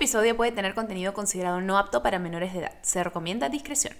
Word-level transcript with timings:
episodio 0.00 0.34
puede 0.34 0.50
tener 0.50 0.74
contenido 0.74 1.12
considerado 1.12 1.60
no 1.60 1.76
apto 1.76 2.02
para 2.02 2.18
menores 2.18 2.54
de 2.54 2.60
edad. 2.60 2.78
Se 2.80 3.04
recomienda 3.04 3.50
discreción. 3.50 3.94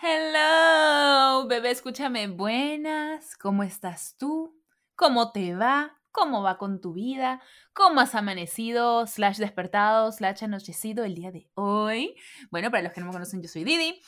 Hello, 0.00 1.46
bebé, 1.46 1.72
escúchame. 1.72 2.26
Buenas, 2.28 3.36
¿cómo 3.36 3.64
estás 3.64 4.16
tú? 4.16 4.58
¿Cómo 4.94 5.30
te 5.32 5.54
va? 5.54 5.98
¿Cómo 6.10 6.42
va 6.42 6.56
con 6.56 6.80
tu 6.80 6.94
vida? 6.94 7.42
¿Cómo 7.74 8.00
has 8.00 8.14
amanecido, 8.14 9.06
slash 9.06 9.36
despertado, 9.36 10.10
slash 10.10 10.44
anochecido 10.44 11.04
el 11.04 11.14
día 11.14 11.32
de 11.32 11.50
hoy? 11.52 12.16
Bueno, 12.50 12.70
para 12.70 12.82
los 12.82 12.94
que 12.94 13.00
no 13.00 13.08
me 13.08 13.12
conocen, 13.12 13.42
yo 13.42 13.48
soy 13.48 13.64
Didi 13.64 14.00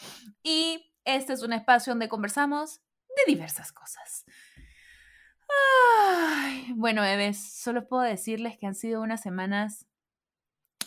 y 0.42 0.89
este 1.04 1.32
es 1.32 1.42
un 1.42 1.52
espacio 1.52 1.92
donde 1.92 2.08
conversamos 2.08 2.80
de 3.08 3.32
diversas 3.32 3.72
cosas. 3.72 4.24
Ay, 5.48 6.72
bueno, 6.74 7.02
bebés, 7.02 7.60
solo 7.60 7.88
puedo 7.88 8.02
decirles 8.02 8.56
que 8.58 8.66
han 8.66 8.74
sido 8.74 9.02
unas 9.02 9.20
semanas 9.20 9.86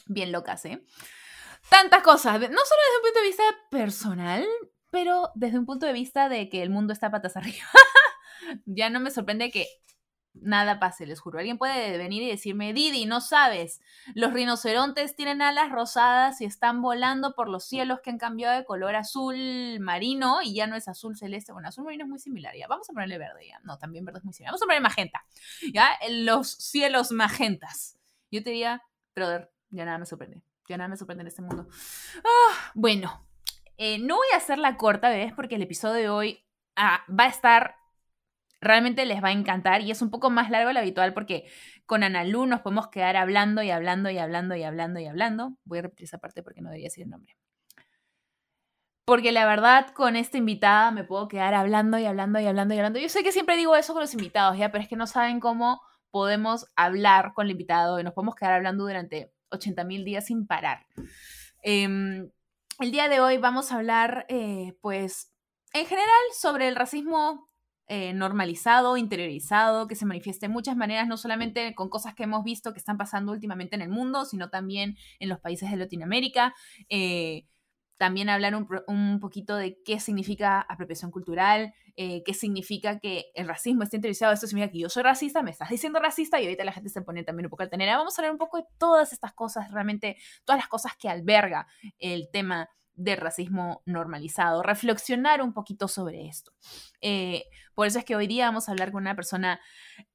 bien 0.05 0.31
locas, 0.31 0.65
¿eh? 0.65 0.83
Tantas 1.69 2.03
cosas, 2.03 2.33
no 2.33 2.39
solo 2.39 2.49
desde 2.49 2.97
un 2.97 3.01
punto 3.03 3.19
de 3.19 3.27
vista 3.27 3.43
personal, 3.69 4.45
pero 4.89 5.31
desde 5.35 5.59
un 5.59 5.65
punto 5.65 5.85
de 5.85 5.93
vista 5.93 6.29
de 6.29 6.49
que 6.49 6.61
el 6.61 6.69
mundo 6.69 6.93
está 6.93 7.09
patas 7.09 7.37
arriba. 7.37 7.67
ya 8.65 8.89
no 8.89 8.99
me 8.99 9.11
sorprende 9.11 9.51
que 9.51 9.67
nada 10.33 10.79
pase, 10.79 11.05
les 11.05 11.19
juro. 11.19 11.39
Alguien 11.39 11.57
puede 11.57 11.97
venir 11.97 12.23
y 12.23 12.29
decirme, 12.29 12.73
Didi, 12.73 13.05
no 13.05 13.21
sabes, 13.21 13.81
los 14.15 14.33
rinocerontes 14.33 15.15
tienen 15.15 15.41
alas 15.41 15.71
rosadas 15.71 16.41
y 16.41 16.45
están 16.45 16.81
volando 16.81 17.35
por 17.35 17.49
los 17.49 17.63
cielos 17.65 17.99
que 18.01 18.09
han 18.09 18.17
cambiado 18.17 18.57
de 18.57 18.65
color 18.65 18.95
azul 18.95 19.79
marino 19.79 20.41
y 20.41 20.55
ya 20.55 20.67
no 20.67 20.75
es 20.75 20.87
azul 20.87 21.17
celeste. 21.17 21.51
Bueno, 21.53 21.67
azul 21.67 21.83
marino 21.83 22.05
es 22.05 22.09
muy 22.09 22.19
similar, 22.19 22.55
ya. 22.55 22.67
Vamos 22.67 22.89
a 22.89 22.93
ponerle 22.93 23.17
verde, 23.17 23.47
ya. 23.47 23.59
No, 23.63 23.77
también 23.77 24.05
verde 24.05 24.19
es 24.19 24.25
muy 24.25 24.33
similar. 24.33 24.51
Vamos 24.51 24.63
a 24.63 24.65
ponerle 24.65 24.83
magenta, 24.83 25.25
ya. 25.73 25.89
Los 26.09 26.49
cielos 26.49 27.11
magentas. 27.11 27.97
Yo 28.31 28.43
te 28.43 28.49
diría, 28.49 28.81
brother, 29.15 29.51
ya 29.69 29.85
nada 29.85 29.97
me 29.97 30.05
sorprende. 30.05 30.41
Ya 30.67 30.77
nada 30.77 30.87
me 30.87 30.97
sorprende 30.97 31.21
en 31.21 31.27
este 31.27 31.41
mundo. 31.41 31.67
Ah, 32.23 32.71
bueno, 32.73 33.27
eh, 33.77 33.99
no 33.99 34.15
voy 34.15 34.27
a 34.33 34.37
hacer 34.37 34.59
la 34.59 34.77
corta, 34.77 35.09
bebés, 35.09 35.33
porque 35.33 35.55
el 35.55 35.61
episodio 35.61 35.93
de 35.95 36.09
hoy 36.09 36.45
ah, 36.75 37.03
va 37.09 37.25
a 37.25 37.27
estar, 37.27 37.75
realmente 38.63 39.05
les 39.05 39.23
va 39.23 39.29
a 39.29 39.31
encantar 39.31 39.81
y 39.81 39.91
es 39.91 40.01
un 40.01 40.09
poco 40.09 40.29
más 40.29 40.49
largo 40.49 40.69
de 40.69 40.73
lo 40.73 40.79
habitual 40.79 41.13
porque 41.13 41.45
con 41.85 42.03
Analu 42.03 42.45
nos 42.45 42.61
podemos 42.61 42.87
quedar 42.87 43.15
hablando 43.15 43.61
y 43.63 43.71
hablando 43.71 44.09
y 44.09 44.17
hablando 44.17 44.55
y 44.55 44.63
hablando 44.63 44.99
y 44.99 45.05
hablando. 45.05 45.57
Voy 45.65 45.79
a 45.79 45.83
repetir 45.83 46.05
esa 46.05 46.17
parte 46.17 46.43
porque 46.43 46.61
no 46.61 46.69
debería 46.69 46.87
decir 46.87 47.03
el 47.03 47.09
nombre. 47.09 47.35
Porque 49.05 49.33
la 49.33 49.45
verdad, 49.45 49.89
con 49.89 50.15
esta 50.15 50.37
invitada 50.37 50.91
me 50.91 51.03
puedo 51.03 51.27
quedar 51.27 51.53
hablando 51.53 51.97
y 51.97 52.05
hablando 52.05 52.39
y 52.39 52.45
hablando 52.45 52.73
y 52.73 52.77
hablando. 52.77 52.99
Yo 52.99 53.09
sé 53.09 53.21
que 53.21 53.33
siempre 53.33 53.57
digo 53.57 53.75
eso 53.75 53.93
con 53.93 54.01
los 54.01 54.13
invitados, 54.13 54.57
ya, 54.57 54.71
pero 54.71 54.81
es 54.81 54.89
que 54.89 54.95
no 54.95 55.07
saben 55.07 55.41
cómo 55.41 55.81
podemos 56.09 56.67
hablar 56.75 57.33
con 57.33 57.47
el 57.47 57.51
invitado 57.51 57.99
y 57.99 58.03
nos 58.03 58.13
podemos 58.13 58.35
quedar 58.35 58.53
hablando 58.53 58.85
durante 58.85 59.33
80 59.49 59.83
mil 59.83 60.05
días 60.05 60.25
sin 60.27 60.47
parar. 60.47 60.85
Eh, 61.63 62.29
el 62.79 62.91
día 62.91 63.07
de 63.07 63.19
hoy 63.19 63.37
vamos 63.37 63.71
a 63.71 63.75
hablar, 63.75 64.25
eh, 64.29 64.73
pues, 64.81 65.31
en 65.73 65.85
general 65.85 66.21
sobre 66.35 66.67
el 66.67 66.75
racismo 66.75 67.49
eh, 67.87 68.13
normalizado, 68.13 68.97
interiorizado, 68.97 69.87
que 69.87 69.95
se 69.95 70.05
manifiesta 70.05 70.45
en 70.45 70.51
muchas 70.51 70.77
maneras, 70.77 71.07
no 71.07 71.17
solamente 71.17 71.75
con 71.75 71.89
cosas 71.89 72.15
que 72.15 72.23
hemos 72.23 72.43
visto 72.43 72.73
que 72.73 72.79
están 72.79 72.97
pasando 72.97 73.31
últimamente 73.31 73.75
en 73.75 73.81
el 73.81 73.89
mundo, 73.89 74.25
sino 74.25 74.49
también 74.49 74.97
en 75.19 75.29
los 75.29 75.39
países 75.39 75.69
de 75.69 75.77
Latinoamérica. 75.77 76.53
Eh, 76.89 77.45
también 77.97 78.29
hablar 78.29 78.55
un, 78.55 79.19
poquito 79.19 79.55
de 79.55 79.77
qué 79.85 79.99
significa 79.99 80.61
apropiación 80.61 81.11
cultural, 81.11 81.73
eh, 81.95 82.23
qué 82.25 82.33
significa 82.33 82.99
que 82.99 83.25
el 83.35 83.47
racismo 83.47 83.83
esté 83.83 83.97
interiorizado. 83.97 84.33
Esto 84.33 84.47
significa 84.47 84.71
que 84.71 84.79
yo 84.79 84.89
soy 84.89 85.03
racista, 85.03 85.43
me 85.43 85.51
estás 85.51 85.69
diciendo 85.69 85.99
racista 85.99 86.41
y 86.41 86.45
ahorita 86.45 86.65
la 86.65 86.73
gente 86.73 86.89
se 86.89 87.01
pone 87.01 87.23
también 87.23 87.45
un 87.45 87.49
poco 87.49 87.63
altanera. 87.63 87.97
Vamos 87.97 88.17
a 88.17 88.21
hablar 88.21 88.31
un 88.31 88.39
poco 88.39 88.57
de 88.57 88.65
todas 88.77 89.13
estas 89.13 89.33
cosas, 89.33 89.71
realmente 89.71 90.17
todas 90.43 90.59
las 90.59 90.67
cosas 90.67 90.93
que 90.97 91.07
alberga 91.07 91.67
el 91.99 92.29
tema 92.31 92.69
del 92.95 93.17
racismo 93.17 93.81
normalizado, 93.85 94.63
reflexionar 94.63 95.41
un 95.41 95.53
poquito 95.53 95.87
sobre 95.87 96.27
esto. 96.27 96.53
Eh, 97.01 97.45
por 97.75 97.87
eso 97.87 97.99
es 97.99 98.05
que 98.05 98.15
hoy 98.15 98.27
día 98.27 98.45
vamos 98.45 98.67
a 98.67 98.71
hablar 98.71 98.91
con 98.91 99.01
una 99.01 99.15
persona 99.15 99.59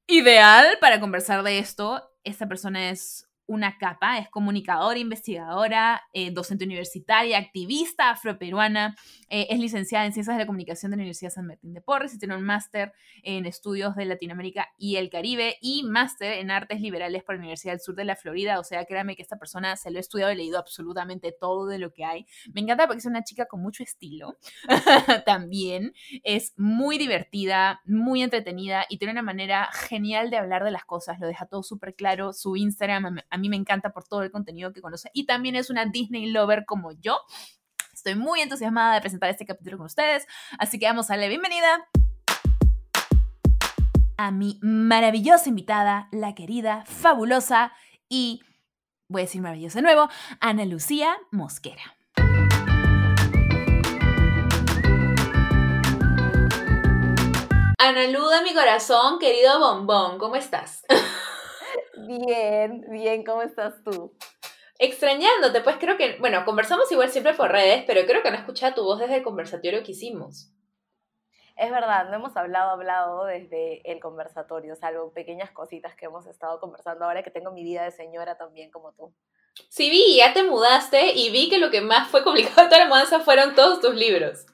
ideal 0.07 0.77
para 0.81 0.99
conversar 0.99 1.43
de 1.43 1.59
esto. 1.59 2.09
Esta 2.23 2.47
persona 2.47 2.89
es 2.89 3.28
una 3.49 3.77
capa, 3.79 4.19
es 4.19 4.29
comunicadora, 4.29 4.99
investigadora, 4.99 6.03
eh, 6.13 6.29
docente 6.29 6.65
universitaria, 6.65 7.39
activista 7.39 8.11
afroperuana, 8.11 8.95
eh, 9.27 9.47
es 9.49 9.59
licenciada 9.59 10.05
en 10.05 10.13
Ciencias 10.13 10.35
de 10.35 10.43
la 10.43 10.45
Comunicación 10.45 10.91
de 10.91 10.97
la 10.97 11.01
Universidad 11.01 11.31
San 11.31 11.47
Martín 11.47 11.73
de 11.73 11.81
Porres 11.81 12.13
y 12.13 12.19
tiene 12.19 12.35
un 12.35 12.43
máster 12.43 12.93
en 13.23 13.47
Estudios 13.47 13.95
de 13.95 14.05
Latinoamérica 14.05 14.69
y 14.77 14.97
el 14.97 15.09
Caribe 15.09 15.57
y 15.61 15.81
máster 15.83 16.33
en 16.33 16.51
Artes 16.51 16.79
Liberales 16.79 17.23
por 17.23 17.35
la 17.35 17.39
Universidad 17.39 17.73
del 17.73 17.81
Sur 17.81 17.95
de 17.95 18.05
la 18.05 18.15
Florida. 18.15 18.59
O 18.59 18.63
sea, 18.63 18.85
créame 18.85 19.15
que 19.15 19.23
esta 19.23 19.39
persona 19.39 19.75
se 19.75 19.89
lo 19.89 19.97
ha 19.97 19.99
estudiado 19.99 20.31
y 20.31 20.35
leído 20.35 20.59
absolutamente 20.59 21.31
todo 21.31 21.65
de 21.65 21.79
lo 21.79 21.91
que 21.91 22.05
hay. 22.05 22.27
Me 22.53 22.61
encanta 22.61 22.85
porque 22.85 22.99
es 22.99 23.05
una 23.07 23.23
chica 23.23 23.47
con 23.47 23.61
mucho 23.61 23.81
estilo 23.81 24.37
también. 25.25 25.93
Es 26.23 26.53
muy 26.55 26.99
divertida, 26.99 27.81
muy 27.85 28.21
entretenida 28.21 28.85
y 28.89 28.99
tiene 28.99 29.13
una 29.13 29.23
manera 29.23 29.69
genial 29.73 30.29
de 30.29 30.37
hablar 30.37 30.63
de 30.63 30.71
las 30.71 30.85
cosas. 30.85 31.19
Lo 31.19 31.25
deja 31.25 31.47
todo 31.47 31.63
súper 31.63 31.95
claro. 31.95 32.31
Su 32.31 32.55
Instagram 32.55 33.17
a 33.27 33.38
mí 33.39 33.49
me 33.49 33.55
encanta 33.55 33.91
por 33.91 34.03
todo 34.03 34.21
el 34.23 34.31
contenido 34.31 34.71
que 34.71 34.81
conoce 34.81 35.09
y 35.13 35.25
también 35.25 35.55
es 35.55 35.69
una 35.69 35.85
Disney 35.85 36.27
lover 36.27 36.65
como 36.65 36.91
yo. 36.91 37.19
Estoy 37.93 38.15
muy 38.15 38.41
entusiasmada 38.41 38.93
de 38.93 39.01
presentar 39.01 39.29
este 39.29 39.45
capítulo 39.45 39.77
con 39.77 39.87
ustedes, 39.87 40.27
así 40.57 40.79
que 40.79 40.85
vamos 40.85 41.09
a 41.09 41.13
darle 41.13 41.29
bienvenida 41.29 41.87
a 44.19 44.31
mi 44.31 44.59
maravillosa 44.61 45.47
invitada, 45.47 46.09
la 46.11 46.35
querida, 46.35 46.83
fabulosa 46.85 47.71
y, 48.09 48.41
voy 49.07 49.21
a 49.21 49.25
decir 49.25 49.41
maravillosa 49.41 49.79
de 49.79 49.83
nuevo, 49.83 50.09
Ana 50.41 50.65
Lucía 50.65 51.17
Mosquera. 51.31 51.95
Ana 57.77 58.07
Luda, 58.07 58.41
mi 58.41 58.53
corazón, 58.53 59.19
querido 59.19 59.57
bombón, 59.59 60.19
¿cómo 60.19 60.35
estás? 60.35 60.85
Bien, 62.07 62.85
bien, 62.89 63.23
¿cómo 63.23 63.41
estás 63.41 63.83
tú? 63.83 64.13
Extrañándote, 64.77 65.61
pues 65.61 65.75
creo 65.77 65.97
que, 65.97 66.17
bueno, 66.19 66.45
conversamos 66.45 66.89
igual 66.91 67.09
siempre 67.09 67.33
por 67.33 67.51
redes, 67.51 67.83
pero 67.85 68.05
creo 68.05 68.23
que 68.23 68.31
no 68.31 68.37
he 68.37 68.39
escuchado 68.39 68.75
tu 68.75 68.83
voz 68.83 68.99
desde 68.99 69.17
el 69.17 69.23
conversatorio 69.23 69.83
que 69.83 69.91
hicimos. 69.91 70.51
Es 71.57 71.71
verdad, 71.71 72.09
no 72.09 72.15
hemos 72.15 72.37
hablado, 72.37 72.71
hablado 72.71 73.25
desde 73.25 73.81
el 73.91 73.99
conversatorio, 73.99 74.77
salvo 74.77 75.11
pequeñas 75.11 75.51
cositas 75.51 75.93
que 75.95 76.05
hemos 76.05 76.25
estado 76.25 76.61
conversando 76.61 77.03
ahora 77.03 77.21
que 77.21 77.31
tengo 77.31 77.51
mi 77.51 77.63
vida 77.63 77.83
de 77.83 77.91
señora 77.91 78.37
también 78.37 78.71
como 78.71 78.93
tú. 78.93 79.13
Sí, 79.67 79.89
vi, 79.89 80.15
ya 80.15 80.33
te 80.33 80.43
mudaste 80.43 81.11
y 81.11 81.29
vi 81.31 81.49
que 81.49 81.59
lo 81.59 81.69
que 81.69 81.81
más 81.81 82.07
fue 82.07 82.23
complicado 82.23 82.61
de 82.61 82.69
toda 82.69 82.83
la 82.85 82.87
mudanza 82.87 83.19
fueron 83.19 83.55
todos 83.55 83.81
tus 83.81 83.93
libros. 83.93 84.45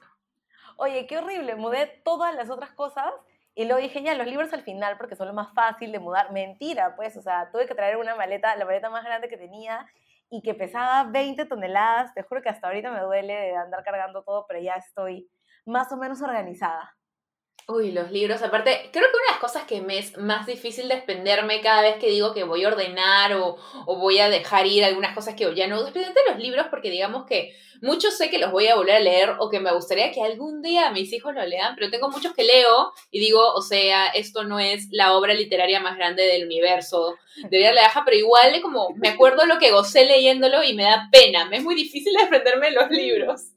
Oye, 0.76 1.06
qué 1.06 1.18
horrible, 1.18 1.54
mudé 1.54 1.86
todas 2.04 2.34
las 2.34 2.50
otras 2.50 2.72
cosas 2.72 3.12
y 3.56 3.64
luego 3.64 3.80
dije, 3.80 4.02
ya, 4.02 4.14
los 4.14 4.26
libros 4.26 4.52
al 4.52 4.62
final, 4.62 4.98
porque 4.98 5.16
son 5.16 5.28
lo 5.28 5.34
más 5.34 5.52
fácil 5.54 5.90
de 5.90 5.98
mudar. 5.98 6.30
Mentira, 6.30 6.94
pues, 6.94 7.16
o 7.16 7.22
sea, 7.22 7.50
tuve 7.50 7.66
que 7.66 7.74
traer 7.74 7.96
una 7.96 8.14
maleta, 8.14 8.54
la 8.54 8.66
maleta 8.66 8.90
más 8.90 9.02
grande 9.02 9.30
que 9.30 9.38
tenía 9.38 9.86
y 10.28 10.42
que 10.42 10.52
pesaba 10.52 11.04
20 11.04 11.46
toneladas. 11.46 12.12
Te 12.12 12.22
juro 12.22 12.42
que 12.42 12.50
hasta 12.50 12.66
ahorita 12.66 12.90
me 12.90 13.00
duele 13.00 13.32
de 13.32 13.56
andar 13.56 13.82
cargando 13.82 14.22
todo, 14.22 14.44
pero 14.46 14.60
ya 14.60 14.74
estoy 14.74 15.30
más 15.64 15.90
o 15.90 15.96
menos 15.96 16.20
organizada. 16.20 16.94
Uy, 17.68 17.90
los 17.90 18.12
libros, 18.12 18.42
aparte, 18.42 18.90
creo 18.92 19.10
que 19.10 19.16
una 19.16 19.26
de 19.26 19.32
las 19.32 19.40
cosas 19.40 19.64
que 19.64 19.80
me 19.80 19.98
es 19.98 20.16
más 20.18 20.46
difícil 20.46 20.86
desprenderme 20.86 21.60
cada 21.60 21.82
vez 21.82 21.96
que 21.96 22.10
digo 22.10 22.32
que 22.32 22.44
voy 22.44 22.62
a 22.62 22.68
ordenar 22.68 23.32
o, 23.32 23.56
o 23.86 23.98
voy 23.98 24.20
a 24.20 24.28
dejar 24.28 24.68
ir 24.68 24.84
algunas 24.84 25.16
cosas 25.16 25.34
que 25.34 25.52
ya 25.52 25.66
no, 25.66 25.84
especialmente 25.84 26.20
los 26.28 26.38
libros, 26.38 26.68
porque 26.70 26.92
digamos 26.92 27.26
que 27.26 27.56
muchos 27.82 28.16
sé 28.16 28.30
que 28.30 28.38
los 28.38 28.52
voy 28.52 28.68
a 28.68 28.76
volver 28.76 28.94
a 28.94 29.00
leer 29.00 29.34
o 29.40 29.50
que 29.50 29.58
me 29.58 29.72
gustaría 29.72 30.12
que 30.12 30.22
algún 30.22 30.62
día 30.62 30.92
mis 30.92 31.12
hijos 31.12 31.34
lo 31.34 31.44
lean, 31.44 31.74
pero 31.74 31.90
tengo 31.90 32.08
muchos 32.08 32.34
que 32.34 32.44
leo 32.44 32.92
y 33.10 33.18
digo, 33.18 33.40
o 33.54 33.62
sea, 33.62 34.06
esto 34.10 34.44
no 34.44 34.60
es 34.60 34.86
la 34.92 35.16
obra 35.16 35.34
literaria 35.34 35.80
más 35.80 35.96
grande 35.96 36.22
del 36.22 36.44
universo, 36.44 37.16
debería 37.50 37.72
la 37.72 37.82
baja, 37.82 38.02
pero 38.04 38.16
igual 38.16 38.62
como 38.62 38.90
me 38.90 39.08
acuerdo 39.08 39.44
lo 39.44 39.58
que 39.58 39.72
gocé 39.72 40.04
leyéndolo 40.04 40.62
y 40.62 40.74
me 40.74 40.84
da 40.84 41.08
pena, 41.10 41.46
me 41.46 41.56
es 41.56 41.64
muy 41.64 41.74
difícil 41.74 42.14
desprenderme 42.14 42.70
los 42.70 42.88
libros. 42.90 43.55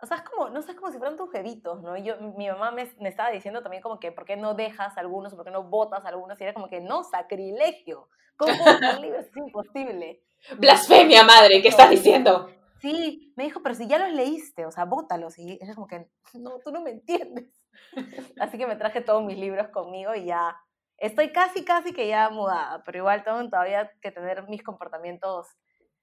O 0.00 0.06
sea, 0.06 0.18
es 0.18 0.22
como, 0.22 0.48
no 0.50 0.62
sé, 0.62 0.72
es 0.72 0.76
como 0.76 0.92
si 0.92 0.98
fueran 0.98 1.16
tus 1.16 1.30
jevitos, 1.32 1.82
¿no? 1.82 1.96
Yo, 1.96 2.16
mi 2.20 2.48
mamá 2.48 2.70
me, 2.70 2.88
me, 3.00 3.08
estaba 3.08 3.30
diciendo 3.30 3.62
también 3.62 3.82
como 3.82 3.98
que, 3.98 4.12
¿por 4.12 4.24
qué 4.24 4.36
no 4.36 4.54
dejas 4.54 4.96
algunos? 4.96 5.34
¿Por 5.34 5.44
qué 5.44 5.50
no 5.50 5.64
botas 5.64 6.04
algunos? 6.04 6.40
Y 6.40 6.44
era 6.44 6.54
como 6.54 6.68
que, 6.68 6.80
no, 6.80 7.02
sacrilegio. 7.02 8.08
¿Cómo 8.36 8.56
botar 8.56 9.00
libros? 9.00 9.26
Es 9.28 9.36
imposible. 9.36 10.22
Blasfemia, 10.56 11.24
madre, 11.24 11.60
¿qué 11.60 11.68
estás 11.68 11.90
diciendo? 11.90 12.48
Sí, 12.80 13.32
me 13.36 13.44
dijo, 13.44 13.60
pero 13.62 13.74
si 13.74 13.88
ya 13.88 13.98
los 13.98 14.12
leíste, 14.12 14.64
o 14.64 14.70
sea, 14.70 14.84
bótalos. 14.84 15.36
Y 15.38 15.58
era 15.60 15.74
como 15.74 15.88
que, 15.88 16.08
no, 16.34 16.60
tú 16.60 16.70
no 16.70 16.80
me 16.80 16.90
entiendes. 16.90 17.50
Así 18.40 18.56
que 18.56 18.66
me 18.66 18.76
traje 18.76 19.00
todos 19.00 19.24
mis 19.24 19.36
libros 19.36 19.68
conmigo 19.68 20.14
y 20.14 20.26
ya 20.26 20.56
estoy 20.96 21.32
casi, 21.32 21.64
casi 21.64 21.92
que 21.92 22.06
ya 22.06 22.30
mudada, 22.30 22.82
pero 22.84 22.98
igual 22.98 23.24
tengo 23.24 23.42
todavía 23.48 23.90
que 24.00 24.12
tener 24.12 24.48
mis 24.48 24.62
comportamientos 24.62 25.48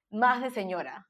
más 0.09 0.41
de 0.41 0.49
señora. 0.49 1.07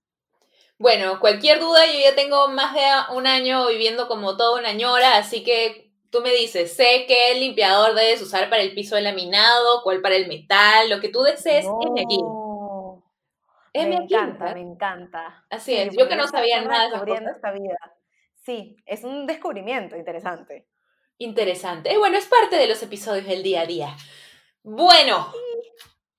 Bueno, 0.77 1.19
cualquier 1.19 1.59
duda, 1.59 1.85
yo 1.85 1.99
ya 1.99 2.15
tengo 2.15 2.49
más 2.49 2.73
de 2.73 2.81
un 3.15 3.27
año 3.27 3.67
viviendo 3.67 4.07
como 4.07 4.35
toda 4.35 4.59
una 4.59 4.73
ñora, 4.73 5.17
así 5.17 5.43
que 5.43 5.93
tú 6.09 6.21
me 6.21 6.33
dices, 6.33 6.75
sé 6.75 7.05
qué 7.07 7.39
limpiador 7.39 7.95
debes 7.95 8.21
usar 8.21 8.49
para 8.49 8.61
el 8.61 8.73
piso 8.73 8.95
de 8.95 9.01
laminado, 9.01 9.83
cuál 9.83 10.01
para 10.01 10.15
el 10.15 10.27
metal, 10.27 10.89
lo 10.89 10.99
que 10.99 11.09
tú 11.09 11.21
desees, 11.21 11.65
no. 11.65 11.79
aquí. 11.97 13.87
me 13.87 13.95
encanta, 13.95 14.53
me 14.53 14.61
encanta. 14.61 15.45
Así 15.49 15.75
es, 15.75 15.95
yo 15.97 16.09
que 16.09 16.15
no 16.17 16.27
sabía 16.27 16.61
nada 16.61 17.03
de 17.03 17.13
esta 17.13 17.51
vida. 17.51 17.77
Sí, 18.43 18.75
es 18.85 19.03
un 19.03 19.25
descubrimiento 19.25 19.95
interesante. 19.95 20.67
Interesante. 21.17 21.93
Y 21.93 21.97
bueno, 21.97 22.17
es 22.17 22.27
parte 22.27 22.57
de 22.57 22.67
los 22.67 22.83
episodios 22.83 23.25
del 23.25 23.43
día 23.43 23.61
a 23.61 23.65
día. 23.65 23.97
Bueno, 24.61 25.33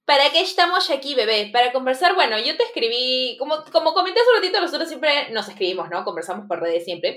¿para 0.06 0.30
qué 0.30 0.40
estamos 0.40 0.88
aquí, 0.90 1.14
bebé? 1.14 1.50
Para 1.52 1.72
conversar, 1.72 2.14
bueno, 2.14 2.38
yo 2.38 2.56
te 2.56 2.62
escribí, 2.62 3.36
como, 3.38 3.64
como 3.72 3.92
comenté 3.92 4.20
hace 4.20 4.30
un 4.30 4.36
ratito, 4.36 4.60
nosotros 4.60 4.88
siempre 4.88 5.30
nos 5.32 5.48
escribimos, 5.48 5.90
¿no? 5.90 6.04
Conversamos 6.04 6.46
por 6.46 6.60
redes 6.60 6.84
siempre. 6.84 7.16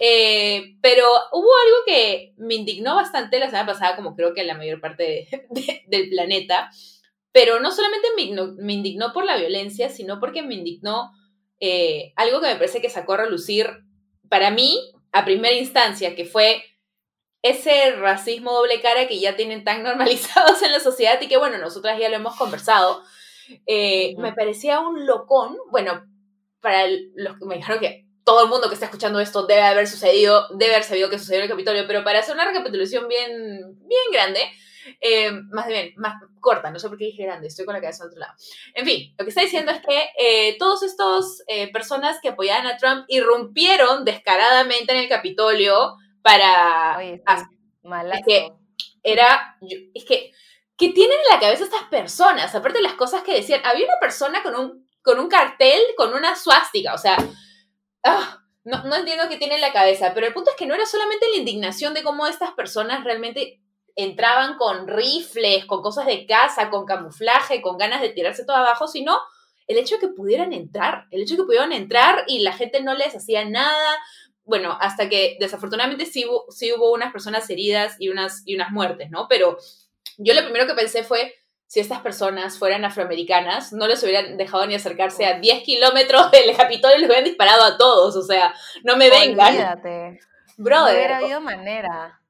Eh, 0.00 0.76
pero 0.80 1.06
hubo 1.32 1.50
algo 1.66 1.76
que 1.86 2.32
me 2.38 2.54
indignó 2.54 2.96
bastante 2.96 3.38
la 3.38 3.46
semana 3.46 3.66
pasada, 3.66 3.94
como 3.94 4.16
creo 4.16 4.32
que 4.32 4.42
la 4.42 4.56
mayor 4.56 4.80
parte 4.80 5.28
del 5.86 6.08
planeta. 6.08 6.70
Pero 7.30 7.60
no 7.60 7.70
solamente 7.70 8.08
me 8.16 8.72
indignó, 8.72 9.12
por 9.12 9.24
la 9.24 9.36
violencia, 9.36 9.90
sino 9.90 10.18
porque 10.18 10.42
me 10.42 10.54
indignó 10.54 11.12
eh, 11.60 12.14
algo 12.16 12.40
que 12.40 12.48
me 12.48 12.56
parece 12.56 12.80
que 12.80 12.88
sacó 12.88 13.12
a 13.12 13.18
relucir 13.18 13.68
para 14.30 14.50
mí 14.50 14.80
a 15.12 15.26
primera 15.26 15.54
instancia, 15.54 16.16
que 16.16 16.24
fue 16.24 16.64
ese 17.42 17.92
racismo 17.92 18.52
doble 18.52 18.80
cara 18.80 19.06
que 19.06 19.18
ya 19.18 19.36
tienen 19.36 19.64
tan 19.64 19.82
normalizados 19.84 20.62
en 20.62 20.72
la 20.72 20.80
sociedad 20.80 21.20
y 21.20 21.28
que, 21.28 21.36
bueno, 21.36 21.58
nosotras 21.58 21.98
ya 21.98 22.08
lo 22.08 22.16
hemos 22.16 22.36
conversado, 22.36 23.02
eh, 23.66 24.14
me 24.18 24.32
parecía 24.32 24.80
un 24.80 25.06
locón, 25.06 25.56
bueno, 25.70 26.06
para 26.60 26.86
los 27.14 27.38
que 27.38 27.46
me 27.46 27.56
dijeron 27.56 27.80
que 27.80 28.06
todo 28.24 28.44
el 28.44 28.50
mundo 28.50 28.68
que 28.68 28.74
está 28.74 28.86
escuchando 28.86 29.18
esto 29.18 29.46
debe 29.46 29.62
haber 29.62 29.88
sucedido, 29.88 30.46
debe 30.50 30.74
haber 30.74 30.84
sabido 30.84 31.08
que 31.08 31.18
sucedió 31.18 31.38
en 31.38 31.44
el 31.44 31.50
Capitolio, 31.50 31.86
pero 31.86 32.04
para 32.04 32.20
hacer 32.20 32.34
una 32.34 32.44
recapitulación 32.44 33.08
bien, 33.08 33.78
bien 33.88 34.02
grande, 34.12 34.40
eh, 35.00 35.32
más 35.50 35.66
bien, 35.66 35.94
más 35.96 36.22
corta, 36.38 36.70
no 36.70 36.78
sé 36.78 36.88
por 36.88 36.98
qué 36.98 37.06
dije 37.06 37.24
grande, 37.24 37.48
estoy 37.48 37.64
con 37.64 37.74
la 37.74 37.80
cabeza 37.80 38.04
en 38.04 38.08
otro 38.08 38.20
lado. 38.20 38.34
En 38.74 38.84
fin, 38.84 39.14
lo 39.18 39.24
que 39.24 39.30
está 39.30 39.40
diciendo 39.40 39.72
es 39.72 39.80
que 39.80 40.10
eh, 40.18 40.56
todos 40.58 40.82
estos 40.82 41.42
personas 41.72 42.18
que 42.20 42.28
apoyaban 42.28 42.66
a 42.66 42.76
Trump 42.76 43.04
irrumpieron 43.08 44.04
descaradamente 44.04 44.92
en 44.92 44.98
el 44.98 45.08
Capitolio 45.08 45.96
para... 46.22 46.96
Oye, 46.98 47.22
Es 48.14 48.24
que 48.26 48.52
era... 49.02 49.56
es 49.94 50.04
que... 50.04 50.32
¿Qué 50.76 50.88
tienen 50.90 51.18
en 51.18 51.34
la 51.34 51.40
cabeza 51.40 51.64
estas 51.64 51.84
personas? 51.84 52.54
Aparte 52.54 52.78
de 52.78 52.84
las 52.84 52.94
cosas 52.94 53.22
que 53.22 53.34
decían, 53.34 53.60
había 53.64 53.84
una 53.84 54.00
persona 54.00 54.42
con 54.42 54.56
un, 54.56 54.88
con 55.02 55.18
un 55.18 55.28
cartel, 55.28 55.80
con 55.96 56.14
una 56.14 56.36
suástica, 56.36 56.94
o 56.94 56.98
sea... 56.98 57.16
Ah, 58.02 58.38
no, 58.64 58.84
no 58.84 58.96
entiendo 58.96 59.28
qué 59.28 59.36
tiene 59.36 59.56
en 59.56 59.60
la 59.60 59.72
cabeza, 59.72 60.12
pero 60.14 60.26
el 60.26 60.32
punto 60.32 60.50
es 60.50 60.56
que 60.56 60.66
no 60.66 60.74
era 60.74 60.86
solamente 60.86 61.26
la 61.30 61.38
indignación 61.38 61.92
de 61.94 62.02
cómo 62.02 62.26
estas 62.26 62.52
personas 62.52 63.04
realmente 63.04 63.60
entraban 63.96 64.56
con 64.56 64.86
rifles, 64.88 65.64
con 65.66 65.82
cosas 65.82 66.06
de 66.06 66.26
casa, 66.26 66.70
con 66.70 66.86
camuflaje, 66.86 67.62
con 67.62 67.76
ganas 67.76 68.00
de 68.00 68.10
tirarse 68.10 68.44
todo 68.44 68.56
abajo, 68.56 68.86
sino 68.86 69.18
el 69.66 69.78
hecho 69.78 69.96
de 69.96 70.00
que 70.00 70.08
pudieran 70.08 70.52
entrar, 70.52 71.06
el 71.10 71.22
hecho 71.22 71.34
de 71.34 71.42
que 71.42 71.46
pudieran 71.46 71.72
entrar 71.72 72.24
y 72.26 72.40
la 72.40 72.52
gente 72.52 72.82
no 72.82 72.94
les 72.94 73.14
hacía 73.14 73.44
nada, 73.44 73.98
bueno, 74.50 74.76
hasta 74.80 75.08
que 75.08 75.36
desafortunadamente 75.38 76.04
sí 76.06 76.26
hubo, 76.26 76.44
sí 76.50 76.72
hubo 76.72 76.92
unas 76.92 77.12
personas 77.12 77.48
heridas 77.48 77.94
y 78.00 78.08
unas, 78.08 78.42
y 78.44 78.56
unas 78.56 78.72
muertes, 78.72 79.08
¿no? 79.10 79.28
Pero 79.28 79.56
yo 80.18 80.34
lo 80.34 80.42
primero 80.42 80.66
que 80.66 80.74
pensé 80.74 81.04
fue, 81.04 81.34
si 81.66 81.78
estas 81.78 82.00
personas 82.00 82.58
fueran 82.58 82.84
afroamericanas, 82.84 83.72
no 83.72 83.86
les 83.86 84.02
hubieran 84.02 84.36
dejado 84.36 84.66
ni 84.66 84.74
acercarse 84.74 85.24
a 85.24 85.38
10 85.38 85.62
kilómetros 85.62 86.32
del 86.32 86.54
Capitolio 86.56 86.96
y 86.96 87.00
les 87.00 87.08
hubieran 87.08 87.24
disparado 87.24 87.62
a 87.62 87.78
todos, 87.78 88.16
o 88.16 88.22
sea, 88.22 88.52
no 88.82 88.96
me 88.96 89.08
vengan. 89.08 89.54
Olvídate. 89.54 90.18
Brother. 90.56 90.92
No 90.92 90.98
hubiera 90.98 91.16
habido 91.18 91.40
manera. 91.40 92.20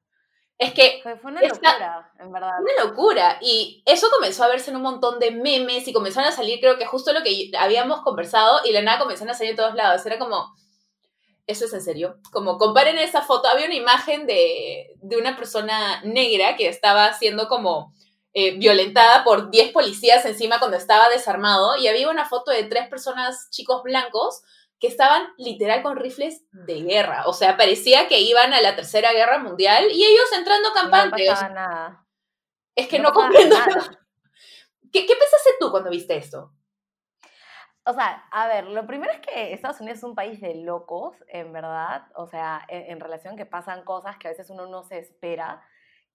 Es 0.59 0.73
que 0.73 0.99
fue, 1.01 1.17
una 1.23 1.41
locura, 1.41 2.11
en 2.19 2.31
verdad. 2.31 2.51
Una 2.61 2.85
locura. 2.85 3.39
Y 3.41 3.81
eso 3.87 4.09
comenzó 4.11 4.43
a 4.43 4.47
verse 4.47 4.69
en 4.69 4.75
un 4.75 4.83
montón 4.83 5.17
de 5.17 5.31
memes 5.31 5.87
y 5.87 5.91
comenzaron 5.91 6.29
a 6.29 6.31
salir, 6.31 6.59
creo 6.59 6.77
que 6.77 6.85
justo 6.85 7.13
lo 7.13 7.23
que 7.23 7.49
habíamos 7.57 8.03
conversado, 8.03 8.59
y 8.63 8.71
la 8.71 8.83
nada 8.83 8.99
comenzaron 8.99 9.31
a 9.31 9.33
salir 9.33 9.53
de 9.53 9.57
todos 9.57 9.73
lados. 9.73 10.05
Era 10.05 10.19
como, 10.19 10.53
eso 11.51 11.65
es 11.65 11.73
en 11.73 11.81
serio. 11.81 12.17
Como 12.31 12.57
comparen 12.57 12.97
esa 12.97 13.21
foto, 13.21 13.47
había 13.47 13.65
una 13.65 13.75
imagen 13.75 14.25
de, 14.25 14.95
una 15.17 15.35
persona 15.35 16.01
negra 16.03 16.55
que 16.55 16.67
estaba 16.67 17.13
siendo 17.13 17.47
como 17.47 17.93
eh, 18.33 18.57
violentada 18.57 19.23
por 19.23 19.51
10 19.51 19.71
policías 19.71 20.25
encima 20.25 20.59
cuando 20.59 20.77
estaba 20.77 21.09
desarmado 21.09 21.75
y 21.75 21.87
había 21.87 22.09
una 22.09 22.27
foto 22.27 22.51
de 22.51 22.63
tres 22.63 22.87
personas, 22.87 23.49
chicos 23.51 23.83
blancos, 23.83 24.41
que 24.79 24.87
estaban 24.87 25.27
literal 25.37 25.83
con 25.83 25.95
rifles 25.95 26.43
de 26.51 26.81
guerra. 26.81 27.27
O 27.27 27.33
sea, 27.33 27.55
parecía 27.55 28.07
que 28.07 28.19
iban 28.21 28.53
a 28.53 28.61
la 28.61 28.75
Tercera 28.75 29.13
Guerra 29.13 29.37
Mundial 29.37 29.89
y 29.91 30.03
ellos 30.03 30.31
entrando 30.35 30.69
campantes. 30.73 31.27
No 31.27 31.33
pasaba 31.33 31.53
nada. 31.53 32.07
Es 32.75 32.87
que 32.87 32.97
no, 32.97 33.09
no 33.09 33.13
comprendo. 33.13 33.55
¿Qué, 34.91 35.05
¿Qué 35.05 35.15
pensaste 35.15 35.51
tú 35.59 35.69
cuando 35.69 35.91
viste 35.91 36.15
esto? 36.17 36.51
O 37.85 37.93
sea, 37.93 38.27
a 38.31 38.47
ver, 38.47 38.67
lo 38.67 38.85
primero 38.85 39.11
es 39.11 39.19
que 39.21 39.53
Estados 39.53 39.81
Unidos 39.81 39.99
es 39.99 40.03
un 40.03 40.13
país 40.13 40.39
de 40.39 40.55
locos, 40.55 41.15
en 41.27 41.51
verdad. 41.51 42.03
O 42.15 42.27
sea, 42.27 42.63
en, 42.67 42.99
relación 42.99 43.35
que 43.35 43.45
pasan 43.45 43.83
cosas 43.83 44.17
que 44.17 44.27
a 44.27 44.31
veces 44.31 44.49
uno 44.51 44.67
no 44.67 44.83
se 44.83 44.99
espera. 44.99 45.63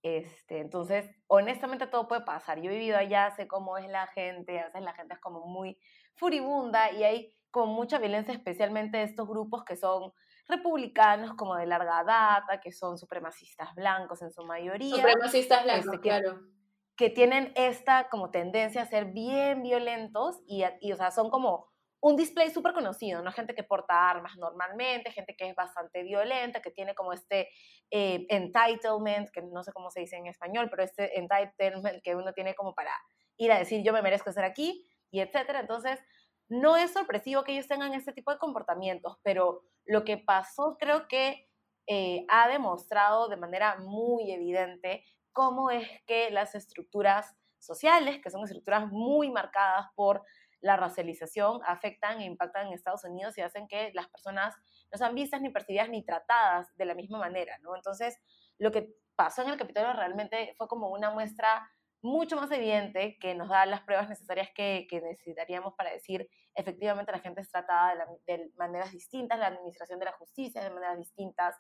Este, 0.03 0.61
entonces, 0.61 1.11
honestamente 1.27 1.89
todo 1.89 2.07
puede 2.07 2.23
pasar. 2.23 2.61
Yo 2.61 2.71
he 2.71 2.75
vivido 2.75 2.97
allá, 2.97 3.33
sé 3.33 3.49
cómo 3.49 3.79
es 3.79 3.89
la 3.89 4.07
gente, 4.07 4.61
a 4.61 4.67
veces 4.67 4.83
la 4.83 4.93
gente 4.93 5.15
es 5.15 5.21
como 5.21 5.47
muy 5.47 5.77
furibunda 6.15 6.93
y 6.93 7.03
hay 7.03 7.35
como 7.51 7.73
mucha 7.73 7.99
violencia, 7.99 8.33
especialmente 8.33 8.99
de 8.99 9.05
estos 9.05 9.27
grupos 9.27 9.65
que 9.65 9.77
son 9.77 10.13
republicanos 10.47 11.35
como 11.35 11.57
de 11.57 11.67
larga 11.67 12.05
data, 12.05 12.61
que 12.61 12.71
son 12.71 12.99
supremacistas 12.99 13.75
blancos 13.75 14.23
en 14.23 14.31
su 14.31 14.45
mayoría. 14.45 14.95
Supremacistas 14.95 15.65
blancos, 15.65 15.87
este, 15.87 16.01
claro 16.01 16.56
que 16.97 17.11
tienen 17.11 17.53
esta 17.57 18.09
como 18.09 18.31
tendencia 18.31 18.83
a 18.83 18.87
ser 18.87 19.07
bien 19.07 19.63
violentos 19.63 20.41
y, 20.47 20.65
y 20.81 20.93
o 20.93 20.97
sea, 20.97 21.11
son 21.11 21.31
como 21.31 21.67
un 22.01 22.17
display 22.17 22.51
súper 22.51 22.73
conocido, 22.73 23.23
¿no? 23.23 23.33
Gente 23.33 23.55
que 23.55 23.65
porta 23.65 24.09
armas 24.09 24.37
normalmente, 24.37 25.11
gente 25.11 25.35
que 25.37 25.49
es 25.49 25.57
bastante 25.57 26.03
violenta, 26.03 26.61
que 26.61 26.71
tiene 26.71 26.95
como 26.95 27.13
este 27.13 27.49
eh, 27.91 28.27
entitlement, 28.29 29.31
que 29.31 29.43
no 29.43 29.63
sé 29.63 29.73
cómo 29.73 29.91
se 29.91 30.01
dice 30.01 30.17
en 30.17 30.27
español, 30.27 30.69
pero 30.71 30.83
este 30.85 31.19
entitlement 31.19 32.03
que 32.03 32.15
uno 32.15 32.33
tiene 32.33 32.55
como 32.55 32.75
para 32.75 32.93
ir 33.39 33.51
a 33.53 33.59
decir 33.59 33.83
yo 33.83 33.93
me 33.93 34.03
merezco 34.03 34.31
estar 34.31 34.45
aquí 34.45 34.87
y 35.11 35.21
etcétera. 35.21 35.61
Entonces, 35.61 36.01
no 36.49 36.77
es 36.77 36.93
sorpresivo 36.93 37.43
que 37.43 37.53
ellos 37.53 37.67
tengan 37.67 37.93
este 37.95 38.13
tipo 38.13 38.31
de 38.31 38.39
comportamientos, 38.39 39.19
pero 39.23 39.63
lo 39.85 40.05
que 40.05 40.17
pasó 40.17 40.77
creo 40.79 41.09
que 41.09 41.49
eh, 41.89 42.25
ha 42.29 42.49
demostrado 42.49 43.29
de 43.29 43.37
manera 43.37 43.79
muy 43.79 44.31
evidente 44.33 45.05
cómo 45.37 45.71
es 45.71 45.87
que 46.07 46.31
las 46.31 46.55
estructuras 46.55 47.37
sociales, 47.59 48.23
que 48.23 48.31
son 48.31 48.43
estructuras 48.43 48.91
muy 48.91 49.31
marcadas 49.31 49.87
por 49.95 50.23
la 50.63 50.79
racialización, 50.79 51.61
afectan 51.67 52.23
e 52.23 52.25
impactan 52.25 52.69
en 52.69 52.73
Estados 52.73 53.05
Unidos 53.05 53.37
y 53.37 53.43
hacen 53.43 53.69
que 53.69 53.91
las 53.93 54.09
personas 54.09 54.55
no 54.91 54.97
sean 54.97 55.15
vistas 55.15 55.43
ni 55.43 55.51
percibidas 55.51 55.91
ni 55.91 56.03
tratadas 56.03 56.75
de 56.77 56.87
la 56.87 56.95
misma 56.95 57.19
manera, 57.19 57.59
¿no? 57.59 57.77
Entonces, 57.77 58.19
lo 58.57 58.73
que 58.73 58.89
pasó 59.15 59.43
en 59.43 59.51
el 59.51 59.59
Capitolio 59.59 59.93
realmente 59.93 60.55
fue 60.57 60.69
como 60.69 60.89
una 60.89 61.11
muestra 61.11 61.71
mucho 62.01 62.37
más 62.37 62.51
evidente 62.51 63.19
que 63.21 63.35
nos 63.35 63.51
da 63.51 63.67
las 63.67 63.83
pruebas 63.83 64.09
necesarias 64.09 64.49
que, 64.55 64.87
necesitaríamos 64.91 65.75
para 65.75 65.91
decir 65.91 66.31
efectivamente 66.55 67.13
la 67.13 67.19
gente 67.19 67.43
es 67.43 67.51
tratada 67.51 67.95
de, 68.27 68.39
de 68.39 68.51
maneras 68.57 68.91
distintas, 68.91 69.39
la 69.39 69.49
administración 69.49 69.99
de 69.99 70.07
la 70.07 70.13
justicia 70.13 70.65
de 70.65 70.71
maneras 70.71 70.97
distintas, 70.97 71.57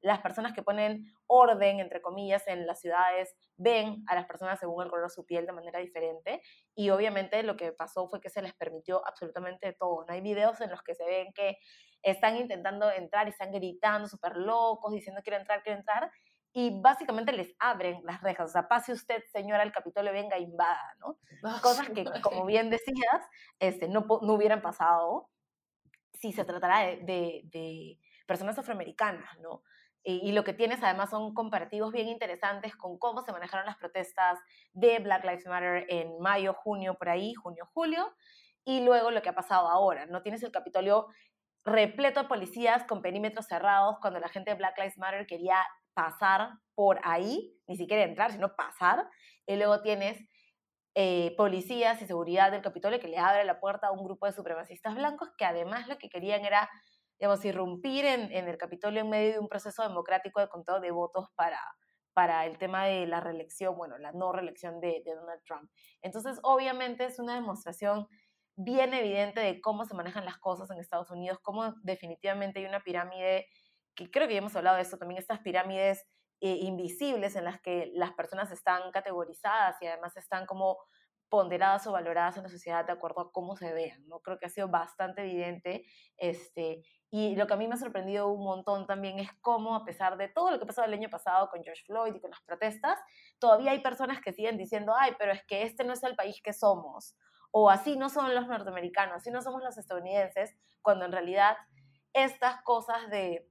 las 0.00 0.20
personas 0.20 0.52
que 0.52 0.62
ponen 0.62 1.12
orden, 1.26 1.80
entre 1.80 2.00
comillas, 2.00 2.46
en 2.46 2.66
las 2.66 2.80
ciudades 2.80 3.34
ven 3.56 4.02
a 4.06 4.14
las 4.14 4.26
personas 4.26 4.58
según 4.58 4.82
el 4.82 4.90
color 4.90 5.06
de 5.06 5.14
su 5.14 5.26
piel 5.26 5.46
de 5.46 5.52
manera 5.52 5.78
diferente 5.78 6.42
y 6.74 6.90
obviamente 6.90 7.42
lo 7.42 7.56
que 7.56 7.72
pasó 7.72 8.08
fue 8.08 8.20
que 8.20 8.30
se 8.30 8.42
les 8.42 8.54
permitió 8.54 9.06
absolutamente 9.06 9.72
todo. 9.72 10.04
No 10.06 10.14
hay 10.14 10.20
videos 10.20 10.60
en 10.60 10.70
los 10.70 10.82
que 10.82 10.94
se 10.94 11.04
ven 11.04 11.32
que 11.34 11.58
están 12.02 12.36
intentando 12.36 12.90
entrar 12.90 13.26
y 13.26 13.30
están 13.30 13.52
gritando 13.52 14.08
súper 14.08 14.36
locos, 14.36 14.92
diciendo 14.92 15.20
quiero 15.22 15.38
entrar, 15.38 15.62
quiero 15.62 15.78
entrar, 15.78 16.10
y 16.52 16.80
básicamente 16.80 17.32
les 17.32 17.54
abren 17.58 18.00
las 18.04 18.22
rejas. 18.22 18.50
O 18.50 18.52
sea, 18.52 18.68
pase 18.68 18.92
usted, 18.92 19.22
señora, 19.32 19.62
al 19.62 19.72
Capitolio, 19.72 20.12
venga, 20.12 20.38
invada, 20.38 20.96
¿no? 20.98 21.18
Cosas 21.62 21.88
que, 21.90 22.04
como 22.22 22.44
bien 22.44 22.70
decías, 22.70 23.28
este, 23.60 23.88
no, 23.88 24.06
no 24.22 24.32
hubieran 24.32 24.62
pasado 24.62 25.28
si 26.14 26.32
se 26.32 26.44
tratara 26.44 26.80
de, 26.80 26.96
de, 26.96 27.42
de 27.44 27.98
personas 28.26 28.58
afroamericanas, 28.58 29.38
¿no? 29.40 29.62
Y, 30.02 30.32
lo 30.32 30.44
que 30.44 30.54
tienes 30.54 30.82
además 30.82 31.10
son 31.10 31.34
comparativos 31.34 31.92
bien 31.92 32.08
interesantes 32.08 32.74
con 32.74 32.98
cómo 32.98 33.22
se 33.22 33.32
manejaron 33.32 33.66
las 33.66 33.76
protestas 33.76 34.38
de 34.72 34.98
Black 34.98 35.24
Lives 35.24 35.46
Matter 35.46 35.84
en 35.88 36.18
mayo, 36.20 36.54
junio, 36.54 36.94
por 36.94 37.10
ahí, 37.10 37.34
junio, 37.34 37.68
julio, 37.74 38.10
y 38.64 38.80
luego 38.82 39.10
lo 39.10 39.20
que 39.20 39.28
ha 39.28 39.34
pasado 39.34 39.68
ahora. 39.68 40.06
No 40.06 40.22
tienes 40.22 40.42
el 40.42 40.52
Capitolio 40.52 41.08
repleto 41.64 42.22
de 42.22 42.28
policías 42.28 42.84
con 42.84 43.02
perímetros 43.02 43.46
cerrados 43.46 43.98
cuando 44.00 44.20
la 44.20 44.28
gente 44.28 44.50
de 44.50 44.56
Black 44.56 44.78
Lives 44.78 44.98
Matter 44.98 45.26
quería 45.26 45.58
pasar 45.92 46.52
por 46.74 46.98
ahí, 47.04 47.54
ni 47.66 47.76
siquiera 47.76 48.02
entrar, 48.02 48.32
sino 48.32 48.56
pasar. 48.56 49.06
Y 49.46 49.56
luego 49.56 49.82
tienes 49.82 50.18
eh, 50.94 51.34
policías 51.36 52.02
y 52.02 52.06
seguridad 52.06 52.50
del 52.50 52.62
Capitolio 52.62 52.98
que 53.00 53.08
le 53.08 53.18
abre 53.18 53.44
la 53.44 53.60
puerta 53.60 53.88
a 53.88 53.92
un 53.92 54.04
grupo 54.04 54.26
de 54.26 54.32
supremacistas 54.32 54.94
blancos 54.94 55.30
que 55.38 55.44
además 55.44 55.86
lo 55.86 55.98
que 55.98 56.08
querían 56.08 56.44
era, 56.44 56.68
digamos, 57.20 57.44
irrumpir 57.44 58.06
en, 58.06 58.32
en 58.32 58.48
el 58.48 58.56
Capitolio 58.56 59.02
en 59.02 59.10
medio 59.10 59.32
de 59.32 59.38
un 59.38 59.48
proceso 59.48 59.82
democrático 59.82 60.40
de 60.40 60.48
conteo 60.48 60.80
de 60.80 60.90
votos 60.90 61.28
para, 61.36 61.60
para 62.14 62.46
el 62.46 62.56
tema 62.58 62.86
de 62.86 63.06
la 63.06 63.20
reelección, 63.20 63.76
bueno, 63.76 63.98
la 63.98 64.12
no 64.12 64.32
reelección 64.32 64.80
de, 64.80 65.02
de 65.04 65.14
Donald 65.14 65.42
Trump. 65.44 65.70
Entonces, 66.00 66.40
obviamente 66.42 67.04
es 67.04 67.18
una 67.18 67.34
demostración 67.34 68.08
bien 68.56 68.94
evidente 68.94 69.40
de 69.40 69.60
cómo 69.60 69.84
se 69.84 69.94
manejan 69.94 70.24
las 70.24 70.38
cosas 70.38 70.70
en 70.70 70.78
Estados 70.78 71.10
Unidos, 71.10 71.38
cómo 71.42 71.74
definitivamente 71.82 72.60
hay 72.60 72.64
una 72.64 72.80
pirámide, 72.80 73.46
que 73.94 74.10
creo 74.10 74.26
que 74.26 74.34
ya 74.34 74.38
hemos 74.38 74.56
hablado 74.56 74.76
de 74.76 74.82
esto 74.82 74.96
también, 74.96 75.20
estas 75.20 75.40
pirámides 75.40 76.06
eh, 76.40 76.56
invisibles 76.62 77.36
en 77.36 77.44
las 77.44 77.60
que 77.60 77.90
las 77.94 78.12
personas 78.12 78.50
están 78.50 78.90
categorizadas 78.92 79.76
y 79.82 79.86
además 79.86 80.16
están 80.16 80.46
como 80.46 80.78
ponderadas 81.30 81.86
o 81.86 81.92
valoradas 81.92 82.36
en 82.36 82.42
la 82.42 82.48
sociedad 82.48 82.84
de 82.84 82.92
acuerdo 82.92 83.20
a 83.20 83.32
cómo 83.32 83.56
se 83.56 83.72
vean, 83.72 84.06
¿no? 84.08 84.20
Creo 84.20 84.38
que 84.38 84.46
ha 84.46 84.50
sido 84.50 84.68
bastante 84.68 85.22
evidente, 85.22 85.84
este, 86.16 86.82
y 87.10 87.36
lo 87.36 87.46
que 87.46 87.54
a 87.54 87.56
mí 87.56 87.68
me 87.68 87.74
ha 87.74 87.78
sorprendido 87.78 88.28
un 88.28 88.44
montón 88.44 88.86
también 88.86 89.20
es 89.20 89.30
cómo, 89.40 89.76
a 89.76 89.84
pesar 89.84 90.16
de 90.16 90.28
todo 90.28 90.50
lo 90.50 90.58
que 90.58 90.66
pasó 90.66 90.84
el 90.84 90.92
año 90.92 91.08
pasado 91.08 91.48
con 91.48 91.62
George 91.62 91.84
Floyd 91.86 92.14
y 92.14 92.20
con 92.20 92.30
las 92.30 92.42
protestas, 92.42 92.98
todavía 93.38 93.70
hay 93.70 93.80
personas 93.80 94.20
que 94.20 94.32
siguen 94.32 94.58
diciendo, 94.58 94.92
ay, 94.94 95.12
pero 95.18 95.32
es 95.32 95.44
que 95.46 95.62
este 95.62 95.84
no 95.84 95.92
es 95.92 96.02
el 96.02 96.16
país 96.16 96.42
que 96.42 96.52
somos, 96.52 97.16
o 97.52 97.70
así 97.70 97.96
no 97.96 98.08
son 98.08 98.34
los 98.34 98.48
norteamericanos, 98.48 99.16
así 99.16 99.30
no 99.30 99.40
somos 99.40 99.62
los 99.62 99.78
estadounidenses, 99.78 100.56
cuando 100.82 101.04
en 101.04 101.12
realidad 101.12 101.56
estas 102.12 102.60
cosas 102.62 103.08
de 103.08 103.48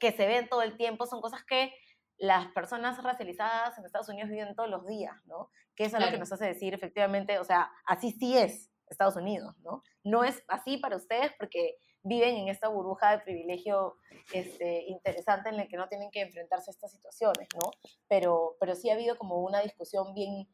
que 0.00 0.12
se 0.12 0.26
ven 0.26 0.48
todo 0.48 0.62
el 0.62 0.76
tiempo 0.76 1.06
son 1.06 1.20
cosas 1.20 1.44
que 1.44 1.74
las 2.18 2.46
personas 2.52 3.02
racializadas 3.02 3.76
en 3.78 3.84
Estados 3.84 4.08
Unidos 4.08 4.30
viven 4.30 4.54
todos 4.54 4.70
los 4.70 4.86
días, 4.86 5.14
¿no? 5.26 5.50
Que 5.74 5.84
eso 5.84 5.98
es 5.98 6.04
lo 6.04 6.10
que 6.10 6.18
nos 6.18 6.32
hace 6.32 6.46
decir 6.46 6.74
efectivamente, 6.74 7.38
o 7.38 7.44
sea, 7.44 7.70
así 7.84 8.12
sí 8.12 8.36
es 8.36 8.70
Estados 8.88 9.16
Unidos, 9.16 9.54
¿no? 9.60 9.82
No 10.04 10.24
es 10.24 10.42
así 10.48 10.78
para 10.78 10.96
ustedes 10.96 11.32
porque 11.38 11.76
viven 12.02 12.36
en 12.36 12.48
esta 12.48 12.68
burbuja 12.68 13.10
de 13.10 13.18
privilegio 13.18 13.96
este, 14.32 14.84
interesante 14.86 15.48
en 15.48 15.56
la 15.56 15.66
que 15.66 15.76
no 15.76 15.88
tienen 15.88 16.10
que 16.10 16.20
enfrentarse 16.20 16.70
a 16.70 16.72
estas 16.72 16.92
situaciones, 16.92 17.48
¿no? 17.54 17.70
Pero, 18.08 18.56
pero 18.60 18.74
sí 18.76 18.90
ha 18.90 18.94
habido 18.94 19.18
como 19.18 19.40
una 19.40 19.60
discusión 19.60 20.14
bien, 20.14 20.48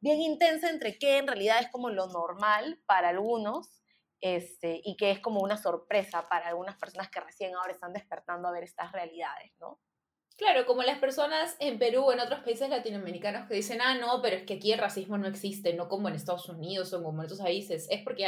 bien 0.00 0.20
intensa 0.20 0.70
entre 0.70 0.98
qué 0.98 1.18
en 1.18 1.26
realidad 1.26 1.58
es 1.60 1.70
como 1.70 1.90
lo 1.90 2.06
normal 2.06 2.80
para 2.86 3.08
algunos 3.08 3.82
este, 4.20 4.80
y 4.84 4.96
qué 4.96 5.10
es 5.10 5.18
como 5.18 5.40
una 5.40 5.56
sorpresa 5.56 6.28
para 6.28 6.48
algunas 6.48 6.78
personas 6.78 7.10
que 7.10 7.20
recién 7.20 7.56
ahora 7.56 7.72
están 7.72 7.92
despertando 7.92 8.46
a 8.46 8.52
ver 8.52 8.62
estas 8.62 8.92
realidades, 8.92 9.52
¿no? 9.58 9.80
Claro, 10.36 10.66
como 10.66 10.82
las 10.82 10.98
personas 10.98 11.56
en 11.60 11.78
Perú 11.78 12.04
o 12.04 12.12
en 12.12 12.20
otros 12.20 12.40
países 12.40 12.68
latinoamericanos 12.68 13.48
que 13.48 13.54
dicen, 13.54 13.80
ah, 13.80 13.94
no, 13.94 14.22
pero 14.22 14.36
es 14.36 14.44
que 14.44 14.54
aquí 14.54 14.72
el 14.72 14.78
racismo 14.78 15.18
no 15.18 15.28
existe, 15.28 15.74
no 15.74 15.88
como 15.88 16.08
en 16.08 16.14
Estados 16.14 16.48
Unidos 16.48 16.92
o 16.92 17.02
como 17.02 17.20
en 17.20 17.26
otros 17.26 17.40
países, 17.40 17.86
es 17.90 18.02
porque 18.02 18.26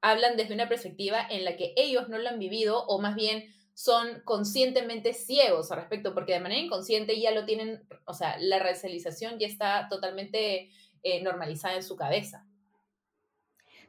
hablan 0.00 0.36
desde 0.36 0.54
una 0.54 0.68
perspectiva 0.68 1.26
en 1.28 1.44
la 1.44 1.56
que 1.56 1.74
ellos 1.76 2.08
no 2.08 2.18
lo 2.18 2.28
han 2.28 2.38
vivido 2.38 2.84
o 2.86 3.00
más 3.00 3.14
bien 3.14 3.52
son 3.74 4.20
conscientemente 4.24 5.14
ciegos 5.14 5.72
al 5.72 5.78
respecto, 5.78 6.14
porque 6.14 6.34
de 6.34 6.40
manera 6.40 6.60
inconsciente 6.60 7.18
ya 7.18 7.30
lo 7.30 7.44
tienen, 7.46 7.82
o 8.04 8.12
sea, 8.12 8.36
la 8.38 8.58
racialización 8.58 9.38
ya 9.38 9.46
está 9.46 9.88
totalmente 9.88 10.70
eh, 11.02 11.22
normalizada 11.22 11.76
en 11.76 11.82
su 11.82 11.96
cabeza. 11.96 12.46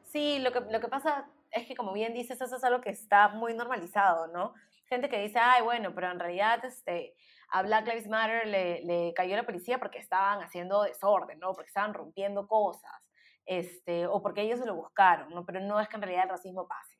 Sí, 0.04 0.40
lo 0.40 0.52
que, 0.52 0.62
lo 0.62 0.80
que 0.80 0.88
pasa 0.88 1.30
es 1.52 1.68
que, 1.68 1.76
como 1.76 1.94
bien 1.94 2.14
dices, 2.14 2.40
eso 2.40 2.56
es 2.56 2.64
algo 2.64 2.82
que 2.82 2.90
está 2.90 3.30
muy 3.30 3.54
normalizado, 3.54 4.28
¿no? 4.28 4.54
Gente 4.86 5.10
que 5.10 5.22
dice, 5.22 5.40
ay, 5.40 5.62
bueno, 5.62 5.94
pero 5.94 6.12
en 6.12 6.20
realidad, 6.20 6.64
este, 6.64 7.14
a 7.52 7.62
Black 7.64 7.86
Lives 7.88 8.08
Matter 8.08 8.48
le, 8.48 8.82
le 8.84 9.14
cayó 9.14 9.36
la 9.36 9.46
policía 9.46 9.78
porque 9.78 10.00
estaban 10.00 10.42
haciendo 10.42 10.84
desorden, 10.84 11.40
¿no? 11.40 11.54
Porque 11.54 11.68
estaban 11.68 11.94
rompiendo 11.94 12.48
cosas, 12.48 12.92
este, 13.46 14.08
o 14.08 14.22
porque 14.22 14.42
ellos 14.42 14.60
se 14.60 14.66
lo 14.66 14.76
buscaron, 14.76 15.30
¿no? 15.34 15.46
Pero 15.46 15.60
no 15.60 15.80
es 15.80 15.90
que 15.90 15.98
en 15.98 16.02
realidad 16.02 16.24
el 16.24 16.30
racismo 16.30 16.68
pase. 16.68 16.98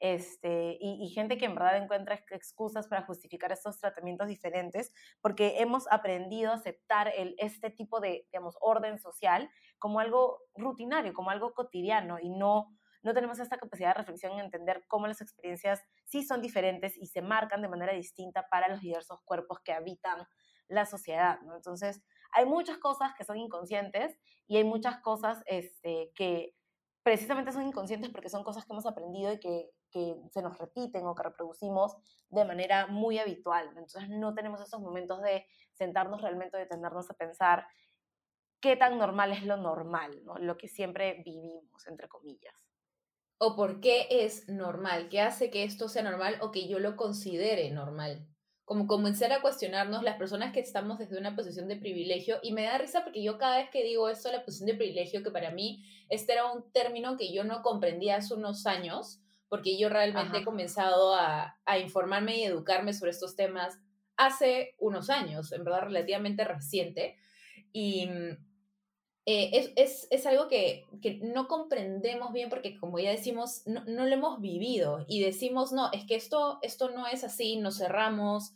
Este, 0.00 0.76
y, 0.80 1.08
gente 1.10 1.38
que 1.38 1.46
en 1.46 1.54
verdad 1.54 1.78
encuentra 1.78 2.22
excusas 2.30 2.88
para 2.88 3.06
justificar 3.06 3.52
estos 3.52 3.80
tratamientos 3.80 4.28
diferentes, 4.28 4.92
porque 5.22 5.62
hemos 5.62 5.90
aprendido 5.90 6.50
a 6.50 6.56
aceptar 6.56 7.10
el, 7.16 7.34
este 7.38 7.70
tipo 7.70 8.00
de, 8.00 8.26
digamos, 8.30 8.58
orden 8.60 8.98
social 8.98 9.48
como 9.78 10.00
algo 10.00 10.40
rutinario, 10.56 11.14
como 11.14 11.30
algo 11.30 11.54
cotidiano, 11.54 12.18
y 12.20 12.28
no 12.28 12.76
no 13.04 13.12
tenemos 13.12 13.38
esta 13.38 13.58
capacidad 13.58 13.90
de 13.90 13.98
reflexión 13.98 14.32
en 14.32 14.46
entender 14.46 14.82
cómo 14.88 15.06
las 15.06 15.20
experiencias 15.20 15.82
sí 16.06 16.24
son 16.24 16.40
diferentes 16.40 16.96
y 16.96 17.06
se 17.06 17.20
marcan 17.20 17.60
de 17.60 17.68
manera 17.68 17.92
distinta 17.92 18.48
para 18.50 18.68
los 18.68 18.80
diversos 18.80 19.20
cuerpos 19.24 19.60
que 19.62 19.74
habitan 19.74 20.26
la 20.68 20.86
sociedad. 20.86 21.38
Entonces, 21.54 22.02
hay 22.32 22.46
muchas 22.46 22.78
cosas 22.78 23.12
que 23.16 23.24
son 23.24 23.36
inconscientes 23.36 24.18
y 24.46 24.56
hay 24.56 24.64
muchas 24.64 25.00
cosas 25.00 25.42
este, 25.44 26.12
que 26.14 26.56
precisamente 27.02 27.52
son 27.52 27.66
inconscientes 27.66 28.10
porque 28.10 28.30
son 28.30 28.42
cosas 28.42 28.64
que 28.64 28.72
hemos 28.72 28.86
aprendido 28.86 29.34
y 29.34 29.38
que, 29.38 29.70
que 29.90 30.16
se 30.30 30.40
nos 30.40 30.56
repiten 30.56 31.06
o 31.06 31.14
que 31.14 31.24
reproducimos 31.24 31.94
de 32.30 32.46
manera 32.46 32.86
muy 32.86 33.18
habitual. 33.18 33.68
Entonces, 33.76 34.08
no 34.08 34.34
tenemos 34.34 34.62
esos 34.62 34.80
momentos 34.80 35.20
de 35.20 35.46
sentarnos 35.74 36.22
realmente, 36.22 36.56
detenernos 36.56 37.10
a 37.10 37.14
pensar 37.14 37.66
qué 38.62 38.76
tan 38.76 38.96
normal 38.96 39.32
es 39.32 39.44
lo 39.44 39.58
normal, 39.58 40.24
¿no? 40.24 40.36
lo 40.38 40.56
que 40.56 40.68
siempre 40.68 41.22
vivimos, 41.22 41.86
entre 41.86 42.08
comillas 42.08 42.63
o 43.38 43.56
por 43.56 43.80
qué 43.80 44.06
es 44.10 44.48
normal, 44.48 45.08
qué 45.08 45.20
hace 45.20 45.50
que 45.50 45.64
esto 45.64 45.88
sea 45.88 46.02
normal 46.02 46.38
o 46.40 46.50
que 46.50 46.68
yo 46.68 46.78
lo 46.78 46.96
considere 46.96 47.70
normal. 47.70 48.26
Como 48.64 48.86
comenzar 48.86 49.30
a 49.32 49.42
cuestionarnos 49.42 50.02
las 50.02 50.16
personas 50.16 50.52
que 50.52 50.60
estamos 50.60 50.98
desde 50.98 51.18
una 51.18 51.36
posición 51.36 51.68
de 51.68 51.76
privilegio 51.76 52.38
y 52.42 52.52
me 52.52 52.62
da 52.62 52.78
risa 52.78 53.04
porque 53.04 53.22
yo 53.22 53.36
cada 53.36 53.58
vez 53.58 53.68
que 53.70 53.84
digo 53.84 54.08
esto, 54.08 54.32
la 54.32 54.44
posición 54.44 54.68
de 54.68 54.76
privilegio, 54.76 55.22
que 55.22 55.30
para 55.30 55.50
mí 55.50 55.84
este 56.08 56.32
era 56.32 56.50
un 56.50 56.72
término 56.72 57.16
que 57.16 57.32
yo 57.32 57.44
no 57.44 57.62
comprendía 57.62 58.16
hace 58.16 58.32
unos 58.32 58.64
años, 58.66 59.20
porque 59.48 59.78
yo 59.78 59.90
realmente 59.90 60.38
he 60.38 60.44
comenzado 60.44 61.14
a, 61.14 61.58
a 61.66 61.78
informarme 61.78 62.38
y 62.38 62.44
educarme 62.44 62.94
sobre 62.94 63.10
estos 63.10 63.36
temas 63.36 63.78
hace 64.16 64.74
unos 64.78 65.10
años, 65.10 65.52
en 65.52 65.64
verdad 65.64 65.82
relativamente 65.82 66.44
reciente. 66.44 67.16
Y 67.72 68.08
eh, 69.26 69.72
es, 69.76 70.26
algo 70.26 70.48
que, 70.48 70.84
no 71.22 71.48
comprendemos 71.48 72.32
bien 72.32 72.50
porque, 72.50 72.78
como 72.78 72.98
ya 72.98 73.10
decimos, 73.10 73.62
no, 73.66 73.82
lo 73.86 74.14
hemos 74.14 74.40
vivido 74.40 75.06
y 75.08 75.22
decimos, 75.22 75.72
no, 75.72 75.90
es 75.92 76.04
que 76.04 76.14
esto, 76.14 76.58
esto 76.62 76.90
no 76.90 77.06
es 77.06 77.24
así, 77.24 77.56
nos 77.56 77.78
cerramos 77.78 78.52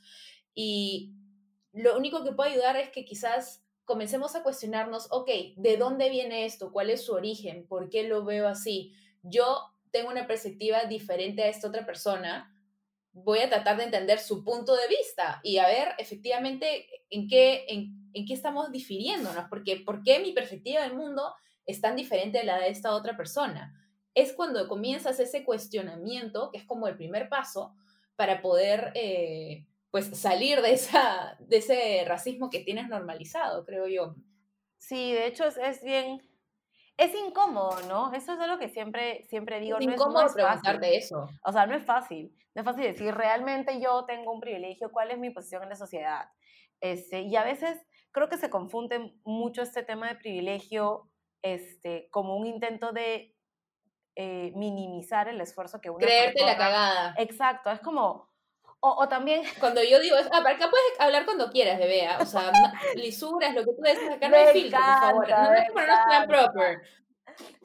y 0.54 1.14
lo 1.72 1.96
único 1.96 2.22
que 2.22 2.32
puede 2.32 2.50
ayudar 2.52 2.76
es 2.76 2.90
que 2.90 3.06
quizás 3.06 3.64
comencemos 3.86 4.36
a 4.36 4.42
cuestionarnos, 4.42 5.08
ok, 5.10 5.30
¿de 5.56 5.76
dónde 5.78 6.10
viene 6.10 6.44
esto? 6.44 6.70
¿Cuál 6.70 6.90
es 6.90 7.02
su 7.02 7.14
origen? 7.14 7.66
¿Por 7.66 7.88
qué 7.88 8.02
lo 8.02 8.24
veo 8.24 8.46
así? 8.46 8.92
Yo 9.22 9.60
tengo 9.90 10.10
una 10.10 10.26
perspectiva 10.26 10.84
diferente 10.84 11.44
a 11.44 11.48
esta 11.48 11.68
otra 11.68 11.86
persona, 11.86 12.54
voy 13.12 13.38
a 13.38 13.48
tratar 13.48 13.78
de 13.78 13.84
entender 13.84 14.18
su 14.18 14.44
punto 14.44 14.76
de 14.76 14.86
vista 14.88 15.40
y 15.42 15.56
a 15.58 15.66
ver 15.66 15.88
efectivamente 15.96 16.86
en 17.08 17.26
qué, 17.26 17.64
en 18.12 18.26
qué 18.26 18.34
estamos 18.34 18.70
difiriéndonos, 18.72 19.46
porque 19.48 19.82
¿por 19.84 20.02
qué 20.02 20.20
mi 20.20 20.32
perspectiva 20.32 20.82
del 20.82 20.94
mundo 20.94 21.34
es 21.66 21.80
tan 21.80 21.96
diferente 21.96 22.40
a 22.40 22.44
la 22.44 22.58
de 22.58 22.68
esta 22.68 22.94
otra 22.94 23.16
persona? 23.16 23.74
Es 24.14 24.32
cuando 24.32 24.66
comienzas 24.68 25.20
ese 25.20 25.44
cuestionamiento, 25.44 26.50
que 26.50 26.58
es 26.58 26.64
como 26.64 26.88
el 26.88 26.96
primer 26.96 27.28
paso 27.28 27.74
para 28.16 28.42
poder 28.42 28.92
eh, 28.94 29.66
pues 29.90 30.06
salir 30.18 30.60
de, 30.60 30.72
esa, 30.72 31.36
de 31.40 31.58
ese 31.58 32.04
racismo 32.06 32.50
que 32.50 32.60
tienes 32.60 32.88
normalizado, 32.88 33.64
creo 33.64 33.86
yo. 33.86 34.14
Sí, 34.78 35.12
de 35.12 35.26
hecho 35.26 35.44
es, 35.44 35.82
bien, 35.82 36.22
es 36.96 37.14
incómodo, 37.14 37.80
¿no? 37.88 38.12
Eso 38.12 38.34
es 38.34 38.40
algo 38.40 38.58
que 38.58 38.68
siempre, 38.68 39.24
siempre 39.28 39.60
digo. 39.60 39.78
Es 39.78 39.86
no 39.86 39.92
incómodo 39.92 40.26
es, 40.26 40.34
preguntarte 40.34 40.96
eso. 40.96 41.28
O 41.44 41.52
sea, 41.52 41.66
no 41.66 41.74
es 41.74 41.84
fácil. 41.84 42.34
No 42.54 42.62
es 42.62 42.64
fácil 42.64 42.84
decir, 42.84 43.14
realmente 43.14 43.80
yo 43.80 44.04
tengo 44.04 44.32
un 44.32 44.40
privilegio, 44.40 44.90
cuál 44.90 45.10
es 45.10 45.18
mi 45.18 45.30
posición 45.30 45.62
en 45.62 45.68
la 45.68 45.76
sociedad. 45.76 46.28
Este, 46.80 47.22
y 47.22 47.36
a 47.36 47.44
veces 47.44 47.78
creo 48.18 48.28
que 48.28 48.36
se 48.36 48.50
confunde 48.50 49.14
mucho 49.24 49.62
este 49.62 49.82
tema 49.82 50.08
de 50.08 50.16
privilegio 50.16 51.08
este, 51.42 52.08
como 52.10 52.36
un 52.36 52.46
intento 52.46 52.92
de 52.92 53.34
eh, 54.16 54.52
minimizar 54.56 55.28
el 55.28 55.40
esfuerzo 55.40 55.80
que 55.80 55.90
uno... 55.90 55.98
Creerte 55.98 56.44
la 56.44 56.56
cagada. 56.56 57.14
Exacto, 57.16 57.70
es 57.70 57.80
como... 57.80 58.28
O, 58.80 59.08
también... 59.08 59.42
Cuando 59.60 59.82
yo 59.82 60.00
digo, 60.00 60.16
ah, 60.16 60.42
para 60.42 60.56
acá 60.56 60.68
puedes 60.70 61.00
hablar 61.00 61.24
cuando 61.24 61.50
quieras, 61.50 61.78
bebé, 61.78 62.06
¿ah? 62.06 62.18
o 62.20 62.26
sea, 62.26 62.52
lisuras, 62.96 63.54
lo 63.54 63.64
que 63.64 63.72
tú 63.72 63.82
dices, 63.82 64.10
acá 64.10 64.28
no 64.28 64.36
hay 64.36 64.52
filtro, 64.52 64.78
por 64.78 64.98
favor. 65.00 65.28
No, 65.28 65.54
es 65.54 65.70
ponernos 65.72 66.26
proper. 66.26 66.82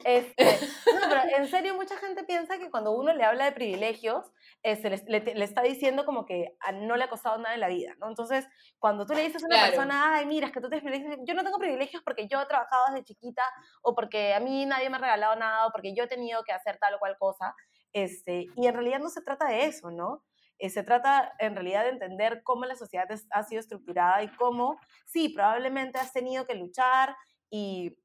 Este, 0.04 0.44
no, 0.44 1.00
pero 1.08 1.20
en 1.36 1.48
serio, 1.48 1.74
mucha 1.74 1.96
gente 1.96 2.24
piensa 2.24 2.58
que 2.58 2.70
cuando 2.70 2.92
uno 2.92 3.12
le 3.14 3.24
habla 3.24 3.46
de 3.46 3.52
privilegios, 3.52 4.30
eh, 4.62 4.76
se 4.76 4.90
le, 4.90 5.20
le, 5.20 5.44
está 5.44 5.62
diciendo 5.62 6.04
como 6.04 6.26
que 6.26 6.56
no 6.74 6.96
le 6.96 7.04
ha 7.04 7.08
costado 7.08 7.38
nada 7.38 7.54
en 7.54 7.60
la 7.60 7.68
vida, 7.68 7.94
¿no? 7.98 8.08
Entonces, 8.08 8.46
cuando 8.78 9.06
tú 9.06 9.14
le 9.14 9.22
dices 9.22 9.42
a 9.42 9.46
una 9.46 9.66
persona, 9.66 10.14
ay, 10.14 10.26
mira, 10.26 10.48
es 10.48 10.52
que 10.52 10.60
tú 10.60 10.68
tienes 10.68 10.84
privilegios, 10.84 11.18
yo 11.26 11.34
no 11.34 11.44
tengo 11.44 11.58
privilegios 11.58 12.02
porque 12.02 12.28
yo 12.28 12.40
he 12.40 12.46
trabajado 12.46 12.84
desde 12.88 13.04
chiquita, 13.04 13.42
o 13.82 13.94
porque 13.94 14.34
a 14.34 14.40
mí 14.40 14.66
nadie 14.66 14.90
me 14.90 14.96
ha 14.96 15.00
regalado 15.00 15.36
nada, 15.36 15.66
o 15.66 15.72
porque 15.72 15.94
yo 15.94 16.04
he 16.04 16.08
tenido 16.08 16.42
que 16.44 16.52
hacer 16.52 16.78
tal 16.78 16.94
o 16.94 16.98
cual 16.98 17.16
cosa, 17.18 17.54
este, 17.92 18.46
y 18.56 18.66
en 18.66 18.74
realidad 18.74 18.98
no 18.98 19.08
se 19.08 19.22
trata 19.22 19.46
de 19.46 19.64
eso, 19.64 19.90
¿no? 19.90 20.24
Eh, 20.58 20.70
se 20.70 20.82
trata 20.82 21.32
en 21.38 21.54
realidad 21.54 21.84
de 21.84 21.90
entender 21.90 22.42
cómo 22.44 22.64
la 22.64 22.76
sociedad 22.76 23.06
ha 23.30 23.42
sido 23.42 23.60
estructurada 23.60 24.22
y 24.22 24.28
cómo, 24.36 24.78
sí, 25.04 25.28
probablemente 25.28 25.98
has 25.98 26.12
tenido 26.12 26.46
que 26.46 26.54
luchar 26.54 27.16
y 27.50 27.96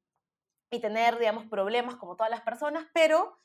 y 0.70 0.80
tener, 0.80 1.18
digamos, 1.18 1.46
problemas 1.46 1.96
como 1.96 2.16
todas 2.16 2.30
las 2.30 2.42
personas, 2.42 2.86
pero 2.94 3.36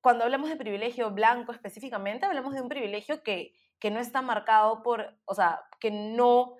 cuando 0.00 0.24
hablamos 0.24 0.48
de 0.48 0.56
privilegio 0.56 1.10
blanco 1.10 1.52
específicamente, 1.52 2.26
hablamos 2.26 2.54
de 2.54 2.60
un 2.60 2.68
privilegio 2.68 3.22
que, 3.22 3.52
que 3.78 3.90
no 3.90 4.00
está 4.00 4.22
marcado 4.22 4.82
por, 4.82 5.18
o 5.24 5.34
sea, 5.34 5.60
que 5.80 5.90
no 5.90 6.56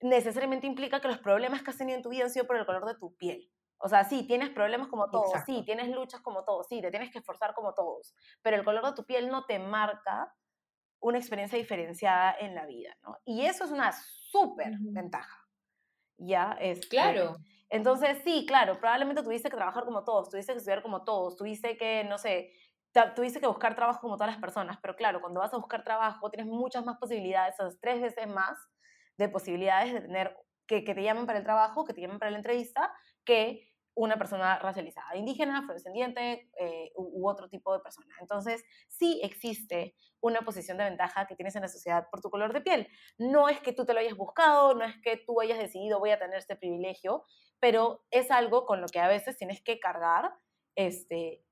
necesariamente 0.00 0.66
implica 0.66 1.00
que 1.00 1.08
los 1.08 1.18
problemas 1.18 1.62
que 1.62 1.70
has 1.70 1.76
tenido 1.76 1.96
en 1.96 2.02
tu 2.02 2.08
vida 2.08 2.24
han 2.24 2.30
sido 2.30 2.46
por 2.46 2.56
el 2.56 2.66
color 2.66 2.86
de 2.86 2.94
tu 2.94 3.14
piel. 3.16 3.50
O 3.82 3.88
sea, 3.88 4.04
sí, 4.04 4.26
tienes 4.26 4.50
problemas 4.50 4.88
como 4.88 5.10
todos, 5.10 5.32
sí, 5.46 5.62
tienes 5.64 5.88
luchas 5.88 6.20
como 6.20 6.44
todos, 6.44 6.66
sí, 6.68 6.82
te 6.82 6.90
tienes 6.90 7.10
que 7.10 7.18
esforzar 7.18 7.54
como 7.54 7.72
todos, 7.72 8.14
pero 8.42 8.56
el 8.56 8.64
color 8.64 8.84
de 8.84 8.92
tu 8.92 9.06
piel 9.06 9.28
no 9.28 9.46
te 9.46 9.58
marca 9.58 10.34
una 11.00 11.18
experiencia 11.18 11.58
diferenciada 11.58 12.36
en 12.38 12.54
la 12.54 12.66
vida, 12.66 12.94
¿no? 13.02 13.16
Y 13.24 13.46
eso 13.46 13.64
es 13.64 13.70
una 13.70 13.92
súper 13.92 14.74
ventaja, 14.80 15.48
¿ya? 16.18 16.56
Es, 16.60 16.78
este, 16.80 16.88
claro. 16.88 17.38
Entonces, 17.70 18.18
sí, 18.24 18.44
claro, 18.46 18.78
probablemente 18.80 19.22
tuviste 19.22 19.48
que 19.50 19.56
trabajar 19.56 19.84
como 19.84 20.04
todos, 20.04 20.28
tuviste 20.30 20.52
que 20.52 20.58
estudiar 20.58 20.82
como 20.82 21.04
todos, 21.04 21.36
tuviste 21.36 21.76
que, 21.76 22.04
no 22.04 22.18
sé, 22.18 22.52
tuviste 23.14 23.40
que 23.40 23.46
buscar 23.46 23.76
trabajo 23.76 24.00
como 24.00 24.16
todas 24.16 24.32
las 24.32 24.40
personas, 24.40 24.78
pero 24.82 24.96
claro, 24.96 25.20
cuando 25.20 25.40
vas 25.40 25.54
a 25.54 25.58
buscar 25.58 25.84
trabajo 25.84 26.30
tienes 26.30 26.48
muchas 26.52 26.84
más 26.84 26.98
posibilidades, 26.98 27.54
esas 27.54 27.78
tres 27.80 28.00
veces 28.00 28.26
más 28.28 28.58
de 29.16 29.28
posibilidades 29.28 29.92
de 29.92 30.00
tener 30.00 30.36
que, 30.66 30.84
que 30.84 30.94
te 30.94 31.02
llamen 31.02 31.26
para 31.26 31.38
el 31.38 31.44
trabajo, 31.44 31.84
que 31.84 31.94
te 31.94 32.00
llamen 32.00 32.18
para 32.18 32.32
la 32.32 32.38
entrevista, 32.38 32.92
que 33.24 33.69
una 34.00 34.16
persona 34.16 34.58
racializada, 34.58 35.14
indígena, 35.14 35.58
afrodescendiente 35.58 36.50
eh, 36.58 36.90
u, 36.96 37.28
otro 37.28 37.50
tipo 37.50 37.72
de 37.74 37.80
persona. 37.80 38.14
Entonces, 38.20 38.64
sí 38.88 39.20
existe 39.22 39.94
una 40.20 40.40
posición 40.40 40.78
de 40.78 40.84
ventaja 40.84 41.26
que 41.26 41.36
tienes 41.36 41.54
en 41.56 41.62
la 41.62 41.68
sociedad 41.68 42.08
por 42.10 42.22
tu 42.22 42.30
color 42.30 42.54
de 42.54 42.62
piel. 42.62 42.88
No 43.18 43.50
es 43.50 43.60
que 43.60 43.74
tú 43.74 43.84
te 43.84 43.92
lo 43.92 44.00
hayas 44.00 44.16
buscado, 44.16 44.74
no 44.74 44.84
es 44.84 44.96
que 45.02 45.18
tú 45.18 45.40
hayas 45.40 45.58
decidido 45.58 45.98
voy 45.98 46.10
a 46.10 46.18
tener 46.18 46.38
este 46.38 46.56
privilegio, 46.56 47.24
pero 47.58 48.02
es 48.10 48.30
algo 48.30 48.64
con 48.64 48.80
lo 48.80 48.86
que 48.86 49.00
a 49.00 49.08
veces 49.08 49.36
tienes 49.36 49.62
que 49.62 49.78
cargar 49.78 50.32
este, 50.76 51.44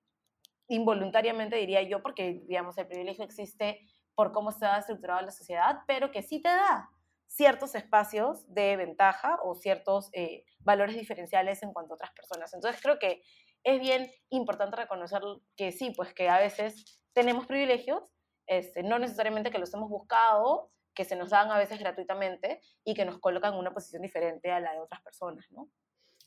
involuntariamente, 0.68 1.56
diría 1.56 1.82
yo, 1.82 2.02
porque, 2.02 2.44
digamos, 2.46 2.78
el 2.78 2.86
privilegio 2.86 3.24
existe 3.24 3.80
por 4.14 4.32
cómo 4.32 4.50
está 4.50 4.78
estructurada 4.78 5.20
la 5.20 5.32
sociedad, 5.32 5.80
pero 5.86 6.10
que 6.10 6.22
sí 6.22 6.40
te 6.40 6.48
da 6.48 6.88
ciertos 7.28 7.74
espacios 7.74 8.52
de 8.52 8.76
ventaja 8.76 9.38
o 9.44 9.54
ciertos 9.54 10.10
eh, 10.12 10.44
valores 10.60 10.96
diferenciales 10.96 11.62
en 11.62 11.72
cuanto 11.72 11.92
a 11.92 11.96
otras 11.96 12.12
personas. 12.12 12.52
Entonces 12.54 12.80
creo 12.82 12.98
que 12.98 13.22
es 13.62 13.80
bien 13.80 14.10
importante 14.30 14.76
reconocer 14.76 15.22
que 15.56 15.70
sí, 15.72 15.92
pues 15.94 16.14
que 16.14 16.28
a 16.28 16.38
veces 16.38 17.00
tenemos 17.12 17.46
privilegios, 17.46 18.02
este, 18.46 18.82
no 18.82 18.98
necesariamente 18.98 19.50
que 19.50 19.58
los 19.58 19.72
hemos 19.74 19.90
buscado, 19.90 20.72
que 20.94 21.04
se 21.04 21.16
nos 21.16 21.30
dan 21.30 21.50
a 21.50 21.58
veces 21.58 21.78
gratuitamente 21.78 22.60
y 22.84 22.94
que 22.94 23.04
nos 23.04 23.18
colocan 23.18 23.52
en 23.52 23.60
una 23.60 23.72
posición 23.72 24.02
diferente 24.02 24.50
a 24.50 24.58
la 24.58 24.72
de 24.72 24.80
otras 24.80 25.02
personas, 25.02 25.46
¿no? 25.50 25.68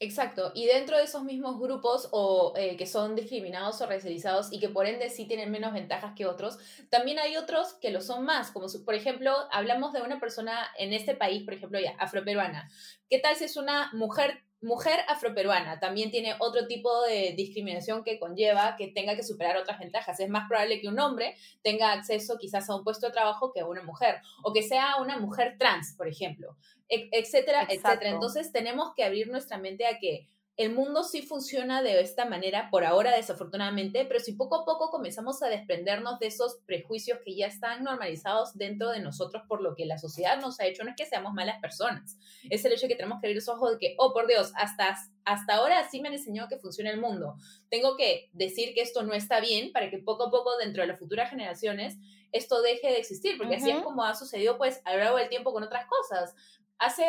Exacto, 0.03 0.51
y 0.55 0.65
dentro 0.65 0.98
de 0.98 1.03
esos 1.03 1.24
mismos 1.24 1.60
grupos 1.60 2.10
o 2.12 2.53
eh, 2.58 2.75
que 2.75 2.88
son 2.88 3.15
discriminados 3.15 3.81
o 3.81 3.86
racializados 3.86 4.51
y 4.51 4.60
que 4.60 4.67
por 4.67 4.88
ende 4.88 5.12
sí 5.12 5.27
tienen 5.27 5.51
menos 5.51 5.74
ventajas 5.74 6.13
que 6.15 6.25
otros, 6.25 6.58
también 6.89 7.20
hay 7.20 7.38
otros 7.38 7.75
que 7.75 7.91
lo 7.91 8.01
son 8.01 8.25
más, 8.25 8.50
como 8.50 8.65
por 8.84 8.96
ejemplo, 8.96 9.31
hablamos 9.51 9.93
de 9.93 10.01
una 10.01 10.20
persona 10.20 10.58
en 10.79 10.93
este 10.93 11.13
país, 11.13 11.43
por 11.43 11.53
ejemplo, 11.53 11.79
ya, 11.79 11.91
afroperuana. 12.00 12.67
¿Qué 13.12 13.20
tal 13.20 13.36
si 13.36 13.43
es 13.43 13.58
una 13.58 13.91
mujer 13.93 14.41
mujer 14.62 15.00
afroperuana 15.08 15.79
también 15.79 16.12
tiene 16.12 16.36
otro 16.39 16.67
tipo 16.67 17.01
de 17.03 17.34
discriminación 17.36 18.03
que 18.03 18.20
conlleva 18.20 18.75
que 18.77 18.89
tenga 18.89 19.15
que 19.15 19.24
superar 19.24 19.58
otras 19.58 19.79
ventajas. 19.79 20.20
Es 20.20 20.29
más 20.29 20.48
probable 20.48 20.79
que 20.79 20.88
un 20.88 21.00
hombre 21.00 21.36
tenga 21.63 21.91
acceso 21.91 22.38
quizás 22.39 22.70
a 22.70 22.75
un 22.75 22.84
puesto 22.84 23.08
de 23.08 23.13
trabajo 23.13 23.51
que 23.51 23.63
una 23.63 23.81
mujer, 23.84 24.22
o 24.43 24.53
que 24.53 24.62
sea 24.62 24.98
una 25.01 25.17
mujer 25.17 25.55
trans, 25.58 25.96
por 25.98 26.08
ejemplo, 26.08 26.55
etcétera, 26.91 27.63
etcétera. 27.69 28.10
Entonces 28.10 28.51
tenemos 28.51 28.93
que 28.95 29.03
abrir 29.03 29.29
nuestra 29.29 29.57
mente 29.57 29.86
a 29.86 29.98
que 29.98 30.27
el 30.57 30.74
mundo 30.74 31.03
sí 31.03 31.21
funciona 31.21 31.81
de 31.81 32.01
esta 32.01 32.25
manera, 32.25 32.69
por 32.69 32.83
ahora 32.83 33.15
desafortunadamente, 33.15 34.05
pero 34.05 34.19
si 34.19 34.33
poco 34.33 34.57
a 34.57 34.65
poco 34.65 34.91
comenzamos 34.91 35.41
a 35.41 35.48
desprendernos 35.48 36.19
de 36.19 36.27
esos 36.27 36.57
prejuicios 36.65 37.19
que 37.24 37.36
ya 37.36 37.48
están 37.48 37.83
normalizados 37.83 38.55
dentro 38.55 38.89
de 38.89 39.00
nosotros 39.00 39.43
por 39.48 39.62
lo 39.62 39.75
que 39.75 39.86
la 39.86 39.98
sociedad 39.98 40.39
nos 40.39 40.60
ha 40.60 40.65
hecho, 40.65 40.83
no 40.83 40.91
es 40.91 40.98
que 40.98 41.05
seamos 41.05 41.33
malas 41.33 41.60
personas, 41.62 42.17
es 42.50 42.63
el 42.65 42.74
hecho 42.74 42.83
de 42.83 42.89
que 42.89 42.95
tenemos 42.95 43.21
que 43.21 43.27
abrir 43.27 43.38
los 43.38 43.48
ojos 43.48 43.71
de 43.71 43.77
que, 43.79 43.95
oh 43.98 44.13
por 44.13 44.27
Dios, 44.27 44.51
hasta, 44.55 44.98
hasta 45.24 45.55
ahora 45.55 45.89
sí 45.89 46.01
me 46.01 46.10
han 46.10 46.15
enseñado 46.15 46.49
que 46.49 46.60
funciona 46.60 46.91
el 46.91 46.99
mundo. 46.99 47.36
Tengo 47.69 47.95
que 47.95 48.30
decir 48.34 48.73
que 48.75 48.82
esto 48.82 49.04
no 49.04 49.13
está 49.13 49.39
bien 49.39 49.71
para 49.71 49.89
que 49.89 49.99
poco 49.99 50.25
a 50.25 50.32
poco 50.32 50.58
dentro 50.58 50.82
de 50.82 50.88
las 50.88 50.99
futuras 50.99 51.30
generaciones 51.30 51.97
esto 52.32 52.62
deje 52.62 52.88
de 52.88 52.97
existir, 52.97 53.38
porque 53.38 53.56
así 53.56 53.69
es 53.69 53.82
como 53.82 54.04
ha 54.04 54.15
sucedido 54.15 54.58
pues 54.58 54.82
a 54.86 54.93
lo 54.93 54.99
largo 54.99 55.17
del 55.17 55.30
tiempo 55.30 55.51
con 55.51 55.63
otras 55.63 55.86
cosas. 55.86 56.34
Hace 56.82 57.06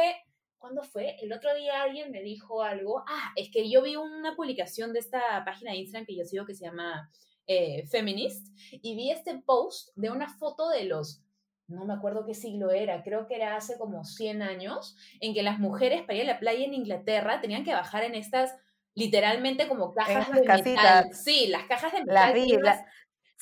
¿Cuándo 0.62 0.84
fue? 0.84 1.16
El 1.20 1.32
otro 1.32 1.52
día 1.56 1.82
alguien 1.82 2.12
me 2.12 2.22
dijo 2.22 2.62
algo. 2.62 3.02
Ah, 3.08 3.32
es 3.34 3.50
que 3.50 3.68
yo 3.68 3.82
vi 3.82 3.96
una 3.96 4.36
publicación 4.36 4.92
de 4.92 5.00
esta 5.00 5.44
página 5.44 5.72
de 5.72 5.78
Instagram 5.78 6.06
que 6.06 6.14
yo 6.14 6.24
sigo 6.24 6.46
que 6.46 6.54
se 6.54 6.66
llama 6.66 7.10
eh, 7.48 7.84
Feminist 7.88 8.46
y 8.70 8.94
vi 8.94 9.10
este 9.10 9.42
post 9.44 9.88
de 9.96 10.10
una 10.10 10.28
foto 10.28 10.68
de 10.68 10.84
los, 10.84 11.24
no 11.66 11.84
me 11.84 11.94
acuerdo 11.94 12.24
qué 12.24 12.34
siglo 12.34 12.70
era, 12.70 13.02
creo 13.02 13.26
que 13.26 13.34
era 13.34 13.56
hace 13.56 13.76
como 13.76 14.04
100 14.04 14.42
años, 14.42 14.96
en 15.18 15.34
que 15.34 15.42
las 15.42 15.58
mujeres 15.58 16.02
para 16.02 16.14
ir 16.14 16.22
a 16.30 16.34
la 16.34 16.38
playa 16.38 16.64
en 16.64 16.74
Inglaterra 16.74 17.40
tenían 17.40 17.64
que 17.64 17.74
bajar 17.74 18.04
en 18.04 18.14
estas 18.14 18.54
literalmente 18.94 19.66
como 19.66 19.92
cajas 19.92 20.30
de 20.30 20.42
metal. 20.42 21.12
Sí, 21.12 21.48
las 21.48 21.64
cajas 21.64 21.92
de 21.92 22.04
metal. 22.04 22.84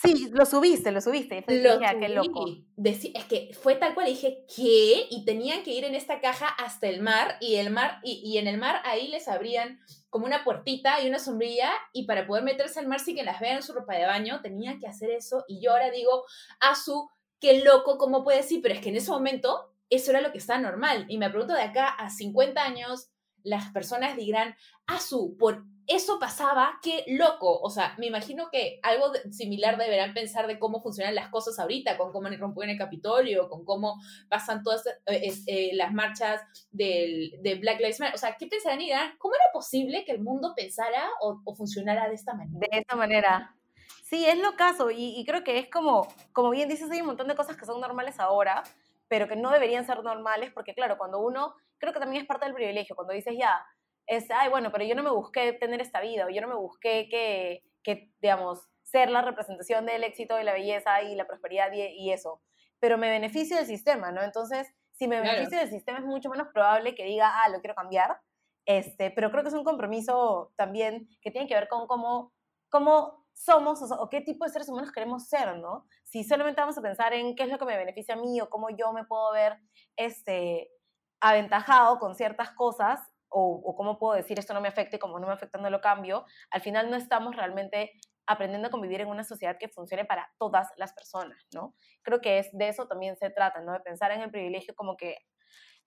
Sí, 0.02 0.30
lo 0.32 0.46
subiste, 0.46 0.92
lo 0.92 1.02
subiste. 1.02 1.44
lo 1.46 1.78
dije, 1.78 1.98
qué 2.00 2.08
loco. 2.08 2.46
es 2.82 3.24
que 3.26 3.50
fue 3.52 3.74
tal 3.74 3.94
cual, 3.94 4.06
dije, 4.06 4.46
¿qué? 4.54 5.06
Y 5.10 5.26
tenían 5.26 5.62
que 5.62 5.72
ir 5.72 5.84
en 5.84 5.94
esta 5.94 6.20
caja 6.20 6.48
hasta 6.48 6.88
el 6.88 7.02
mar 7.02 7.36
y 7.40 7.56
el 7.56 7.70
mar, 7.70 8.00
y, 8.02 8.38
en 8.38 8.46
el 8.46 8.56
mar 8.56 8.80
ahí 8.84 9.08
les 9.08 9.28
abrían 9.28 9.78
como 10.08 10.24
una 10.24 10.42
puertita 10.42 11.02
y 11.02 11.08
una 11.08 11.18
sombrilla 11.18 11.70
y 11.92 12.06
para 12.06 12.26
poder 12.26 12.44
meterse 12.44 12.80
al 12.80 12.86
mar 12.86 13.00
sin 13.00 13.14
que 13.14 13.24
las 13.24 13.40
vean 13.40 13.56
en 13.56 13.62
su 13.62 13.74
ropa 13.74 13.94
de 13.94 14.06
baño, 14.06 14.40
tenían 14.42 14.78
que 14.80 14.86
hacer 14.86 15.10
eso 15.10 15.44
y 15.46 15.62
yo 15.62 15.72
ahora 15.72 15.90
digo, 15.90 16.24
Azu, 16.60 17.10
qué 17.38 17.62
loco, 17.62 17.98
¿cómo 17.98 18.24
puede 18.24 18.38
decir? 18.38 18.60
Pero 18.62 18.74
es 18.74 18.80
que 18.80 18.88
en 18.88 18.96
ese 18.96 19.10
momento 19.10 19.70
eso 19.90 20.12
era 20.12 20.22
lo 20.22 20.32
que 20.32 20.38
estaba 20.38 20.60
normal. 20.60 21.04
Y 21.08 21.18
me 21.18 21.28
pregunto 21.28 21.52
de 21.52 21.62
acá 21.62 21.88
a 21.88 22.08
50 22.08 22.62
años, 22.62 23.10
las 23.42 23.70
personas 23.70 24.16
dirán, 24.16 24.55
Azu, 24.87 25.37
por 25.38 25.64
eso 25.90 26.20
pasaba, 26.20 26.79
qué 26.83 27.05
loco. 27.09 27.61
O 27.61 27.68
sea, 27.68 27.94
me 27.98 28.07
imagino 28.07 28.48
que 28.50 28.79
algo 28.83 29.12
similar 29.33 29.76
deberán 29.76 30.14
pensar 30.14 30.46
de 30.46 30.59
cómo 30.59 30.81
funcionan 30.81 31.16
las 31.16 31.29
cosas 31.31 31.59
ahorita, 31.59 31.96
con 31.96 32.12
cómo 32.12 32.29
rompieron 32.29 32.70
el 32.70 32.79
Capitolio, 32.79 33.48
con 33.48 33.64
cómo 33.64 34.00
pasan 34.29 34.62
todas 34.62 34.87
eh, 35.07 35.33
eh, 35.46 35.70
las 35.74 35.92
marchas 35.92 36.42
del, 36.70 37.33
de 37.42 37.57
Black 37.57 37.81
Lives 37.81 37.98
Matter. 37.98 38.14
O 38.14 38.18
sea, 38.18 38.37
¿qué 38.37 38.46
pensarán 38.46 38.81
y 38.81 38.85
dirán? 38.85 39.14
¿Cómo 39.18 39.35
era 39.35 39.44
posible 39.53 40.05
que 40.05 40.12
el 40.12 40.20
mundo 40.20 40.53
pensara 40.55 41.09
o, 41.20 41.40
funcionara 41.57 42.09
de 42.09 42.14
esta 42.14 42.35
manera? 42.35 42.59
De 42.61 42.79
esta 42.79 42.94
manera. 42.94 43.57
Sí, 44.05 44.26
es 44.26 44.38
lo 44.38 44.55
caso. 44.55 44.92
Y, 44.92 45.18
y 45.18 45.24
creo 45.24 45.42
que 45.42 45.59
es 45.59 45.68
como, 45.68 46.07
como 46.33 46.50
bien 46.50 46.68
dices, 46.68 46.88
hay 46.90 47.00
un 47.00 47.09
montón 47.09 47.26
de 47.26 47.35
cosas 47.35 47.57
que 47.57 47.66
son 47.66 47.81
normales 47.81 48.20
ahora, 48.20 48.62
pero 49.09 49.26
que 49.26 49.35
no 49.35 49.50
deberían 49.50 49.85
ser 49.85 50.05
normales, 50.05 50.53
porque 50.55 50.72
claro, 50.72 50.98
cuando 50.98 51.18
uno, 51.18 51.57
creo 51.81 51.93
que 51.93 51.99
también 51.99 52.23
es 52.23 52.29
parte 52.29 52.45
del 52.45 52.55
privilegio, 52.55 52.95
cuando 52.95 53.14
dices 53.14 53.35
ya, 53.37 53.64
es, 54.07 54.31
ay, 54.31 54.51
bueno, 54.51 54.71
pero 54.71 54.85
yo 54.85 54.95
no 54.95 55.03
me 55.03 55.11
busqué 55.11 55.53
tener 55.55 55.81
esta 55.81 56.01
vida, 56.01 56.27
o 56.27 56.31
yo 56.31 56.40
no 56.40 56.49
me 56.49 56.55
busqué 56.55 57.09
que, 57.09 57.62
que 57.83 58.12
digamos, 58.21 58.69
ser 58.83 59.11
la 59.11 59.23
representación 59.23 59.87
del 59.87 60.05
éxito, 60.05 60.37
de 60.37 60.45
la 60.45 60.53
belleza 60.53 61.03
y 61.03 61.14
la 61.14 61.27
prosperidad 61.27 61.73
y, 61.73 62.11
eso. 62.11 62.43
Pero 62.81 62.99
me 62.99 63.09
beneficio 63.09 63.57
del 63.57 63.66
sistema, 63.66 64.11
¿no? 64.11 64.23
Entonces, 64.23 64.69
si 64.93 65.07
me 65.07 65.21
beneficio 65.21 65.59
del 65.59 65.71
sistema 65.71 65.99
es 65.99 66.05
mucho 66.05 66.29
menos 66.29 66.49
probable 66.53 66.95
que 66.95 67.05
diga, 67.05 67.43
ah, 67.43 67.49
lo 67.49 67.61
quiero 67.61 67.75
cambiar. 67.75 68.21
Este, 68.66 69.11
pero 69.11 69.31
creo 69.31 69.43
que 69.43 69.49
es 69.49 69.55
un 69.55 69.64
compromiso 69.64 70.53
también 70.57 71.09
que 71.23 71.31
tiene 71.31 71.47
que 71.47 71.55
ver 71.55 71.69
con 71.69 71.87
cómo, 71.87 72.33
cómo 72.69 73.27
somos 73.33 73.81
o, 73.83 73.95
o, 73.95 74.11
qué 74.11 74.21
tipo 74.21 74.45
de 74.45 74.51
seres 74.51 74.69
humanos 74.69 74.93
queremos 74.93 75.29
ser, 75.29 75.57
¿no? 75.59 75.87
Si 76.05 76.25
solamente 76.25 76.61
vamos 76.61 76.77
a 76.77 76.83
pensar 76.83 77.12
en 77.14 77.35
qué 77.35 77.45
es 77.45 77.49
lo 77.49 77.59
que 77.59 77.64
me 77.64 77.77
beneficia 77.77 78.14
a 78.14 78.19
mí 78.19 78.40
o 78.40 78.51
cómo 78.51 78.71
yo 78.71 78.93
me 78.93 79.05
puedo 79.05 79.33
ver 79.33 79.57
este, 79.97 80.71
aventajado 81.20 81.98
con 81.98 82.14
ciertas 82.14 82.50
cosas, 82.52 83.00
o, 83.28 83.74
cómo 83.76 83.98
puedo 83.98 84.14
decir 84.14 84.38
esto 84.38 84.54
no 84.54 84.61
me 84.61 84.68
afecte, 84.68 84.98
como 84.98 85.20
no 85.20 85.26
me 85.26 85.33
afecta 85.33 85.59
no 85.59 85.70
lo 85.70 85.80
cambio, 85.80 86.24
al 86.50 86.61
final 86.61 86.90
no 86.90 86.96
estamos 86.96 87.37
realmente 87.37 87.92
aprendiendo 88.26 88.68
a 88.68 88.70
convivir 88.70 89.00
en 89.00 89.09
una 89.09 89.24
sociedad 89.24 89.56
que 89.59 89.68
funcione 89.68 90.04
para 90.04 90.28
todas 90.38 90.68
las 90.76 90.92
personas, 90.92 91.46
¿no? 91.52 91.74
Creo 92.02 92.20
que 92.20 92.38
es 92.38 92.48
de 92.52 92.68
eso 92.68 92.87
también 92.87 93.16
se 93.16 93.30
trata, 93.30 93.61
¿no? 93.61 93.72
De 93.72 93.80
pensar 93.80 94.12
en 94.12 94.20
el 94.20 94.30
privilegio 94.30 94.74
como 94.74 94.96
que 94.96 95.18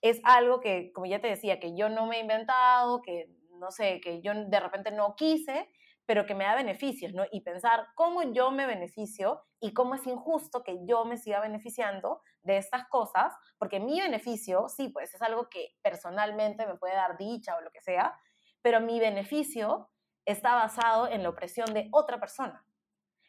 es 0.02 0.20
algo 0.24 0.60
que, 0.60 0.92
como 0.94 1.06
ya 1.06 1.22
te 1.22 1.28
decía, 1.28 1.60
que 1.60 1.76
yo 1.76 1.90
no 1.90 2.06
me 2.06 2.18
he 2.18 2.20
inventado, 2.20 3.02
que 3.02 3.28
no 3.60 3.72
sé, 3.72 4.02
que 4.02 4.22
yo 4.22 4.34
de 4.36 4.60
repente 4.60 4.92
no 4.92 5.16
quise, 5.16 5.70
pero 6.06 6.26
que 6.26 6.36
me 6.36 6.44
da 6.44 6.56
beneficios, 6.56 7.14
¿no? 7.14 7.24
Y 7.32 7.42
pensar 7.42 7.88
cómo 7.96 8.34
yo 8.34 8.52
me 8.52 8.66
beneficio 8.66 9.42
y 9.62 9.74
cómo 9.74 9.96
es 9.96 10.06
injusto 10.06 10.64
que 10.64 10.86
yo 10.86 11.06
me 11.06 11.18
siga 11.18 11.40
beneficiando 11.40 12.22
de 12.44 12.58
estas 12.58 12.88
cosas, 12.88 13.34
porque 13.58 13.80
mi 13.80 14.00
beneficio, 14.00 14.68
sí, 14.70 14.90
pues 14.90 15.14
es 15.14 15.22
algo 15.22 15.50
que 15.50 15.76
personalmente 15.82 16.68
me 16.68 16.76
puede 16.76 16.96
dar 16.96 17.18
dicha 17.18 17.56
o 17.56 17.62
lo 17.62 17.72
que 17.72 17.82
sea, 17.82 18.18
pero 18.62 18.80
mi 18.80 19.00
beneficio 19.00 19.90
está 20.26 20.56
basado 20.56 21.08
en 21.08 21.24
la 21.24 21.30
opresión 21.30 21.74
de 21.74 21.90
otra 21.92 22.20
persona. 22.20 22.66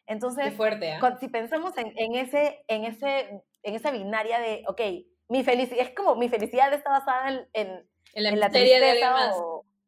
Entonces, 0.07 0.53
fuerte, 0.55 0.93
¿eh? 0.93 0.99
si 1.19 1.27
pensamos 1.29 1.77
en, 1.77 1.91
en, 1.97 2.15
ese, 2.15 2.63
en, 2.67 2.85
ese, 2.85 3.43
en 3.63 3.75
esa 3.75 3.91
binaria 3.91 4.39
de, 4.39 4.63
ok, 4.67 4.81
mi 5.29 5.43
felicidad, 5.43 5.79
es 5.79 5.95
como 5.95 6.15
mi 6.15 6.29
felicidad 6.29 6.71
está 6.73 6.91
basada 6.91 7.29
en, 7.29 7.49
en, 7.53 7.89
en 8.13 8.23
la, 8.23 8.29
en 8.29 8.39
la 8.39 8.49
tristeza 8.49 8.85
de 8.85 9.35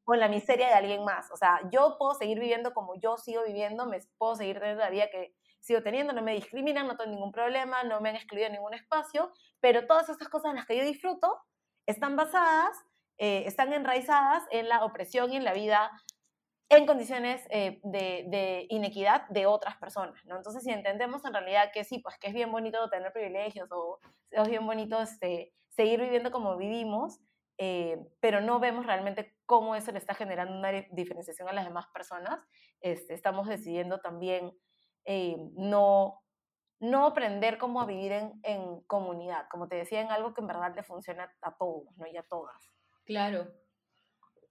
con 0.04 0.22
la 0.22 0.30
miseria 0.30 0.68
de 0.68 0.74
alguien 0.74 1.04
más. 1.04 1.30
O 1.34 1.36
sea, 1.36 1.60
yo 1.70 1.98
puedo 2.00 2.14
seguir 2.14 2.40
viviendo 2.40 2.74
como 2.74 2.96
yo 2.96 3.18
sigo 3.18 3.44
viviendo, 3.44 3.86
me 3.86 4.00
puedo 4.18 4.38
seguir 4.38 4.58
teniendo 4.58 4.82
la 4.82 4.90
vida 4.90 5.10
que 5.10 5.36
sigo 5.60 5.82
teniendo, 5.82 6.14
no 6.14 6.22
me 6.22 6.34
discriminan, 6.34 6.88
no 6.88 6.98
tengo 6.98 7.12
ningún 7.12 7.32
problema, 7.32 7.84
no 7.84 8.00
me 8.02 8.10
han 8.10 8.16
excluido 8.16 8.48
en 8.48 8.54
ningún 8.54 8.74
espacio, 8.74 9.32
pero 9.60 9.86
todas 9.88 10.10
estas 10.10 10.30
cosas 10.30 10.52
en 10.52 10.56
las 10.56 10.66
que 10.66 10.78
yo 10.78 10.84
disfruto 10.84 11.38
están 11.86 12.16
basadas, 12.16 12.78
eh, 13.18 13.44
están 13.46 13.74
enraizadas 13.74 14.44
en 14.52 14.70
la 14.70 14.86
opresión 14.86 15.32
y 15.32 15.38
en 15.38 15.44
la 15.44 15.54
vida 15.54 15.92
en 16.70 16.86
condiciones 16.86 17.46
eh, 17.50 17.80
de, 17.84 18.66
inequidad 18.70 19.28
de 19.30 19.46
otras 19.46 19.78
personas, 19.78 20.24
¿no? 20.26 20.36
Entonces, 20.36 20.64
si 20.64 20.72
entendemos 20.72 21.24
en 21.24 21.34
realidad 21.34 21.72
que 21.74 21.84
sí, 21.84 22.00
pues 22.00 22.18
que 22.20 22.28
es 22.28 22.34
bien 22.34 22.52
bonito 22.52 22.90
tener 22.90 23.14
privilegios 23.14 23.72
o 23.72 24.00
es 24.32 24.50
bien 24.50 24.66
bonito 24.66 25.02
este, 25.02 25.54
seguir 25.70 26.02
viviendo 26.02 26.30
como 26.32 26.58
vivimos, 26.58 27.20
eh, 27.58 27.98
pero 28.20 28.42
no 28.42 28.60
vemos 28.60 28.86
realmente 28.86 29.36
cómo 29.46 29.76
eso 29.76 29.92
le 29.92 29.98
está 29.98 30.14
generando 30.14 30.58
una 30.58 30.72
diferenciación 30.92 31.48
a 31.48 31.54
las 31.54 31.66
demás 31.66 31.88
personas, 31.94 32.40
este, 32.82 33.14
estamos 33.14 33.48
decidiendo 33.48 34.00
también 34.00 34.52
eh, 35.10 35.38
no, 35.56 36.22
no 36.82 37.06
aprender 37.06 37.58
cómo 37.58 37.86
vivir 37.86 38.12
en, 38.12 38.34
en, 38.44 38.82
comunidad, 38.82 39.48
como 39.50 39.70
te 39.70 39.78
decía, 39.78 40.02
en 40.02 40.12
algo 40.12 40.34
que 40.34 40.42
en 40.42 40.48
verdad 40.48 40.76
le 40.76 40.84
funciona 40.84 41.34
a 41.42 41.58
todos, 41.58 41.86
¿no? 41.96 42.06
Y 42.06 42.18
a 42.18 42.24
todas. 42.24 42.56
Claro. 43.06 43.48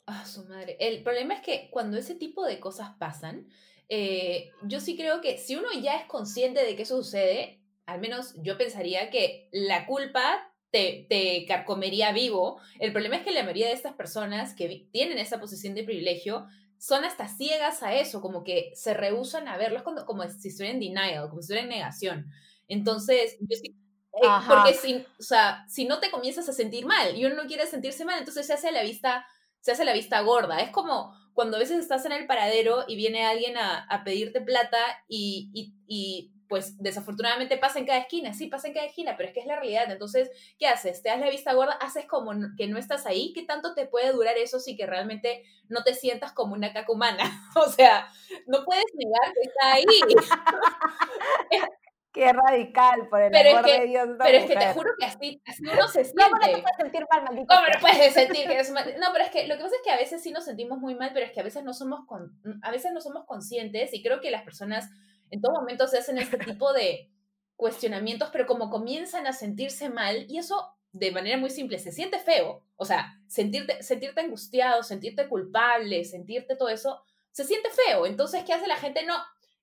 Ah, 0.07 0.25
su 0.25 0.47
madre. 0.47 0.79
El 0.81 1.03
problema 1.03 1.35
es 1.35 1.43
que 1.43 1.69
cuando 1.71 1.99
ese 1.99 2.15
tipo 2.15 2.47
de 2.47 2.59
cosas 2.59 2.93
pasan, 2.99 3.49
eh, 3.91 4.51
yo 4.63 4.81
sí 4.81 4.97
creo 4.97 5.21
que 5.21 5.37
si 5.37 5.57
uno 5.57 5.69
ya 5.81 5.97
es 5.97 6.07
consciente 6.07 6.65
de 6.65 6.75
que 6.75 6.83
eso 6.83 6.97
sucede, 6.97 7.61
al 7.85 8.01
menos 8.01 8.35
yo 8.43 8.57
pensaría 8.57 9.11
que 9.11 9.51
la 9.53 9.85
culpa 9.85 10.55
te, 10.71 11.07
te 11.11 11.45
carcomería 11.47 12.13
vivo. 12.13 12.61
El 12.81 12.93
problema 12.93 13.17
es 13.17 13.25
que 13.25 13.31
la 13.31 13.43
mayoría 13.43 13.67
de 13.67 13.75
estas 13.75 13.93
personas 13.93 14.55
que 14.55 14.89
tienen 14.91 15.19
esa 15.19 15.39
posición 15.39 15.75
de 15.75 15.85
privilegio 15.85 16.47
son 16.87 17.05
hasta 17.05 17.27
ciegas 17.27 17.83
a 17.83 17.95
eso, 17.95 18.21
como 18.21 18.45
que 18.45 18.71
se 18.77 18.95
rehusan 18.95 19.49
a 19.49 19.57
verlos 19.57 19.83
como, 19.83 20.05
como 20.05 20.23
si 20.29 20.49
estuvieran 20.49 20.77
en 20.77 20.95
denial, 20.95 21.29
como 21.29 21.43
si 21.43 21.47
estuvieran 21.47 21.73
en 21.73 21.79
negación. 21.79 22.27
Entonces, 22.69 23.37
yo 23.41 23.57
sí, 23.61 23.77
eh, 24.13 24.29
porque 24.47 24.75
si, 24.75 25.05
o 25.19 25.23
sea, 25.23 25.65
si 25.69 25.85
no 25.85 25.99
te 25.99 26.13
comienzas 26.13 26.49
a 26.49 26.53
sentir 26.53 26.87
mal 26.87 27.17
y 27.17 27.25
uno 27.25 27.35
no 27.35 27.49
quiere 27.49 27.67
sentirse 27.67 28.05
mal, 28.05 28.21
entonces 28.21 28.47
se 28.47 28.53
hace 28.53 28.71
la 28.71 28.85
vista 28.85 29.27
se 29.67 29.73
hace 29.73 29.85
la 29.85 29.95
vista 29.95 30.21
gorda. 30.21 30.61
Es 30.61 30.71
como 30.71 31.13
cuando 31.35 31.57
a 31.57 31.61
veces 31.61 31.81
estás 31.81 32.07
en 32.07 32.13
el 32.13 32.29
paradero 32.29 32.85
y 32.87 32.95
viene 32.95 33.27
alguien 33.27 33.57
a, 33.57 34.03
pedirte 34.05 34.41
plata 34.41 34.79
y, 35.09 35.51
y, 35.89 36.33
pues 36.49 36.81
desafortunadamente 36.83 37.57
pasa 37.57 37.79
en 37.79 37.87
cada 37.87 37.99
esquina, 37.99 38.33
sí, 38.33 38.47
pasa 38.47 38.69
en 38.69 38.75
cada 38.75 38.87
esquina, 38.87 39.17
pero 39.17 39.29
es 39.29 39.35
que 39.35 39.41
es 39.41 39.47
la 39.47 39.57
realidad. 39.57 39.91
Entonces, 39.91 40.31
¿qué 40.59 40.67
haces? 40.67 41.03
¿Te 41.03 41.09
das 41.09 41.21
la 41.21 41.31
vista 41.31 41.53
gorda? 41.55 41.73
¿Haces 41.81 42.07
como 42.07 42.33
que 42.57 42.67
no 42.67 42.79
estás 42.79 43.07
ahí? 43.07 43.33
¿Qué 43.35 43.43
tanto 43.43 43.75
te 43.75 43.87
puede 43.87 44.13
durar 44.13 44.37
eso 44.37 44.61
si 44.61 44.77
que 44.77 44.87
realmente 44.87 45.45
no 45.69 45.83
te 45.85 45.95
sientas 45.95 46.33
como 46.33 46.55
una 46.55 46.73
caca 46.73 46.93
humana? 46.93 47.25
o 47.57 47.71
sea, 47.71 48.09
no 48.47 48.65
puedes 48.65 48.85
negar 48.95 49.33
que 49.33 49.49
está 49.49 49.73
ahí. 49.73 49.85
Qué 52.17 52.33
radical, 52.33 53.11
por 53.11 53.21
el 53.21 53.31
pero 53.31 53.59
amor 53.59 53.71
de 53.71 53.87
Dios. 53.89 54.09
Pero 54.19 54.39
es 54.39 54.47
que 54.47 54.57
te 54.57 54.73
juro 54.73 54.91
que 54.99 55.05
así, 55.05 55.43
así 55.45 55.63
uno 55.71 55.87
se 55.87 56.03
siente. 56.03 56.23
¿Cómo 56.23 56.37
no 56.37 56.47
te 56.47 56.63
puedes 56.63 56.77
sentir 56.79 57.07
mal, 57.11 57.25
maldito? 57.25 57.55
¿Cómo 57.55 57.67
no 57.67 57.79
puedes 57.79 58.15
sentir 58.15 58.47
que 58.47 58.55
eres 58.55 58.71
mal? 58.71 58.95
No, 58.99 59.09
pero 59.13 59.27
es 59.27 59.31
que 59.31 59.47
lo 59.47 59.59
que 59.59 59.63
pasa 59.63 59.77
es 59.77 59.83
que 59.85 59.91
a 59.91 59.99
veces 59.99 60.23
sí 60.23 60.33
nos 60.33 60.47
sentimos 60.47 60.79
muy 60.79 60.95
mal, 60.95 61.11
pero 61.13 61.27
es 61.27 61.33
que 61.33 61.41
a 61.41 61.45
veces 61.45 61.63
no 61.63 61.75
somos, 61.75 62.07
con, 62.07 62.41
a 62.63 62.71
veces 62.71 62.93
no 62.93 63.03
somos 63.03 63.27
conscientes 63.27 63.93
y 63.93 64.03
creo 64.03 64.23
que 64.23 64.31
las 64.31 64.45
personas 64.45 64.89
en 65.31 65.41
todo 65.41 65.53
momento 65.53 65.87
se 65.87 65.99
hacen 65.99 66.19
este 66.19 66.39
tipo 66.39 66.73
de 66.73 67.11
cuestionamientos, 67.57 68.29
pero 68.33 68.47
como 68.47 68.71
comienzan 68.71 69.27
a 69.27 69.33
sentirse 69.33 69.89
mal, 69.89 70.27
y 70.29 70.39
eso 70.39 70.77
de 70.93 71.11
manera 71.11 71.37
muy 71.37 71.51
simple, 71.51 71.79
se 71.79 71.93
siente 71.93 72.19
feo, 72.19 72.65
o 72.77 72.85
sea, 72.85 73.21
sentirte, 73.27 73.83
sentirte 73.83 74.21
angustiado, 74.21 74.83
sentirte 74.83 75.29
culpable, 75.29 76.05
sentirte 76.05 76.57
todo 76.57 76.69
eso, 76.69 77.03
se 77.33 77.45
siente 77.45 77.69
feo. 77.71 78.07
Entonces, 78.07 78.45
¿qué 78.45 78.55
hace 78.55 78.67
la 78.67 78.77
gente? 78.77 79.05
No, 79.05 79.15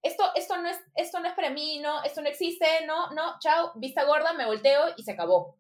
esto, 0.04 0.24
esto, 0.36 0.58
no 0.62 0.70
es, 0.70 0.80
esto 0.96 1.20
no 1.20 1.28
es 1.28 1.34
para 1.34 1.50
mí, 1.50 1.80
no, 1.80 2.04
esto 2.04 2.22
no 2.22 2.28
existe, 2.30 2.68
no, 2.86 3.10
no, 3.12 3.40
chao, 3.40 3.72
vista 3.76 4.04
gorda, 4.04 4.34
me 4.34 4.46
volteo 4.46 4.94
y 4.96 5.04
se 5.04 5.12
acabó. 5.12 5.58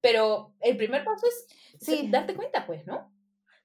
Pero 0.00 0.54
el 0.60 0.76
primer 0.76 1.04
paso 1.04 1.26
es 1.26 1.46
sí. 1.80 2.08
darte 2.08 2.34
cuenta, 2.36 2.64
pues, 2.66 2.86
¿no? 2.86 3.12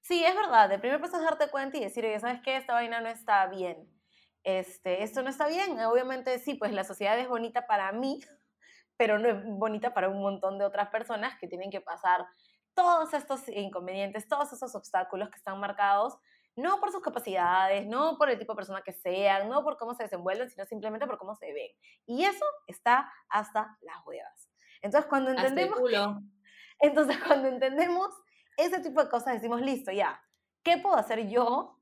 Sí, 0.02 0.24
es 0.24 0.36
verdad. 0.36 0.72
El 0.72 0.82
primer 0.82 1.00
paso 1.00 1.18
es 1.18 1.24
darte 1.24 1.50
cuenta 1.50 1.78
y 1.78 1.82
decir, 1.82 2.04
oye, 2.04 2.20
¿sabes 2.20 2.42
qué? 2.42 2.58
Esta 2.58 2.74
vaina 2.74 3.00
no 3.02 3.10
está 3.10 3.46
bien. 3.48 3.88
Este, 4.44 5.04
esto 5.04 5.22
no 5.22 5.30
está 5.30 5.48
bien. 5.48 5.80
Obviamente, 5.82 6.38
sí, 6.40 6.56
pues 6.56 6.72
la 6.72 6.84
sociedad 6.84 7.18
es 7.20 7.28
bonita 7.28 7.68
para 7.68 7.92
mí, 7.92 8.20
pero 8.98 9.20
no 9.20 9.30
es 9.30 9.46
bonita 9.46 9.94
para 9.94 10.10
un 10.10 10.22
montón 10.22 10.58
de 10.58 10.66
otras 10.66 10.90
personas 10.90 11.38
que 11.40 11.48
tienen 11.48 11.72
que 11.72 11.82
pasar 11.82 12.26
todos 12.74 13.14
estos 13.14 13.48
inconvenientes, 13.50 14.28
todos 14.28 14.54
esos 14.54 14.76
obstáculos 14.76 15.30
que 15.30 15.38
están 15.38 15.60
marcados 15.60 16.18
no 16.56 16.80
por 16.80 16.92
sus 16.92 17.02
capacidades, 17.02 17.88
no 17.88 18.18
por 18.18 18.30
el 18.30 18.38
tipo 18.38 18.54
de 18.54 18.58
persona 18.58 18.82
que 18.82 18.94
sean, 18.94 19.50
no 19.50 19.64
por 19.64 19.78
cómo 19.78 19.94
se 19.94 20.04
desenvuelven, 20.04 20.50
sino 20.50 20.66
simplemente 20.66 21.08
por 21.08 21.18
cómo 21.18 21.36
se 21.36 21.54
ven. 21.54 21.72
Y 22.06 22.26
eso 22.26 22.46
está 22.68 23.12
hasta 23.30 23.78
las 23.82 24.06
huevas. 24.06 24.50
Entonces, 24.82 25.10
cuando 25.10 25.32
entendemos... 25.32 25.80
Entonces, 26.84 27.18
cuando 27.24 27.48
entendemos 27.48 28.10
ese 28.58 28.80
tipo 28.80 29.04
de 29.04 29.10
cosas, 29.10 29.36
decimos, 29.36 29.62
listo, 29.62 29.92
ya, 29.92 30.20
¿qué 30.64 30.80
puedo 30.80 30.96
hacer 30.96 31.30
yo 31.30 31.80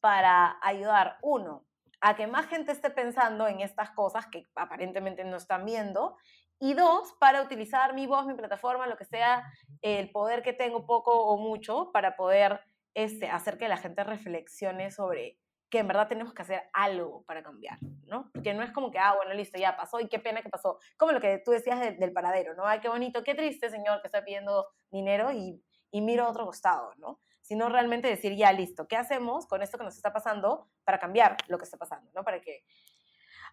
para 0.00 0.58
ayudar, 0.62 1.18
uno, 1.20 1.66
a 2.00 2.16
que 2.16 2.26
más 2.26 2.46
gente 2.46 2.72
esté 2.72 2.90
pensando 2.90 3.46
en 3.46 3.60
estas 3.60 3.90
cosas 3.90 4.26
que 4.26 4.46
aparentemente 4.54 5.24
no 5.24 5.36
están 5.36 5.64
viendo, 5.64 6.16
y 6.60 6.74
dos, 6.74 7.14
para 7.20 7.42
utilizar 7.42 7.94
mi 7.94 8.06
voz, 8.06 8.26
mi 8.26 8.34
plataforma, 8.34 8.86
lo 8.86 8.96
que 8.96 9.04
sea, 9.04 9.44
el 9.80 10.10
poder 10.10 10.42
que 10.42 10.52
tengo 10.52 10.86
poco 10.86 11.12
o 11.12 11.36
mucho 11.36 11.90
para 11.92 12.16
poder 12.16 12.60
este, 12.94 13.28
hacer 13.28 13.58
que 13.58 13.68
la 13.68 13.76
gente 13.76 14.02
reflexione 14.02 14.90
sobre 14.90 15.38
que 15.70 15.78
en 15.80 15.86
verdad 15.86 16.08
tenemos 16.08 16.32
que 16.32 16.42
hacer 16.42 16.62
algo 16.72 17.22
para 17.24 17.42
cambiar, 17.42 17.78
¿no? 18.06 18.30
Porque 18.32 18.54
no 18.54 18.62
es 18.62 18.72
como 18.72 18.90
que, 18.90 18.98
ah, 18.98 19.14
bueno, 19.14 19.34
listo, 19.34 19.58
ya 19.58 19.76
pasó 19.76 20.00
y 20.00 20.08
qué 20.08 20.18
pena 20.18 20.42
que 20.42 20.48
pasó. 20.48 20.78
Como 20.96 21.12
lo 21.12 21.20
que 21.20 21.42
tú 21.44 21.50
decías 21.50 21.78
del 21.98 22.12
paradero, 22.12 22.54
¿no? 22.54 22.66
Ay, 22.66 22.80
qué 22.80 22.88
bonito, 22.88 23.22
qué 23.22 23.34
triste, 23.34 23.68
señor, 23.68 24.00
que 24.00 24.08
está 24.08 24.24
pidiendo 24.24 24.66
dinero 24.90 25.30
y, 25.30 25.62
y 25.90 26.00
miro 26.00 26.24
a 26.24 26.30
otro 26.30 26.46
costado, 26.46 26.94
¿no? 26.96 27.20
Sino 27.48 27.70
realmente 27.70 28.08
decir, 28.08 28.36
ya, 28.36 28.52
listo, 28.52 28.86
¿qué 28.86 28.96
hacemos 28.96 29.46
con 29.46 29.62
esto 29.62 29.78
que 29.78 29.84
nos 29.84 29.96
está 29.96 30.12
pasando 30.12 30.68
para 30.84 30.98
cambiar 30.98 31.38
lo 31.46 31.56
que 31.56 31.64
está 31.64 31.78
pasando, 31.78 32.10
¿no? 32.14 32.22
Para 32.22 32.42
que 32.42 32.62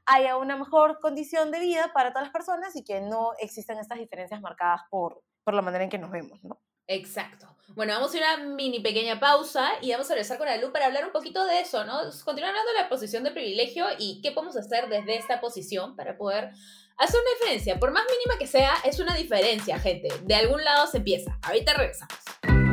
haya 0.06 0.36
una 0.36 0.58
mejor 0.58 1.00
condición 1.00 1.50
de 1.50 1.60
vida 1.62 1.92
para 1.94 2.10
todas 2.10 2.26
las 2.26 2.34
personas 2.34 2.76
y 2.76 2.84
que 2.84 3.00
no 3.00 3.32
existan 3.40 3.80
estas 3.80 3.98
diferencias 3.98 4.42
marcadas 4.42 4.82
por, 4.90 5.24
por 5.46 5.54
la 5.54 5.62
manera 5.62 5.86
en 5.86 5.90
que 5.90 5.98
nos 5.98 6.12
vemos, 6.12 6.44
¿no? 6.44 6.60
Exacto. 6.88 7.48
Bueno, 7.70 7.94
vamos 7.94 8.14
a 8.14 8.18
ir 8.18 8.24
a 8.26 8.36
una 8.36 8.46
mini 8.56 8.82
pequeña 8.82 9.18
pausa 9.18 9.72
y 9.82 9.92
vamos 9.92 10.10
a 10.12 10.14
regresar 10.14 10.38
con 10.38 10.48
la 10.48 10.58
luz 10.58 10.72
para 10.72 10.88
hablar 10.88 11.06
un 11.06 11.14
poquito 11.14 11.46
de 11.46 11.62
eso, 11.62 11.86
¿no? 11.86 12.00
Continuar 12.26 12.50
hablando 12.50 12.74
de 12.74 12.82
la 12.82 12.90
posición 12.90 13.24
de 13.24 13.32
privilegio 13.32 13.86
y 13.98 14.20
qué 14.22 14.34
podemos 14.34 14.58
hacer 14.58 14.90
desde 14.90 15.16
esta 15.16 15.40
posición 15.40 15.96
para 15.96 16.18
poder 16.18 16.52
hacer 16.98 17.20
una 17.20 17.32
diferencia. 17.40 17.80
Por 17.80 17.92
más 17.92 18.04
mínima 18.10 18.38
que 18.38 18.48
sea, 18.48 18.74
es 18.84 19.00
una 19.00 19.16
diferencia, 19.16 19.80
gente. 19.80 20.10
De 20.24 20.36
algún 20.36 20.64
lado 20.66 20.86
se 20.86 20.98
empieza. 20.98 21.40
Ahorita 21.42 21.74
regresamos. 21.74 22.65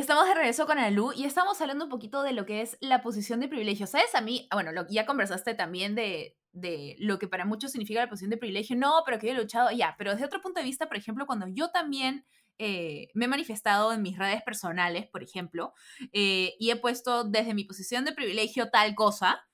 Estamos 0.00 0.26
de 0.26 0.34
regreso 0.34 0.64
con 0.64 0.78
Alu 0.78 1.12
y 1.14 1.26
estamos 1.26 1.60
hablando 1.60 1.84
un 1.84 1.90
poquito 1.90 2.22
de 2.22 2.32
lo 2.32 2.46
que 2.46 2.62
es 2.62 2.78
la 2.80 3.02
posición 3.02 3.38
de 3.38 3.48
privilegio. 3.48 3.86
¿Sabes? 3.86 4.14
A 4.14 4.22
mí, 4.22 4.48
bueno, 4.50 4.72
lo, 4.72 4.86
ya 4.88 5.04
conversaste 5.04 5.52
también 5.52 5.94
de, 5.94 6.38
de 6.52 6.96
lo 6.98 7.18
que 7.18 7.28
para 7.28 7.44
muchos 7.44 7.72
significa 7.72 8.00
la 8.00 8.08
posición 8.08 8.30
de 8.30 8.38
privilegio. 8.38 8.76
No, 8.76 9.02
pero 9.04 9.18
que 9.18 9.26
yo 9.26 9.34
he 9.34 9.36
luchado, 9.36 9.70
ya, 9.72 9.96
pero 9.98 10.12
desde 10.12 10.24
otro 10.24 10.40
punto 10.40 10.58
de 10.58 10.64
vista, 10.64 10.88
por 10.88 10.96
ejemplo, 10.96 11.26
cuando 11.26 11.48
yo 11.48 11.70
también 11.70 12.24
eh, 12.56 13.08
me 13.12 13.26
he 13.26 13.28
manifestado 13.28 13.92
en 13.92 14.00
mis 14.00 14.16
redes 14.16 14.42
personales, 14.42 15.06
por 15.06 15.22
ejemplo, 15.22 15.74
eh, 16.14 16.54
y 16.58 16.70
he 16.70 16.76
puesto 16.76 17.24
desde 17.24 17.52
mi 17.52 17.64
posición 17.64 18.06
de 18.06 18.12
privilegio 18.12 18.70
tal 18.70 18.94
cosa, 18.94 19.46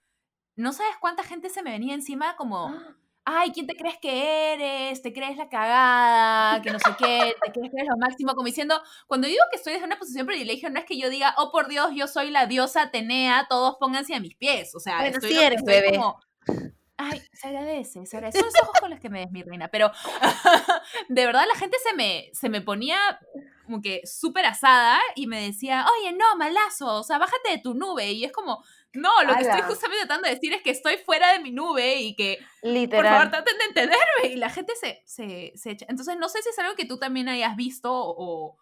no 0.54 0.72
sabes 0.72 0.94
cuánta 1.00 1.24
gente 1.24 1.50
se 1.50 1.64
me 1.64 1.72
venía 1.72 1.92
encima 1.92 2.36
como... 2.36 2.72
Ay, 3.28 3.50
¿quién 3.50 3.66
te 3.66 3.74
crees 3.74 3.98
que 4.00 4.52
eres? 4.52 5.02
¿Te 5.02 5.12
crees 5.12 5.36
la 5.36 5.48
cagada? 5.48 6.62
Que 6.62 6.70
no 6.70 6.78
sé 6.78 6.90
qué, 6.96 7.34
¿te 7.44 7.50
crees 7.50 7.70
que 7.72 7.76
eres 7.76 7.88
lo 7.90 7.96
máximo? 7.96 8.34
Como 8.34 8.46
diciendo, 8.46 8.80
cuando 9.08 9.26
digo 9.26 9.42
que 9.50 9.56
estoy 9.56 9.72
desde 9.72 9.84
una 9.84 9.98
posición 9.98 10.26
de 10.26 10.32
privilegio, 10.32 10.70
no 10.70 10.78
es 10.78 10.84
que 10.84 10.96
yo 10.96 11.10
diga, 11.10 11.34
oh 11.36 11.50
por 11.50 11.66
Dios, 11.66 11.90
yo 11.92 12.06
soy 12.06 12.30
la 12.30 12.46
diosa 12.46 12.82
Atenea, 12.82 13.46
todos 13.48 13.78
pónganse 13.80 14.14
a 14.14 14.20
mis 14.20 14.36
pies. 14.36 14.76
O 14.76 14.78
sea, 14.78 15.04
estoy, 15.08 15.36
eres, 15.36 15.64
bebé. 15.64 15.96
Como, 15.96 16.20
Ay, 16.98 17.20
se 17.32 17.48
agradece, 17.48 18.06
se 18.06 18.16
agradece. 18.16 18.38
Son 18.38 18.46
los 18.46 18.62
ojos 18.62 18.80
con 18.80 18.90
los 18.90 19.00
que 19.00 19.10
me 19.10 19.18
des 19.20 19.30
mi 19.32 19.42
reina, 19.42 19.68
pero 19.68 19.90
de 21.08 21.26
verdad 21.26 21.44
la 21.52 21.58
gente 21.58 21.76
se 21.82 21.94
me, 21.94 22.30
se 22.32 22.48
me 22.48 22.62
ponía 22.62 22.96
como 23.66 23.82
que 23.82 24.02
súper 24.04 24.46
asada 24.46 25.00
y 25.16 25.26
me 25.26 25.42
decía, 25.42 25.84
oye, 25.98 26.12
no, 26.12 26.36
malazo, 26.36 27.00
o 27.00 27.02
sea, 27.02 27.18
bájate 27.18 27.50
de 27.50 27.58
tu 27.58 27.74
nube. 27.74 28.12
Y 28.12 28.24
es 28.24 28.32
como, 28.32 28.62
no, 28.92 29.22
lo 29.24 29.34
que 29.34 29.42
estoy 29.42 29.62
justamente 29.62 30.06
tratando 30.06 30.28
de 30.28 30.34
decir 30.34 30.52
es 30.52 30.62
que 30.62 30.70
estoy 30.70 30.96
fuera 30.98 31.32
de 31.32 31.40
mi 31.40 31.50
nube 31.50 31.96
y 31.96 32.14
que, 32.14 32.38
Literal. 32.62 33.02
por 33.02 33.12
favor, 33.12 33.30
traten 33.30 33.58
de 33.58 33.64
entenderme. 33.64 34.34
Y 34.34 34.36
la 34.36 34.50
gente 34.50 34.74
se, 34.76 35.02
se, 35.04 35.52
se 35.54 35.70
echa. 35.72 35.86
Entonces, 35.88 36.16
no 36.16 36.28
sé 36.28 36.42
si 36.42 36.48
es 36.48 36.58
algo 36.58 36.74
que 36.76 36.86
tú 36.86 36.98
también 36.98 37.28
hayas 37.28 37.56
visto 37.56 37.90
o, 37.92 38.56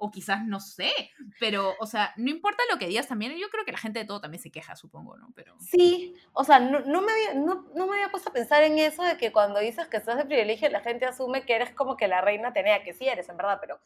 o 0.00 0.10
quizás 0.12 0.44
no 0.44 0.60
sé, 0.60 0.92
pero, 1.40 1.74
o 1.80 1.86
sea, 1.86 2.12
no 2.16 2.30
importa 2.30 2.62
lo 2.70 2.78
que 2.78 2.86
digas 2.86 3.08
también, 3.08 3.36
yo 3.36 3.50
creo 3.50 3.64
que 3.64 3.72
la 3.72 3.78
gente 3.78 3.98
de 3.98 4.04
todo 4.04 4.20
también 4.20 4.40
se 4.40 4.52
queja, 4.52 4.76
supongo, 4.76 5.16
¿no? 5.16 5.32
Pero... 5.34 5.56
Sí, 5.60 6.14
o 6.32 6.44
sea, 6.44 6.60
no, 6.60 6.80
no 6.80 7.02
me 7.02 7.10
había, 7.12 7.34
no, 7.34 7.66
no, 7.74 7.86
me 7.88 7.96
había 7.96 8.10
puesto 8.10 8.30
a 8.30 8.32
pensar 8.32 8.62
en 8.62 8.78
eso 8.78 9.02
de 9.02 9.16
que 9.16 9.32
cuando 9.32 9.58
dices 9.58 9.88
que 9.88 9.96
estás 9.96 10.16
de 10.16 10.24
privilegio, 10.24 10.70
la 10.70 10.80
gente 10.80 11.04
asume 11.04 11.44
que 11.44 11.54
eres 11.54 11.74
como 11.74 11.96
que 11.96 12.06
la 12.06 12.20
reina 12.20 12.52
tenía, 12.52 12.84
que 12.84 12.94
sí 12.94 13.08
eres, 13.08 13.28
en 13.28 13.36
verdad, 13.36 13.58
pero, 13.60 13.80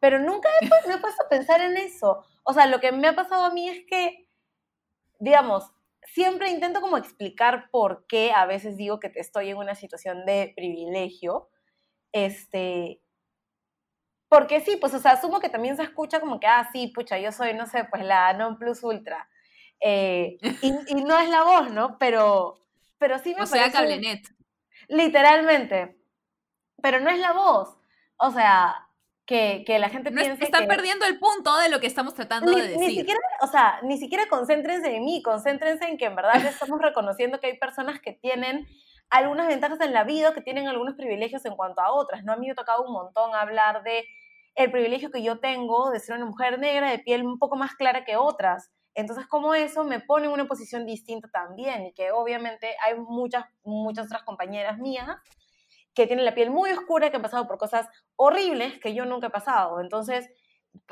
pero 0.00 0.18
nunca 0.18 0.48
me 0.60 0.94
he 0.94 0.98
puesto 0.98 1.24
a 1.24 1.28
pensar 1.28 1.60
en 1.60 1.76
eso. 1.76 2.24
O 2.42 2.52
sea, 2.52 2.66
lo 2.66 2.80
que 2.80 2.90
me 2.90 3.06
ha 3.06 3.14
pasado 3.14 3.44
a 3.44 3.54
mí 3.54 3.68
es 3.68 3.86
que, 3.86 4.26
digamos, 5.22 5.70
siempre 6.02 6.50
intento 6.50 6.80
como 6.80 6.96
explicar 6.96 7.70
por 7.70 8.06
qué 8.08 8.32
a 8.32 8.44
veces 8.44 8.76
digo 8.76 8.98
que 8.98 9.12
estoy 9.14 9.50
en 9.50 9.56
una 9.56 9.76
situación 9.76 10.26
de 10.26 10.52
privilegio, 10.56 11.48
este, 12.10 13.00
porque 14.28 14.60
sí, 14.60 14.76
pues, 14.80 14.92
o 14.94 14.98
sea, 14.98 15.12
asumo 15.12 15.38
que 15.38 15.48
también 15.48 15.76
se 15.76 15.84
escucha 15.84 16.18
como 16.18 16.40
que, 16.40 16.48
ah, 16.48 16.68
sí, 16.72 16.88
pucha, 16.88 17.18
yo 17.20 17.30
soy, 17.30 17.54
no 17.54 17.66
sé, 17.66 17.84
pues 17.84 18.04
la 18.04 18.32
non 18.32 18.58
plus 18.58 18.82
ultra. 18.82 19.28
Eh, 19.80 20.38
y, 20.60 21.04
no 21.04 21.18
es 21.20 21.28
la 21.28 21.44
voz, 21.44 21.70
¿no? 21.70 21.98
Pero, 21.98 22.58
pero 22.98 23.20
sí 23.20 23.32
me 23.34 23.42
o 23.42 23.46
sea, 23.46 23.70
cablenet. 23.70 24.26
Literalmente. 24.88 26.00
Pero 26.82 26.98
no 26.98 27.10
es 27.10 27.18
la 27.20 27.32
voz. 27.32 27.76
O 28.16 28.32
sea, 28.32 28.88
que, 29.26 29.62
que 29.66 29.78
la 29.78 29.88
gente 29.88 30.10
no 30.10 30.20
piense 30.20 30.44
Están 30.44 30.66
perdiendo 30.66 31.06
el 31.06 31.18
punto 31.18 31.56
de 31.58 31.68
lo 31.68 31.80
que 31.80 31.86
estamos 31.86 32.14
tratando 32.14 32.52
de 32.52 32.62
decir. 32.62 32.78
Ni 32.78 32.94
siquiera, 32.96 33.20
o 33.40 33.46
sea, 33.46 33.78
ni 33.82 33.98
siquiera 33.98 34.26
concéntrense 34.28 34.96
en 34.96 35.04
mí, 35.04 35.22
concéntrense 35.22 35.86
en 35.86 35.96
que 35.96 36.06
en 36.06 36.16
verdad 36.16 36.44
estamos 36.44 36.80
reconociendo 36.80 37.38
que 37.40 37.48
hay 37.48 37.58
personas 37.58 38.00
que 38.00 38.12
tienen 38.12 38.66
algunas 39.10 39.46
ventajas 39.46 39.80
en 39.82 39.92
la 39.92 40.04
vida, 40.04 40.32
que 40.34 40.40
tienen 40.40 40.68
algunos 40.68 40.94
privilegios 40.94 41.44
en 41.44 41.54
cuanto 41.54 41.82
a 41.82 41.92
otras, 41.92 42.24
¿no? 42.24 42.32
A 42.32 42.36
mí 42.36 42.46
me 42.46 42.52
ha 42.52 42.56
tocado 42.56 42.82
un 42.82 42.92
montón 42.92 43.34
hablar 43.34 43.82
de 43.82 44.06
el 44.54 44.70
privilegio 44.70 45.10
que 45.10 45.22
yo 45.22 45.38
tengo 45.38 45.90
de 45.90 46.00
ser 46.00 46.16
una 46.16 46.26
mujer 46.26 46.58
negra 46.58 46.90
de 46.90 46.98
piel 46.98 47.24
un 47.24 47.38
poco 47.38 47.56
más 47.56 47.74
clara 47.74 48.04
que 48.04 48.16
otras. 48.16 48.70
Entonces, 48.94 49.26
como 49.26 49.54
eso 49.54 49.84
me 49.84 50.00
pone 50.00 50.26
en 50.26 50.32
una 50.32 50.46
posición 50.46 50.84
distinta 50.84 51.28
también 51.32 51.86
y 51.86 51.94
que 51.94 52.10
obviamente 52.12 52.74
hay 52.84 52.98
muchas, 52.98 53.44
muchas 53.64 54.06
otras 54.06 54.22
compañeras 54.24 54.78
mías 54.78 55.08
que 55.94 56.06
tienen 56.06 56.24
la 56.24 56.34
piel 56.34 56.50
muy 56.50 56.70
oscura, 56.70 57.10
que 57.10 57.16
han 57.16 57.22
pasado 57.22 57.46
por 57.46 57.58
cosas 57.58 57.86
horribles 58.16 58.78
que 58.80 58.94
yo 58.94 59.04
nunca 59.04 59.28
he 59.28 59.30
pasado. 59.30 59.80
Entonces, 59.80 60.28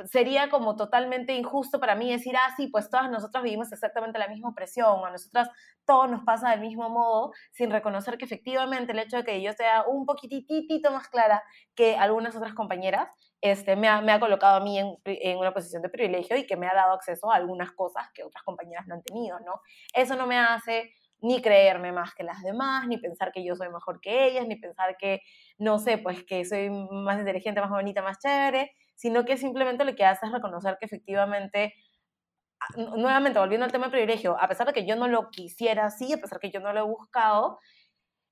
sería 0.04 0.50
como 0.50 0.76
totalmente 0.76 1.34
injusto 1.34 1.80
para 1.80 1.94
mí 1.94 2.10
decir, 2.10 2.34
ah, 2.36 2.52
sí, 2.56 2.68
pues 2.68 2.90
todas 2.90 3.10
nosotras 3.10 3.42
vivimos 3.42 3.72
exactamente 3.72 4.18
la 4.18 4.28
misma 4.28 4.50
opresión, 4.50 5.04
a 5.04 5.10
nosotras 5.10 5.48
todo 5.86 6.06
nos 6.06 6.22
pasa 6.24 6.50
del 6.50 6.60
mismo 6.60 6.88
modo, 6.88 7.32
sin 7.52 7.70
reconocer 7.70 8.18
que 8.18 8.24
efectivamente 8.24 8.92
el 8.92 8.98
hecho 8.98 9.18
de 9.18 9.24
que 9.24 9.42
yo 9.42 9.52
sea 9.52 9.84
un 9.86 10.06
poquitito 10.06 10.90
más 10.90 11.08
clara 11.08 11.42
que 11.74 11.96
algunas 11.96 12.36
otras 12.36 12.54
compañeras, 12.54 13.08
este, 13.40 13.74
me, 13.74 13.88
ha, 13.88 14.02
me 14.02 14.12
ha 14.12 14.20
colocado 14.20 14.56
a 14.56 14.60
mí 14.60 14.78
en, 14.78 14.96
en, 15.04 15.38
una 15.38 15.52
posición 15.54 15.82
de 15.82 15.88
privilegio 15.88 16.36
y 16.36 16.46
que 16.46 16.56
me 16.56 16.68
ha 16.68 16.74
dado 16.74 16.92
acceso 16.92 17.32
a 17.32 17.36
algunas 17.36 17.72
cosas 17.72 18.06
que 18.12 18.22
otras 18.22 18.44
compañeras 18.44 18.86
no 18.86 18.96
han 18.96 19.02
tenido, 19.02 19.40
¿no? 19.40 19.60
Eso 19.94 20.14
no 20.14 20.26
me 20.26 20.38
hace 20.38 20.92
ni 21.22 21.42
creerme 21.42 21.92
más 21.92 22.14
que 22.14 22.22
las 22.22 22.42
demás, 22.42 22.86
ni 22.86 22.98
pensar 22.98 23.32
que 23.32 23.44
yo 23.44 23.54
soy 23.56 23.68
mejor 23.68 24.00
que 24.00 24.26
ellas, 24.26 24.46
ni 24.46 24.56
pensar 24.56 24.96
que, 24.96 25.20
no 25.58 25.78
sé, 25.78 25.98
pues 25.98 26.24
que 26.24 26.44
soy 26.44 26.70
más 26.70 27.18
inteligente, 27.18 27.60
más 27.60 27.70
bonita, 27.70 28.02
más 28.02 28.18
chévere, 28.18 28.72
sino 28.94 29.24
que 29.24 29.36
simplemente 29.36 29.84
lo 29.84 29.94
que 29.94 30.04
hace 30.04 30.26
es 30.26 30.32
reconocer 30.32 30.76
que 30.78 30.86
efectivamente, 30.86 31.74
ah, 32.60 32.94
nuevamente 32.96 33.38
volviendo 33.38 33.64
al 33.64 33.72
tema 33.72 33.86
de 33.86 33.92
privilegio, 33.92 34.36
a 34.40 34.48
pesar 34.48 34.66
de 34.66 34.72
que 34.72 34.86
yo 34.86 34.96
no 34.96 35.08
lo 35.08 35.30
quisiera 35.30 35.86
así, 35.86 36.12
a 36.12 36.18
pesar 36.18 36.38
de 36.38 36.48
que 36.48 36.52
yo 36.52 36.60
no 36.60 36.72
lo 36.72 36.80
he 36.80 36.82
buscado, 36.84 37.58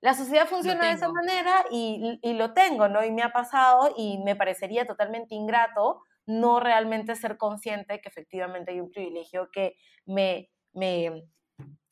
la 0.01 0.15
sociedad 0.15 0.47
funciona 0.47 0.87
de 0.87 0.93
esa 0.93 1.09
manera 1.09 1.65
y, 1.71 2.21
y, 2.23 2.33
lo 2.35 2.55
tengo, 2.55 2.89
¿no? 2.89 3.05
Y 3.05 3.11
me 3.11 3.23
ha 3.23 3.33
pasado 3.33 3.93
y 3.97 4.19
me 4.19 4.37
parecería 4.37 4.87
totalmente 4.87 5.35
ingrato 5.35 6.03
no 6.29 6.61
realmente 6.61 7.17
ser 7.17 7.39
consciente 7.39 8.01
que 8.01 8.09
efectivamente 8.09 8.71
hay 8.71 8.81
un 8.81 8.91
privilegio 8.91 9.49
que 9.51 9.77
me, 10.05 10.51
me 10.75 11.25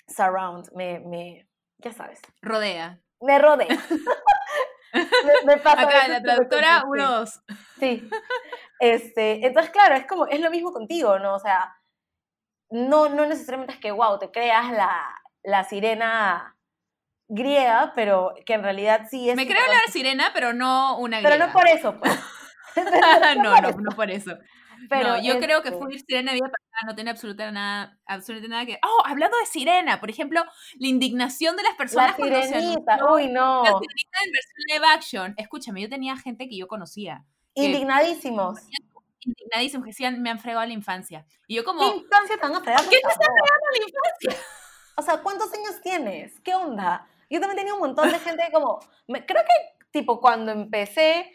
surround, 0.09 0.69
me, 0.75 1.01
me, 1.01 1.49
ya 1.79 1.92
sabes. 1.92 2.21
Rodea. 2.42 3.01
Me 3.21 3.38
rodea. 3.38 3.69
me, 5.47 5.57
pasa 5.59 5.83
Acá, 5.83 6.09
la 6.09 6.23
traductora, 6.23 6.85
unos. 6.87 7.40
Sí. 7.79 8.09
Este, 8.79 9.47
entonces, 9.47 9.73
claro, 9.73 9.95
es 9.95 10.07
como, 10.07 10.27
es 10.27 10.38
lo 10.38 10.51
mismo 10.51 10.71
contigo, 10.71 11.19
¿no? 11.19 11.37
O 11.37 11.38
sea, 11.38 11.75
no, 12.69 13.09
no 13.09 13.25
necesariamente 13.25 13.73
es 13.73 13.81
que, 13.81 13.90
wow, 13.90 14.19
te 14.19 14.31
creas 14.31 14.71
la, 14.71 15.19
la 15.42 15.64
sirena 15.64 16.59
griega, 17.27 17.92
pero 17.95 18.35
que 18.45 18.53
en 18.53 18.62
realidad 18.62 19.07
sí 19.09 19.31
es... 19.31 19.37
Me 19.37 19.47
creo 19.47 19.66
la 19.66 19.90
sirena, 19.90 20.31
pero 20.35 20.53
no 20.53 20.99
una 20.99 21.21
griega. 21.21 21.37
Pero 21.37 21.47
no 21.53 21.53
por 21.55 21.69
eso, 21.69 21.99
pues. 21.99 22.21
no, 23.42 23.61
no, 23.62 23.71
no 23.71 23.97
por 23.97 24.11
eso. 24.11 24.37
Pero 24.88 25.20
yo 25.20 25.38
creo 25.38 25.62
que 25.62 25.72
fue 25.72 25.99
Sirena 25.99 26.33
vida 26.33 26.51
pasada 26.51 26.87
no 26.87 26.94
tiene 26.94 27.11
absolutamente 27.11 27.55
nada, 27.55 27.99
absolutamente 28.07 28.49
nada 28.49 28.66
que. 28.66 28.79
Oh, 28.83 29.03
hablando 29.05 29.37
de 29.38 29.46
Sirena, 29.46 30.01
por 30.01 30.11
ejemplo, 30.11 30.44
la 30.79 30.88
indignación 30.88 31.57
de 31.57 31.62
las 31.62 31.75
personas. 31.75 32.18
La 32.18 32.42
sirenita, 32.42 32.99
uy, 33.12 33.29
no. 33.29 33.64
La 33.64 33.70
sirenita 33.70 34.18
en 34.25 34.33
versión 34.33 34.64
live 34.68 34.87
action. 34.87 35.35
Escúchame, 35.37 35.81
yo 35.81 35.88
tenía 35.88 36.16
gente 36.16 36.49
que 36.49 36.57
yo 36.57 36.68
conocía. 36.68 37.25
Indignadísimos. 37.55 38.61
Indignadísimos, 39.20 39.85
que 39.85 39.90
decían, 39.90 40.22
me 40.22 40.31
han 40.31 40.38
fregado 40.38 40.66
la 40.66 40.72
infancia. 40.72 41.27
Y 41.46 41.57
yo 41.57 41.64
como. 41.64 41.81
¿Qué 41.81 41.99
infancia 41.99 42.37
te 42.37 42.42
van 42.42 42.55
a 42.55 42.61
fregar? 42.61 42.83
¿Qué 42.85 42.90
te 42.90 42.96
están 42.96 43.16
fregando 43.16 43.66
la 43.72 43.79
infancia? 43.79 44.46
O 44.96 45.03
sea, 45.03 45.18
¿cuántos 45.22 45.53
años 45.53 45.81
tienes? 45.83 46.38
¿Qué 46.40 46.55
onda? 46.55 47.09
Yo 47.29 47.40
también 47.40 47.59
tenía 47.59 47.75
un 47.75 47.81
montón 47.81 48.11
de 48.11 48.18
gente 48.18 48.44
como. 48.53 48.79
creo 49.07 49.42
que, 49.42 49.87
tipo, 49.90 50.20
cuando 50.20 50.53
empecé 50.53 51.33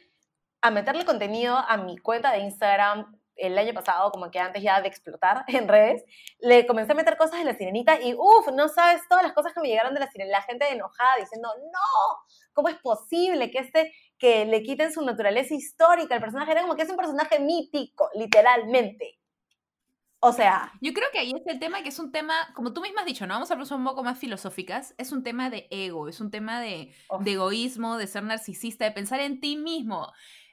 a 0.62 0.72
meterle 0.72 1.06
contenido 1.06 1.58
a 1.58 1.78
mi 1.78 1.98
cuenta 1.98 2.32
de 2.32 2.40
Instagram 2.40 3.20
el 3.36 3.58
año 3.58 3.74
pasado, 3.74 4.12
como 4.12 4.30
que 4.32 4.40
antes 4.40 4.62
ya 4.62 4.82
de 4.82 4.88
explotar 4.88 5.44
en 5.48 5.68
redes, 5.68 6.04
le 6.40 6.66
comencé 6.66 6.92
a 6.92 6.96
meter 6.96 7.18
cosas 7.18 7.40
de 7.40 7.46
la 7.46 7.56
sirenita 7.56 8.02
y 8.02 8.14
uff, 8.14 8.48
no 8.54 8.68
sabes 8.70 9.02
todas 9.10 9.24
las 9.24 9.34
cosas 9.34 9.54
que 9.54 9.62
me 9.62 9.68
llegaron 9.68 9.94
de 9.94 10.00
la 10.00 10.10
sirenita, 10.10 10.38
la 10.38 10.44
gente 10.44 10.70
enojada 10.70 11.12
diciendo, 11.20 11.50
no, 11.58 12.20
¿cómo 12.54 12.70
es 12.70 12.78
posible 12.78 13.52
que 13.52 13.60
este, 13.60 13.94
que 14.18 14.46
le 14.46 14.64
quiten 14.64 14.92
su 14.92 15.02
naturaleza 15.02 15.54
histórica? 15.54 16.16
El 16.16 16.22
personaje 16.22 16.52
era 16.52 16.62
como 16.62 16.76
que 16.76 16.84
es 16.84 16.90
un 16.90 16.98
personaje 16.98 17.40
mítico, 17.40 18.10
literalmente. 18.16 19.18
O 20.24 20.32
sea. 20.32 20.72
Yo 20.82 20.94
creo 20.94 21.08
que 21.12 21.18
ahí 21.18 21.32
es 21.32 21.48
el 21.48 21.60
tema, 21.60 21.82
que 21.82 21.90
es 21.90 21.98
un 21.98 22.12
tema, 22.12 22.36
como 22.54 22.74
tú 22.74 22.82
misma 22.82 23.02
has 23.02 23.08
dicho, 23.08 23.26
¿no? 23.26 23.34
Vamos 23.34 23.50
a 23.50 23.56
hablar 23.56 23.68
un 23.72 23.84
poco 23.84 24.04
más 24.04 24.20
filosóficas. 24.20 24.94
Es 25.00 25.12
un 25.12 25.24
tema 25.24 25.50
de 25.50 25.68
ego, 25.72 26.08
es 26.08 26.22
un 26.22 26.30
tema 26.30 26.62
de, 26.62 26.94
de 27.22 27.32
egoísmo, 27.32 27.98
de 27.98 28.06
ser 28.06 28.22
narcisista, 28.22 28.86
de 28.86 28.92
pensar 28.92 29.20
en 29.20 29.42
ti 29.42 29.58
mismo 29.58 30.12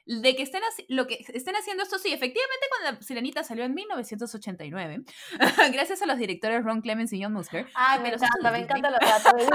de 0.09 0.35
que 0.35 0.41
estén, 0.41 0.61
lo 0.87 1.05
que 1.05 1.23
estén 1.33 1.55
haciendo 1.55 1.83
esto, 1.83 1.99
sí, 1.99 2.11
efectivamente 2.11 2.65
cuando 2.69 2.97
la 2.97 3.05
Sirenita 3.05 3.43
salió 3.43 3.63
en 3.63 3.75
1989, 3.75 5.03
gracias 5.71 6.01
a 6.01 6.07
los 6.07 6.17
directores 6.17 6.63
Ron 6.63 6.81
Clemens 6.81 7.13
y 7.13 7.21
John 7.21 7.33
Musker. 7.33 7.67
Ay, 7.75 7.99
me 7.99 8.09
encanta, 8.09 8.51
me 8.51 8.59
encanta 8.59 8.89
los 8.89 8.99
datos 8.99 9.33
de 9.35 9.45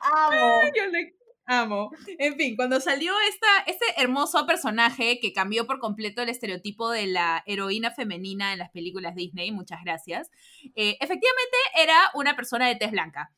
Amo. 0.00 0.60
Yo 0.76 0.86
le 0.88 1.14
amo. 1.46 1.90
En 2.18 2.36
fin, 2.36 2.54
cuando 2.54 2.80
salió 2.80 3.14
esta, 3.30 3.46
este 3.66 3.86
hermoso 3.96 4.46
personaje 4.46 5.18
que 5.20 5.32
cambió 5.32 5.66
por 5.66 5.78
completo 5.78 6.20
el 6.20 6.28
estereotipo 6.28 6.90
de 6.90 7.06
la 7.06 7.42
heroína 7.46 7.90
femenina 7.92 8.52
en 8.52 8.58
las 8.58 8.70
películas 8.70 9.14
Disney, 9.14 9.52
muchas 9.52 9.82
gracias, 9.82 10.30
eh, 10.76 10.98
efectivamente 11.00 11.56
era 11.78 11.96
una 12.12 12.36
persona 12.36 12.68
de 12.68 12.76
tez 12.76 12.90
blanca. 12.90 13.32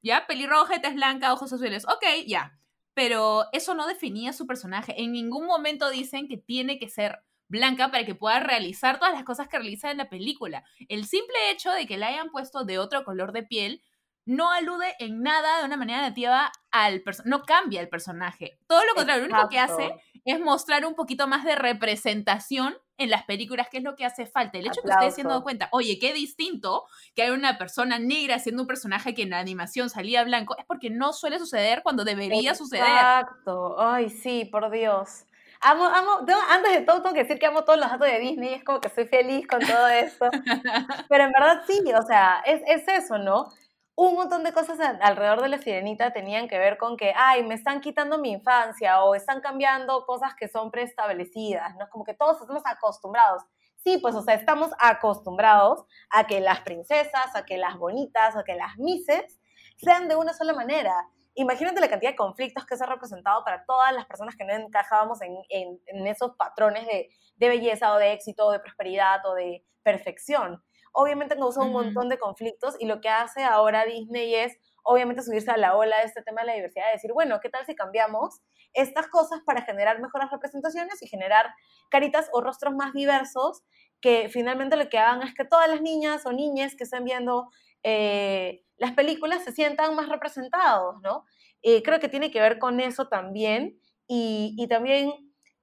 ¿Ya? 0.00 0.26
Pelirroja, 0.28 0.80
tez 0.80 0.94
blanca, 0.94 1.32
ojos 1.32 1.52
azules. 1.52 1.84
Ok, 1.86 2.24
ya 2.26 2.56
pero 3.00 3.46
eso 3.52 3.74
no 3.74 3.86
definía 3.86 4.34
su 4.34 4.46
personaje. 4.46 4.92
En 5.00 5.12
ningún 5.12 5.46
momento 5.46 5.88
dicen 5.88 6.28
que 6.28 6.36
tiene 6.36 6.78
que 6.78 6.90
ser 6.90 7.20
blanca 7.48 7.90
para 7.90 8.04
que 8.04 8.14
pueda 8.14 8.40
realizar 8.40 8.98
todas 8.98 9.14
las 9.14 9.24
cosas 9.24 9.48
que 9.48 9.56
realiza 9.56 9.90
en 9.90 9.96
la 9.96 10.10
película. 10.10 10.64
El 10.86 11.06
simple 11.06 11.50
hecho 11.50 11.70
de 11.70 11.86
que 11.86 11.96
la 11.96 12.08
hayan 12.08 12.30
puesto 12.30 12.64
de 12.64 12.78
otro 12.78 13.02
color 13.02 13.32
de 13.32 13.42
piel 13.42 13.82
no 14.30 14.52
alude 14.52 14.94
en 15.00 15.22
nada 15.22 15.58
de 15.58 15.64
una 15.64 15.76
manera 15.76 16.02
nativa 16.02 16.52
al 16.70 17.00
personaje, 17.00 17.30
no 17.30 17.42
cambia 17.42 17.80
el 17.80 17.88
personaje. 17.88 18.58
Todo 18.68 18.84
lo 18.84 18.94
contrario, 18.94 19.26
lo 19.26 19.34
único 19.34 19.48
que 19.48 19.58
hace 19.58 19.92
es 20.24 20.38
mostrar 20.38 20.86
un 20.86 20.94
poquito 20.94 21.26
más 21.26 21.44
de 21.44 21.56
representación 21.56 22.76
en 22.96 23.10
las 23.10 23.24
películas, 23.24 23.68
que 23.68 23.78
es 23.78 23.82
lo 23.82 23.96
que 23.96 24.04
hace 24.04 24.26
falta. 24.26 24.58
El 24.58 24.68
hecho 24.68 24.82
que 24.82 24.88
ustedes 24.88 25.16
se 25.16 25.22
han 25.22 25.28
dado 25.28 25.42
cuenta, 25.42 25.68
oye, 25.72 25.98
qué 25.98 26.12
distinto 26.12 26.84
que 27.16 27.22
hay 27.22 27.30
una 27.30 27.58
persona 27.58 27.98
negra 27.98 28.38
siendo 28.38 28.62
un 28.62 28.68
personaje 28.68 29.14
que 29.14 29.22
en 29.22 29.30
la 29.30 29.40
animación 29.40 29.90
salía 29.90 30.22
blanco, 30.22 30.56
es 30.56 30.64
porque 30.64 30.90
no 30.90 31.12
suele 31.12 31.40
suceder 31.40 31.82
cuando 31.82 32.04
debería 32.04 32.54
suceder. 32.54 32.84
Exacto, 32.84 33.80
ay, 33.80 34.10
sí, 34.10 34.44
por 34.44 34.70
Dios. 34.70 35.24
Amo, 35.62 35.86
amo, 35.86 36.20
antes 36.50 36.72
de 36.72 36.82
todo 36.82 37.02
tengo 37.02 37.14
que 37.14 37.24
decir 37.24 37.38
que 37.40 37.46
amo 37.46 37.64
todos 37.64 37.80
los 37.80 37.90
datos 37.90 38.06
de 38.06 38.20
Disney, 38.20 38.54
es 38.54 38.64
como 38.64 38.80
que 38.80 38.90
soy 38.90 39.06
feliz 39.06 39.46
con 39.48 39.58
todo 39.58 39.88
eso. 39.88 40.30
Pero 41.08 41.24
en 41.24 41.32
verdad 41.32 41.62
sí, 41.66 41.82
o 41.92 42.02
sea, 42.06 42.42
es, 42.46 42.62
es 42.66 42.86
eso, 42.86 43.18
¿no? 43.18 43.48
Un 44.08 44.14
montón 44.14 44.44
de 44.44 44.54
cosas 44.54 44.78
alrededor 44.80 45.42
de 45.42 45.50
la 45.50 45.58
sirenita 45.58 46.10
tenían 46.10 46.48
que 46.48 46.58
ver 46.58 46.78
con 46.78 46.96
que, 46.96 47.12
ay, 47.14 47.42
me 47.42 47.54
están 47.54 47.82
quitando 47.82 48.16
mi 48.16 48.32
infancia 48.32 49.02
o 49.04 49.14
están 49.14 49.42
cambiando 49.42 50.06
cosas 50.06 50.34
que 50.34 50.48
son 50.48 50.70
preestablecidas, 50.70 51.76
¿no? 51.76 51.86
Como 51.90 52.04
que 52.04 52.14
todos 52.14 52.40
estamos 52.40 52.62
acostumbrados. 52.64 53.42
Sí, 53.76 53.98
pues, 53.98 54.14
o 54.14 54.22
sea, 54.22 54.34
estamos 54.34 54.70
acostumbrados 54.78 55.84
a 56.08 56.26
que 56.26 56.40
las 56.40 56.62
princesas, 56.62 57.34
a 57.34 57.44
que 57.44 57.58
las 57.58 57.76
bonitas, 57.76 58.36
a 58.36 58.42
que 58.42 58.54
las 58.54 58.78
mises 58.78 59.38
sean 59.76 60.08
de 60.08 60.16
una 60.16 60.32
sola 60.32 60.54
manera. 60.54 60.94
imagínate 61.34 61.80
la 61.80 61.88
cantidad 61.88 62.12
de 62.12 62.16
conflictos 62.16 62.64
que 62.64 62.78
se 62.78 62.84
ha 62.84 62.86
representado 62.86 63.44
para 63.44 63.64
todas 63.66 63.92
las 63.92 64.06
personas 64.06 64.34
que 64.34 64.44
no 64.44 64.54
encajábamos 64.54 65.18
en, 65.20 66.06
esos 66.06 66.36
patrones 66.36 66.86
de, 66.86 67.08
belleza 67.48 67.92
o 67.92 67.98
de 67.98 68.12
éxito 68.12 68.46
o 68.46 68.52
de 68.52 68.60
prosperidad 68.60 69.24
o 69.26 69.34
de 69.34 69.62
perfección. 69.82 70.62
Obviamente 70.92 71.36
causó 71.36 71.62
un 71.62 71.72
montón 71.72 72.08
de 72.08 72.18
conflictos 72.18 72.76
y 72.78 72.86
lo 72.86 73.00
que 73.00 73.08
hace 73.08 73.44
ahora 73.44 73.84
Disney 73.84 74.34
es 74.34 74.58
obviamente 74.82 75.22
subirse 75.22 75.50
a 75.50 75.56
la 75.56 75.76
ola 75.76 75.98
de 75.98 76.04
este 76.04 76.22
tema 76.22 76.40
de 76.40 76.48
la 76.48 76.54
diversidad 76.54 76.86
y 76.90 76.96
decir, 76.96 77.12
bueno, 77.12 77.38
¿qué 77.40 77.48
tal 77.48 77.64
si 77.66 77.74
cambiamos 77.74 78.40
estas 78.72 79.08
cosas 79.08 79.40
para 79.44 79.62
generar 79.62 80.00
mejores 80.00 80.30
representaciones 80.30 81.02
y 81.02 81.08
generar 81.08 81.46
caritas 81.90 82.28
o 82.32 82.40
rostros 82.40 82.74
más 82.74 82.92
diversos 82.92 83.62
que 84.00 84.28
finalmente 84.28 84.76
lo 84.76 84.88
que 84.88 84.98
hagan 84.98 85.22
es 85.22 85.34
que 85.34 85.44
todas 85.44 85.68
las 85.68 85.82
niñas 85.82 86.24
o 86.26 86.32
niñas 86.32 86.74
que 86.74 86.84
estén 86.84 87.04
viendo 87.04 87.50
eh, 87.82 88.62
las 88.76 88.92
películas 88.92 89.44
se 89.44 89.52
sientan 89.52 89.94
más 89.94 90.08
representados, 90.08 91.00
¿no? 91.02 91.24
Eh, 91.62 91.82
creo 91.82 92.00
que 92.00 92.08
tiene 92.08 92.30
que 92.30 92.40
ver 92.40 92.58
con 92.58 92.80
eso 92.80 93.08
también 93.08 93.78
y, 94.06 94.54
y, 94.56 94.66
también, 94.66 95.12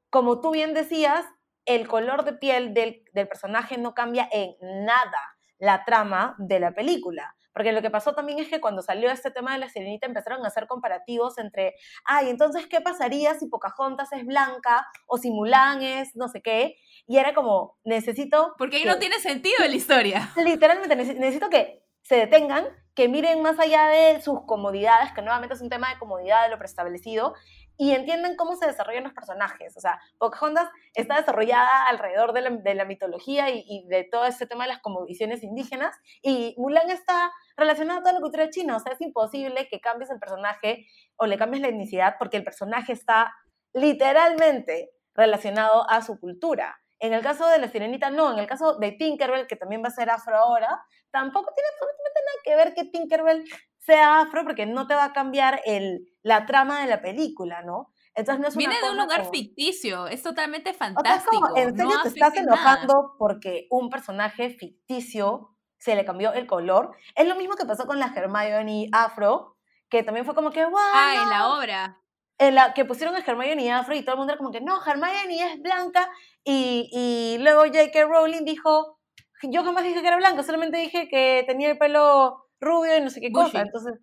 como 0.09 0.39
tú 0.39 0.51
bien 0.51 0.73
decías, 0.73 1.25
el 1.67 1.87
color 1.87 2.23
de 2.23 2.33
piel 2.33 2.73
del, 2.73 3.03
del 3.13 3.27
personaje 3.27 3.77
no 3.77 3.93
cambia 3.93 4.27
en 4.31 4.55
nada 4.61 5.37
la 5.59 5.85
trama 5.85 6.35
de 6.39 6.59
la 6.59 6.71
película. 6.73 7.35
Porque 7.57 7.71
lo 7.71 7.81
que 7.81 7.89
pasó 7.89 8.13
también 8.13 8.37
es 8.37 8.49
que 8.49 8.61
cuando 8.61 8.83
salió 8.83 9.09
este 9.09 9.31
tema 9.31 9.53
de 9.53 9.57
la 9.57 9.67
sirenita 9.67 10.05
empezaron 10.05 10.45
a 10.45 10.47
hacer 10.47 10.67
comparativos 10.67 11.39
entre, 11.39 11.73
ay, 12.05 12.29
entonces, 12.29 12.67
¿qué 12.67 12.81
pasaría 12.81 13.33
si 13.33 13.47
Pocahontas 13.47 14.13
es 14.13 14.23
blanca 14.27 14.85
o 15.07 15.17
si 15.17 15.31
Mulan 15.31 15.81
es 15.81 16.15
no 16.15 16.27
sé 16.27 16.43
qué? 16.43 16.75
Y 17.07 17.17
era 17.17 17.33
como, 17.33 17.79
necesito... 17.83 18.53
Porque 18.59 18.77
ahí 18.77 18.85
no 18.85 18.99
tiene 18.99 19.19
sentido 19.19 19.55
en 19.63 19.71
la 19.71 19.75
historia. 19.75 20.29
Literalmente, 20.37 20.95
necesito 20.95 21.49
que 21.49 21.83
se 22.03 22.17
detengan, 22.17 22.67
que 22.93 23.09
miren 23.09 23.41
más 23.41 23.57
allá 23.57 23.87
de 23.87 24.21
sus 24.21 24.45
comodidades, 24.45 25.11
que 25.13 25.23
nuevamente 25.23 25.55
es 25.55 25.61
un 25.61 25.69
tema 25.69 25.89
de 25.89 25.97
comodidad 25.97 26.43
de 26.43 26.49
lo 26.49 26.59
preestablecido, 26.59 27.33
y 27.77 27.91
entienden 27.91 28.35
cómo 28.35 28.55
se 28.55 28.65
desarrollan 28.65 29.03
los 29.03 29.13
personajes. 29.13 29.77
O 29.77 29.79
sea, 29.79 29.99
Pocahontas 30.17 30.69
está 30.93 31.17
desarrollada 31.17 31.87
alrededor 31.87 32.33
de 32.33 32.41
la, 32.41 32.49
de 32.49 32.75
la 32.75 32.85
mitología 32.85 33.49
y, 33.51 33.63
y, 33.67 33.87
de 33.87 34.03
todo 34.03 34.25
este 34.25 34.47
tema 34.47 34.63
de 34.63 34.69
las 34.73 34.81
condiciones 34.81 35.43
indígenas, 35.43 35.95
y 36.21 36.55
Mulan 36.57 36.89
está 36.89 37.31
relacionada 37.55 37.99
a 37.99 38.01
toda 38.01 38.13
la 38.13 38.21
cultura 38.21 38.49
china. 38.49 38.75
O 38.75 38.79
sea, 38.79 38.93
es 38.93 39.01
imposible 39.01 39.67
que 39.69 39.79
cambies 39.79 40.09
el 40.09 40.19
personaje 40.19 40.87
o 41.15 41.25
le 41.25 41.37
cambies 41.37 41.61
la 41.61 41.69
etnicidad 41.69 42.15
porque 42.17 42.37
el 42.37 42.43
personaje 42.43 42.93
está 42.93 43.33
literalmente 43.73 44.91
relacionado 45.13 45.89
a 45.89 46.01
su 46.01 46.19
cultura. 46.19 46.79
En 46.99 47.13
el 47.13 47.21
caso 47.21 47.47
de 47.47 47.59
la 47.59 47.67
sirenita, 47.67 48.09
no. 48.09 48.31
En 48.31 48.39
el 48.39 48.47
caso 48.47 48.77
de 48.77 48.91
Tinkerbell, 48.91 49.47
que 49.47 49.55
también 49.55 49.83
va 49.83 49.87
a 49.89 49.91
ser 49.91 50.09
afro 50.09 50.35
ahora, 50.35 50.83
tampoco 51.11 51.53
tiene 51.53 51.69
absolutamente 51.73 52.19
nada 52.25 52.41
que 52.43 52.55
ver 52.55 52.73
que 52.73 52.91
Tinkerbell 52.91 53.45
sea 53.87 54.19
afro 54.19 54.43
porque 54.43 54.65
no 54.65 54.85
te 54.85 54.93
va 54.93 55.05
a 55.05 55.13
cambiar 55.13 55.61
el, 55.65 56.05
la 56.21 56.45
trama 56.45 56.81
de 56.81 56.87
la 56.87 57.01
película, 57.01 57.61
¿no? 57.63 57.93
Entonces 58.13 58.41
no 58.41 58.47
es 58.49 58.57
Viene 58.57 58.75
de 58.81 58.91
un 58.91 58.97
lugar 58.97 59.29
ficticio, 59.31 60.07
es 60.07 60.21
totalmente 60.21 60.73
fantástico. 60.73 61.55
¿En 61.55 61.75
serio 61.75 61.95
te 62.03 62.09
estás 62.09 62.35
enojando 62.35 63.15
porque 63.17 63.67
un 63.69 63.89
personaje 63.89 64.49
ficticio 64.49 65.55
se 65.77 65.95
le 65.95 66.03
cambió 66.03 66.33
el 66.33 66.47
color? 66.47 66.95
Es 67.15 67.27
lo 67.27 67.35
mismo 67.35 67.55
que 67.55 67.65
pasó 67.65 67.85
con 67.85 67.99
la 67.99 68.11
Hermione 68.13 68.89
afro, 68.91 69.55
que 69.89 70.03
también 70.03 70.25
fue 70.25 70.35
como 70.35 70.51
que, 70.51 70.65
wow. 70.65 70.77
Ah, 70.77 71.13
en 71.23 71.29
la 71.29 71.57
obra. 71.57 72.01
En 72.39 72.55
la 72.55 72.73
que 72.73 72.85
pusieron 72.85 73.15
a 73.15 73.19
Hermione 73.19 73.71
afro 73.71 73.95
y 73.95 74.01
todo 74.01 74.15
el 74.15 74.17
mundo 74.17 74.33
era 74.33 74.37
como 74.37 74.51
que, 74.51 74.61
no, 74.61 74.79
Hermione 74.85 75.53
es 75.53 75.61
blanca. 75.61 76.09
Y, 76.43 76.89
y 76.91 77.41
luego 77.41 77.61
J.K. 77.61 78.03
Rowling 78.03 78.43
dijo, 78.43 78.99
yo 79.43 79.63
jamás 79.63 79.83
dije 79.83 80.01
que 80.01 80.07
era 80.07 80.17
blanca, 80.17 80.43
solamente 80.43 80.77
dije 80.77 81.07
que 81.07 81.43
tenía 81.47 81.69
el 81.69 81.77
pelo 81.77 82.46
rubio 82.59 82.97
y 82.97 83.01
no 83.01 83.09
sé 83.09 83.21
qué 83.21 83.31
cosa. 83.31 83.61
Entonces, 83.61 83.99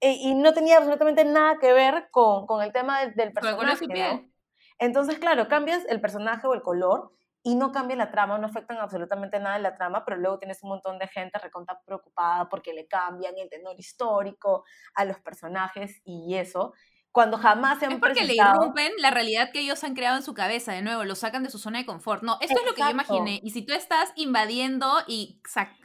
eh, 0.00 0.16
y 0.18 0.34
no 0.34 0.52
tenía 0.52 0.76
absolutamente 0.78 1.24
nada 1.24 1.58
que 1.60 1.72
ver 1.72 2.08
con, 2.10 2.46
con 2.46 2.62
el 2.62 2.72
tema 2.72 3.00
del, 3.00 3.14
del 3.14 3.32
personaje. 3.32 3.86
¿no? 3.86 4.32
Entonces, 4.78 5.18
claro, 5.18 5.48
cambias 5.48 5.84
el 5.88 6.00
personaje 6.00 6.46
o 6.46 6.54
el 6.54 6.62
color 6.62 7.12
y 7.44 7.56
no 7.56 7.72
cambia 7.72 7.96
la 7.96 8.10
trama, 8.10 8.38
no 8.38 8.46
afectan 8.46 8.78
absolutamente 8.78 9.38
nada 9.40 9.56
en 9.56 9.62
la 9.62 9.76
trama, 9.76 10.04
pero 10.04 10.16
luego 10.16 10.38
tienes 10.38 10.62
un 10.62 10.70
montón 10.70 10.98
de 10.98 11.08
gente 11.08 11.38
recontra 11.38 11.80
preocupada 11.84 12.48
porque 12.48 12.72
le 12.72 12.86
cambian 12.86 13.36
el 13.36 13.48
tenor 13.48 13.78
histórico 13.78 14.64
a 14.94 15.04
los 15.04 15.18
personajes 15.20 16.00
y 16.04 16.36
eso 16.36 16.72
cuando 17.12 17.36
jamás 17.36 17.78
se 17.78 17.84
han 17.84 17.92
Es 17.92 17.98
porque 17.98 18.24
le 18.24 18.34
irrumpen 18.34 18.90
la 18.98 19.10
realidad 19.10 19.50
que 19.52 19.60
ellos 19.60 19.84
han 19.84 19.94
creado 19.94 20.16
en 20.16 20.22
su 20.22 20.32
cabeza, 20.32 20.72
de 20.72 20.80
nuevo, 20.80 21.04
lo 21.04 21.14
sacan 21.14 21.42
de 21.42 21.50
su 21.50 21.58
zona 21.58 21.78
de 21.78 21.86
confort. 21.86 22.22
No, 22.22 22.38
esto 22.40 22.58
es 22.58 22.66
lo 22.66 22.74
que 22.74 22.80
yo 22.80 22.90
imaginé. 22.90 23.38
Y 23.42 23.50
si 23.50 23.62
tú 23.62 23.74
estás 23.74 24.12
invadiendo 24.16 24.90
y 25.06 25.40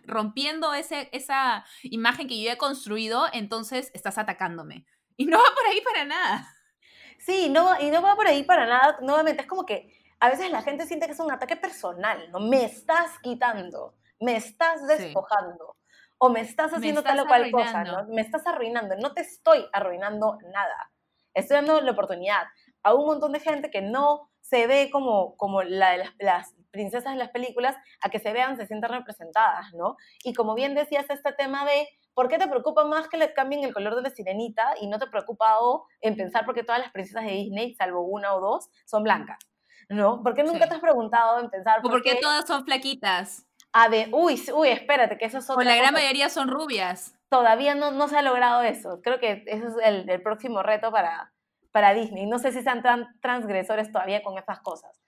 rompiendo 0.05 0.73
ese, 0.73 1.09
esa 1.11 1.65
imagen 1.83 2.29
que 2.29 2.41
yo 2.41 2.49
he 2.49 2.57
construido, 2.57 3.25
entonces 3.33 3.91
estás 3.93 4.17
atacándome. 4.17 4.85
Y 5.17 5.25
no 5.25 5.37
va 5.37 5.43
por 5.53 5.65
ahí 5.69 5.81
para 5.81 6.05
nada. 6.05 6.47
Sí, 7.19 7.49
no, 7.49 7.77
y 7.81 7.91
no 7.91 8.01
va 8.01 8.15
por 8.15 8.27
ahí 8.27 8.43
para 8.43 8.65
nada. 8.65 8.97
Nuevamente, 9.01 9.41
es 9.41 9.47
como 9.47 9.65
que 9.65 9.91
a 10.21 10.29
veces 10.29 10.49
la 10.49 10.61
gente 10.61 10.85
siente 10.85 11.07
que 11.07 11.11
es 11.11 11.19
un 11.19 11.31
ataque 11.31 11.57
personal, 11.57 12.31
¿no? 12.31 12.39
Me 12.39 12.63
estás 12.63 13.19
quitando, 13.21 13.95
me 14.21 14.37
estás 14.37 14.87
despojando. 14.87 15.75
O 16.19 16.29
me 16.29 16.41
estás 16.41 16.73
haciendo 16.73 17.03
tal 17.03 17.19
o 17.19 17.27
cual 17.27 17.51
cosa, 17.51 17.83
¿no? 17.83 18.05
Me 18.05 18.21
estás 18.21 18.47
arruinando. 18.47 18.95
No 18.95 19.13
te 19.13 19.21
estoy 19.21 19.67
arruinando 19.71 20.39
nada 20.51 20.91
estoy 21.37 21.55
dando 21.55 21.79
la 21.81 21.91
oportunidad 21.91 22.43
a 22.83 22.93
un 22.93 23.05
montón 23.05 23.31
de 23.31 23.39
gente 23.39 23.69
que 23.69 23.81
no 23.81 24.29
se 24.41 24.65
ve 24.67 24.89
como, 24.91 25.35
como 25.35 25.61
la 25.63 25.91
de 25.91 26.05
las, 26.19 26.53
princesas 26.71 27.13
de 27.13 27.17
las 27.17 27.31
películas, 27.31 27.75
a 28.01 28.09
que 28.09 28.19
se 28.19 28.31
vean, 28.33 28.55
se 28.55 28.67
sientan 28.67 28.91
representadas, 28.91 29.73
¿no? 29.73 29.95
Y 30.23 30.33
como 30.33 30.53
bien 30.53 30.75
decías, 30.75 31.09
este 31.09 31.31
tema 31.33 31.65
de 31.65 31.87
¿por 32.13 32.27
qué 32.27 32.37
te 32.37 32.47
preocupa 32.47 32.85
más 32.85 33.07
que 33.07 33.17
le 33.17 33.33
cambien 33.33 33.63
el 33.63 33.73
color 33.73 33.95
de 33.95 34.03
la 34.03 34.09
sirenita 34.11 34.75
y 34.79 34.87
no 34.87 34.99
te 34.99 35.07
preocupa 35.07 35.57
en 36.01 36.15
pensar 36.15 36.45
porque 36.45 36.63
todas 36.63 36.79
las 36.81 36.91
princesas 36.91 37.23
de 37.23 37.31
Disney, 37.31 37.73
salvo 37.73 38.01
una 38.03 38.35
o 38.35 38.41
dos, 38.41 38.69
son 38.85 39.03
blancas? 39.03 39.39
¿No? 39.89 40.21
¿Por 40.21 40.35
qué 40.35 40.43
nunca 40.43 40.67
te 40.67 40.75
has 40.75 40.81
preguntado 40.81 41.39
en 41.39 41.49
pensar 41.49 41.81
por, 41.81 42.01
qué 42.03 42.15
todas 42.21 42.45
son 42.45 42.63
flaquitas? 42.63 43.47
Ah, 43.71 43.89
de, 43.89 44.09
uy, 44.11 44.39
uy, 44.53 44.67
espérate, 44.69 45.17
que 45.17 45.25
eso 45.25 45.39
es 45.39 45.49
otra 45.49 45.61
O 45.61 45.65
la 45.65 45.75
gran 45.75 45.93
mayoría 45.93 46.29
son 46.29 46.47
rubias 46.47 47.16
todavía 47.29 47.75
no, 47.75 47.91
no 47.91 48.07
se 48.07 48.17
ha 48.17 48.21
logrado 48.21 48.61
eso. 48.63 49.01
Creo 49.03 49.19
que 49.19 49.43
ese 49.45 49.65
es 49.67 49.73
el, 49.83 50.09
el, 50.09 50.21
próximo 50.21 50.63
reto 50.63 50.91
para, 50.91 51.33
para 51.71 51.93
Disney. 51.93 52.25
No 52.25 52.39
sé 52.39 52.51
si 52.51 52.61
sean 52.61 52.81
tan 52.81 53.19
transgresores 53.21 53.91
todavía 53.91 54.23
con 54.23 54.37
esas 54.37 54.59
cosas. 54.61 54.99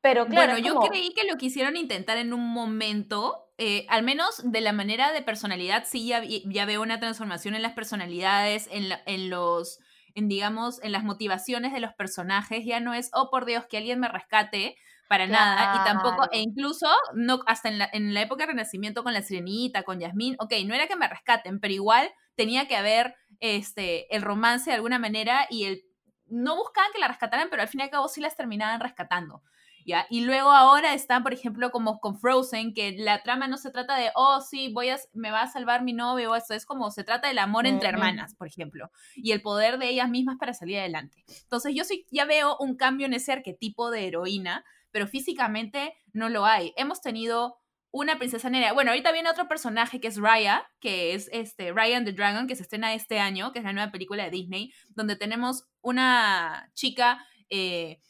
Pero 0.00 0.26
claro. 0.26 0.52
Bueno, 0.52 0.66
yo 0.66 0.78
creí 0.80 1.12
que 1.12 1.26
lo 1.26 1.36
quisieron 1.36 1.76
intentar 1.76 2.18
en 2.18 2.32
un 2.32 2.52
momento, 2.52 3.50
eh, 3.58 3.84
al 3.88 4.02
menos 4.04 4.40
de 4.44 4.60
la 4.60 4.72
manera 4.72 5.12
de 5.12 5.22
personalidad, 5.22 5.84
sí 5.86 6.06
ya, 6.06 6.22
ya 6.22 6.66
veo 6.66 6.82
una 6.82 7.00
transformación 7.00 7.54
en 7.54 7.62
las 7.62 7.72
personalidades, 7.72 8.68
en, 8.70 8.92
en 9.06 9.30
los, 9.30 9.80
en 10.14 10.28
digamos, 10.28 10.82
en 10.84 10.92
las 10.92 11.02
motivaciones 11.02 11.72
de 11.72 11.80
los 11.80 11.94
personajes. 11.94 12.64
Ya 12.64 12.78
no 12.78 12.94
es, 12.94 13.10
oh 13.12 13.28
por 13.30 13.44
Dios, 13.44 13.66
que 13.66 13.78
alguien 13.78 13.98
me 13.98 14.08
rescate, 14.08 14.76
para 15.08 15.26
nada. 15.26 15.76
Y 15.76 15.84
tampoco, 15.84 16.28
e 16.30 16.40
incluso, 16.40 16.86
no, 17.14 17.40
hasta 17.46 17.68
en 17.68 17.78
la, 17.78 17.88
en 17.92 18.14
la 18.14 18.20
época 18.20 18.44
del 18.44 18.54
Renacimiento 18.54 19.02
con 19.02 19.14
la 19.14 19.22
Sirenita, 19.22 19.82
con 19.82 19.98
Yasmín, 19.98 20.36
ok, 20.38 20.52
no 20.66 20.74
era 20.74 20.86
que 20.86 20.96
me 20.96 21.08
rescaten, 21.08 21.58
pero 21.60 21.74
igual 21.74 22.10
tenía 22.36 22.68
que 22.68 22.76
haber 22.76 23.16
este, 23.40 24.14
el 24.14 24.22
romance 24.22 24.70
de 24.70 24.76
alguna 24.76 24.98
manera 24.98 25.46
y 25.50 25.64
el 25.64 25.82
no 26.30 26.56
buscaban 26.56 26.92
que 26.92 26.98
la 26.98 27.08
rescataran, 27.08 27.48
pero 27.50 27.62
al 27.62 27.68
fin 27.68 27.80
y 27.80 27.84
al 27.84 27.90
cabo 27.90 28.06
sí 28.08 28.20
las 28.20 28.36
terminaban 28.36 28.80
rescatando. 28.80 29.42
¿Ya? 29.86 30.06
Y 30.10 30.20
luego 30.20 30.50
ahora 30.50 30.92
están, 30.92 31.22
por 31.22 31.32
ejemplo, 31.32 31.70
como 31.70 31.98
con 31.98 32.18
Frozen, 32.18 32.74
que 32.74 32.94
la 32.98 33.22
trama 33.22 33.48
no 33.48 33.56
se 33.56 33.70
trata 33.70 33.96
de, 33.96 34.10
oh, 34.14 34.42
sí, 34.42 34.70
voy 34.70 34.90
a, 34.90 34.98
me 35.14 35.30
va 35.30 35.40
a 35.40 35.46
salvar 35.46 35.82
mi 35.82 35.94
novio, 35.94 36.30
o 36.30 36.34
esto 36.34 36.52
es 36.52 36.66
como 36.66 36.90
se 36.90 37.04
trata 37.04 37.28
del 37.28 37.38
amor 37.38 37.66
entre 37.66 37.88
hermanas, 37.88 38.34
por 38.34 38.48
ejemplo, 38.48 38.90
y 39.16 39.32
el 39.32 39.40
poder 39.40 39.78
de 39.78 39.88
ellas 39.88 40.10
mismas 40.10 40.36
para 40.38 40.52
salir 40.52 40.78
adelante. 40.78 41.24
Entonces 41.42 41.74
yo 41.74 41.84
sí 41.84 42.04
ya 42.10 42.26
veo 42.26 42.58
un 42.60 42.76
cambio 42.76 43.06
en 43.06 43.14
ese 43.14 43.32
arquetipo 43.32 43.90
de 43.90 44.08
heroína, 44.08 44.62
pero 44.90 45.06
físicamente 45.06 45.94
no 46.12 46.28
lo 46.28 46.46
hay. 46.46 46.72
Hemos 46.76 47.00
tenido 47.00 47.58
una 47.90 48.18
princesa 48.18 48.50
negra. 48.50 48.72
Bueno, 48.72 48.90
ahorita 48.90 49.12
viene 49.12 49.30
otro 49.30 49.48
personaje 49.48 50.00
que 50.00 50.08
es 50.08 50.18
Raya, 50.18 50.70
que 50.80 51.14
es 51.14 51.28
este 51.32 51.72
Ryan 51.72 52.04
the 52.04 52.12
Dragon, 52.12 52.46
que 52.46 52.56
se 52.56 52.62
estrena 52.62 52.94
este 52.94 53.18
año, 53.18 53.52
que 53.52 53.60
es 53.60 53.64
la 53.64 53.72
nueva 53.72 53.90
película 53.90 54.24
de 54.24 54.30
Disney, 54.30 54.72
donde 54.90 55.16
tenemos 55.16 55.64
una 55.80 56.70
chica, 56.74 57.24
eh, 57.48 58.00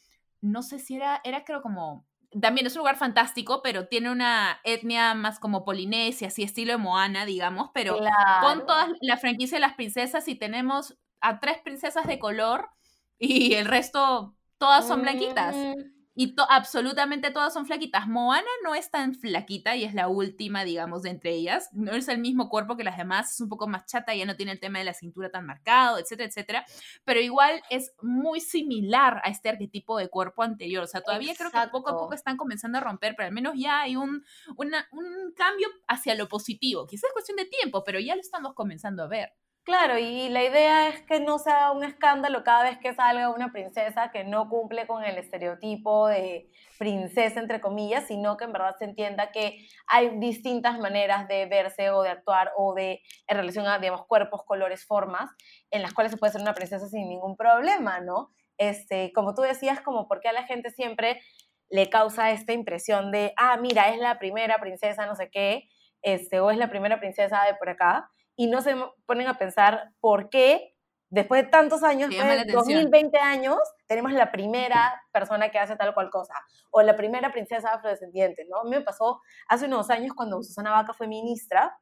no 0.41 0.61
sé 0.63 0.79
si 0.79 0.95
era, 0.95 1.21
era 1.23 1.45
creo 1.45 1.61
como, 1.61 2.05
también 2.41 2.67
es 2.67 2.75
un 2.75 2.79
lugar 2.79 2.97
fantástico, 2.97 3.61
pero 3.63 3.87
tiene 3.87 4.11
una 4.11 4.59
etnia 4.63 5.13
más 5.15 5.39
como 5.39 5.63
polinesia, 5.63 6.27
así 6.27 6.43
estilo 6.43 6.73
de 6.73 6.77
Moana, 6.77 7.25
digamos, 7.25 7.71
pero 7.73 7.97
con 8.41 8.65
toda 8.65 8.89
la 9.01 9.17
franquicia 9.17 9.55
de 9.55 9.61
las 9.61 9.75
princesas 9.75 10.27
y 10.27 10.35
tenemos 10.35 10.97
a 11.21 11.39
tres 11.39 11.57
princesas 11.63 12.05
de 12.05 12.19
color 12.19 12.69
y 13.17 13.53
el 13.53 13.65
resto 13.65 14.35
todas 14.57 14.87
son 14.87 15.01
blanquitas. 15.01 15.55
Mm. 15.55 15.98
Y 16.19 16.35
absolutamente 16.49 17.31
todas 17.31 17.53
son 17.53 17.65
flaquitas. 17.65 18.05
Moana 18.09 18.49
no 18.65 18.75
es 18.75 18.91
tan 18.91 19.15
flaquita 19.15 19.77
y 19.77 19.85
es 19.85 19.93
la 19.93 20.09
última, 20.09 20.65
digamos, 20.65 21.03
de 21.03 21.11
entre 21.11 21.31
ellas. 21.31 21.69
No 21.71 21.93
es 21.93 22.09
el 22.09 22.17
mismo 22.17 22.49
cuerpo 22.49 22.75
que 22.75 22.83
las 22.83 22.97
demás, 22.97 23.31
es 23.31 23.39
un 23.39 23.47
poco 23.47 23.67
más 23.67 23.85
chata, 23.85 24.13
ya 24.13 24.25
no 24.25 24.35
tiene 24.35 24.51
el 24.51 24.59
tema 24.59 24.79
de 24.79 24.83
la 24.83 24.93
cintura 24.93 25.31
tan 25.31 25.45
marcado, 25.45 25.97
etcétera, 25.97 26.27
etcétera. 26.27 26.65
Pero 27.05 27.21
igual 27.21 27.61
es 27.69 27.93
muy 28.01 28.41
similar 28.41 29.21
a 29.23 29.29
este 29.29 29.47
arquetipo 29.47 29.97
de 29.97 30.09
cuerpo 30.09 30.43
anterior. 30.43 30.83
O 30.83 30.87
sea, 30.87 30.99
todavía 30.99 31.33
creo 31.37 31.51
que 31.51 31.69
poco 31.71 31.89
a 31.89 31.97
poco 31.97 32.13
están 32.13 32.35
comenzando 32.35 32.79
a 32.79 32.81
romper, 32.81 33.15
pero 33.15 33.27
al 33.27 33.33
menos 33.33 33.53
ya 33.55 33.79
hay 33.79 33.95
un, 33.95 34.21
un 34.57 35.33
cambio 35.37 35.69
hacia 35.87 36.15
lo 36.15 36.27
positivo. 36.27 36.85
Quizás 36.85 37.05
es 37.05 37.13
cuestión 37.13 37.37
de 37.37 37.45
tiempo, 37.45 37.85
pero 37.85 37.97
ya 37.97 38.15
lo 38.15 38.21
estamos 38.21 38.55
comenzando 38.55 39.03
a 39.03 39.07
ver. 39.07 39.31
Claro, 39.65 39.99
y 39.99 40.29
la 40.29 40.43
idea 40.43 40.87
es 40.87 41.01
que 41.03 41.19
no 41.19 41.37
sea 41.37 41.71
un 41.71 41.83
escándalo 41.83 42.43
cada 42.43 42.63
vez 42.63 42.79
que 42.79 42.95
salga 42.95 43.29
una 43.29 43.51
princesa 43.51 44.09
que 44.11 44.23
no 44.23 44.49
cumple 44.49 44.87
con 44.87 45.03
el 45.03 45.17
estereotipo 45.19 46.07
de 46.07 46.49
princesa, 46.79 47.39
entre 47.39 47.61
comillas, 47.61 48.07
sino 48.07 48.35
que 48.35 48.45
en 48.45 48.51
verdad 48.53 48.75
se 48.79 48.85
entienda 48.85 49.31
que 49.31 49.67
hay 49.85 50.17
distintas 50.17 50.79
maneras 50.79 51.27
de 51.27 51.45
verse 51.45 51.91
o 51.91 52.01
de 52.01 52.09
actuar 52.09 52.51
o 52.57 52.73
de, 52.73 53.01
en 53.27 53.37
relación 53.37 53.67
a, 53.67 53.77
digamos, 53.77 54.07
cuerpos, 54.07 54.43
colores, 54.43 54.85
formas, 54.87 55.29
en 55.69 55.83
las 55.83 55.93
cuales 55.93 56.11
se 56.13 56.17
puede 56.17 56.31
ser 56.33 56.41
una 56.41 56.55
princesa 56.55 56.87
sin 56.87 57.07
ningún 57.07 57.35
problema, 57.37 57.99
¿no? 57.99 58.31
Este, 58.57 59.11
como 59.13 59.35
tú 59.35 59.43
decías, 59.43 59.81
como 59.81 60.07
porque 60.07 60.29
a 60.29 60.33
la 60.33 60.43
gente 60.45 60.71
siempre 60.71 61.21
le 61.69 61.89
causa 61.89 62.31
esta 62.31 62.53
impresión 62.53 63.11
de, 63.11 63.33
ah, 63.37 63.57
mira, 63.57 63.89
es 63.89 63.99
la 63.99 64.17
primera 64.17 64.57
princesa, 64.59 65.05
no 65.05 65.15
sé 65.15 65.29
qué, 65.29 65.67
este, 66.01 66.39
o 66.39 66.49
es 66.49 66.57
la 66.57 66.69
primera 66.71 66.99
princesa 66.99 67.43
de 67.45 67.53
por 67.55 67.69
acá, 67.69 68.09
y 68.39 68.47
no 68.47 68.61
se 68.61 68.73
ponen 69.05 69.27
a 69.27 69.37
pensar 69.37 69.91
por 69.99 70.29
qué 70.29 70.73
después 71.09 71.43
de 71.43 71.49
tantos 71.49 71.83
años, 71.83 72.09
después 72.09 72.47
de 72.47 72.53
2020 72.53 73.17
años, 73.17 73.57
tenemos 73.85 74.13
la 74.13 74.31
primera 74.31 75.03
persona 75.11 75.49
que 75.49 75.59
hace 75.59 75.75
tal 75.75 75.89
o 75.89 75.93
cual 75.93 76.09
cosa, 76.09 76.35
o 76.71 76.81
la 76.81 76.95
primera 76.95 77.33
princesa 77.33 77.73
afrodescendiente, 77.73 78.45
¿no? 78.49 78.59
A 78.59 78.63
mí 78.63 78.69
me 78.69 78.79
pasó 78.79 79.19
hace 79.49 79.65
unos 79.65 79.89
años 79.89 80.13
cuando 80.15 80.41
Susana 80.41 80.71
Vaca 80.71 80.93
fue 80.93 81.07
ministra, 81.07 81.77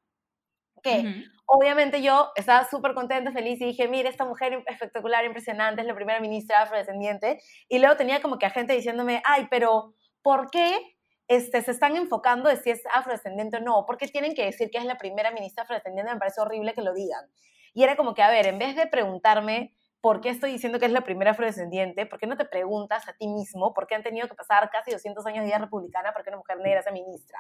que 0.82 1.26
obviamente 1.46 2.02
yo 2.02 2.32
estaba 2.36 2.68
súper 2.68 2.96
contenta, 2.96 3.32
feliz 3.32 3.62
y 3.62 3.66
dije, 3.66 3.88
mire, 3.88 4.10
esta 4.10 4.26
mujer 4.26 4.64
espectacular, 4.66 5.26
impresionante, 5.26 5.82
es 5.82 5.88
la 5.88 5.94
primera 5.94 6.20
ministra 6.20 6.64
afrodescendiente, 6.64 7.40
y 7.70 7.78
luego 7.78 7.98
tenía 7.98 8.20
como 8.20 8.40
que 8.40 8.48
a 8.48 8.50
gente 8.50 8.74
diciéndome, 8.74 9.22
ay, 9.26 9.48
pero 9.52 9.94
¿por 10.24 10.50
qué 10.50 10.97
este, 11.28 11.62
se 11.62 11.72
están 11.72 11.96
enfocando 11.96 12.50
de 12.50 12.58
si 12.58 12.70
es 12.70 12.84
afrodescendiente 12.94 13.58
o 13.58 13.60
no, 13.62 13.86
porque 13.86 14.08
tienen 14.08 14.34
que 14.34 14.46
decir 14.46 14.70
que 14.70 14.78
es 14.78 14.86
la 14.86 14.98
primera 14.98 15.32
ministra 15.32 15.64
afrodescendiente, 15.64 16.14
me 16.14 16.20
parece 16.20 16.42
horrible 16.42 16.74
que 16.74 16.82
lo 16.82 16.94
digan. 16.94 17.26
Y 17.74 17.84
era 17.84 17.96
como 17.96 18.14
que, 18.14 18.24
a 18.24 18.30
ver, 18.30 18.48
en 18.48 18.58
vez 18.58 18.76
de 18.76 18.88
preguntarme 18.88 19.74
por 20.02 20.22
qué 20.22 20.30
estoy 20.30 20.52
diciendo 20.52 20.80
que 20.80 20.86
es 20.86 20.92
la 20.92 21.02
primera 21.02 21.32
afrodescendiente, 21.32 22.06
¿por 22.06 22.20
qué 22.20 22.28
no 22.28 22.38
te 22.38 22.46
preguntas 22.46 23.08
a 23.08 23.14
ti 23.14 23.28
mismo 23.28 23.74
por 23.74 23.88
qué 23.88 23.96
han 23.96 24.04
tenido 24.04 24.28
que 24.28 24.36
pasar 24.36 24.70
casi 24.70 24.92
200 24.92 25.26
años 25.26 25.40
de 25.40 25.48
vida 25.48 25.58
republicana 25.58 26.14
para 26.14 26.24
que 26.24 26.30
una 26.30 26.38
mujer 26.38 26.60
negra 26.60 26.82
sea 26.82 26.92
ministra? 26.92 27.40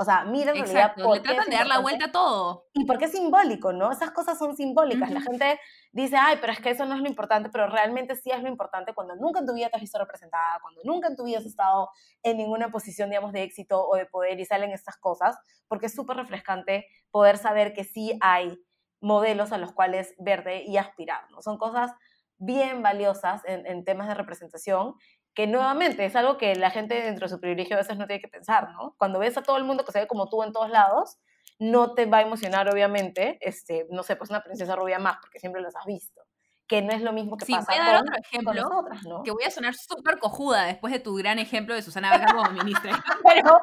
O 0.00 0.04
sea, 0.04 0.24
mira 0.24 0.52
en 0.52 0.58
realidad 0.58 0.94
por 0.94 1.16
le 1.16 1.22
tratan 1.22 1.50
de 1.50 1.56
dar 1.56 1.66
la 1.66 1.80
vuelta 1.80 2.04
a 2.04 2.12
todo. 2.12 2.68
Y 2.72 2.84
porque 2.84 3.06
es 3.06 3.10
simbólico, 3.10 3.72
¿no? 3.72 3.90
Esas 3.90 4.12
cosas 4.12 4.38
son 4.38 4.54
simbólicas. 4.54 5.10
La 5.10 5.20
gente 5.20 5.58
dice, 5.90 6.16
ay, 6.16 6.38
pero 6.40 6.52
es 6.52 6.60
que 6.60 6.70
eso 6.70 6.86
no 6.86 6.94
es 6.94 7.00
lo 7.00 7.08
importante, 7.08 7.50
pero 7.50 7.66
realmente 7.66 8.14
sí 8.14 8.30
es 8.30 8.40
lo 8.40 8.48
importante 8.48 8.94
cuando 8.94 9.16
nunca 9.16 9.40
en 9.40 9.46
tu 9.46 9.54
vida 9.54 9.70
te 9.70 9.74
has 9.74 9.80
visto 9.80 9.98
representada, 9.98 10.60
cuando 10.62 10.82
nunca 10.84 11.08
en 11.08 11.16
tu 11.16 11.24
vida 11.24 11.38
has 11.38 11.46
estado 11.46 11.90
en 12.22 12.36
ninguna 12.36 12.68
posición, 12.68 13.10
digamos, 13.10 13.32
de 13.32 13.42
éxito 13.42 13.84
o 13.88 13.96
de 13.96 14.06
poder 14.06 14.38
y 14.38 14.44
salen 14.44 14.70
estas 14.70 14.98
cosas, 14.98 15.36
porque 15.66 15.86
es 15.86 15.94
súper 15.96 16.16
refrescante 16.16 16.86
poder 17.10 17.36
saber 17.36 17.72
que 17.72 17.82
sí 17.82 18.16
hay 18.20 18.56
modelos 19.00 19.50
a 19.50 19.58
los 19.58 19.72
cuales 19.72 20.14
verte 20.16 20.62
y 20.62 20.76
aspirar, 20.76 21.28
¿no? 21.32 21.42
Son 21.42 21.58
cosas 21.58 21.90
bien 22.36 22.84
valiosas 22.84 23.42
en, 23.46 23.66
en 23.66 23.84
temas 23.84 24.06
de 24.06 24.14
representación 24.14 24.94
que 25.38 25.46
nuevamente 25.46 26.04
es 26.04 26.16
algo 26.16 26.36
que 26.36 26.56
la 26.56 26.68
gente 26.68 27.00
dentro 27.00 27.26
de 27.26 27.28
su 27.32 27.38
privilegio 27.38 27.76
a 27.76 27.78
veces 27.78 27.96
no 27.96 28.08
tiene 28.08 28.20
que 28.20 28.26
pensar, 28.26 28.72
¿no? 28.72 28.96
Cuando 28.98 29.20
ves 29.20 29.38
a 29.38 29.42
todo 29.44 29.56
el 29.56 29.62
mundo 29.62 29.84
que 29.84 29.92
se 29.92 30.00
ve 30.00 30.08
como 30.08 30.28
tú 30.28 30.42
en 30.42 30.52
todos 30.52 30.68
lados, 30.68 31.16
no 31.60 31.94
te 31.94 32.06
va 32.06 32.18
a 32.18 32.22
emocionar, 32.22 32.68
obviamente, 32.68 33.38
este, 33.40 33.86
no 33.88 34.02
sé, 34.02 34.16
pues 34.16 34.30
una 34.30 34.42
princesa 34.42 34.74
rubia 34.74 34.98
más, 34.98 35.18
porque 35.20 35.38
siempre 35.38 35.62
las 35.62 35.76
has 35.76 35.86
visto. 35.86 36.22
Que 36.66 36.82
no 36.82 36.92
es 36.92 37.02
lo 37.02 37.12
mismo 37.12 37.36
que 37.36 37.44
sí, 37.44 37.52
pasa 37.52 37.70
voy 37.70 37.80
a 37.80 37.84
dar 37.84 38.02
otro 38.02 38.16
ejemplo, 38.18 38.88
¿no? 39.04 39.22
que 39.22 39.30
voy 39.30 39.44
a 39.44 39.52
sonar 39.52 39.76
súper 39.76 40.18
cojuda 40.18 40.64
después 40.64 40.92
de 40.92 40.98
tu 40.98 41.14
gran 41.14 41.38
ejemplo 41.38 41.76
de 41.76 41.82
Susana 41.82 42.10
Baca 42.10 42.34
como 42.34 42.50
ministra. 42.50 42.90
Pero 43.24 43.60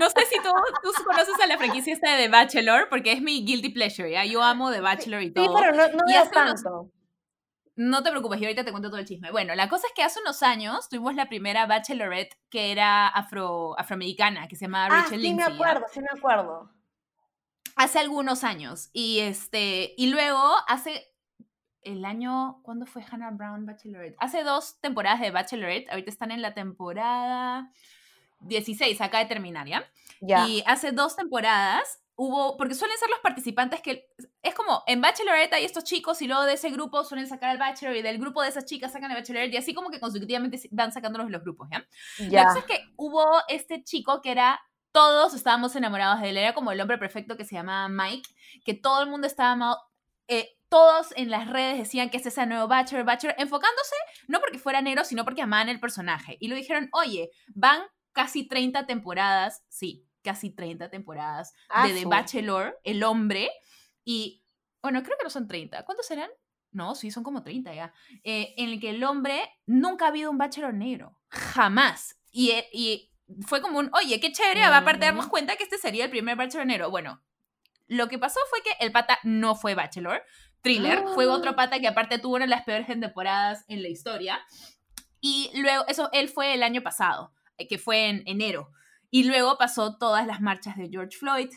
no 0.00 0.10
sé 0.10 0.26
si 0.26 0.42
tú, 0.42 0.50
tú, 0.82 1.04
conoces 1.04 1.40
a 1.40 1.46
la 1.46 1.56
franquicia 1.58 1.92
esta 1.92 2.10
de 2.10 2.24
The 2.24 2.28
Bachelor, 2.28 2.88
porque 2.88 3.12
es 3.12 3.22
mi 3.22 3.44
guilty 3.44 3.68
pleasure, 3.68 4.10
¿ya? 4.10 4.24
Yo 4.24 4.42
amo 4.42 4.72
The 4.72 4.80
Bachelor 4.80 5.22
y 5.22 5.32
todo. 5.32 5.44
Sí, 5.44 5.50
pero 5.54 5.76
no, 5.76 5.86
no 5.96 6.10
y 6.10 6.28
tanto. 6.30 6.90
No 7.76 8.02
te 8.04 8.10
preocupes, 8.10 8.40
y 8.40 8.44
ahorita 8.44 8.64
te 8.64 8.70
cuento 8.70 8.88
todo 8.88 9.00
el 9.00 9.06
chisme. 9.06 9.32
Bueno, 9.32 9.54
la 9.54 9.68
cosa 9.68 9.88
es 9.88 9.92
que 9.94 10.04
hace 10.04 10.20
unos 10.20 10.42
años 10.44 10.88
tuvimos 10.88 11.16
la 11.16 11.28
primera 11.28 11.66
bachelorette 11.66 12.38
que 12.48 12.70
era 12.70 13.08
afro, 13.08 13.78
afroamericana, 13.78 14.46
que 14.46 14.54
se 14.54 14.66
llamaba 14.66 14.86
ah, 14.86 15.02
Rachel 15.02 15.20
sí 15.20 15.34
me 15.34 15.42
acuerdo, 15.42 15.84
sí 15.92 16.00
me 16.00 16.08
acuerdo. 16.16 16.70
Hace 17.74 17.98
algunos 17.98 18.44
años. 18.44 18.90
Y 18.92 19.18
este, 19.20 19.94
y 19.96 20.06
luego 20.06 20.54
hace 20.68 21.14
el 21.82 22.04
año, 22.04 22.60
¿cuándo 22.62 22.86
fue 22.86 23.04
Hannah 23.10 23.32
Brown 23.32 23.66
Bachelorette? 23.66 24.16
Hace 24.20 24.44
dos 24.44 24.80
temporadas 24.80 25.20
de 25.20 25.32
Bachelorette, 25.32 25.90
ahorita 25.90 26.10
están 26.10 26.30
en 26.30 26.42
la 26.42 26.54
temporada 26.54 27.72
16, 28.40 29.00
acá 29.00 29.18
de 29.18 29.26
terminar, 29.26 29.66
¿ya? 29.66 29.84
Ya. 30.20 30.46
Y 30.46 30.62
hace 30.66 30.92
dos 30.92 31.16
temporadas 31.16 32.03
hubo, 32.16 32.56
porque 32.56 32.74
suelen 32.74 32.96
ser 32.98 33.10
los 33.10 33.18
participantes 33.20 33.80
que, 33.80 34.08
es 34.42 34.54
como, 34.54 34.82
en 34.86 35.00
Bachelorette 35.00 35.54
hay 35.54 35.64
estos 35.64 35.84
chicos 35.84 36.20
y 36.22 36.26
luego 36.26 36.44
de 36.44 36.54
ese 36.54 36.70
grupo 36.70 37.02
suelen 37.04 37.26
sacar 37.26 37.50
al 37.50 37.58
Bachelor 37.58 37.96
y 37.96 38.02
del 38.02 38.18
grupo 38.18 38.42
de 38.42 38.48
esas 38.48 38.64
chicas 38.64 38.92
sacan 38.92 39.10
al 39.10 39.18
Bachelorette 39.18 39.54
y 39.54 39.56
así 39.56 39.74
como 39.74 39.90
que 39.90 40.00
consecutivamente 40.00 40.60
van 40.70 40.92
sacándolos 40.92 41.30
los 41.30 41.42
grupos, 41.42 41.68
¿ya? 41.70 41.86
La 42.30 42.44
cosa 42.44 42.58
es 42.60 42.64
que 42.64 42.80
hubo 42.96 43.24
este 43.48 43.82
chico 43.82 44.20
que 44.22 44.30
era, 44.30 44.60
todos 44.92 45.34
estábamos 45.34 45.74
enamorados 45.76 46.20
de 46.20 46.30
él, 46.30 46.36
era 46.36 46.54
como 46.54 46.70
el 46.70 46.80
hombre 46.80 46.98
perfecto 46.98 47.36
que 47.36 47.44
se 47.44 47.56
llamaba 47.56 47.88
Mike, 47.88 48.28
que 48.64 48.74
todo 48.74 49.02
el 49.02 49.10
mundo 49.10 49.26
estaba 49.26 49.78
eh, 50.28 50.56
todos 50.68 51.12
en 51.16 51.30
las 51.30 51.48
redes 51.48 51.78
decían 51.78 52.10
que 52.10 52.16
es 52.16 52.26
ese 52.26 52.46
nuevo 52.46 52.66
Bachelor, 52.66 53.04
Bachelor, 53.04 53.36
enfocándose 53.38 53.94
no 54.26 54.40
porque 54.40 54.58
fuera 54.58 54.82
negro, 54.82 55.04
sino 55.04 55.24
porque 55.24 55.42
amaban 55.42 55.68
el 55.68 55.78
personaje. 55.78 56.36
Y 56.40 56.48
lo 56.48 56.56
dijeron, 56.56 56.88
oye, 56.92 57.30
van 57.54 57.82
casi 58.12 58.48
30 58.48 58.86
temporadas, 58.86 59.64
sí, 59.68 60.03
casi 60.24 60.50
30 60.50 60.90
temporadas 60.90 61.52
de 61.84 61.92
The 61.92 62.06
Bachelor, 62.06 62.80
el 62.82 63.04
hombre, 63.04 63.50
y 64.04 64.42
bueno, 64.82 65.02
creo 65.02 65.16
que 65.16 65.24
no 65.24 65.30
son 65.30 65.46
30. 65.46 65.84
¿Cuántos 65.84 66.06
serán? 66.06 66.30
No, 66.72 66.94
sí, 66.94 67.10
son 67.10 67.22
como 67.22 67.42
30 67.42 67.72
ya. 67.72 67.92
Eh, 68.24 68.54
en 68.56 68.70
el 68.70 68.80
que 68.80 68.90
el 68.90 69.04
hombre 69.04 69.40
nunca 69.66 70.06
ha 70.06 70.08
habido 70.08 70.30
un 70.30 70.38
bachelor 70.38 70.74
negro. 70.74 71.16
Jamás. 71.28 72.18
Y, 72.32 72.50
eh, 72.50 72.68
y 72.72 73.12
fue 73.46 73.62
como 73.62 73.78
un, 73.78 73.90
oye, 73.94 74.18
qué 74.20 74.32
chévere, 74.32 74.60
va 74.68 74.78
aparte 74.78 75.00
de 75.00 75.06
darnos 75.06 75.28
cuenta 75.28 75.56
que 75.56 75.62
este 75.62 75.78
sería 75.78 76.04
el 76.04 76.10
primer 76.10 76.36
bachelor 76.36 76.66
negro. 76.66 76.90
Bueno, 76.90 77.22
lo 77.86 78.08
que 78.08 78.18
pasó 78.18 78.40
fue 78.50 78.60
que 78.62 78.72
el 78.84 78.92
pata 78.92 79.18
no 79.22 79.54
fue 79.54 79.74
bachelor. 79.74 80.22
Thriller 80.62 81.04
fue 81.14 81.26
otro 81.26 81.52
ah. 81.52 81.56
pata 81.56 81.78
que 81.78 81.88
aparte 81.88 82.18
tuvo 82.18 82.36
una 82.36 82.46
de 82.46 82.50
las 82.50 82.64
peores 82.64 82.86
temporadas 82.86 83.64
en 83.68 83.82
la 83.82 83.88
historia. 83.88 84.44
Y 85.20 85.50
luego, 85.54 85.84
eso, 85.88 86.10
él 86.12 86.28
fue 86.28 86.54
el 86.54 86.62
año 86.62 86.82
pasado, 86.82 87.32
eh, 87.56 87.68
que 87.68 87.78
fue 87.78 88.08
en 88.08 88.22
enero. 88.26 88.70
Y 89.14 89.22
luego 89.22 89.56
pasó 89.58 89.96
todas 89.96 90.26
las 90.26 90.40
marchas 90.40 90.76
de 90.76 90.88
George 90.88 91.16
Floyd, 91.16 91.48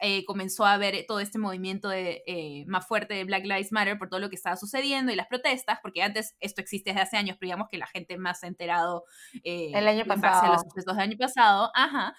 eh, 0.00 0.24
comenzó 0.24 0.64
a 0.64 0.72
haber 0.72 1.06
todo 1.06 1.20
este 1.20 1.38
movimiento 1.38 1.88
de, 1.88 2.24
eh, 2.26 2.64
más 2.66 2.88
fuerte 2.88 3.14
de 3.14 3.22
Black 3.22 3.44
Lives 3.44 3.70
Matter 3.70 3.96
por 4.00 4.08
todo 4.08 4.18
lo 4.18 4.28
que 4.28 4.34
estaba 4.34 4.56
sucediendo 4.56 5.12
y 5.12 5.14
las 5.14 5.28
protestas, 5.28 5.78
porque 5.80 6.02
antes 6.02 6.34
esto 6.40 6.60
existe 6.60 6.90
desde 6.90 7.02
hace 7.02 7.16
años, 7.16 7.36
pero 7.38 7.50
digamos 7.50 7.68
que 7.70 7.78
la 7.78 7.86
gente 7.86 8.18
más 8.18 8.40
se 8.40 8.46
ha 8.46 8.48
enterado 8.48 9.04
eh, 9.44 9.70
el 9.74 9.86
año 9.86 10.06
pasado. 10.06 10.54
los 10.54 10.62
sucesos 10.62 10.96
del 10.96 11.04
año 11.04 11.16
pasado. 11.16 11.70
Ajá. 11.72 12.16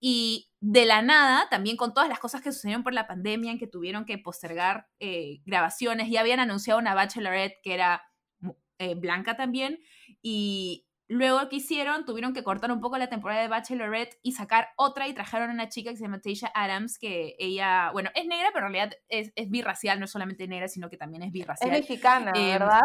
Y 0.00 0.48
de 0.60 0.86
la 0.86 1.02
nada, 1.02 1.50
también 1.50 1.76
con 1.76 1.92
todas 1.92 2.08
las 2.08 2.18
cosas 2.18 2.40
que 2.40 2.52
sucedieron 2.52 2.82
por 2.82 2.94
la 2.94 3.06
pandemia, 3.06 3.52
en 3.52 3.58
que 3.58 3.66
tuvieron 3.66 4.06
que 4.06 4.16
postergar 4.16 4.88
grabaciones, 5.44 6.08
ya 6.08 6.20
habían 6.20 6.40
anunciado 6.40 6.80
una 6.80 6.94
Bachelorette 6.94 7.60
que 7.62 7.74
era 7.74 8.02
blanca 8.96 9.36
también, 9.36 9.78
y 10.22 10.86
Luego, 11.12 11.46
¿qué 11.50 11.56
hicieron? 11.56 12.06
Tuvieron 12.06 12.32
que 12.32 12.42
cortar 12.42 12.72
un 12.72 12.80
poco 12.80 12.96
la 12.96 13.10
temporada 13.10 13.42
de 13.42 13.48
Bachelorette 13.48 14.18
y 14.22 14.32
sacar 14.32 14.68
otra 14.76 15.08
y 15.08 15.12
trajeron 15.12 15.50
a 15.50 15.52
una 15.52 15.68
chica 15.68 15.90
que 15.90 15.98
se 15.98 16.04
llama 16.04 16.22
Tasha 16.22 16.50
Adams, 16.54 16.98
que 16.98 17.36
ella, 17.38 17.90
bueno, 17.92 18.08
es 18.14 18.24
negra, 18.24 18.48
pero 18.54 18.66
en 18.66 18.72
realidad 18.72 18.98
es, 19.10 19.30
es 19.36 19.50
birracial, 19.50 19.98
no 19.98 20.06
es 20.06 20.10
solamente 20.10 20.48
negra, 20.48 20.68
sino 20.68 20.88
que 20.88 20.96
también 20.96 21.22
es 21.22 21.30
birracial. 21.30 21.70
Es 21.70 21.80
mexicana, 21.80 22.32
em, 22.34 22.58
¿verdad? 22.58 22.80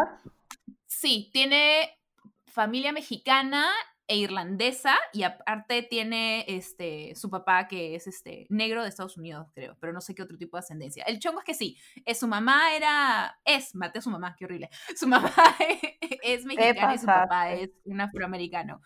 Sí, 0.84 1.30
tiene 1.32 1.98
familia 2.44 2.92
mexicana 2.92 3.66
e 4.08 4.16
irlandesa 4.16 4.96
y 5.12 5.22
aparte 5.22 5.82
tiene 5.82 6.44
este 6.48 7.14
su 7.14 7.28
papá 7.28 7.68
que 7.68 7.94
es 7.94 8.06
este 8.06 8.46
negro 8.48 8.82
de 8.82 8.88
Estados 8.88 9.18
Unidos, 9.18 9.48
creo, 9.54 9.76
pero 9.80 9.92
no 9.92 10.00
sé 10.00 10.14
qué 10.14 10.22
otro 10.22 10.38
tipo 10.38 10.56
de 10.56 10.60
ascendencia. 10.60 11.04
El 11.04 11.18
chongo 11.18 11.40
es 11.40 11.44
que 11.44 11.54
sí, 11.54 11.76
es, 11.96 12.02
eh, 12.06 12.14
su 12.14 12.26
mamá 12.26 12.74
era 12.74 13.38
es, 13.44 13.74
mate 13.74 13.98
a 13.98 14.02
su 14.02 14.10
mamá, 14.10 14.34
qué 14.36 14.46
horrible. 14.46 14.70
Su 14.96 15.06
mamá 15.06 15.30
es 16.22 16.44
mexicana 16.44 16.94
y 16.94 16.98
su 16.98 17.06
papá 17.06 17.52
es 17.52 17.70
un 17.84 18.00
afroamericano. 18.00 18.80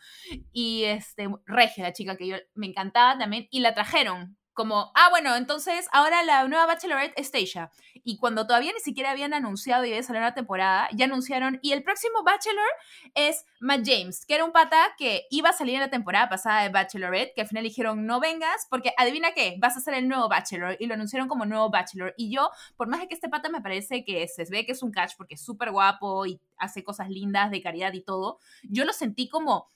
Y 0.52 0.84
este 0.84 1.28
regia 1.46 1.84
la 1.84 1.92
chica 1.92 2.16
que 2.16 2.26
yo 2.26 2.36
me 2.54 2.66
encantaba 2.66 3.18
también 3.18 3.46
y 3.50 3.60
la 3.60 3.74
trajeron 3.74 4.36
como, 4.54 4.92
ah, 4.94 5.08
bueno, 5.10 5.34
entonces 5.36 5.88
ahora 5.92 6.22
la 6.22 6.46
nueva 6.46 6.66
Bachelorette 6.66 7.14
es 7.16 7.30
Tasha. 7.30 7.70
Y 8.04 8.18
cuando 8.18 8.46
todavía 8.46 8.72
ni 8.72 8.80
siquiera 8.80 9.12
habían 9.12 9.32
anunciado 9.32 9.84
y 9.84 9.90
iba 9.90 9.98
a 9.98 10.02
salir 10.02 10.20
una 10.20 10.34
temporada, 10.34 10.88
ya 10.92 11.04
anunciaron. 11.04 11.58
Y 11.62 11.72
el 11.72 11.82
próximo 11.82 12.22
Bachelor 12.24 12.68
es 13.14 13.44
Matt 13.60 13.82
James, 13.84 14.26
que 14.26 14.34
era 14.34 14.44
un 14.44 14.52
pata 14.52 14.94
que 14.98 15.26
iba 15.30 15.50
a 15.50 15.52
salir 15.52 15.76
en 15.76 15.82
la 15.82 15.90
temporada 15.90 16.28
pasada 16.28 16.62
de 16.62 16.68
Bachelorette, 16.68 17.32
que 17.34 17.42
al 17.42 17.46
final 17.46 17.64
dijeron, 17.64 18.06
no 18.06 18.20
vengas, 18.20 18.66
porque 18.68 18.92
adivina 18.96 19.32
qué, 19.32 19.56
vas 19.58 19.76
a 19.76 19.80
ser 19.80 19.94
el 19.94 20.08
nuevo 20.08 20.28
Bachelor. 20.28 20.76
Y 20.80 20.86
lo 20.86 20.94
anunciaron 20.94 21.28
como 21.28 21.46
nuevo 21.46 21.70
Bachelor. 21.70 22.14
Y 22.16 22.34
yo, 22.34 22.50
por 22.76 22.88
más 22.88 23.00
de 23.00 23.08
que 23.08 23.14
este 23.14 23.28
pata 23.28 23.48
me 23.48 23.60
parece 23.60 24.04
que 24.04 24.26
se 24.28 24.44
ve 24.50 24.66
que 24.66 24.72
es 24.72 24.82
un 24.82 24.90
catch 24.90 25.12
porque 25.16 25.34
es 25.34 25.44
súper 25.44 25.70
guapo 25.70 26.26
y 26.26 26.40
hace 26.56 26.82
cosas 26.82 27.08
lindas 27.08 27.50
de 27.50 27.62
caridad 27.62 27.92
y 27.92 28.02
todo, 28.02 28.38
yo 28.64 28.84
lo 28.84 28.92
sentí 28.92 29.28
como, 29.28 29.68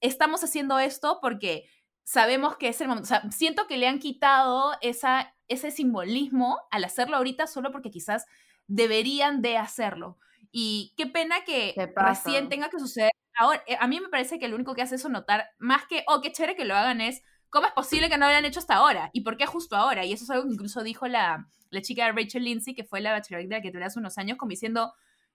estamos 0.00 0.42
haciendo 0.42 0.78
esto 0.78 1.18
porque 1.20 1.68
sabemos 2.08 2.56
que 2.56 2.68
es 2.68 2.80
el 2.80 2.88
momento. 2.88 3.04
O 3.04 3.06
sea, 3.06 3.30
siento 3.30 3.66
que 3.66 3.76
le 3.76 3.86
han 3.86 3.98
quitado 3.98 4.72
esa, 4.80 5.34
ese 5.46 5.70
simbolismo 5.70 6.58
al 6.70 6.84
hacerlo 6.84 7.18
ahorita 7.18 7.46
solo 7.46 7.70
porque 7.70 7.90
quizás 7.90 8.24
deberían 8.66 9.42
de 9.42 9.58
hacerlo. 9.58 10.16
Y 10.50 10.94
qué 10.96 11.06
pena 11.06 11.44
que 11.44 11.74
recién 11.94 12.48
tenga 12.48 12.70
que 12.70 12.78
suceder 12.78 13.10
ahora. 13.38 13.62
Eh, 13.66 13.76
A 13.78 13.86
mí 13.86 14.00
me 14.00 14.08
parece 14.08 14.38
que 14.38 14.48
lo 14.48 14.54
único 14.54 14.74
que 14.74 14.80
hace 14.80 14.94
eso 14.94 15.10
notar, 15.10 15.50
más 15.58 15.84
que, 15.86 16.02
oh, 16.06 16.22
qué 16.22 16.32
chévere 16.32 16.56
que 16.56 16.64
lo 16.64 16.74
hagan, 16.74 17.02
es 17.02 17.22
cómo 17.50 17.66
es 17.66 17.74
posible 17.74 18.08
que 18.08 18.16
no 18.16 18.24
lo 18.24 18.30
hayan 18.30 18.46
hecho 18.46 18.60
hasta 18.60 18.76
ahora 18.76 19.10
y 19.12 19.20
por 19.20 19.36
qué 19.36 19.44
justo 19.44 19.76
ahora. 19.76 20.06
Y 20.06 20.14
eso 20.14 20.24
es 20.24 20.30
algo 20.30 20.44
que 20.46 20.54
incluso 20.54 20.82
dijo 20.82 21.08
la, 21.08 21.46
la 21.68 21.82
chica 21.82 22.10
Rachel 22.10 22.44
Lindsay, 22.44 22.74
que 22.74 22.84
fue 22.84 23.02
la 23.02 23.12
la 23.12 23.60
que 23.60 23.70
tuve 23.70 23.84
hace 23.84 23.98
unos 23.98 24.16
años, 24.16 24.38
como 24.38 24.48
diciendo, 24.48 24.94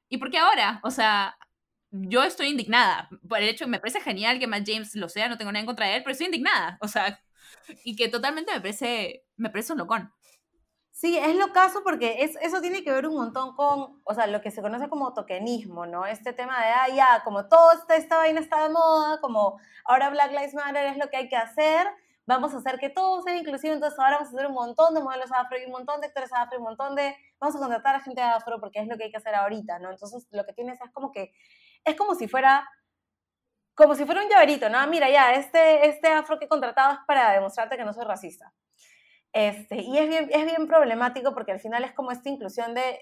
¿y 0.09 0.17
por 0.17 0.31
qué 0.31 0.39
ahora? 0.39 0.79
O 0.81 0.89
sea, 0.89 1.37
yo 1.93 2.23
estoy 2.23 2.47
indignada 2.47 3.07
por 3.29 3.37
el 3.37 3.49
hecho 3.49 3.65
que 3.65 3.71
me 3.71 3.79
parece 3.79 4.01
genial 4.01 4.39
que 4.39 4.47
Matt 4.47 4.63
James 4.65 4.95
lo 4.95 5.09
sea, 5.09 5.29
no 5.29 5.37
tengo 5.37 5.51
nada 5.51 5.61
en 5.61 5.67
contra 5.67 5.85
de 5.85 5.97
él, 5.97 6.03
pero 6.03 6.11
estoy 6.11 6.25
indignada. 6.25 6.77
O 6.81 6.87
sea, 6.87 7.21
y 7.83 7.95
que 7.95 8.09
totalmente 8.09 8.51
me 8.51 8.59
parece, 8.59 9.25
me 9.37 9.49
parece 9.49 9.73
un 9.73 9.79
locón. 9.79 10.11
Sí, 10.91 11.17
es 11.17 11.35
lo 11.35 11.51
caso 11.51 11.81
porque 11.83 12.23
es, 12.23 12.35
eso 12.41 12.61
tiene 12.61 12.83
que 12.83 12.91
ver 12.91 13.07
un 13.07 13.15
montón 13.15 13.55
con, 13.55 14.01
o 14.03 14.13
sea, 14.13 14.27
lo 14.27 14.41
que 14.41 14.51
se 14.51 14.61
conoce 14.61 14.89
como 14.89 15.13
tokenismo, 15.13 15.85
¿no? 15.85 16.05
Este 16.05 16.33
tema 16.33 16.59
de, 16.63 16.71
ah, 16.71 16.87
ya, 16.95 17.21
como 17.23 17.47
todo 17.47 17.73
esta, 17.73 17.95
esta 17.95 18.17
vaina 18.17 18.39
está 18.39 18.63
de 18.63 18.69
moda, 18.69 19.19
como 19.19 19.59
ahora 19.85 20.09
Black 20.09 20.31
Lives 20.31 20.53
Matter 20.53 20.85
es 20.85 20.97
lo 20.97 21.09
que 21.09 21.17
hay 21.17 21.29
que 21.29 21.35
hacer, 21.35 21.87
vamos 22.25 22.53
a 22.53 22.57
hacer 22.57 22.79
que 22.79 22.89
todo 22.89 23.21
sea 23.21 23.35
inclusivo, 23.35 23.73
entonces 23.73 23.99
ahora 23.99 24.17
vamos 24.17 24.29
a 24.29 24.35
hacer 24.37 24.47
un 24.47 24.53
montón 24.53 24.93
de 24.93 25.01
modelos 25.01 25.31
afro 25.31 25.57
y 25.59 25.65
un 25.65 25.71
montón 25.71 25.99
de 25.99 26.07
actores 26.07 26.31
afro 26.31 26.57
y 26.57 26.59
un 26.59 26.63
montón 26.63 26.95
de, 26.95 27.15
vamos 27.39 27.55
a 27.55 27.59
contratar 27.59 27.95
a 27.95 27.99
gente 27.99 28.21
afro 28.21 28.59
porque 28.59 28.79
es 28.79 28.87
lo 28.87 28.95
que 28.95 29.05
hay 29.05 29.11
que 29.11 29.17
hacer 29.17 29.35
ahorita, 29.35 29.79
¿no? 29.79 29.91
Entonces 29.91 30.27
lo 30.31 30.45
que 30.45 30.53
tienes 30.53 30.79
es 30.79 30.91
como 30.91 31.11
que, 31.11 31.33
es 31.85 31.95
como 31.95 32.15
si 32.15 32.27
fuera, 32.27 32.67
como 33.75 33.95
si 33.95 34.05
fuera 34.05 34.21
un 34.23 34.29
llaverito, 34.29 34.69
¿no? 34.69 34.85
Mira, 34.87 35.09
ya, 35.09 35.33
este, 35.33 35.87
este 35.87 36.07
afro 36.07 36.37
que 36.39 36.45
he 36.45 36.47
contratado 36.49 36.93
es 36.93 36.99
para 37.07 37.31
demostrarte 37.31 37.77
que 37.77 37.85
no 37.85 37.93
soy 37.93 38.05
racista. 38.05 38.53
Este, 39.31 39.81
y 39.81 39.97
es 39.97 40.07
bien, 40.07 40.29
es 40.31 40.45
bien 40.45 40.67
problemático 40.67 41.33
porque 41.33 41.51
al 41.51 41.59
final 41.59 41.83
es 41.83 41.93
como 41.93 42.11
esta 42.11 42.29
inclusión 42.29 42.75
de, 42.75 42.99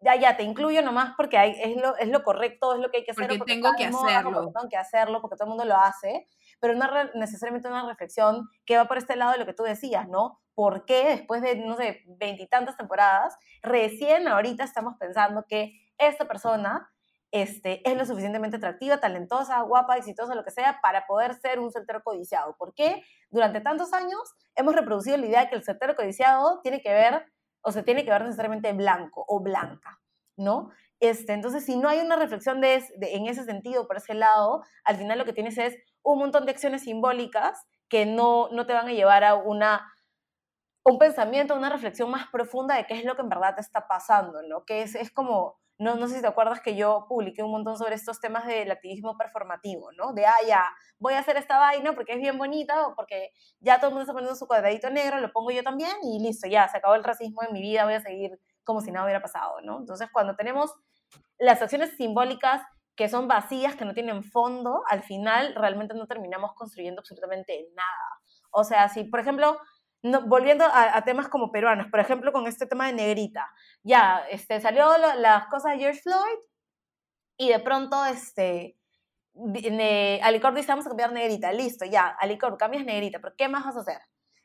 ya, 0.00 0.16
ya, 0.16 0.36
te 0.36 0.42
incluyo 0.42 0.82
nomás 0.82 1.14
porque 1.16 1.38
hay, 1.38 1.52
es, 1.60 1.76
lo, 1.76 1.96
es 1.96 2.08
lo 2.08 2.24
correcto, 2.24 2.74
es 2.74 2.80
lo 2.80 2.90
que 2.90 2.98
hay 2.98 3.04
que 3.04 3.12
hacer. 3.12 3.28
Porque 3.28 3.42
o 3.42 3.44
tengo 3.44 3.70
que 3.76 3.88
moda, 3.90 4.18
hacerlo. 4.18 4.32
Porque 4.32 4.52
tengo 4.52 4.68
que 4.68 4.76
hacerlo, 4.76 5.20
porque 5.20 5.36
todo 5.36 5.44
el 5.46 5.50
mundo 5.50 5.64
lo 5.64 5.76
hace, 5.76 6.26
pero 6.60 6.74
no 6.74 6.88
re- 6.88 7.12
necesariamente 7.14 7.68
una 7.68 7.86
reflexión 7.86 8.48
que 8.66 8.76
va 8.76 8.86
por 8.86 8.98
este 8.98 9.14
lado 9.14 9.32
de 9.32 9.38
lo 9.38 9.46
que 9.46 9.54
tú 9.54 9.62
decías, 9.62 10.08
¿no? 10.08 10.40
¿Por 10.54 10.84
qué 10.84 11.04
después 11.10 11.42
de, 11.42 11.54
no 11.54 11.76
sé, 11.76 12.02
veintitantas 12.06 12.76
temporadas, 12.76 13.36
recién 13.62 14.26
ahorita 14.26 14.64
estamos 14.64 14.96
pensando 14.98 15.44
que 15.48 15.72
esta 15.96 16.26
persona 16.26 16.92
este, 17.30 17.88
es 17.88 17.96
lo 17.96 18.06
suficientemente 18.06 18.56
atractiva, 18.56 18.98
talentosa, 19.00 19.60
guapa, 19.62 19.96
exitosa, 19.96 20.34
lo 20.34 20.44
que 20.44 20.50
sea, 20.50 20.80
para 20.82 21.06
poder 21.06 21.34
ser 21.34 21.58
un 21.60 21.70
soltero 21.70 22.02
codiciado? 22.02 22.56
¿Por 22.58 22.74
qué 22.74 23.02
durante 23.30 23.60
tantos 23.60 23.92
años 23.92 24.20
hemos 24.56 24.74
reproducido 24.74 25.16
la 25.18 25.26
idea 25.26 25.40
de 25.42 25.48
que 25.50 25.56
el 25.56 25.64
soltero 25.64 25.94
codiciado 25.96 26.60
tiene 26.62 26.80
que 26.80 26.92
ver, 26.92 27.26
o 27.62 27.72
se 27.72 27.82
tiene 27.82 28.04
que 28.04 28.10
ver 28.10 28.22
necesariamente 28.22 28.72
blanco 28.72 29.24
o 29.28 29.40
blanca, 29.40 30.00
¿no? 30.36 30.70
Este, 31.00 31.32
entonces, 31.32 31.64
si 31.64 31.76
no 31.76 31.88
hay 31.88 32.00
una 32.00 32.16
reflexión 32.16 32.60
de- 32.60 32.82
en 33.00 33.26
ese 33.26 33.44
sentido, 33.44 33.86
por 33.86 33.96
ese 33.98 34.14
lado, 34.14 34.62
al 34.84 34.96
final 34.96 35.18
lo 35.18 35.24
que 35.24 35.32
tienes 35.32 35.58
es 35.58 35.76
un 36.02 36.18
montón 36.18 36.44
de 36.46 36.52
acciones 36.52 36.82
simbólicas 36.84 37.60
que 37.88 38.06
no, 38.06 38.48
no 38.50 38.66
te 38.66 38.72
van 38.72 38.88
a 38.88 38.92
llevar 38.92 39.24
a 39.24 39.34
una, 39.34 39.92
un 40.84 40.98
pensamiento, 40.98 41.54
una 41.54 41.70
reflexión 41.70 42.10
más 42.10 42.28
profunda 42.28 42.76
de 42.76 42.86
qué 42.86 42.94
es 42.94 43.04
lo 43.04 43.14
que 43.16 43.22
en 43.22 43.28
verdad 43.28 43.54
te 43.54 43.60
está 43.60 43.86
pasando, 43.88 44.42
¿no? 44.42 44.64
Que 44.64 44.82
es, 44.82 44.94
es 44.94 45.10
como, 45.12 45.58
no, 45.78 45.94
no 45.94 46.08
sé 46.08 46.16
si 46.16 46.20
te 46.20 46.26
acuerdas 46.26 46.60
que 46.60 46.74
yo 46.74 47.06
publiqué 47.08 47.42
un 47.42 47.52
montón 47.52 47.78
sobre 47.78 47.94
estos 47.94 48.20
temas 48.20 48.46
del 48.46 48.70
activismo 48.70 49.16
performativo, 49.16 49.92
¿no? 49.92 50.12
De, 50.12 50.26
ah, 50.26 50.36
ya, 50.46 50.64
voy 50.98 51.14
a 51.14 51.20
hacer 51.20 51.36
esta 51.36 51.58
vaina 51.58 51.92
porque 51.94 52.14
es 52.14 52.18
bien 52.18 52.36
bonita 52.36 52.88
o 52.88 52.96
porque 52.96 53.30
ya 53.60 53.78
todo 53.78 53.88
el 53.88 53.94
mundo 53.94 54.02
está 54.02 54.12
poniendo 54.12 54.34
su 54.34 54.46
cuadradito 54.48 54.90
negro, 54.90 55.20
lo 55.20 55.32
pongo 55.32 55.52
yo 55.52 55.62
también 55.62 55.92
y 56.02 56.20
listo, 56.20 56.48
ya, 56.48 56.68
se 56.68 56.78
acabó 56.78 56.96
el 56.96 57.04
racismo 57.04 57.42
en 57.44 57.52
mi 57.52 57.60
vida, 57.60 57.84
voy 57.84 57.94
a 57.94 58.00
seguir 58.00 58.40
como 58.64 58.80
si 58.80 58.90
nada 58.90 59.06
hubiera 59.06 59.22
pasado, 59.22 59.60
¿no? 59.62 59.78
Entonces, 59.78 60.08
cuando 60.12 60.34
tenemos 60.34 60.74
las 61.38 61.62
acciones 61.62 61.96
simbólicas 61.96 62.62
que 62.96 63.08
son 63.08 63.28
vacías, 63.28 63.76
que 63.76 63.84
no 63.84 63.94
tienen 63.94 64.24
fondo, 64.24 64.82
al 64.90 65.04
final 65.04 65.54
realmente 65.54 65.94
no 65.94 66.08
terminamos 66.08 66.52
construyendo 66.54 67.00
absolutamente 67.00 67.68
nada. 67.76 68.20
O 68.50 68.64
sea, 68.64 68.88
si, 68.88 69.04
por 69.04 69.20
ejemplo, 69.20 69.56
no- 70.02 70.22
volviendo 70.26 70.64
a, 70.64 71.02
temas 71.04 71.28
como 71.28 71.50
peruanos, 71.52 71.88
por 71.90 72.00
ejemplo, 72.00 72.32
con 72.32 72.46
este 72.46 72.66
tema 72.66 72.86
de 72.86 72.92
negrita, 72.94 73.50
ya, 73.82 74.22
este, 74.30 74.60
salió 74.60 74.96
lo- 74.98 75.14
las 75.14 75.46
cosas 75.48 75.72
de 75.72 75.78
George 75.78 76.00
Floyd 76.02 76.38
y 77.36 77.48
de 77.50 77.58
pronto, 77.60 78.04
este, 78.04 78.76
ne- 79.34 80.20
Alicor 80.22 80.54
dice, 80.54 80.68
vamos 80.68 80.86
a 80.86 80.90
cambiar 80.90 81.12
negrita, 81.12 81.52
listo, 81.52 81.84
ya, 81.84 82.08
Alicor, 82.08 82.56
cambias 82.58 82.84
negrita, 82.84 83.20
pero 83.20 83.34
¿qué 83.36 83.48
más 83.48 83.64
vas 83.64 83.76
a 83.76 83.80
hacer? 83.80 84.00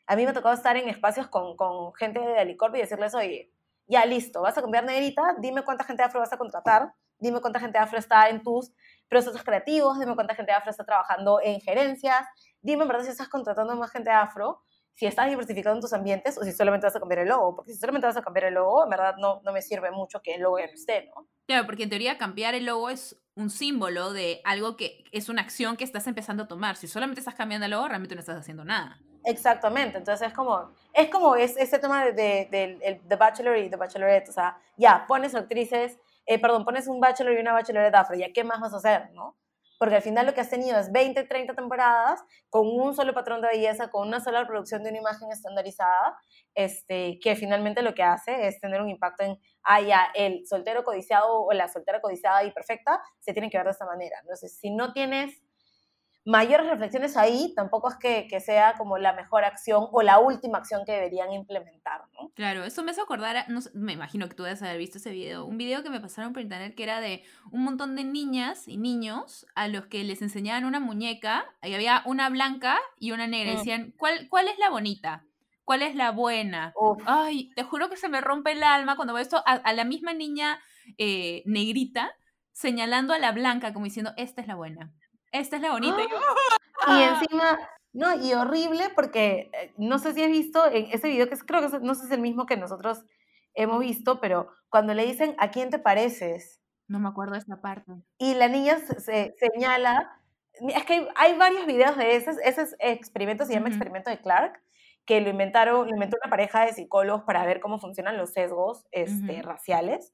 A 0.05 0.15
mí 0.15 0.25
me 0.25 0.33
tocó 0.33 0.51
estar 0.51 0.77
en 0.77 0.89
espacios 0.89 1.27
con, 1.27 1.55
con 1.57 1.93
gente 1.95 2.19
de 2.19 2.39
Alicor 2.39 2.75
y 2.75 2.81
decirles, 2.81 3.15
oye, 3.15 3.51
ya, 3.87 4.05
listo, 4.05 4.41
vas 4.41 4.57
a 4.57 4.61
cambiar 4.61 4.83
negrita, 4.85 5.35
dime 5.39 5.63
cuánta 5.63 5.83
gente 5.83 6.03
afro 6.03 6.19
vas 6.19 6.31
a 6.33 6.37
contratar, 6.37 6.93
dime 7.19 7.41
cuánta 7.41 7.59
gente 7.59 7.77
afro 7.77 7.97
está 7.97 8.29
en 8.29 8.43
tus 8.43 8.71
procesos 9.09 9.43
creativos, 9.43 9.99
dime 9.99 10.15
cuánta 10.15 10.35
gente 10.35 10.51
afro 10.51 10.71
está 10.71 10.83
trabajando 10.85 11.39
en 11.41 11.59
gerencias, 11.61 12.25
dime 12.61 12.83
en 12.83 12.87
verdad 12.89 13.03
si 13.03 13.11
estás 13.11 13.29
contratando 13.29 13.75
más 13.75 13.91
gente 13.91 14.11
afro, 14.11 14.61
si 14.93 15.05
estás 15.05 15.29
diversificando 15.29 15.75
en 15.77 15.81
tus 15.81 15.93
ambientes 15.93 16.37
o 16.37 16.43
si 16.43 16.51
solamente 16.51 16.85
vas 16.85 16.95
a 16.95 16.99
cambiar 16.99 17.19
el 17.21 17.29
logo, 17.29 17.55
porque 17.55 17.73
si 17.73 17.79
solamente 17.79 18.07
vas 18.07 18.17
a 18.17 18.21
cambiar 18.21 18.45
el 18.45 18.53
logo, 18.55 18.83
en 18.83 18.89
verdad 18.89 19.15
no, 19.17 19.41
no 19.43 19.51
me 19.51 19.61
sirve 19.61 19.91
mucho 19.91 20.21
que 20.21 20.35
el 20.35 20.41
logo 20.41 20.59
ya 20.59 20.67
no 20.67 20.73
esté, 20.73 21.09
¿no? 21.15 21.27
Claro, 21.47 21.65
porque 21.65 21.83
en 21.83 21.89
teoría 21.89 22.17
cambiar 22.17 22.55
el 22.55 22.65
logo 22.65 22.89
es 22.89 23.21
un 23.35 23.49
símbolo 23.49 24.13
de 24.13 24.41
algo 24.45 24.77
que 24.77 25.03
es 25.11 25.29
una 25.29 25.41
acción 25.41 25.75
que 25.77 25.83
estás 25.83 26.07
empezando 26.07 26.43
a 26.43 26.47
tomar. 26.47 26.75
Si 26.77 26.87
solamente 26.87 27.19
estás 27.19 27.35
cambiando 27.35 27.65
el 27.65 27.71
logo, 27.71 27.87
realmente 27.87 28.15
no 28.15 28.21
estás 28.21 28.37
haciendo 28.39 28.63
nada. 28.63 29.03
Exactamente, 29.25 29.97
entonces 29.97 30.27
es 30.27 30.33
como, 30.33 30.73
es 30.91 31.09
como 31.09 31.35
es, 31.37 31.55
ese 31.55 31.79
tema 31.79 32.03
de, 32.05 32.11
de, 32.11 32.47
del 32.51 32.81
el- 32.83 33.07
The 33.07 33.15
Bachelor 33.15 33.57
y 33.57 33.69
The 33.69 33.77
Bachelorette, 33.77 34.29
o 34.29 34.33
sea, 34.33 34.57
ya, 34.75 35.05
pones 35.07 35.33
actrices, 35.33 35.97
eh, 36.25 36.39
perdón, 36.39 36.65
pones 36.65 36.87
un 36.87 36.99
Bachelor 36.99 37.33
y 37.33 37.37
una 37.41 37.53
Bachelorette 37.53 37.95
afro, 37.95 38.15
ya, 38.17 38.33
¿qué 38.33 38.43
más 38.43 38.59
vas 38.59 38.73
a 38.73 38.77
hacer, 38.77 39.11
no? 39.13 39.37
Porque 39.83 39.97
al 39.97 40.01
final 40.01 40.25
lo 40.25 40.33
que 40.33 40.39
has 40.39 40.49
tenido 40.49 40.79
es 40.79 40.93
20, 40.93 41.25
30 41.25 41.55
temporadas 41.55 42.23
con 42.49 42.69
un 42.69 42.95
solo 42.95 43.13
patrón 43.13 43.41
de 43.41 43.49
belleza, 43.49 43.89
con 43.89 44.07
una 44.07 44.21
sola 44.21 44.47
producción 44.47 44.81
de 44.81 44.91
una 44.91 44.99
imagen 44.99 45.29
estandarizada, 45.29 46.17
este, 46.55 47.19
que 47.21 47.35
finalmente 47.35 47.81
lo 47.81 47.93
que 47.93 48.01
hace 48.01 48.47
es 48.47 48.61
tener 48.61 48.81
un 48.81 48.87
impacto 48.87 49.25
en, 49.25 49.37
ah, 49.65 49.81
el 50.15 50.47
soltero 50.47 50.85
codiciado 50.85 51.43
o 51.43 51.51
la 51.51 51.67
soltera 51.67 51.99
codiciada 51.99 52.45
y 52.45 52.51
perfecta 52.51 53.01
se 53.19 53.33
tiene 53.33 53.49
que 53.49 53.57
ver 53.57 53.65
de 53.65 53.71
esta 53.71 53.85
manera. 53.85 54.15
Entonces, 54.21 54.57
si 54.57 54.71
no 54.71 54.93
tienes 54.93 55.42
mayores 56.25 56.67
reflexiones 56.67 57.17
ahí, 57.17 57.53
tampoco 57.55 57.89
es 57.89 57.95
que, 57.97 58.27
que 58.29 58.39
sea 58.39 58.75
como 58.77 58.97
la 58.97 59.13
mejor 59.13 59.43
acción 59.43 59.87
o 59.91 60.01
la 60.01 60.19
última 60.19 60.57
acción 60.59 60.83
que 60.85 60.93
deberían 60.93 61.31
implementar, 61.33 62.01
¿no? 62.13 62.31
Claro, 62.35 62.63
eso 62.63 62.81
me 62.83 62.91
hace 62.91 63.01
acordar, 63.01 63.35
a- 63.37 63.45
no 63.47 63.59
me 63.73 63.93
imagino 63.93 64.27
que 64.29 64.35
tú 64.35 64.43
debes 64.43 64.61
haber 64.63 64.77
visto 64.77 64.97
ese 64.97 65.11
video, 65.11 65.45
un 65.45 65.57
video 65.57 65.83
que 65.83 65.89
me 65.89 65.99
pasaron 65.99 66.31
por 66.33 66.41
internet 66.41 66.75
que 66.75 66.83
era 66.83 67.01
de 67.01 67.23
un 67.51 67.63
montón 67.63 67.95
de 67.95 68.03
niñas 68.03 68.67
y 68.67 68.77
niños 68.77 69.45
a 69.55 69.67
los 69.67 69.87
que 69.87 70.03
les 70.03 70.21
enseñaban 70.21 70.65
una 70.65 70.79
muñeca, 70.79 71.45
y 71.61 71.73
había 71.73 72.01
una 72.05 72.29
blanca 72.29 72.79
y 72.99 73.11
una 73.11 73.27
negra, 73.27 73.51
y 73.51 73.55
Mm. 73.55 73.57
decían, 73.57 73.93
¿cuál, 73.97 74.27
¿cuál 74.29 74.47
es 74.47 74.57
la 74.57 74.69
bonita? 74.69 75.25
¿Cuál 75.65 75.81
es 75.81 75.95
la 75.95 76.11
buena? 76.11 76.73
Uf, 76.75 77.01
Ay, 77.05 77.51
te 77.55 77.63
juro 77.63 77.89
que 77.89 77.97
se 77.97 78.09
me 78.09 78.21
rompe 78.21 78.51
el 78.53 78.63
alma 78.63 78.95
cuando 78.95 79.13
veo 79.13 79.21
esto 79.21 79.37
a, 79.45 79.53
a 79.53 79.73
la 79.73 79.83
misma 79.83 80.13
niña 80.13 80.59
eh, 80.97 81.43
negrita 81.45 82.11
señalando 82.51 83.13
a 83.13 83.19
la 83.19 83.31
blanca 83.31 83.73
como 83.73 83.85
diciendo, 83.85 84.11
esta 84.17 84.41
es 84.41 84.47
la 84.47 84.55
buena, 84.55 84.91
esta 85.33 85.57
es 85.57 85.61
la 85.61 85.71
bonita. 85.71 86.01
Y 86.01 86.09
yo, 86.09 86.17
Y 86.17 87.01
"Ah". 87.01 87.19
encima, 87.19 87.59
no, 87.93 88.15
y 88.15 88.33
horrible 88.33 88.89
porque 88.95 89.49
eh, 89.53 89.73
no 89.77 89.99
sé 89.99 90.13
si 90.13 90.23
has 90.23 90.29
visto 90.29 90.65
en 90.71 90.85
ese 90.91 91.07
video, 91.09 91.27
que 91.27 91.33
es- 91.35 91.43
creo 91.43 91.59
que 91.61 91.67
es- 91.67 91.81
no 91.81 91.93
sé 91.95 92.01
si 92.01 92.07
es 92.07 92.11
el 92.13 92.21
mismo 92.21 92.45
que 92.45 92.57
nosotros 92.57 93.05
hemos 93.53 93.79
visto, 93.79 94.19
pero 94.21 94.49
cuando 94.69 94.93
le 94.93 95.05
dicen, 95.05 95.35
¿a 95.37 95.51
quién 95.51 95.69
te 95.69 95.79
pareces? 95.79 96.61
No 96.87 96.99
me 96.99 97.09
acuerdo 97.09 97.33
de 97.33 97.39
esta 97.39 97.61
parte. 97.61 97.91
Y 98.17 98.33
la 98.35 98.47
niña 98.47 98.79
se, 98.79 98.99
se 98.99 99.35
señala, 99.39 100.19
es 100.53 100.83
que 100.85 100.93
hay, 100.93 101.07
hay 101.15 101.37
varios 101.37 101.65
videos 101.65 101.95
de 101.97 102.15
ese, 102.15 102.31
ese 102.43 102.61
es- 102.63 102.75
experimento, 102.79 103.45
se 103.45 103.53
llama 103.53 103.69
experimento 103.69 104.09
de 104.09 104.19
Clark, 104.19 104.61
que 105.05 105.21
lo 105.21 105.29
inventaron, 105.29 105.87
lo 105.87 105.93
inventó 105.93 106.17
una 106.23 106.29
pareja 106.29 106.65
de 106.65 106.73
psicólogos 106.73 107.23
para 107.23 107.45
ver 107.45 107.59
cómo 107.59 107.77
funcionan 107.79 108.17
los 108.17 108.31
sesgos 108.33 108.85
este, 108.91 109.41
raciales. 109.41 110.13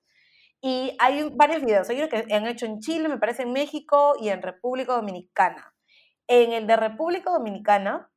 Y 0.61 0.95
hay 0.99 1.29
varios 1.35 1.61
videos, 1.61 1.89
hay 1.89 1.99
uno 1.99 2.09
que 2.09 2.33
han 2.33 2.47
hecho 2.47 2.65
en 2.65 2.79
Chile, 2.79 3.07
me 3.07 3.17
parece 3.17 3.43
en 3.43 3.53
México 3.53 4.15
y 4.19 4.29
en 4.29 4.41
República 4.41 4.93
Dominicana. 4.93 5.73
En 6.27 6.51
el 6.51 6.67
de 6.67 6.75
República 6.75 7.31
Dominicana, 7.31 8.11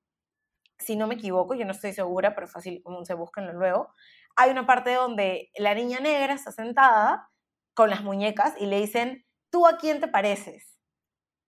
si 0.79 0.97
no 0.97 1.07
me 1.07 1.15
equivoco, 1.15 1.55
yo 1.55 1.65
no 1.65 1.73
estoy 1.73 1.93
segura, 1.93 2.35
pero 2.35 2.49
fácil, 2.49 2.83
se 3.05 3.15
buscan 3.15 3.53
luego, 3.55 3.95
hay 4.37 4.51
una 4.51 4.67
parte 4.67 4.95
donde 4.95 5.51
la 5.57 5.75
niña 5.75 6.01
negra 6.01 6.35
está 6.35 6.53
sentada 6.53 7.29
con 7.75 7.91
las 7.91 8.03
muñecas 8.03 8.55
y 8.59 8.67
le 8.67 8.81
dicen, 8.81 9.25
¿tú 9.51 9.67
a 9.67 9.77
quién 9.77 10.01
te 10.01 10.09
pareces? 10.09 10.79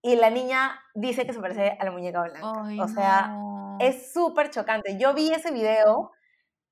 Y 0.02 0.16
la 0.16 0.30
niña 0.30 0.80
dice 0.94 1.26
que 1.26 1.32
se 1.32 1.40
parece 1.40 1.76
a 1.80 1.84
la 1.84 1.90
muñeca 1.90 2.22
blanca. 2.22 2.52
Ay, 2.62 2.78
o 2.78 2.88
sea, 2.88 3.28
no. 3.28 3.78
es 3.80 4.12
súper 4.12 4.50
chocante. 4.50 4.98
Yo 4.98 5.14
vi 5.14 5.32
ese 5.32 5.50
video, 5.50 6.12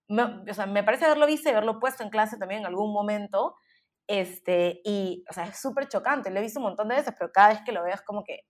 me, 0.08 0.22
o 0.22 0.54
sea, 0.54 0.66
me 0.66 0.84
parece 0.84 1.06
haberlo 1.06 1.26
visto 1.26 1.48
y 1.48 1.52
haberlo 1.52 1.80
puesto 1.80 2.02
en 2.02 2.10
clase 2.10 2.36
también 2.36 2.60
en 2.60 2.66
algún 2.66 2.92
momento, 2.92 3.56
este, 4.06 4.80
y, 4.84 5.24
o 5.30 5.32
sea, 5.32 5.44
es 5.44 5.60
súper 5.60 5.88
chocante. 5.88 6.30
Lo 6.30 6.38
he 6.38 6.42
visto 6.42 6.60
un 6.60 6.66
montón 6.66 6.88
de 6.88 6.96
veces, 6.96 7.14
pero 7.18 7.32
cada 7.32 7.50
vez 7.50 7.60
que 7.64 7.72
lo 7.72 7.82
veo 7.82 7.94
es 7.94 8.02
como 8.02 8.24
que 8.24 8.40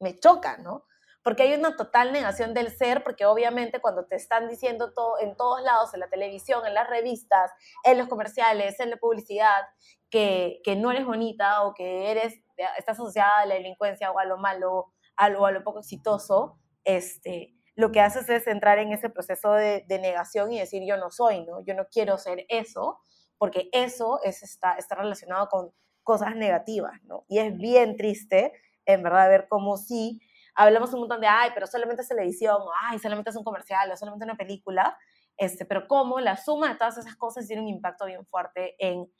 me 0.00 0.18
choca, 0.18 0.56
¿no? 0.58 0.84
porque 1.22 1.42
hay 1.42 1.52
una 1.52 1.76
total 1.76 2.12
negación 2.12 2.54
del 2.54 2.70
ser, 2.70 3.04
porque 3.04 3.26
obviamente 3.26 3.80
cuando 3.80 4.06
te 4.06 4.16
están 4.16 4.48
diciendo 4.48 4.92
todo 4.92 5.18
en 5.20 5.36
todos 5.36 5.62
lados, 5.62 5.92
en 5.92 6.00
la 6.00 6.08
televisión, 6.08 6.66
en 6.66 6.74
las 6.74 6.88
revistas, 6.88 7.50
en 7.84 7.98
los 7.98 8.08
comerciales, 8.08 8.80
en 8.80 8.90
la 8.90 8.96
publicidad, 8.96 9.66
que, 10.08 10.60
que 10.64 10.76
no 10.76 10.90
eres 10.90 11.04
bonita 11.04 11.62
o 11.62 11.74
que 11.74 12.10
eres, 12.10 12.34
estás 12.78 12.98
asociada 12.98 13.40
a 13.40 13.46
la 13.46 13.54
delincuencia 13.54 14.10
o 14.10 14.18
a 14.18 14.24
lo 14.24 14.38
malo, 14.38 14.92
a 15.16 15.26
a 15.26 15.30
lo 15.50 15.62
poco 15.62 15.80
exitoso, 15.80 16.58
este, 16.84 17.54
lo 17.74 17.92
que 17.92 18.00
haces 18.00 18.28
es 18.30 18.46
entrar 18.46 18.78
en 18.78 18.92
ese 18.92 19.10
proceso 19.10 19.52
de, 19.52 19.84
de, 19.86 19.98
negación 19.98 20.52
y 20.52 20.58
decir 20.58 20.82
yo 20.86 20.96
no 20.96 21.10
soy, 21.10 21.44
¿no? 21.44 21.62
Yo 21.64 21.74
no 21.74 21.86
quiero 21.92 22.16
ser 22.16 22.46
eso, 22.48 23.00
porque 23.40 23.70
eso 23.72 24.20
es, 24.22 24.42
está, 24.42 24.74
está 24.74 24.96
relacionado 24.96 25.48
con 25.48 25.72
cosas 26.02 26.36
negativas, 26.36 27.02
¿no? 27.04 27.24
Y 27.26 27.38
es 27.38 27.56
bien 27.56 27.96
triste, 27.96 28.52
en 28.84 29.02
verdad, 29.02 29.30
ver 29.30 29.46
cómo 29.48 29.78
sí 29.78 30.20
hablamos 30.54 30.92
un 30.92 31.00
montón 31.00 31.22
de, 31.22 31.26
ay, 31.26 31.48
pero 31.54 31.66
solamente 31.66 32.02
es 32.02 32.08
televisión, 32.08 32.60
o 32.60 32.70
ay, 32.82 32.98
solamente 32.98 33.30
es 33.30 33.36
un 33.36 33.42
comercial, 33.42 33.90
o 33.90 33.96
solamente 33.96 34.26
una 34.26 34.36
película, 34.36 34.94
este, 35.38 35.64
pero 35.64 35.88
cómo 35.88 36.20
la 36.20 36.36
suma 36.36 36.68
de 36.68 36.74
todas 36.74 36.98
esas 36.98 37.16
cosas 37.16 37.46
tiene 37.46 37.62
un 37.62 37.68
impacto 37.68 38.04
bien 38.04 38.26
fuerte 38.26 38.76
en 38.78 39.10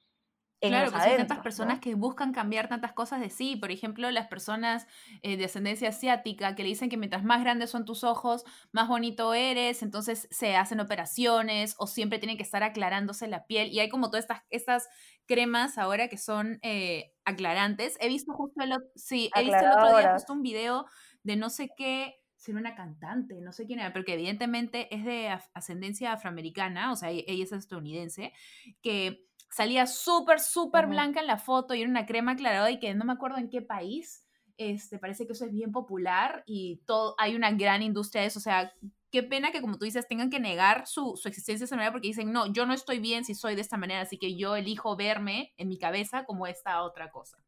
claro, 0.61 0.91
pues 0.91 1.03
hay 1.03 1.17
tantas 1.17 1.39
personas 1.39 1.81
que 1.81 1.95
buscan 1.95 2.33
cambiar 2.33 2.69
tantas 2.69 2.93
cosas 2.93 3.21
de 3.21 3.31
sí. 3.31 3.57
Por 3.57 3.71
ejemplo, 3.71 4.11
las 4.11 4.29
personas 4.29 4.87
eh, 5.23 5.37
de 5.37 5.45
ascendencia 5.47 5.89
asiática 5.89 6.55
que 6.55 6.63
le 6.63 6.69
dicen 6.69 6.91
que 6.91 6.97
mientras 6.97 7.25
más 7.25 7.41
grandes 7.41 7.71
son 7.71 7.85
tus 7.85 8.05
ojos, 8.05 8.45
más 8.73 8.89
bonito 8.89 9.35
eres. 9.35 9.83
Entonces 9.83 10.29
se 10.31 10.57
hacen 10.57 10.81
operaciones 10.81 11.75
o 11.79 11.87
siempre 11.87 12.19
tienen 12.19 12.37
que 12.37 12.43
estar 12.43 12.63
aclarándose 12.63 13.29
la 13.29 13.47
piel. 13.47 13.69
Y 13.71 13.81
hay 13.81 13.89
como 13.89 14.11
todas 14.11 14.25
estas, 14.25 14.43
estas 14.51 14.89
cremas 15.27 15.79
ahora 15.79 16.09
que 16.09 16.19
son 16.19 16.59
eh, 16.63 17.13
aclarantes. 17.25 17.97
He 18.01 18.09
visto 18.09 18.33
justo 18.35 18.63
el, 18.63 18.73
sí, 18.95 19.31
he 19.35 19.45
visto 19.45 19.59
el 19.59 19.73
otro 19.73 19.99
día 19.99 20.13
justo 20.15 20.33
un 20.33 20.43
video 20.43 20.87
de 21.23 21.37
no 21.37 21.51
sé 21.51 21.71
qué 21.77 22.17
ser 22.41 22.57
una 22.57 22.75
cantante, 22.75 23.39
no 23.43 23.53
sé 23.53 23.67
quién 23.67 23.81
era, 23.81 23.93
pero 23.93 24.05
que 24.05 24.15
evidentemente 24.15 24.95
es 24.95 25.05
de 25.05 25.29
ascendencia 25.53 26.15
afroamericana, 26.15 26.91
o 26.91 26.97
sea, 26.97 27.11
e-, 27.11 27.25
ella 27.29 27.45
es 27.45 27.53
estadounidense, 27.53 28.33
que 28.81 29.30
salía 29.51 29.87
súper, 29.87 30.41
súper 30.41 30.87
blanca 30.87 31.21
en 31.21 31.27
la 31.27 31.39
foto 31.39 31.75
y 31.75 31.81
era 31.81 31.91
una 31.91 32.07
crema 32.07 32.33
aclarada 32.33 32.71
y 32.71 32.79
que 32.79 32.95
no 32.95 33.05
me 33.05 33.13
acuerdo 33.13 33.39
en 33.39 33.51
qué 33.51 33.63
país. 33.63 34.25
Este, 34.57 34.99
parece 34.99 35.27
que 35.27 35.33
eso 35.33 35.47
es 35.47 35.53
bien 35.53 35.73
popular 35.73 36.43
y 36.47 36.83
todo, 36.87 37.15
hay 37.19 37.35
una 37.35 37.51
gran 37.53 37.83
industria 37.83 38.23
de 38.23 38.29
eso. 38.29 38.39
O 38.39 38.43
sea, 38.43 38.73
qué 39.11 39.23
pena 39.23 39.53
que, 39.53 39.61
como 39.61 39.79
tú 39.79 39.87
dices, 39.87 40.07
tengan 40.07 40.31
que 40.31 40.39
negar 40.39 40.87
su, 40.87 41.17
su, 41.17 41.29
existencia 41.29 41.65
de 41.65 41.67
esa 41.67 41.77
manera 41.77 41.93
porque 41.93 42.09
dicen, 42.09 42.31
no, 42.31 42.53
yo 42.53 42.67
no 42.67 42.75
estoy 42.75 42.99
bien 43.01 43.25
si 43.25 43.35
soy 43.35 43.55
de 43.55 43.63
esta 43.63 43.79
manera, 43.79 44.03
así 44.03 44.19
que 44.19 44.37
yo 44.37 44.57
elijo 44.57 44.97
verme 44.97 45.55
en 45.57 45.69
mi 45.69 45.79
cabeza 45.79 46.25
como 46.25 46.47
esta 46.47 46.83
otra 46.83 47.11
cosa. 47.11 47.39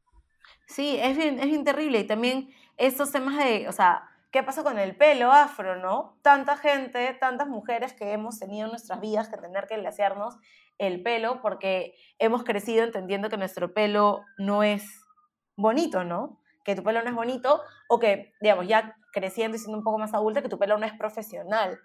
Sí, 0.66 0.96
es 0.98 1.16
bien, 1.16 1.38
es 1.38 1.46
bien 1.46 1.64
terrible. 1.64 2.00
Y 2.00 2.06
también 2.06 2.50
estos 2.78 3.12
temas 3.12 3.36
de, 3.36 3.68
o 3.68 3.72
sea, 3.72 4.11
¿qué 4.32 4.42
pasa 4.42 4.62
con 4.62 4.78
el 4.78 4.96
pelo 4.96 5.30
afro, 5.30 5.76
no? 5.76 6.18
Tanta 6.22 6.56
gente, 6.56 7.14
tantas 7.20 7.46
mujeres 7.48 7.92
que 7.92 8.12
hemos 8.12 8.38
tenido 8.38 8.64
en 8.64 8.70
nuestras 8.70 9.00
vidas 9.00 9.28
que 9.28 9.36
tener 9.36 9.66
que 9.66 9.76
lasearnos 9.76 10.38
el 10.78 11.02
pelo 11.02 11.42
porque 11.42 11.94
hemos 12.18 12.42
crecido 12.42 12.82
entendiendo 12.82 13.28
que 13.28 13.36
nuestro 13.36 13.74
pelo 13.74 14.24
no 14.38 14.62
es 14.62 14.84
bonito, 15.56 16.02
¿no? 16.02 16.40
Que 16.64 16.74
tu 16.74 16.82
pelo 16.82 17.02
no 17.02 17.10
es 17.10 17.14
bonito 17.14 17.60
o 17.88 17.98
que, 17.98 18.32
digamos, 18.40 18.66
ya 18.66 18.96
creciendo 19.12 19.56
y 19.56 19.60
siendo 19.60 19.76
un 19.76 19.84
poco 19.84 19.98
más 19.98 20.14
adulta, 20.14 20.40
que 20.40 20.48
tu 20.48 20.58
pelo 20.58 20.78
no 20.78 20.86
es 20.86 20.94
profesional. 20.94 21.78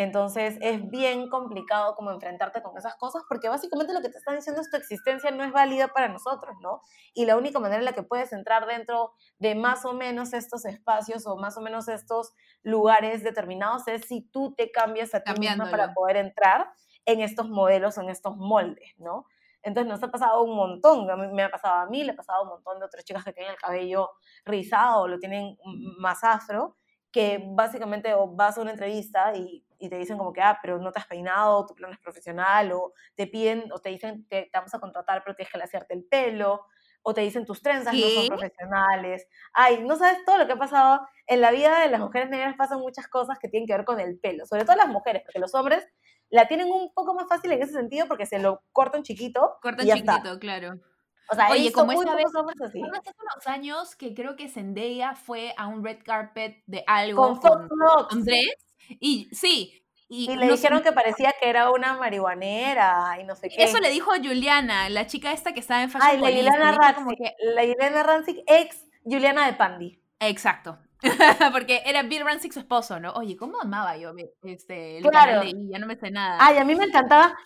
Entonces 0.00 0.56
es 0.62 0.88
bien 0.88 1.28
complicado 1.28 1.94
como 1.94 2.10
enfrentarte 2.10 2.62
con 2.62 2.74
esas 2.78 2.96
cosas 2.96 3.22
porque 3.28 3.50
básicamente 3.50 3.92
lo 3.92 4.00
que 4.00 4.08
te 4.08 4.16
están 4.16 4.34
diciendo 4.34 4.62
es 4.62 4.70
tu 4.70 4.78
existencia 4.78 5.30
no 5.30 5.44
es 5.44 5.52
válida 5.52 5.88
para 5.88 6.08
nosotros, 6.08 6.56
¿no? 6.62 6.80
Y 7.12 7.26
la 7.26 7.36
única 7.36 7.58
manera 7.58 7.80
en 7.80 7.84
la 7.84 7.92
que 7.92 8.02
puedes 8.02 8.32
entrar 8.32 8.66
dentro 8.66 9.12
de 9.38 9.54
más 9.54 9.84
o 9.84 9.92
menos 9.92 10.32
estos 10.32 10.64
espacios 10.64 11.26
o 11.26 11.36
más 11.36 11.58
o 11.58 11.60
menos 11.60 11.86
estos 11.88 12.32
lugares 12.62 13.22
determinados 13.22 13.88
es 13.88 14.06
si 14.06 14.22
tú 14.22 14.54
te 14.56 14.70
cambias 14.70 15.14
a 15.14 15.22
ti 15.22 15.38
misma 15.38 15.70
para 15.70 15.92
poder 15.92 16.16
entrar 16.16 16.72
en 17.04 17.20
estos 17.20 17.50
modelos, 17.50 17.98
en 17.98 18.08
estos 18.08 18.38
moldes, 18.38 18.94
¿no? 18.96 19.26
Entonces 19.62 19.86
nos 19.86 20.02
ha 20.02 20.10
pasado 20.10 20.42
un 20.42 20.56
montón, 20.56 21.06
me 21.34 21.42
ha 21.42 21.50
pasado 21.50 21.74
a 21.74 21.86
mí, 21.90 22.04
le 22.04 22.12
ha 22.12 22.16
pasado 22.16 22.38
a 22.38 22.42
un 22.44 22.48
montón 22.48 22.78
de 22.78 22.86
otras 22.86 23.04
chicas 23.04 23.22
que 23.22 23.34
tienen 23.34 23.52
el 23.52 23.58
cabello 23.58 24.12
rizado 24.46 25.02
o 25.02 25.08
lo 25.08 25.18
tienen 25.18 25.58
más 25.98 26.24
afro, 26.24 26.78
que 27.12 27.42
básicamente 27.44 28.14
vas 28.32 28.56
a 28.56 28.60
una 28.60 28.70
entrevista 28.70 29.34
y, 29.34 29.64
y, 29.78 29.88
te 29.88 29.98
dicen 29.98 30.16
como 30.16 30.32
que, 30.32 30.40
ah, 30.40 30.58
pero 30.62 30.78
no 30.78 30.92
te 30.92 31.00
has 31.00 31.06
peinado, 31.06 31.66
tu 31.66 31.74
plan 31.74 31.92
es 31.92 31.98
profesional, 31.98 32.70
o 32.72 32.92
te 33.16 33.26
piden, 33.26 33.70
o 33.72 33.78
te 33.78 33.90
dicen, 33.90 34.26
te, 34.28 34.42
te 34.42 34.50
vamos 34.54 34.72
a 34.74 34.78
contratar, 34.78 35.22
pero 35.24 35.34
tienes 35.34 35.50
que 35.52 35.58
lasearte 35.58 35.94
el 35.94 36.04
pelo, 36.04 36.66
o 37.02 37.14
te 37.14 37.22
dicen 37.22 37.46
tus 37.46 37.62
trenzas 37.62 37.94
no 37.94 38.08
son 38.08 38.28
profesionales. 38.28 39.26
Ay, 39.52 39.82
no 39.82 39.96
sabes 39.96 40.24
todo 40.24 40.38
lo 40.38 40.46
que 40.46 40.52
ha 40.52 40.58
pasado 40.58 41.06
en 41.26 41.40
la 41.40 41.50
vida 41.50 41.80
de 41.80 41.88
las 41.88 42.00
mujeres 42.00 42.28
negras, 42.28 42.54
pasan 42.56 42.80
muchas 42.80 43.08
cosas 43.08 43.38
que 43.38 43.48
tienen 43.48 43.66
que 43.66 43.74
ver 43.74 43.84
con 43.84 44.00
el 44.00 44.18
pelo, 44.18 44.46
sobre 44.46 44.64
todo 44.64 44.76
las 44.76 44.88
mujeres, 44.88 45.22
porque 45.24 45.38
los 45.38 45.54
hombres 45.54 45.86
la 46.28 46.46
tienen 46.46 46.70
un 46.70 46.92
poco 46.94 47.14
más 47.14 47.28
fácil 47.28 47.52
en 47.52 47.62
ese 47.62 47.72
sentido 47.72 48.06
porque 48.06 48.26
se 48.26 48.38
lo 48.38 48.62
cortan 48.72 49.02
chiquito. 49.02 49.58
Cortan 49.62 49.86
chiquito, 49.86 50.38
claro. 50.38 50.80
O 51.28 51.34
sea, 51.34 51.50
Oye, 51.50 51.70
como 51.72 51.92
esta 51.92 52.14
vez, 52.14 52.26
así. 52.26 52.82
hace 52.82 52.82
unos 52.82 53.46
años 53.46 53.94
que 53.94 54.14
creo 54.14 54.34
que 54.36 54.48
Zendaya 54.48 55.14
fue 55.14 55.54
a 55.56 55.68
un 55.68 55.84
red 55.84 55.98
carpet 56.04 56.62
de 56.66 56.82
algo 56.86 57.38
con, 57.38 57.68
con 57.68 57.78
Andrés. 58.10 58.56
Y 58.98 59.28
sí, 59.32 59.80
y, 60.12 60.36
le 60.36 60.48
dijeron 60.48 60.82
que 60.82 60.90
parecía 60.90 61.32
que 61.40 61.48
era 61.48 61.70
una 61.70 61.94
marihuanera 61.94 63.16
y 63.20 63.24
no 63.24 63.36
sé 63.36 63.48
qué. 63.48 63.62
Eso 63.62 63.78
le 63.78 63.90
dijo 63.90 64.10
Juliana, 64.16 64.88
la 64.88 65.06
chica 65.06 65.30
esta 65.30 65.52
que 65.54 65.60
estaba 65.60 65.84
en 65.84 65.90
Fashion 65.90 66.10
Ay, 66.10 66.18
la 66.18 66.26
Juliana 66.26 66.72
Rancic, 66.72 67.18
la 67.54 67.62
Juliana 67.62 68.02
Rancic, 68.02 68.38
ex 68.48 68.84
Juliana 69.04 69.46
de 69.46 69.52
Pandy. 69.52 70.02
Exacto. 70.18 70.78
Porque 71.52 71.82
era 71.86 72.02
Bill 72.02 72.24
Rancic 72.24 72.52
su 72.52 72.58
esposo, 72.58 72.98
¿no? 72.98 73.12
Oye, 73.12 73.36
¿cómo 73.36 73.60
amaba 73.60 73.96
yo 73.96 74.12
este, 74.42 74.98
el 74.98 75.04
claro. 75.04 75.42
de 75.42 75.52
ya 75.70 75.78
no 75.78 75.86
me 75.86 75.94
sé 75.94 76.10
nada. 76.10 76.38
Ay, 76.40 76.58
a 76.58 76.64
mí 76.64 76.74
me 76.74 76.86
encantaba. 76.86 77.36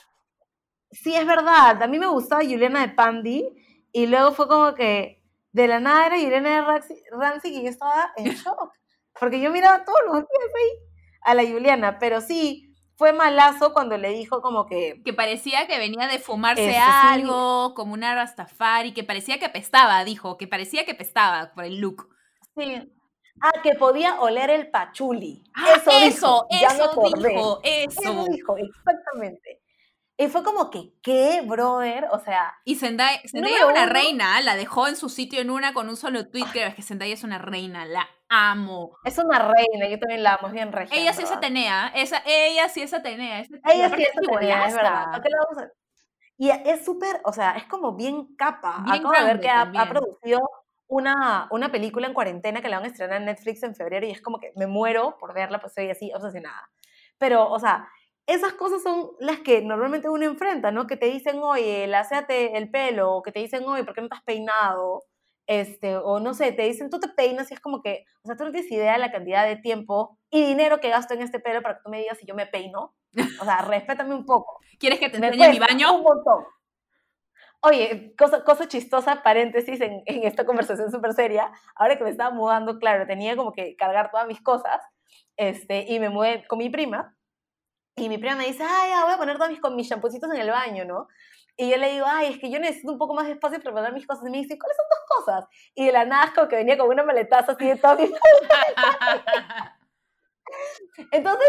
Sí, 0.94 1.14
es 1.14 1.26
verdad. 1.26 1.82
A 1.82 1.86
mí 1.86 1.98
me 1.98 2.06
gustaba 2.06 2.42
Juliana 2.42 2.86
de 2.86 2.94
Pandy 2.94 3.48
y 3.92 4.06
luego 4.06 4.32
fue 4.32 4.48
como 4.48 4.74
que 4.74 5.22
de 5.52 5.68
la 5.68 5.80
nada 5.80 6.06
era 6.06 6.18
Juliana 6.18 6.50
de 6.50 6.62
Rancic 7.12 7.52
y 7.52 7.62
yo 7.62 7.68
estaba 7.68 8.12
en 8.16 8.26
shock. 8.34 8.72
Porque 9.18 9.40
yo 9.40 9.50
miraba 9.50 9.84
todos 9.84 10.00
los 10.06 10.14
días 10.14 10.50
ahí 10.56 10.70
a 11.22 11.34
la 11.34 11.42
Juliana, 11.42 11.98
pero 11.98 12.20
sí, 12.20 12.74
fue 12.96 13.12
malazo 13.12 13.72
cuando 13.72 13.96
le 13.96 14.10
dijo 14.10 14.40
como 14.40 14.66
que... 14.66 15.00
Que 15.04 15.12
parecía 15.12 15.66
que 15.66 15.78
venía 15.78 16.06
de 16.08 16.18
fumarse 16.18 16.66
este, 16.66 16.78
algo, 16.78 17.74
como 17.74 17.94
una 17.94 18.14
rastafari, 18.14 18.92
que 18.92 19.04
parecía 19.04 19.38
que 19.38 19.48
pestaba, 19.48 20.04
dijo, 20.04 20.36
que 20.36 20.46
parecía 20.46 20.84
que 20.84 20.94
pestaba 20.94 21.52
por 21.54 21.64
el 21.64 21.78
look. 21.78 22.08
Sí. 22.56 22.92
Ah, 23.40 23.62
que 23.62 23.74
podía 23.74 24.20
oler 24.20 24.50
el 24.50 24.70
pachuli. 24.70 25.42
Ah, 25.54 25.74
eso, 25.76 25.90
eso, 25.90 26.46
dijo, 26.50 26.64
eso 26.72 27.02
dijo, 27.16 27.60
eso. 27.64 28.00
Eso 28.00 28.24
dijo, 28.30 28.56
exactamente. 28.56 29.63
Y 30.16 30.28
fue 30.28 30.44
como 30.44 30.70
que, 30.70 30.92
¿qué, 31.02 31.42
brother? 31.44 32.06
O 32.12 32.20
sea. 32.20 32.54
Y 32.64 32.76
Zendaya, 32.76 33.20
Zendaya 33.26 33.56
es 33.56 33.64
una 33.64 33.86
reina, 33.86 34.40
la 34.42 34.54
dejó 34.54 34.86
en 34.86 34.94
su 34.94 35.08
sitio 35.08 35.40
en 35.40 35.50
una 35.50 35.74
con 35.74 35.88
un 35.88 35.96
solo 35.96 36.28
tweet, 36.28 36.46
que 36.52 36.64
es 36.64 36.74
que 36.74 36.82
Zendaya 36.82 37.14
es 37.14 37.24
una 37.24 37.38
reina, 37.38 37.84
la 37.84 38.08
amo. 38.28 38.96
Es 39.04 39.18
una 39.18 39.40
reina, 39.40 39.88
yo 39.88 39.98
también 39.98 40.22
la 40.22 40.34
amo, 40.34 40.46
es 40.46 40.52
bien 40.52 40.70
reina. 40.70 40.94
Ella 40.94 41.12
sí 41.12 41.24
es 41.24 41.32
Atenea, 41.32 41.88
esa, 41.96 42.22
ella 42.24 42.68
sí 42.68 42.82
es 42.82 42.94
Atenea. 42.94 43.40
Es, 43.40 43.50
ella 43.50 43.90
sí 43.94 44.02
es 44.02 44.16
Atenea, 44.16 44.66
es 44.68 44.74
verdad. 44.74 45.22
Y 46.36 46.50
es 46.50 46.84
súper, 46.84 47.20
o 47.24 47.32
sea, 47.32 47.52
es 47.52 47.64
como 47.64 47.94
bien 47.94 48.36
capa. 48.36 48.82
Bien 48.84 49.00
Acabo 49.00 49.14
de 49.14 49.24
ver 49.24 49.40
que 49.40 49.48
ha, 49.48 49.62
ha, 49.62 49.88
producido 49.88 50.40
una, 50.86 51.48
una 51.50 51.72
película 51.72 52.06
en 52.06 52.14
cuarentena 52.14 52.60
que 52.60 52.68
la 52.68 52.76
van 52.76 52.86
a 52.86 52.88
estrenar 52.88 53.18
en 53.18 53.26
Netflix 53.26 53.62
en 53.64 53.74
febrero 53.74 54.06
y 54.06 54.10
es 54.10 54.20
como 54.20 54.38
que 54.38 54.52
me 54.54 54.66
muero 54.68 55.16
por 55.18 55.34
verla, 55.34 55.60
pues 55.60 55.74
soy 55.74 55.90
así 55.90 56.12
obsesionada. 56.14 56.70
Pero, 57.18 57.48
o 57.48 57.58
sea, 57.58 57.88
esas 58.26 58.54
cosas 58.54 58.82
son 58.82 59.10
las 59.20 59.40
que 59.40 59.62
normalmente 59.62 60.08
uno 60.08 60.24
enfrenta, 60.24 60.70
¿no? 60.70 60.86
Que 60.86 60.96
te 60.96 61.06
dicen, 61.06 61.40
oye, 61.42 61.86
láseate 61.86 62.56
el 62.56 62.70
pelo, 62.70 63.12
o 63.12 63.22
que 63.22 63.32
te 63.32 63.40
dicen, 63.40 63.64
oye, 63.64 63.84
¿por 63.84 63.94
qué 63.94 64.00
no 64.00 64.08
has 64.10 64.22
peinado? 64.22 65.02
Este, 65.46 65.96
o 65.96 66.20
no 66.20 66.32
sé, 66.32 66.52
te 66.52 66.62
dicen, 66.62 66.88
tú 66.88 66.98
te 66.98 67.08
peinas 67.08 67.50
y 67.50 67.54
es 67.54 67.60
como 67.60 67.82
que, 67.82 68.04
o 68.22 68.26
sea, 68.26 68.36
tú 68.36 68.44
no 68.44 68.50
tienes 68.50 68.70
idea 68.72 68.94
de 68.94 68.98
la 68.98 69.12
cantidad 69.12 69.46
de 69.46 69.56
tiempo 69.56 70.18
y 70.30 70.42
dinero 70.42 70.80
que 70.80 70.88
gasto 70.88 71.12
en 71.12 71.20
este 71.20 71.38
pelo 71.38 71.60
para 71.60 71.76
que 71.76 71.82
tú 71.84 71.90
me 71.90 71.98
digas 71.98 72.16
si 72.18 72.26
yo 72.26 72.34
me 72.34 72.46
peino. 72.46 72.94
O 73.40 73.44
sea, 73.44 73.58
respétame 73.68 74.14
un 74.14 74.24
poco. 74.24 74.58
¿Quieres 74.78 74.98
que 74.98 75.10
te 75.10 75.18
enseñe 75.18 75.50
mi 75.50 75.58
baño? 75.58 75.96
Un 75.96 76.02
montón. 76.02 76.44
Oye, 77.60 78.14
cosa, 78.16 78.42
cosa 78.42 78.68
chistosa, 78.68 79.22
paréntesis 79.22 79.80
en, 79.80 80.02
en 80.06 80.24
esta 80.24 80.46
conversación 80.46 80.90
súper 80.90 81.12
seria. 81.12 81.50
Ahora 81.76 81.96
que 81.96 82.04
me 82.04 82.10
estaba 82.10 82.30
mudando, 82.34 82.78
claro, 82.78 83.06
tenía 83.06 83.36
como 83.36 83.52
que 83.52 83.76
cargar 83.76 84.10
todas 84.10 84.26
mis 84.26 84.40
cosas 84.42 84.80
este, 85.36 85.84
y 85.88 85.98
me 85.98 86.08
mudé 86.08 86.46
con 86.46 86.58
mi 86.58 86.70
prima 86.70 87.14
y 87.96 88.08
mi 88.08 88.18
prima 88.18 88.36
me 88.36 88.46
dice, 88.46 88.64
ay, 88.68 88.90
ya 88.90 89.04
voy 89.04 89.14
a 89.14 89.18
poner 89.18 89.36
todos 89.36 89.50
mis, 89.50 89.60
con 89.60 89.76
mis 89.76 89.88
champucitos 89.88 90.28
en 90.32 90.40
el 90.40 90.50
baño, 90.50 90.84
¿no? 90.84 91.06
Y 91.56 91.70
yo 91.70 91.76
le 91.76 91.92
digo, 91.92 92.04
ay, 92.08 92.32
es 92.32 92.40
que 92.40 92.50
yo 92.50 92.58
necesito 92.58 92.90
un 92.90 92.98
poco 92.98 93.14
más 93.14 93.26
de 93.26 93.34
espacio 93.34 93.60
para 93.60 93.76
poner 93.76 93.92
mis 93.92 94.04
cosas. 94.06 94.26
Y 94.26 94.30
me 94.30 94.38
dice, 94.38 94.58
¿cuáles 94.58 94.76
son 94.76 94.86
tus 94.90 94.98
cosas? 95.16 95.44
Y 95.74 95.86
de 95.86 95.92
la 95.92 96.04
nada, 96.04 96.32
como 96.34 96.48
que 96.48 96.56
venía 96.56 96.76
con 96.76 96.88
una 96.88 97.04
maletaza 97.04 97.52
así 97.52 97.66
de 97.66 97.76
todo 97.76 97.94
mi 97.96 98.10
Entonces, 101.12 101.48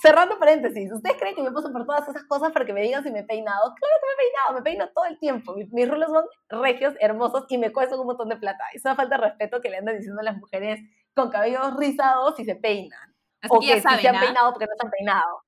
cerrando 0.00 0.38
paréntesis, 0.38 0.90
¿ustedes 0.90 1.18
creen 1.18 1.34
que 1.34 1.44
yo 1.44 1.52
paso 1.52 1.70
por 1.70 1.84
todas 1.84 2.08
esas 2.08 2.24
cosas 2.24 2.50
para 2.52 2.64
que 2.64 2.72
me 2.72 2.80
digan 2.80 3.04
si 3.04 3.10
me 3.10 3.18
he 3.20 3.24
peinado? 3.24 3.74
Claro 3.74 3.94
que 4.00 4.06
me 4.06 4.12
he 4.12 4.16
peinado, 4.26 4.54
me 4.54 4.62
peino 4.62 4.88
todo 4.94 5.04
el 5.04 5.18
tiempo. 5.18 5.54
Mis, 5.54 5.70
mis 5.70 5.86
rulos 5.86 6.10
son 6.10 6.24
regios, 6.62 6.94
hermosos 7.00 7.44
y 7.50 7.58
me 7.58 7.70
cuestan 7.72 8.00
un 8.00 8.06
montón 8.06 8.30
de 8.30 8.36
plata. 8.36 8.64
Es 8.72 8.86
una 8.86 8.96
falta 8.96 9.16
de 9.16 9.24
respeto 9.24 9.60
que 9.60 9.68
le 9.68 9.76
andan 9.76 9.98
diciendo 9.98 10.22
a 10.22 10.24
las 10.24 10.38
mujeres 10.38 10.80
con 11.14 11.28
cabellos 11.28 11.76
rizados 11.76 12.36
si 12.36 12.46
se 12.46 12.56
peinan. 12.56 13.14
Así 13.42 13.54
o 13.54 13.60
que 13.60 13.66
que, 13.66 13.76
ya 13.76 13.82
saben, 13.82 13.98
si 13.98 14.02
se 14.02 14.08
han 14.08 14.16
¿ah? 14.16 14.20
peinado 14.20 14.52
porque 14.52 14.66
no 14.66 14.72
se 14.78 14.86
han 14.86 14.90
peinado. 14.90 15.42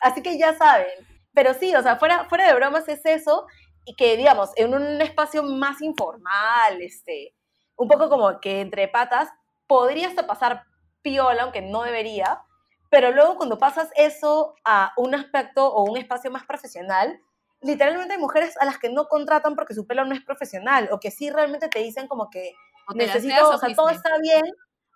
Así 0.00 0.22
que 0.22 0.38
ya 0.38 0.54
saben. 0.56 0.88
Pero 1.34 1.54
sí, 1.54 1.74
o 1.74 1.82
sea, 1.82 1.96
fuera, 1.96 2.24
fuera 2.28 2.46
de 2.46 2.54
bromas 2.54 2.88
es 2.88 3.04
eso. 3.04 3.46
Y 3.84 3.94
que, 3.96 4.16
digamos, 4.16 4.50
en 4.56 4.74
un 4.74 5.00
espacio 5.00 5.42
más 5.42 5.80
informal, 5.82 6.80
este, 6.80 7.34
un 7.76 7.88
poco 7.88 8.08
como 8.08 8.40
que 8.40 8.60
entre 8.60 8.88
patas, 8.88 9.30
podría 9.66 10.08
hasta 10.08 10.26
pasar 10.26 10.64
piola, 11.02 11.42
aunque 11.44 11.62
no 11.62 11.82
debería. 11.82 12.42
Pero 12.90 13.12
luego 13.12 13.36
cuando 13.36 13.58
pasas 13.58 13.90
eso 13.96 14.54
a 14.64 14.92
un 14.96 15.14
aspecto 15.14 15.66
o 15.72 15.84
un 15.84 15.96
espacio 15.96 16.30
más 16.30 16.44
profesional, 16.44 17.20
literalmente 17.60 18.14
hay 18.14 18.20
mujeres 18.20 18.56
a 18.60 18.64
las 18.64 18.78
que 18.78 18.90
no 18.90 19.06
contratan 19.08 19.54
porque 19.54 19.74
su 19.74 19.86
pelo 19.86 20.04
no 20.04 20.14
es 20.14 20.22
profesional 20.22 20.88
o 20.92 21.00
que 21.00 21.10
sí 21.10 21.30
realmente 21.30 21.68
te 21.68 21.80
dicen 21.80 22.08
como 22.08 22.30
que 22.30 22.52
O 22.86 22.94
necesito, 22.94 23.50
o 23.50 23.58
sea, 23.58 23.74
todo 23.74 23.90
está 23.90 24.10
bien, 24.22 24.42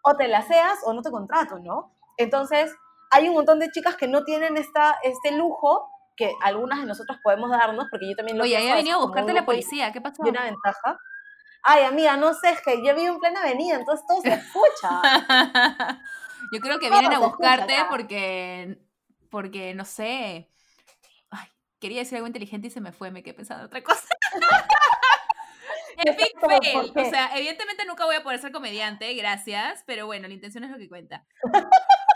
o 0.02 0.16
te 0.16 0.28
la 0.28 0.42
seas 0.42 0.78
o 0.84 0.92
no 0.94 1.02
te 1.02 1.10
contrato, 1.10 1.58
¿no? 1.58 1.94
Entonces, 2.16 2.74
hay 3.12 3.28
un 3.28 3.34
montón 3.34 3.58
de 3.58 3.70
chicas 3.70 3.96
que 3.96 4.08
no 4.08 4.24
tienen 4.24 4.56
esta, 4.56 4.98
este 5.02 5.32
lujo 5.32 5.88
que 6.16 6.32
algunas 6.42 6.80
de 6.80 6.86
nosotros 6.86 7.18
podemos 7.22 7.50
darnos, 7.50 7.86
porque 7.90 8.08
yo 8.08 8.16
también 8.16 8.38
lo 8.38 8.44
Oye, 8.44 8.56
había 8.56 8.74
venido 8.74 8.98
a 8.98 9.02
buscarte 9.02 9.32
la 9.32 9.44
policía, 9.44 9.92
¿qué 9.92 10.00
pasó? 10.00 10.22
y 10.24 10.30
una 10.30 10.44
ventaja. 10.44 10.98
Ay, 11.62 11.84
amiga, 11.84 12.16
no 12.16 12.34
sé, 12.34 12.50
es 12.50 12.62
que 12.62 12.84
yo 12.84 12.94
vivo 12.94 13.14
en 13.14 13.20
plena 13.20 13.40
avenida, 13.40 13.76
entonces 13.76 14.04
todo 14.06 14.20
se 14.20 14.32
escucha. 14.32 14.88
Yo 16.52 16.60
creo 16.60 16.80
que 16.80 16.90
vienen 16.90 17.12
a 17.12 17.20
buscarte 17.20 17.72
porque, 17.88 18.78
porque, 19.30 19.72
no 19.74 19.84
sé, 19.84 20.50
ay, 21.30 21.48
quería 21.80 22.00
decir 22.00 22.16
algo 22.16 22.26
inteligente 22.26 22.66
y 22.66 22.70
se 22.70 22.80
me 22.80 22.90
fue, 22.90 23.12
me 23.12 23.22
quedé 23.22 23.34
pensando 23.34 23.62
en 23.62 23.66
otra 23.66 23.82
cosa. 23.82 24.08
Epic 25.98 26.20
Exacto, 26.20 26.40
¿por 26.40 26.64
fail. 26.64 27.06
O 27.06 27.10
sea, 27.10 27.36
evidentemente 27.36 27.84
nunca 27.86 28.04
voy 28.04 28.16
a 28.16 28.24
poder 28.24 28.40
ser 28.40 28.50
comediante, 28.50 29.14
gracias, 29.14 29.84
pero 29.86 30.06
bueno, 30.06 30.26
la 30.26 30.34
intención 30.34 30.64
es 30.64 30.70
lo 30.70 30.78
que 30.78 30.88
cuenta. 30.88 31.24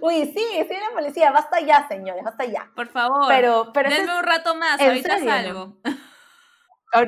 Uy, 0.00 0.26
sí, 0.26 0.34
sí, 0.68 0.74
la 0.74 0.90
policía, 0.94 1.30
basta 1.32 1.60
ya, 1.60 1.86
señores, 1.88 2.22
basta 2.24 2.44
ya. 2.44 2.70
Por 2.74 2.88
favor, 2.88 3.26
Pero, 3.28 3.70
pero 3.72 3.90
denme 3.90 4.12
es- 4.12 4.18
un 4.18 4.24
rato 4.24 4.54
más, 4.54 4.80
¿en 4.80 4.88
ahorita 4.88 5.18
serio? 5.18 5.30
salgo. 5.30 5.76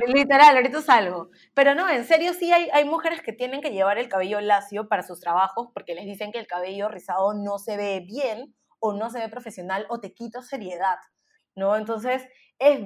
literal, 0.07 0.55
ahorita 0.57 0.81
salgo. 0.81 1.29
Pero 1.53 1.75
no, 1.75 1.89
en 1.89 2.05
serio 2.05 2.33
sí 2.33 2.51
hay, 2.51 2.69
hay 2.71 2.85
mujeres 2.85 3.21
que 3.21 3.33
tienen 3.33 3.61
que 3.61 3.71
llevar 3.71 3.97
el 3.97 4.09
cabello 4.09 4.39
lacio 4.41 4.87
para 4.87 5.03
sus 5.03 5.19
trabajos 5.19 5.69
porque 5.73 5.95
les 5.95 6.05
dicen 6.05 6.31
que 6.31 6.39
el 6.39 6.47
cabello 6.47 6.87
rizado 6.89 7.33
no 7.33 7.57
se 7.57 7.77
ve 7.77 8.03
bien 8.05 8.55
o 8.79 8.93
no 8.93 9.09
se 9.09 9.19
ve 9.19 9.29
profesional 9.29 9.85
o 9.89 9.99
te 9.99 10.13
quita 10.13 10.41
seriedad, 10.41 10.97
¿no? 11.55 11.75
Entonces, 11.75 12.23
es, 12.59 12.79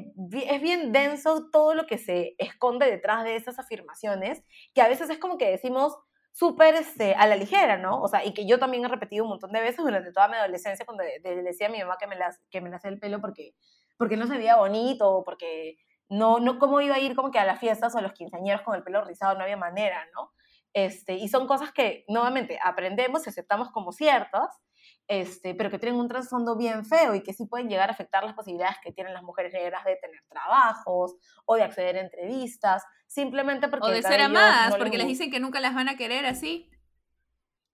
es 0.47 0.61
bien 0.61 0.91
denso 0.93 1.49
todo 1.51 1.73
lo 1.73 1.85
que 1.85 1.97
se 1.97 2.35
esconde 2.37 2.89
detrás 2.89 3.23
de 3.25 3.35
esas 3.35 3.59
afirmaciones, 3.59 4.41
que 4.73 4.81
a 4.81 4.87
veces 4.87 5.09
es 5.09 5.17
como 5.17 5.37
que 5.37 5.49
decimos 5.51 5.97
súper 6.35 6.75
este, 6.75 7.15
a 7.15 7.27
la 7.27 7.37
ligera, 7.37 7.77
¿no? 7.77 8.01
O 8.01 8.09
sea, 8.09 8.25
y 8.25 8.33
que 8.33 8.45
yo 8.45 8.59
también 8.59 8.83
he 8.83 8.89
repetido 8.89 9.23
un 9.23 9.29
montón 9.29 9.53
de 9.53 9.61
veces 9.61 9.85
durante 9.85 10.11
toda 10.11 10.27
mi 10.27 10.35
adolescencia 10.35 10.85
cuando 10.85 11.05
le 11.05 11.43
decía 11.43 11.67
a 11.67 11.69
mi 11.69 11.79
mamá 11.79 11.95
que 11.97 12.07
me, 12.07 12.17
las, 12.17 12.41
que 12.51 12.59
me 12.59 12.69
lacé 12.69 12.89
el 12.89 12.99
pelo 12.99 13.21
porque, 13.21 13.53
porque 13.97 14.17
no 14.17 14.27
se 14.27 14.37
veía 14.37 14.57
bonito, 14.57 15.23
porque 15.23 15.77
no, 16.09 16.41
no, 16.41 16.59
¿cómo 16.59 16.81
iba 16.81 16.95
a 16.95 16.99
ir 16.99 17.15
como 17.15 17.31
que 17.31 17.39
a 17.39 17.45
las 17.45 17.61
fiestas 17.61 17.95
o 17.95 17.99
a 17.99 18.01
los 18.01 18.11
quinceañeros 18.11 18.63
con 18.63 18.75
el 18.75 18.83
pelo 18.83 19.01
rizado? 19.05 19.37
No 19.37 19.43
había 19.43 19.55
manera, 19.55 20.05
¿no? 20.13 20.33
Este, 20.75 21.13
y 21.13 21.29
son 21.29 21.47
cosas 21.47 21.71
que, 21.71 22.03
nuevamente, 22.09 22.59
aprendemos 22.61 23.25
y 23.25 23.29
aceptamos 23.29 23.71
como 23.71 23.93
ciertas, 23.93 24.61
este, 25.07 25.55
pero 25.55 25.71
que 25.71 25.79
tienen 25.79 25.97
un 25.97 26.09
trasfondo 26.09 26.57
bien 26.57 26.83
feo 26.83 27.15
y 27.15 27.23
que 27.23 27.31
sí 27.31 27.45
pueden 27.45 27.69
llegar 27.69 27.87
a 27.87 27.93
afectar 27.93 28.25
las 28.25 28.33
posibilidades 28.33 28.75
que 28.83 28.91
tienen 28.91 29.13
las 29.13 29.23
mujeres 29.23 29.53
negras 29.53 29.85
de 29.85 29.95
tener 29.95 30.21
trabajos 30.27 31.15
o 31.45 31.55
de 31.55 31.63
acceder 31.63 31.95
a 31.95 32.01
entrevistas, 32.01 32.83
simplemente 33.07 33.69
porque 33.69 33.87
O 33.87 33.89
de 33.89 34.03
ser 34.03 34.19
amadas, 34.19 34.71
no 34.71 34.77
porque 34.77 34.97
les 34.97 35.07
dicen 35.07 35.31
que 35.31 35.39
nunca 35.39 35.61
las 35.61 35.73
van 35.73 35.87
a 35.87 35.95
querer 35.95 36.25
así. 36.25 36.69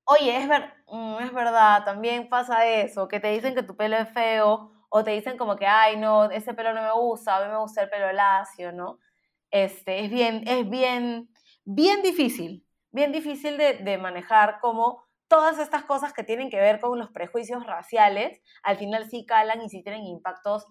Oye, 0.04 0.38
es, 0.38 0.47
ver, 0.47 0.72
mm, 0.86 1.22
es 1.22 1.34
verdad, 1.34 1.84
también 1.84 2.30
pasa 2.30 2.68
eso, 2.68 3.08
que 3.08 3.20
te 3.20 3.32
dicen 3.32 3.56
que 3.56 3.64
tu 3.64 3.76
pelo 3.76 3.97
es 3.97 4.10
feo, 4.10 4.72
o 4.89 5.04
te 5.04 5.10
dicen 5.10 5.39
como 5.39 5.56
que, 5.56 5.66
ay, 5.66 5.97
no, 5.97 6.30
ese 6.30 6.54
pelo 6.54 6.72
no 6.72 6.84
me 6.84 6.91
gusta, 6.91 7.38
a 7.38 7.43
mí 7.43 7.49
me 7.49 7.58
gusta 7.58 7.82
el 7.82 7.89
pelo 7.89 8.12
lacio, 8.12 8.72
¿no? 8.72 8.99
Este, 9.49 10.06
es 10.06 10.12
bien, 10.12 10.43
es 10.45 10.70
bien, 10.70 11.30
bien 11.64 12.04
difícil, 12.04 12.64
bien 12.92 13.12
difícil 13.12 13.58
de, 13.58 13.76
de 13.76 13.98
manejar 13.98 14.60
como 14.60 15.04
todas 15.28 15.60
estas 15.60 15.86
cosas 15.86 16.14
que 16.14 16.24
tienen 16.24 16.50
que 16.50 16.60
ver 16.60 16.80
con 16.80 17.00
los 17.00 17.10
prejuicios 17.12 17.66
raciales, 17.66 18.42
al 18.64 18.78
final 18.78 19.10
sí 19.10 19.26
calan 19.26 19.62
y 19.62 19.70
sí 19.70 19.82
tienen 19.84 20.04
impactos 20.04 20.66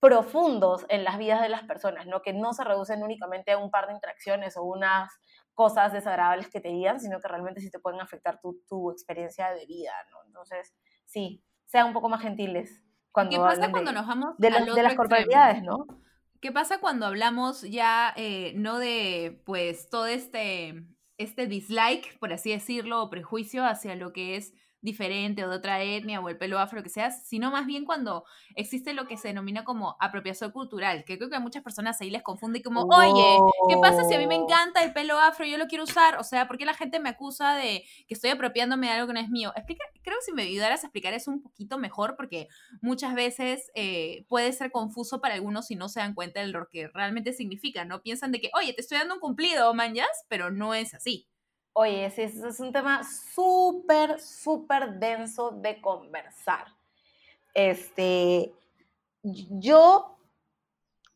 profundos 0.00 0.84
en 0.88 1.04
las 1.04 1.18
vidas 1.18 1.40
de 1.40 1.48
las 1.48 1.62
personas, 1.64 2.06
¿no? 2.06 2.20
Que 2.22 2.32
no 2.32 2.52
se 2.52 2.64
reducen 2.64 3.02
únicamente 3.02 3.52
a 3.52 3.58
un 3.58 3.70
par 3.70 3.86
de 3.86 3.94
interacciones 3.94 4.56
o 4.56 4.62
unas 4.62 5.10
cosas 5.54 5.92
desagradables 5.92 6.48
que 6.50 6.60
te 6.60 6.68
digan, 6.68 7.00
sino 7.00 7.18
que 7.20 7.28
realmente 7.28 7.60
sí 7.60 7.70
te 7.70 7.78
pueden 7.78 8.00
afectar 8.00 8.38
tu, 8.40 8.60
tu 8.68 8.90
experiencia 8.90 9.50
de 9.52 9.64
vida, 9.66 9.92
¿no? 10.10 10.18
Entonces, 10.26 10.74
sí, 11.06 11.42
sean 11.64 11.86
un 11.86 11.92
poco 11.94 12.08
más 12.08 12.20
gentiles 12.22 12.82
cuando 13.10 13.30
¿Qué 13.36 13.38
pasa 13.38 13.70
cuando 13.70 13.90
de, 13.92 13.96
nos 13.96 14.06
vamos 14.06 14.36
de, 14.38 14.50
las- 14.50 14.66
de 14.66 14.96
corporalidades, 14.96 15.62
¿no? 15.62 15.86
¿Qué 16.42 16.52
pasa 16.52 16.78
cuando 16.78 17.06
hablamos 17.06 17.62
ya 17.62 18.12
eh, 18.16 18.52
no 18.54 18.78
de 18.78 19.42
pues 19.46 19.88
todo 19.88 20.06
este, 20.06 20.84
este 21.18 21.46
dislike, 21.46 22.18
por 22.18 22.32
así 22.32 22.50
decirlo, 22.50 23.02
o 23.02 23.10
prejuicio 23.10 23.64
hacia 23.64 23.94
lo 23.94 24.12
que 24.12 24.36
es 24.36 24.52
diferente 24.86 25.44
o 25.44 25.50
de 25.50 25.56
otra 25.56 25.82
etnia 25.82 26.20
o 26.20 26.28
el 26.30 26.38
pelo 26.38 26.58
afro, 26.58 26.78
lo 26.78 26.82
que 26.82 26.88
sea, 26.88 27.10
sino 27.10 27.50
más 27.50 27.66
bien 27.66 27.84
cuando 27.84 28.24
existe 28.54 28.94
lo 28.94 29.06
que 29.06 29.18
se 29.18 29.28
denomina 29.28 29.64
como 29.64 29.96
apropiación 30.00 30.52
cultural, 30.52 31.04
que 31.04 31.18
creo 31.18 31.28
que 31.28 31.36
a 31.36 31.40
muchas 31.40 31.62
personas 31.62 32.00
ahí 32.00 32.08
les 32.10 32.22
confunde 32.22 32.62
como, 32.62 32.86
oye, 32.90 33.44
¿qué 33.66 33.76
pasa 33.76 34.04
si 34.04 34.14
a 34.14 34.18
mí 34.18 34.26
me 34.26 34.34
Oh. 34.34 34.36
encanta 34.36 34.82
el 34.82 34.92
pelo 34.94 35.18
afro 35.18 35.44
y 35.44 35.50
yo 35.50 35.58
lo 35.58 35.66
quiero 35.66 35.84
usar? 35.84 36.18
O 36.18 36.24
sea, 36.24 36.46
¿por 36.48 36.56
qué 36.58 36.64
la 36.64 36.74
gente 36.74 37.00
me 37.00 37.10
acusa 37.10 37.54
de 37.56 37.84
que 38.08 38.14
estoy 38.14 38.30
apropiándome 38.30 38.86
de 38.86 38.92
algo 38.94 39.08
que 39.08 39.12
no 39.14 39.20
es 39.20 39.28
mío? 39.28 39.52
Explica, 39.56 39.84
creo 40.02 40.16
que 40.18 40.24
si 40.24 40.32
me 40.32 40.42
ayudaras 40.42 40.84
a 40.84 40.86
explicar 40.86 41.12
eso 41.14 41.30
un 41.30 41.42
poquito 41.42 41.78
mejor, 41.78 42.14
porque 42.16 42.48
muchas 42.80 43.14
veces 43.14 43.70
eh, 43.74 44.24
puede 44.28 44.52
ser 44.52 44.70
confuso 44.70 45.20
para 45.20 45.34
algunos 45.34 45.66
si 45.66 45.76
no 45.76 45.88
se 45.88 46.00
dan 46.00 46.14
cuenta 46.14 46.40
de 46.40 46.48
lo 46.48 46.68
que 46.68 46.88
realmente 46.88 47.32
significa, 47.32 47.84
¿no? 47.84 48.02
Piensan 48.02 48.32
de 48.32 48.40
que, 48.40 48.50
oye, 48.54 48.72
te 48.72 48.80
estoy 48.82 48.98
dando 48.98 49.14
un 49.14 49.20
cumplido, 49.20 49.74
manjas, 49.74 50.08
pero 50.28 50.50
no 50.50 50.74
es 50.74 50.94
así. 50.94 51.28
Oye, 51.78 52.08
sí, 52.08 52.22
ese 52.22 52.48
es 52.48 52.58
un 52.58 52.72
tema 52.72 53.02
súper, 53.04 54.18
súper 54.18 54.94
denso 54.94 55.50
de 55.50 55.78
conversar. 55.82 56.68
Este, 57.52 58.54
yo 59.22 60.16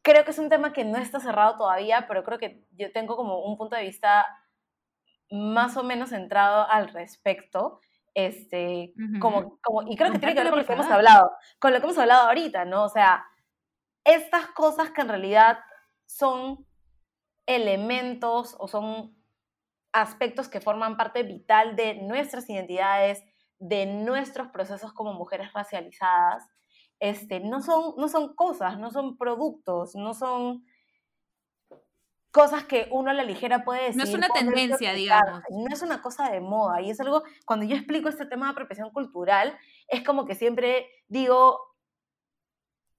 creo 0.03 0.23
que 0.23 0.33
es 0.33 0.39
un 0.39 0.51
tema 0.51 0.75
que 0.75 0.85
no 0.85 0.99
está 0.99 1.19
cerrado 1.19 1.57
todavía, 1.57 2.05
pero 2.07 2.25
creo 2.25 2.39
que 2.39 2.63
yo 2.73 2.93
tengo 2.93 3.17
como 3.17 3.39
un 3.43 3.57
punto 3.57 3.75
de 3.75 3.85
vista 3.85 4.27
más 5.31 5.79
o 5.79 5.83
menos 5.83 6.11
centrado 6.11 6.69
al 6.69 6.89
respecto. 6.91 7.81
Este, 8.13 8.93
como, 9.19 9.59
como, 9.63 9.91
y 9.91 9.97
creo 9.97 10.13
que 10.13 10.19
tiene 10.19 10.35
que 10.35 10.43
ver 10.43 10.51
con 10.51 10.59
lo 10.59 10.67
que 10.67 10.75
hemos 10.75 10.91
hablado, 10.91 11.33
con 11.59 11.73
lo 11.73 11.79
que 11.79 11.87
hemos 11.87 11.97
hablado 11.97 12.29
ahorita, 12.29 12.67
¿no? 12.67 12.85
O 12.85 12.91
sea, 12.91 13.25
estas 14.05 14.49
cosas 14.49 14.91
que 14.91 15.01
en 15.01 15.09
realidad 15.09 15.61
son 16.05 16.67
elementos 17.47 18.55
o 18.59 18.69
son 18.69 19.20
aspectos 19.93 20.49
que 20.49 20.61
forman 20.61 20.97
parte 20.97 21.23
vital 21.23 21.77
de 21.77 21.95
nuestras 21.95 22.49
identidades, 22.49 23.23
de 23.59 23.87
nuestros 23.87 24.49
procesos 24.49 24.93
como 24.93 25.13
mujeres 25.13 25.53
racializadas, 25.53 26.49
este, 26.99 27.41
no, 27.41 27.63
son, 27.63 27.95
no 27.97 28.09
son 28.09 28.35
cosas, 28.35 28.79
no 28.79 28.91
son 28.91 29.17
productos, 29.17 29.95
no 29.95 30.15
son 30.15 30.65
cosas 32.31 32.65
que 32.65 32.89
uno 32.91 33.11
a 33.11 33.15
la 33.15 33.25
ligera 33.25 33.65
puede 33.65 33.85
decir. 33.85 33.97
No 33.97 34.05
es 34.05 34.15
una 34.15 34.29
tendencia, 34.29 34.93
digamos. 34.93 35.43
No 35.51 35.67
es 35.73 35.83
una 35.83 36.01
cosa 36.01 36.31
de 36.31 36.41
moda. 36.41 36.81
Y 36.81 36.91
es 36.91 37.01
algo, 37.01 37.23
cuando 37.45 37.67
yo 37.67 37.75
explico 37.75 38.09
este 38.09 38.27
tema 38.27 38.47
de 38.47 38.53
apropiación 38.53 38.91
cultural, 38.91 39.59
es 39.89 40.05
como 40.05 40.27
que 40.27 40.35
siempre 40.35 40.87
digo, 41.09 41.59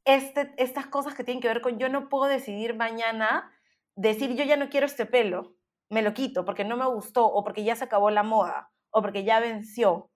este, 0.04 0.54
estas 0.58 0.88
cosas 0.88 1.14
que 1.14 1.24
tienen 1.24 1.42
que 1.42 1.48
ver 1.48 1.62
con 1.62 1.78
yo 1.78 1.88
no 1.90 2.10
puedo 2.10 2.26
decidir 2.26 2.76
mañana, 2.76 3.52
decir 3.96 4.36
yo 4.36 4.44
ya 4.44 4.58
no 4.58 4.70
quiero 4.70 4.88
este 4.88 5.06
pelo, 5.06 5.56
me 5.92 6.02
lo 6.02 6.14
quito 6.14 6.46
porque 6.46 6.64
no 6.64 6.78
me 6.78 6.88
gustó 6.88 7.28
o 7.28 7.44
porque 7.44 7.64
ya 7.64 7.76
se 7.76 7.84
acabó 7.84 8.10
la 8.10 8.24
moda 8.24 8.72
o 8.90 9.02
porque 9.02 9.24
ya 9.24 9.40
venció. 9.40 10.10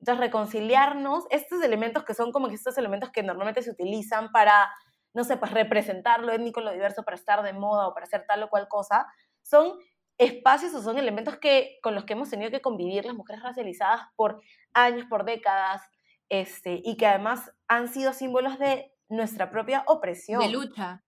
Entonces, 0.00 0.20
reconciliarnos, 0.20 1.24
estos 1.30 1.62
elementos 1.62 2.04
que 2.04 2.14
son 2.14 2.30
como 2.30 2.48
que 2.48 2.54
estos 2.54 2.78
elementos 2.78 3.10
que 3.10 3.22
normalmente 3.22 3.62
se 3.62 3.70
utilizan 3.70 4.30
para, 4.30 4.70
no 5.14 5.24
sé, 5.24 5.36
pues 5.36 5.50
representar 5.50 6.22
lo 6.22 6.32
étnico, 6.32 6.60
lo 6.60 6.72
diverso, 6.72 7.02
para 7.02 7.16
estar 7.16 7.42
de 7.42 7.52
moda 7.52 7.88
o 7.88 7.94
para 7.94 8.04
hacer 8.04 8.24
tal 8.26 8.44
o 8.44 8.48
cual 8.48 8.68
cosa, 8.68 9.06
son 9.42 9.78
espacios 10.18 10.72
o 10.74 10.82
son 10.82 10.96
elementos 10.96 11.38
que, 11.38 11.78
con 11.82 11.94
los 11.94 12.04
que 12.04 12.12
hemos 12.12 12.30
tenido 12.30 12.50
que 12.50 12.60
convivir 12.60 13.04
las 13.04 13.14
mujeres 13.14 13.42
racializadas 13.42 14.02
por 14.14 14.40
años, 14.74 15.06
por 15.08 15.24
décadas, 15.24 15.82
este, 16.28 16.80
y 16.84 16.96
que 16.96 17.06
además 17.06 17.52
han 17.66 17.88
sido 17.88 18.12
símbolos 18.12 18.58
de 18.58 18.92
nuestra 19.08 19.50
propia 19.50 19.82
opresión. 19.86 20.40
De 20.40 20.50
lucha. 20.50 21.02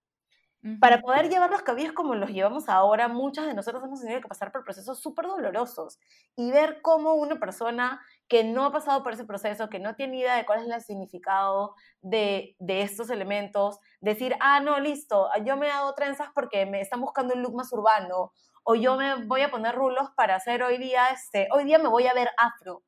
Para 0.81 0.99
poder 0.99 1.29
llevar 1.29 1.49
los 1.49 1.61
cabellos 1.61 1.93
como 1.93 2.15
los 2.15 2.31
llevamos 2.31 2.67
ahora, 2.67 3.07
muchas 3.07 3.45
de 3.45 3.53
nosotros 3.53 3.81
hemos 3.81 4.01
tenido 4.01 4.19
que 4.19 4.27
pasar 4.27 4.51
por 4.51 4.65
procesos 4.65 4.99
súper 4.99 5.25
dolorosos 5.25 5.99
y 6.35 6.51
ver 6.51 6.81
cómo 6.81 7.13
una 7.13 7.39
persona 7.39 8.01
que 8.27 8.43
no 8.43 8.65
ha 8.65 8.71
pasado 8.73 9.01
por 9.01 9.13
ese 9.13 9.23
proceso, 9.23 9.69
que 9.69 9.79
no 9.79 9.95
tiene 9.95 10.17
idea 10.17 10.35
de 10.35 10.45
cuál 10.45 10.59
es 10.59 10.69
el 10.69 10.81
significado 10.81 11.75
de, 12.01 12.57
de 12.59 12.81
estos 12.81 13.09
elementos, 13.09 13.79
decir, 14.01 14.35
ah, 14.41 14.59
no, 14.59 14.81
listo, 14.81 15.29
yo 15.45 15.55
me 15.55 15.71
hago 15.71 15.93
trenzas 15.93 16.27
porque 16.35 16.65
me 16.65 16.81
están 16.81 16.99
buscando 16.99 17.35
un 17.35 17.41
look 17.41 17.55
más 17.55 17.71
urbano, 17.71 18.33
o 18.63 18.75
yo 18.75 18.97
me 18.97 19.25
voy 19.25 19.41
a 19.41 19.51
poner 19.51 19.75
rulos 19.75 20.09
para 20.17 20.35
hacer 20.35 20.61
hoy 20.61 20.77
día, 20.77 21.07
este, 21.07 21.47
hoy 21.51 21.63
día 21.63 21.79
me 21.79 21.87
voy 21.87 22.07
a 22.07 22.13
ver 22.13 22.29
afro. 22.37 22.83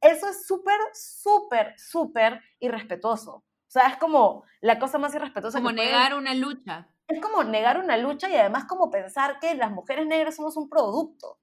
Eso 0.00 0.28
es 0.28 0.44
súper, 0.44 0.78
súper, 0.92 1.74
súper 1.78 2.40
irrespetuoso. 2.58 3.34
O 3.36 3.44
sea, 3.72 3.86
es 3.86 3.96
como 3.96 4.44
la 4.60 4.78
cosa 4.78 4.98
más 4.98 5.14
irrespetuosa. 5.14 5.58
Como 5.58 5.72
negar 5.72 6.14
una 6.14 6.34
lucha. 6.34 6.88
Es 7.12 7.20
como 7.20 7.44
negar 7.44 7.78
una 7.78 7.98
lucha 7.98 8.30
y 8.30 8.36
además 8.36 8.64
como 8.64 8.90
pensar 8.90 9.38
que 9.38 9.54
las 9.54 9.70
mujeres 9.70 10.06
negras 10.06 10.36
somos 10.36 10.56
un 10.56 10.70
producto. 10.70 11.38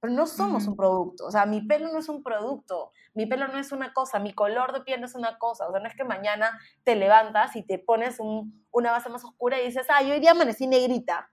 Pero 0.00 0.12
no 0.12 0.26
somos 0.26 0.66
un 0.66 0.74
producto. 0.76 1.24
O 1.24 1.30
sea, 1.30 1.46
mi 1.46 1.62
pelo 1.62 1.88
no 1.92 2.00
es 2.00 2.08
un 2.08 2.24
producto. 2.24 2.90
Mi 3.14 3.24
pelo 3.24 3.46
no 3.46 3.58
es 3.58 3.70
una 3.70 3.92
cosa. 3.94 4.18
Mi 4.18 4.34
color 4.34 4.72
de 4.72 4.80
piel 4.80 5.00
no 5.00 5.06
es 5.06 5.14
una 5.14 5.38
cosa. 5.38 5.68
O 5.68 5.70
sea, 5.70 5.80
no 5.80 5.86
es 5.86 5.94
que 5.94 6.02
mañana 6.02 6.58
te 6.82 6.96
levantas 6.96 7.54
y 7.54 7.62
te 7.62 7.78
pones 7.78 8.18
una 8.18 8.90
base 8.90 9.08
más 9.08 9.24
oscura 9.24 9.60
y 9.60 9.66
dices, 9.66 9.86
ah, 9.88 10.02
yo 10.02 10.14
hoy 10.14 10.20
día 10.20 10.32
amanecí 10.32 10.66
negrita. 10.66 11.30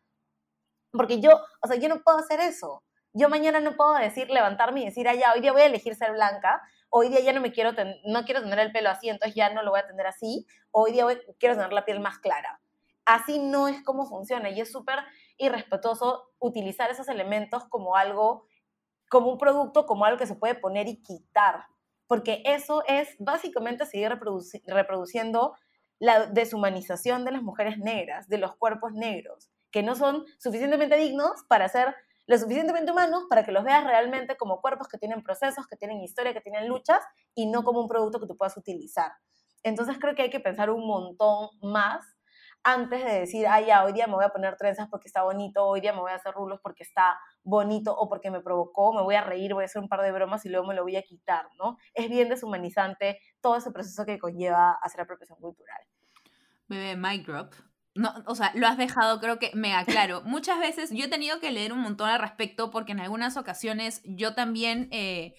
Porque 0.91 1.19
yo, 1.19 1.31
o 1.61 1.67
sea, 1.67 1.75
yo 1.77 1.89
no 1.89 2.03
puedo 2.03 2.19
hacer 2.19 2.39
eso. 2.39 2.83
Yo 3.13 3.29
mañana 3.29 3.59
no 3.61 3.75
puedo 3.75 3.95
decir, 3.95 4.29
levantarme 4.29 4.81
y 4.81 4.85
decir, 4.85 5.07
ah, 5.07 5.15
ya, 5.15 5.33
hoy 5.33 5.41
día 5.41 5.53
voy 5.53 5.63
a 5.63 5.65
elegir 5.65 5.95
ser 5.95 6.11
blanca. 6.13 6.61
Hoy 6.89 7.09
día 7.09 7.21
ya 7.21 7.33
no 7.33 7.41
me 7.41 7.51
quiero, 7.51 7.71
no 8.05 8.25
quiero 8.25 8.41
tener 8.41 8.59
el 8.59 8.71
pelo 8.71 8.91
así, 8.91 9.09
entonces 9.09 9.35
ya 9.35 9.51
no 9.51 9.63
lo 9.63 9.71
voy 9.71 9.79
a 9.79 9.87
tener 9.87 10.05
así. 10.05 10.45
Hoy 10.69 10.91
día 10.91 11.05
quiero 11.39 11.55
tener 11.55 11.73
la 11.73 11.83
piel 11.83 11.99
más 11.99 12.19
clara. 12.19 12.61
Así 13.05 13.39
no 13.39 13.67
es 13.67 13.83
como 13.83 14.05
funciona 14.05 14.49
y 14.49 14.61
es 14.61 14.71
súper 14.71 14.99
irrespetuoso 15.37 16.29
utilizar 16.39 16.89
esos 16.91 17.07
elementos 17.07 17.63
como 17.69 17.95
algo 17.95 18.45
como 19.09 19.29
un 19.29 19.37
producto, 19.37 19.85
como 19.85 20.05
algo 20.05 20.17
que 20.17 20.25
se 20.25 20.35
puede 20.35 20.55
poner 20.55 20.87
y 20.87 21.01
quitar, 21.01 21.65
porque 22.07 22.41
eso 22.45 22.81
es 22.87 23.09
básicamente 23.19 23.85
seguir 23.85 24.09
reproduciendo 24.09 25.53
la 25.99 26.27
deshumanización 26.27 27.25
de 27.25 27.33
las 27.33 27.43
mujeres 27.43 27.77
negras, 27.77 28.29
de 28.29 28.37
los 28.37 28.55
cuerpos 28.55 28.93
negros, 28.93 29.51
que 29.69 29.83
no 29.83 29.95
son 29.95 30.25
suficientemente 30.39 30.95
dignos 30.95 31.43
para 31.49 31.67
ser 31.67 31.93
lo 32.25 32.37
suficientemente 32.37 32.91
humanos 32.91 33.25
para 33.29 33.43
que 33.43 33.51
los 33.51 33.65
veas 33.65 33.83
realmente 33.83 34.37
como 34.37 34.61
cuerpos 34.61 34.87
que 34.87 34.97
tienen 34.97 35.21
procesos, 35.23 35.67
que 35.67 35.75
tienen 35.75 36.01
historia, 36.01 36.33
que 36.33 36.39
tienen 36.39 36.69
luchas 36.69 37.03
y 37.35 37.47
no 37.47 37.63
como 37.63 37.81
un 37.81 37.89
producto 37.89 38.21
que 38.21 38.27
tú 38.27 38.37
puedas 38.37 38.55
utilizar. 38.55 39.11
Entonces 39.63 39.97
creo 39.99 40.15
que 40.15 40.21
hay 40.21 40.29
que 40.29 40.39
pensar 40.39 40.69
un 40.69 40.87
montón 40.87 41.49
más 41.61 42.05
antes 42.63 43.03
de 43.03 43.19
decir, 43.21 43.47
ah, 43.47 43.61
ya, 43.61 43.83
hoy 43.83 43.93
día 43.93 44.07
me 44.07 44.13
voy 44.13 44.25
a 44.25 44.29
poner 44.29 44.55
trenzas 44.55 44.87
porque 44.89 45.07
está 45.07 45.23
bonito, 45.23 45.65
hoy 45.65 45.81
día 45.81 45.93
me 45.93 45.99
voy 45.99 46.11
a 46.11 46.15
hacer 46.15 46.33
rulos 46.33 46.59
porque 46.61 46.83
está 46.83 47.17
bonito 47.43 47.95
o 47.95 48.07
porque 48.09 48.29
me 48.29 48.41
provocó, 48.41 48.93
me 48.93 49.01
voy 49.01 49.15
a 49.15 49.21
reír, 49.21 49.53
voy 49.53 49.63
a 49.63 49.65
hacer 49.65 49.81
un 49.81 49.89
par 49.89 50.01
de 50.01 50.11
bromas 50.11 50.45
y 50.45 50.49
luego 50.49 50.67
me 50.67 50.75
lo 50.75 50.83
voy 50.83 50.95
a 50.95 51.01
quitar, 51.01 51.47
¿no? 51.57 51.77
Es 51.93 52.09
bien 52.09 52.29
deshumanizante 52.29 53.19
todo 53.41 53.57
ese 53.57 53.71
proceso 53.71 54.05
que 54.05 54.19
conlleva 54.19 54.73
hacer 54.81 55.01
apropiación 55.01 55.39
cultural. 55.39 55.81
Bebé, 56.67 56.95
mic 56.95 57.25
drop. 57.25 57.53
No, 57.93 58.13
o 58.25 58.35
sea, 58.35 58.53
lo 58.55 58.67
has 58.67 58.77
dejado, 58.77 59.19
creo 59.19 59.37
que 59.37 59.51
mega 59.53 59.83
claro. 59.83 60.21
Muchas 60.25 60.59
veces 60.59 60.91
yo 60.93 61.05
he 61.05 61.09
tenido 61.09 61.41
que 61.41 61.51
leer 61.51 61.73
un 61.73 61.79
montón 61.79 62.09
al 62.09 62.21
respecto 62.21 62.71
porque 62.71 62.93
en 62.93 63.01
algunas 63.01 63.35
ocasiones 63.35 64.01
yo 64.05 64.33
también, 64.33 64.87
eh, 64.91 65.35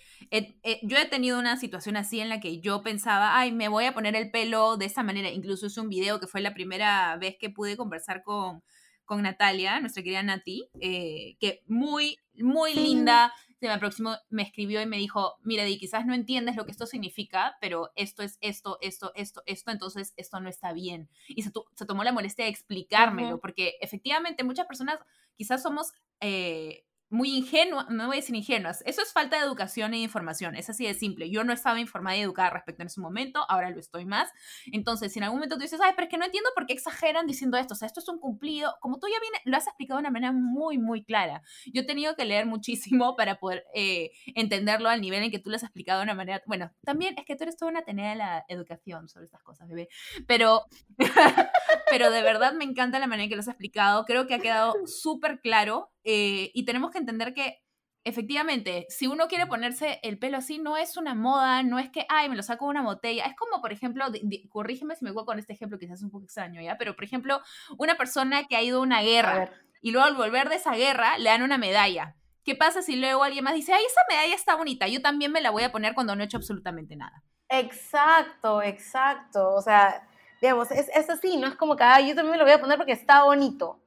yo 0.82 0.98
he 0.98 1.06
tenido 1.06 1.38
una 1.38 1.56
situación 1.56 1.96
así 1.96 2.20
en 2.20 2.28
la 2.28 2.40
que 2.40 2.60
yo 2.60 2.82
pensaba, 2.82 3.38
ay, 3.38 3.52
me 3.52 3.68
voy 3.68 3.86
a 3.86 3.94
poner 3.94 4.16
el 4.16 4.30
pelo 4.30 4.76
de 4.76 4.84
esa 4.86 5.02
manera. 5.02 5.30
Incluso 5.30 5.66
es 5.66 5.78
un 5.78 5.88
video 5.88 6.20
que 6.20 6.26
fue 6.26 6.42
la 6.42 6.52
primera 6.52 7.16
vez 7.16 7.36
que 7.40 7.48
pude 7.48 7.76
conversar 7.78 8.22
con, 8.22 8.62
con 9.06 9.22
Natalia, 9.22 9.80
nuestra 9.80 10.02
querida 10.02 10.22
Nati, 10.22 10.68
eh, 10.80 11.36
que 11.40 11.62
muy, 11.66 12.18
muy 12.34 12.74
linda, 12.74 13.32
me 13.68 13.78
próximo 13.78 14.16
me 14.30 14.42
escribió 14.42 14.80
y 14.82 14.86
me 14.86 14.96
dijo, 14.96 15.36
mira, 15.42 15.64
Di, 15.64 15.78
quizás 15.78 16.06
no 16.06 16.14
entiendes 16.14 16.56
lo 16.56 16.64
que 16.64 16.70
esto 16.70 16.86
significa, 16.86 17.56
pero 17.60 17.90
esto 17.96 18.22
es 18.22 18.38
esto, 18.40 18.78
esto, 18.80 19.12
esto, 19.14 19.42
esto, 19.46 19.70
entonces 19.70 20.14
esto 20.16 20.40
no 20.40 20.48
está 20.48 20.72
bien. 20.72 21.08
Y 21.28 21.42
se, 21.42 21.50
tomó 21.86 22.04
la 22.04 22.12
molestia 22.12 22.44
de 22.44 22.50
explicármelo, 22.50 23.40
porque 23.40 23.74
efectivamente 23.80 24.44
muchas 24.44 24.66
personas 24.66 24.98
quizás 25.36 25.62
somos 25.62 25.92
eh, 26.20 26.84
muy 27.12 27.36
ingenua, 27.36 27.86
no 27.90 28.06
voy 28.06 28.16
a 28.16 28.20
decir 28.20 28.34
ingenuas, 28.34 28.82
eso 28.86 29.02
es 29.02 29.12
falta 29.12 29.36
de 29.36 29.44
educación 29.44 29.92
e 29.92 29.98
información, 29.98 30.56
es 30.56 30.70
así 30.70 30.86
de 30.86 30.94
simple. 30.94 31.28
Yo 31.30 31.44
no 31.44 31.52
estaba 31.52 31.78
informada 31.78 32.16
y 32.16 32.22
educada 32.22 32.48
respecto 32.48 32.82
en 32.82 32.86
ese 32.86 33.02
momento, 33.02 33.44
ahora 33.50 33.68
lo 33.68 33.78
estoy 33.78 34.06
más. 34.06 34.30
Entonces, 34.72 35.12
si 35.12 35.18
en 35.18 35.24
algún 35.24 35.38
momento 35.38 35.56
tú 35.56 35.62
dices, 35.62 35.78
ay, 35.82 35.92
pero 35.94 36.04
es 36.04 36.10
que 36.10 36.16
no 36.16 36.24
entiendo 36.24 36.48
por 36.54 36.64
qué 36.64 36.72
exageran 36.72 37.26
diciendo 37.26 37.58
esto, 37.58 37.74
o 37.74 37.76
sea, 37.76 37.84
esto 37.84 38.00
es 38.00 38.08
un 38.08 38.18
cumplido, 38.18 38.74
como 38.80 38.98
tú 38.98 39.08
ya 39.08 39.20
viene, 39.20 39.38
lo 39.44 39.58
has 39.58 39.66
explicado 39.66 39.98
de 39.98 40.02
una 40.02 40.10
manera 40.10 40.32
muy, 40.32 40.78
muy 40.78 41.04
clara. 41.04 41.42
Yo 41.66 41.82
he 41.82 41.84
tenido 41.84 42.16
que 42.16 42.24
leer 42.24 42.46
muchísimo 42.46 43.14
para 43.16 43.38
poder 43.38 43.64
eh, 43.74 44.10
entenderlo 44.34 44.88
al 44.88 45.02
nivel 45.02 45.22
en 45.22 45.30
que 45.30 45.38
tú 45.38 45.50
lo 45.50 45.56
has 45.56 45.62
explicado 45.64 46.00
de 46.00 46.04
una 46.04 46.14
manera, 46.14 46.42
bueno, 46.46 46.72
también 46.82 47.14
es 47.18 47.26
que 47.26 47.36
tú 47.36 47.44
eres 47.44 47.58
toda 47.58 47.70
una 47.70 47.82
tenida 47.82 48.08
de 48.08 48.16
la 48.16 48.44
educación 48.48 49.10
sobre 49.10 49.26
estas 49.26 49.42
cosas, 49.42 49.68
bebé, 49.68 49.90
pero, 50.26 50.64
pero 51.92 52.10
de 52.10 52.22
verdad 52.22 52.54
me 52.54 52.64
encanta 52.64 52.98
la 52.98 53.06
manera 53.06 53.24
en 53.24 53.28
que 53.28 53.36
lo 53.36 53.40
has 53.40 53.48
explicado, 53.48 54.06
creo 54.06 54.26
que 54.26 54.32
ha 54.32 54.38
quedado 54.38 54.86
súper 54.86 55.42
claro 55.42 55.92
eh, 56.04 56.50
y 56.54 56.64
tenemos 56.64 56.90
que 56.90 56.96
entender 56.96 57.34
que 57.34 57.62
efectivamente, 58.02 58.86
si 58.88 59.08
uno 59.08 59.28
quiere 59.28 59.46
ponerse 59.46 60.00
el 60.02 60.18
pelo 60.18 60.38
así, 60.38 60.58
no 60.58 60.78
es 60.78 60.96
una 60.96 61.14
moda, 61.14 61.62
no 61.62 61.78
es 61.78 61.90
que, 61.90 62.06
ay, 62.08 62.30
me 62.30 62.34
lo 62.34 62.42
saco 62.42 62.64
de 62.64 62.70
una 62.70 62.82
botella. 62.82 63.26
Es 63.26 63.36
como, 63.36 63.60
por 63.60 63.74
ejemplo, 63.74 64.06
corrígeme 64.48 64.96
si 64.96 65.04
me 65.04 65.10
equivoco 65.10 65.26
con 65.26 65.38
este 65.38 65.52
ejemplo, 65.52 65.78
quizás 65.78 65.98
es 65.98 66.04
un 66.04 66.10
poco 66.10 66.24
extraño, 66.24 66.62
¿ya? 66.62 66.78
Pero, 66.78 66.96
por 66.96 67.04
ejemplo, 67.04 67.42
una 67.76 67.96
persona 67.96 68.44
que 68.44 68.56
ha 68.56 68.62
ido 68.62 68.78
a 68.78 68.82
una 68.82 69.02
guerra 69.02 69.50
y 69.82 69.90
luego 69.90 70.06
al 70.06 70.16
volver 70.16 70.48
de 70.48 70.56
esa 70.56 70.74
guerra 70.74 71.18
le 71.18 71.28
dan 71.28 71.42
una 71.42 71.58
medalla. 71.58 72.16
¿Qué 72.42 72.54
pasa 72.54 72.80
si 72.80 72.96
luego 72.96 73.22
alguien 73.22 73.44
más 73.44 73.54
dice, 73.54 73.74
ay, 73.74 73.84
esa 73.84 74.00
medalla 74.08 74.34
está 74.34 74.56
bonita, 74.56 74.88
yo 74.88 75.02
también 75.02 75.30
me 75.30 75.42
la 75.42 75.50
voy 75.50 75.64
a 75.64 75.72
poner 75.72 75.92
cuando 75.92 76.16
no 76.16 76.22
he 76.22 76.24
hecho 76.24 76.38
absolutamente 76.38 76.96
nada? 76.96 77.22
Exacto, 77.50 78.62
exacto. 78.62 79.52
O 79.52 79.60
sea, 79.60 80.08
digamos, 80.42 80.72
es, 80.72 80.90
es 80.92 81.08
así, 81.08 81.36
no 81.36 81.46
es 81.46 81.54
como 81.54 81.76
que, 81.76 81.84
ay, 81.84 82.08
yo 82.08 82.14
también 82.16 82.32
me 82.32 82.38
lo 82.38 82.44
voy 82.44 82.52
a 82.52 82.60
poner 82.60 82.76
porque 82.76 82.92
está 82.92 83.22
bonito 83.22 83.80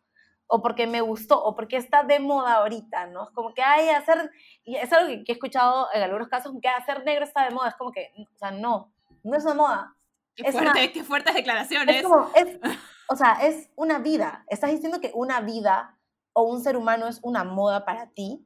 o 0.47 0.61
porque 0.61 0.87
me 0.87 1.01
gustó, 1.01 1.43
o 1.43 1.55
porque 1.55 1.75
está 1.75 2.03
de 2.03 2.19
moda 2.19 2.55
ahorita, 2.55 3.07
¿no? 3.07 3.23
Es 3.23 3.31
como 3.31 3.53
que 3.53 3.61
hay 3.61 3.89
hacer, 3.89 4.31
y 4.63 4.75
es 4.75 4.93
algo 4.93 5.07
que, 5.25 5.31
he 5.31 5.33
escuchado 5.33 5.87
en 5.93 6.03
algunos 6.03 6.29
casos, 6.29 6.53
que 6.61 6.67
hacer 6.69 7.03
negro 7.03 7.25
está 7.25 7.43
de 7.43 7.51
moda, 7.51 7.69
es 7.69 7.75
como 7.75 7.91
que, 7.91 8.11
o 8.17 8.37
sea, 8.37 8.51
no, 8.51 8.93
no 9.23 9.37
es 9.37 9.43
una 9.43 9.53
moda. 9.55 9.95
Qué, 10.35 10.51
fuerte, 10.51 10.91
qué 10.91 11.03
fuertes 11.03 11.33
declaraciones. 11.33 11.97
Es 11.97 12.03
como, 12.03 12.29
es, 12.35 12.59
o 13.09 13.15
sea, 13.15 13.39
es 13.41 13.69
una 13.75 13.99
vida. 13.99 14.45
Estás 14.47 14.71
diciendo 14.71 15.01
que 15.01 15.11
una 15.13 15.41
vida 15.41 15.97
o 16.33 16.43
un 16.43 16.61
ser 16.61 16.77
humano 16.77 17.07
es 17.07 17.19
una 17.23 17.43
moda 17.43 17.85
para 17.85 18.11
ti. 18.11 18.45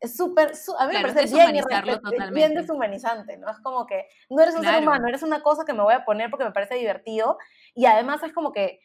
Es 0.00 0.16
súper, 0.16 0.52
a 0.78 0.86
mí 0.86 0.94
me 0.94 1.02
parece 1.02 1.34
bien, 1.34 1.64
bien, 2.32 2.54
deshumanizante, 2.54 3.36
¿no? 3.36 3.50
Es 3.50 3.58
como 3.58 3.84
que 3.86 4.06
no 4.30 4.40
eres 4.42 4.54
un 4.54 4.62
ser 4.62 4.80
humano, 4.82 5.08
eres 5.08 5.22
una 5.24 5.42
cosa 5.42 5.64
que 5.64 5.72
me 5.72 5.82
voy 5.82 5.94
a 5.94 6.04
poner 6.04 6.30
porque 6.30 6.44
me 6.44 6.52
parece 6.52 6.76
divertido 6.76 7.36
y 7.74 7.86
además 7.86 8.22
es 8.22 8.32
como 8.32 8.52
que 8.52 8.80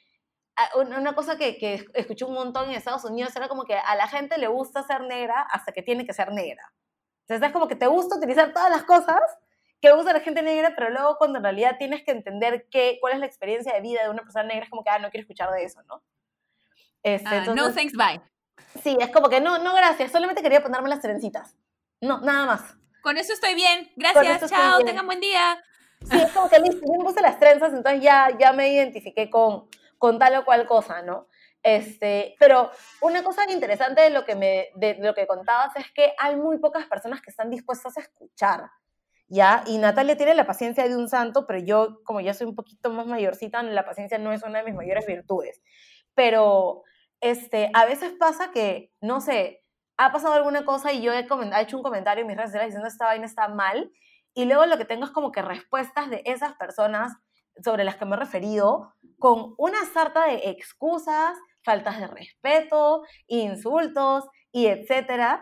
una 0.76 1.14
cosa 1.14 1.38
que, 1.38 1.57
que, 1.57 1.86
escuché 1.93 2.26
un 2.26 2.34
montón 2.34 2.70
en 2.70 2.76
Estados 2.76 3.03
Unidos 3.05 3.36
era 3.36 3.47
como 3.47 3.64
que 3.64 3.76
a 3.76 3.95
la 3.95 4.07
gente 4.07 4.38
le 4.38 4.47
gusta 4.47 4.84
ser 4.84 5.01
negra 5.01 5.41
hasta 5.41 5.72
que 5.72 5.82
tiene 5.84 6.05
que 6.05 6.14
ser 6.14 6.32
negra. 6.32 6.74
Entonces 7.22 7.47
es 7.47 7.53
como 7.53 7.68
que 7.68 7.76
te 7.76 7.88
gusta 7.88 8.18
utilizar 8.18 8.53
todas 8.53 8.70
las 8.70 8.84
cosas 8.84 9.20
que 9.82 9.91
usa 9.93 10.14
la 10.14 10.20
gente 10.20 10.41
negra, 10.41 10.74
pero 10.78 10.89
luego 10.89 11.18
cuando 11.18 11.39
en 11.39 11.43
realidad 11.43 11.76
tienes 11.78 12.03
que 12.03 12.11
entender 12.11 12.68
qué, 12.72 12.97
cuál 13.01 13.14
es 13.14 13.20
la 13.20 13.26
experiencia 13.26 13.74
de 13.74 13.82
vida 13.82 14.03
de 14.03 14.09
una 14.09 14.22
persona 14.22 14.45
negra, 14.45 14.64
es 14.64 14.70
como 14.70 14.84
que, 14.84 14.89
ah, 14.89 14.99
no 14.99 15.09
quiero 15.09 15.24
escuchar 15.24 15.51
de 15.51 15.64
eso, 15.64 15.82
¿no? 15.84 16.01
Este, 17.03 17.28
ah, 17.28 17.53
no 17.53 17.74
thanks, 17.74 17.93
bye. 17.93 18.22
Sí, 18.81 18.97
es 18.99 19.09
como 19.09 19.29
que 19.29 19.41
no, 19.41 19.59
no, 19.59 19.73
gracias, 19.75 20.11
solamente 20.11 20.41
quería 20.41 20.61
ponerme 20.61 20.89
las 20.89 21.01
trencitas. 21.01 21.55
No, 22.01 22.19
nada 22.21 22.45
más. 22.45 22.77
Con 23.01 23.17
eso 23.17 23.33
estoy 23.33 23.55
bien, 23.55 23.91
gracias, 23.95 24.49
chao, 24.49 24.83
tengan 24.83 25.05
buen 25.05 25.19
día. 25.19 25.63
Sí, 26.09 26.17
es 26.19 26.31
como 26.31 26.49
que 26.49 26.59
listo, 26.59 26.85
yo 26.85 26.97
me 26.97 27.05
puse 27.05 27.21
las 27.21 27.39
trenzas, 27.39 27.73
entonces 27.73 28.01
ya, 28.01 28.29
ya 28.37 28.53
me 28.53 28.73
identifiqué 28.73 29.29
con, 29.29 29.67
con 29.97 30.19
tal 30.19 30.35
o 30.35 30.45
cual 30.45 30.67
cosa, 30.67 31.01
¿no? 31.01 31.27
Este, 31.63 32.35
pero 32.39 32.71
una 33.01 33.23
cosa 33.23 33.49
interesante 33.49 34.01
de 34.01 34.09
lo, 34.09 34.25
que 34.25 34.35
me, 34.35 34.69
de 34.75 34.95
lo 34.95 35.13
que 35.13 35.25
contabas 35.25 35.73
es 35.77 35.89
que 35.93 36.13
hay 36.19 36.35
muy 36.35 36.57
pocas 36.59 36.85
personas 36.87 37.21
que 37.21 37.29
están 37.29 37.49
dispuestas 37.49 37.97
a 37.97 38.01
escuchar, 38.01 38.69
¿ya? 39.27 39.63
Y 39.65 39.77
Natalia 39.77 40.17
tiene 40.17 40.35
la 40.35 40.45
paciencia 40.45 40.87
de 40.87 40.97
un 40.97 41.07
santo, 41.07 41.47
pero 41.47 41.59
yo, 41.59 42.03
como 42.03 42.19
ya 42.19 42.33
soy 42.33 42.47
un 42.47 42.55
poquito 42.55 42.89
más 42.89 43.05
mayorcita, 43.07 43.63
la 43.63 43.85
paciencia 43.85 44.17
no 44.17 44.33
es 44.33 44.43
una 44.43 44.59
de 44.59 44.65
mis 44.65 44.75
mayores 44.75 45.05
virtudes. 45.05 45.61
Pero 46.15 46.83
este, 47.24 47.71
a 47.74 47.86
veces 47.86 48.13
pasa 48.19 48.51
que, 48.51 48.91
no 49.01 49.21
sé, 49.21 49.63
ha 49.97 50.11
pasado 50.11 50.34
alguna 50.34 50.65
cosa 50.65 50.91
y 50.91 51.01
yo 51.01 51.13
he, 51.13 51.19
he 51.19 51.61
hecho 51.61 51.78
un 51.78 51.84
comentario 51.84 52.21
en 52.21 52.28
mis 52.28 52.36
redes 52.36 52.49
sociales 52.49 52.67
diciendo 52.67 52.88
esta 52.88 53.05
vaina 53.05 53.26
está 53.26 53.47
mal, 53.47 53.91
y 54.36 54.45
luego 54.45 54.65
lo 54.65 54.78
que 54.78 54.86
tengo 54.86 55.05
es 55.05 55.11
como 55.11 55.32
que 55.32 55.41
respuestas 55.41 56.09
de 56.09 56.21
esas 56.26 56.53
personas 56.55 57.13
sobre 57.63 57.84
las 57.84 57.95
que 57.95 58.05
me 58.05 58.15
he 58.15 58.19
referido, 58.19 58.93
con 59.19 59.53
una 59.57 59.86
sarta 59.86 60.26
de 60.28 60.49
excusas, 60.49 61.38
faltas 61.63 61.99
de 61.99 62.07
respeto, 62.07 63.03
insultos 63.28 64.26
y 64.51 64.67
etcétera, 64.67 65.41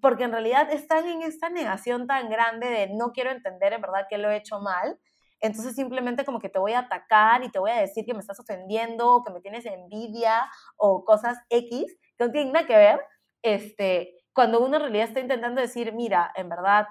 porque 0.00 0.24
en 0.24 0.32
realidad 0.32 0.72
están 0.72 1.06
en 1.06 1.22
esta 1.22 1.50
negación 1.50 2.06
tan 2.06 2.30
grande 2.30 2.68
de 2.68 2.88
no 2.88 3.12
quiero 3.12 3.30
entender 3.30 3.74
en 3.74 3.82
verdad 3.82 4.06
que 4.08 4.18
lo 4.18 4.30
he 4.30 4.36
hecho 4.36 4.60
mal, 4.60 4.98
entonces 5.42 5.74
simplemente 5.74 6.24
como 6.24 6.38
que 6.38 6.48
te 6.48 6.58
voy 6.58 6.72
a 6.72 6.80
atacar 6.80 7.44
y 7.44 7.50
te 7.50 7.58
voy 7.58 7.72
a 7.72 7.80
decir 7.80 8.06
que 8.06 8.14
me 8.14 8.20
estás 8.20 8.40
ofendiendo 8.40 9.16
o 9.16 9.24
que 9.24 9.32
me 9.32 9.40
tienes 9.40 9.66
envidia 9.66 10.48
o 10.76 11.04
cosas 11.04 11.36
X 11.50 11.94
que 12.16 12.24
no 12.24 12.30
tienen 12.30 12.52
nada 12.52 12.66
que 12.66 12.76
ver, 12.76 13.00
este, 13.42 14.14
cuando 14.32 14.64
uno 14.64 14.76
en 14.76 14.82
realidad 14.82 15.08
está 15.08 15.20
intentando 15.20 15.60
decir, 15.60 15.92
mira, 15.92 16.32
en 16.36 16.48
verdad 16.48 16.86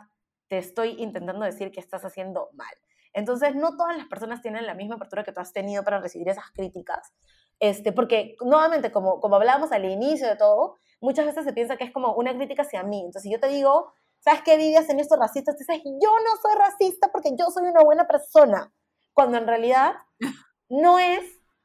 te 0.49 0.58
estoy 0.58 1.02
intentando 1.02 1.45
decir 1.45 1.72
que 1.72 1.80
estás 1.80 2.04
haciendo 2.04 2.49
mal. 2.54 2.76
Entonces, 3.14 3.56
no 3.56 3.76
todas 3.78 3.97
las 3.97 4.08
personas 4.08 4.41
tienen 4.41 4.66
la 4.66 4.74
misma 4.74 4.95
apertura 4.95 5.24
que 5.24 5.32
tú 5.32 5.39
has 5.39 5.54
tenido 5.54 5.84
para 5.84 5.99
recibir 5.99 6.30
esas 6.30 6.52
críticas, 6.52 7.14
este, 7.60 7.91
porque 7.91 8.36
nuevamente, 8.41 8.91
como, 8.91 9.20
como 9.20 9.36
hablábamos 9.36 9.72
al 9.72 9.86
inicio 9.86 10.28
de 10.28 10.36
todo, 10.36 10.78
muchas 10.99 11.26
veces 11.26 11.45
se 11.45 11.54
piensa 11.54 11.78
que 11.78 11.84
es 11.84 11.91
como 11.91 12.14
una 12.14 12.34
crítica 12.36 12.64
hacia 12.64 12.84
mí. 12.84 12.99
Entonces, 12.99 13.24
si 13.24 13.32
yo 13.32 13.39
te 13.39 13.47
digo, 13.47 13.93
¿sabes 14.22 14.42
qué, 14.44 14.56
Vivias, 14.56 14.90
en 14.90 15.00
esto 15.00 15.16
racista? 15.18 15.52
Tú 15.52 15.60
dices, 15.60 15.82
yo 15.84 16.10
no 16.10 16.38
soy 16.42 16.56
racista 16.58 17.12
porque 17.12 17.32
yo 17.38 17.50
soy 17.52 17.68
una 17.68 17.84
buena 17.84 18.08
persona. 18.08 18.72
Cuando 19.14 19.38
en 19.38 19.46
realidad 19.46 19.96
no 20.70 21.00
es, 21.00 21.22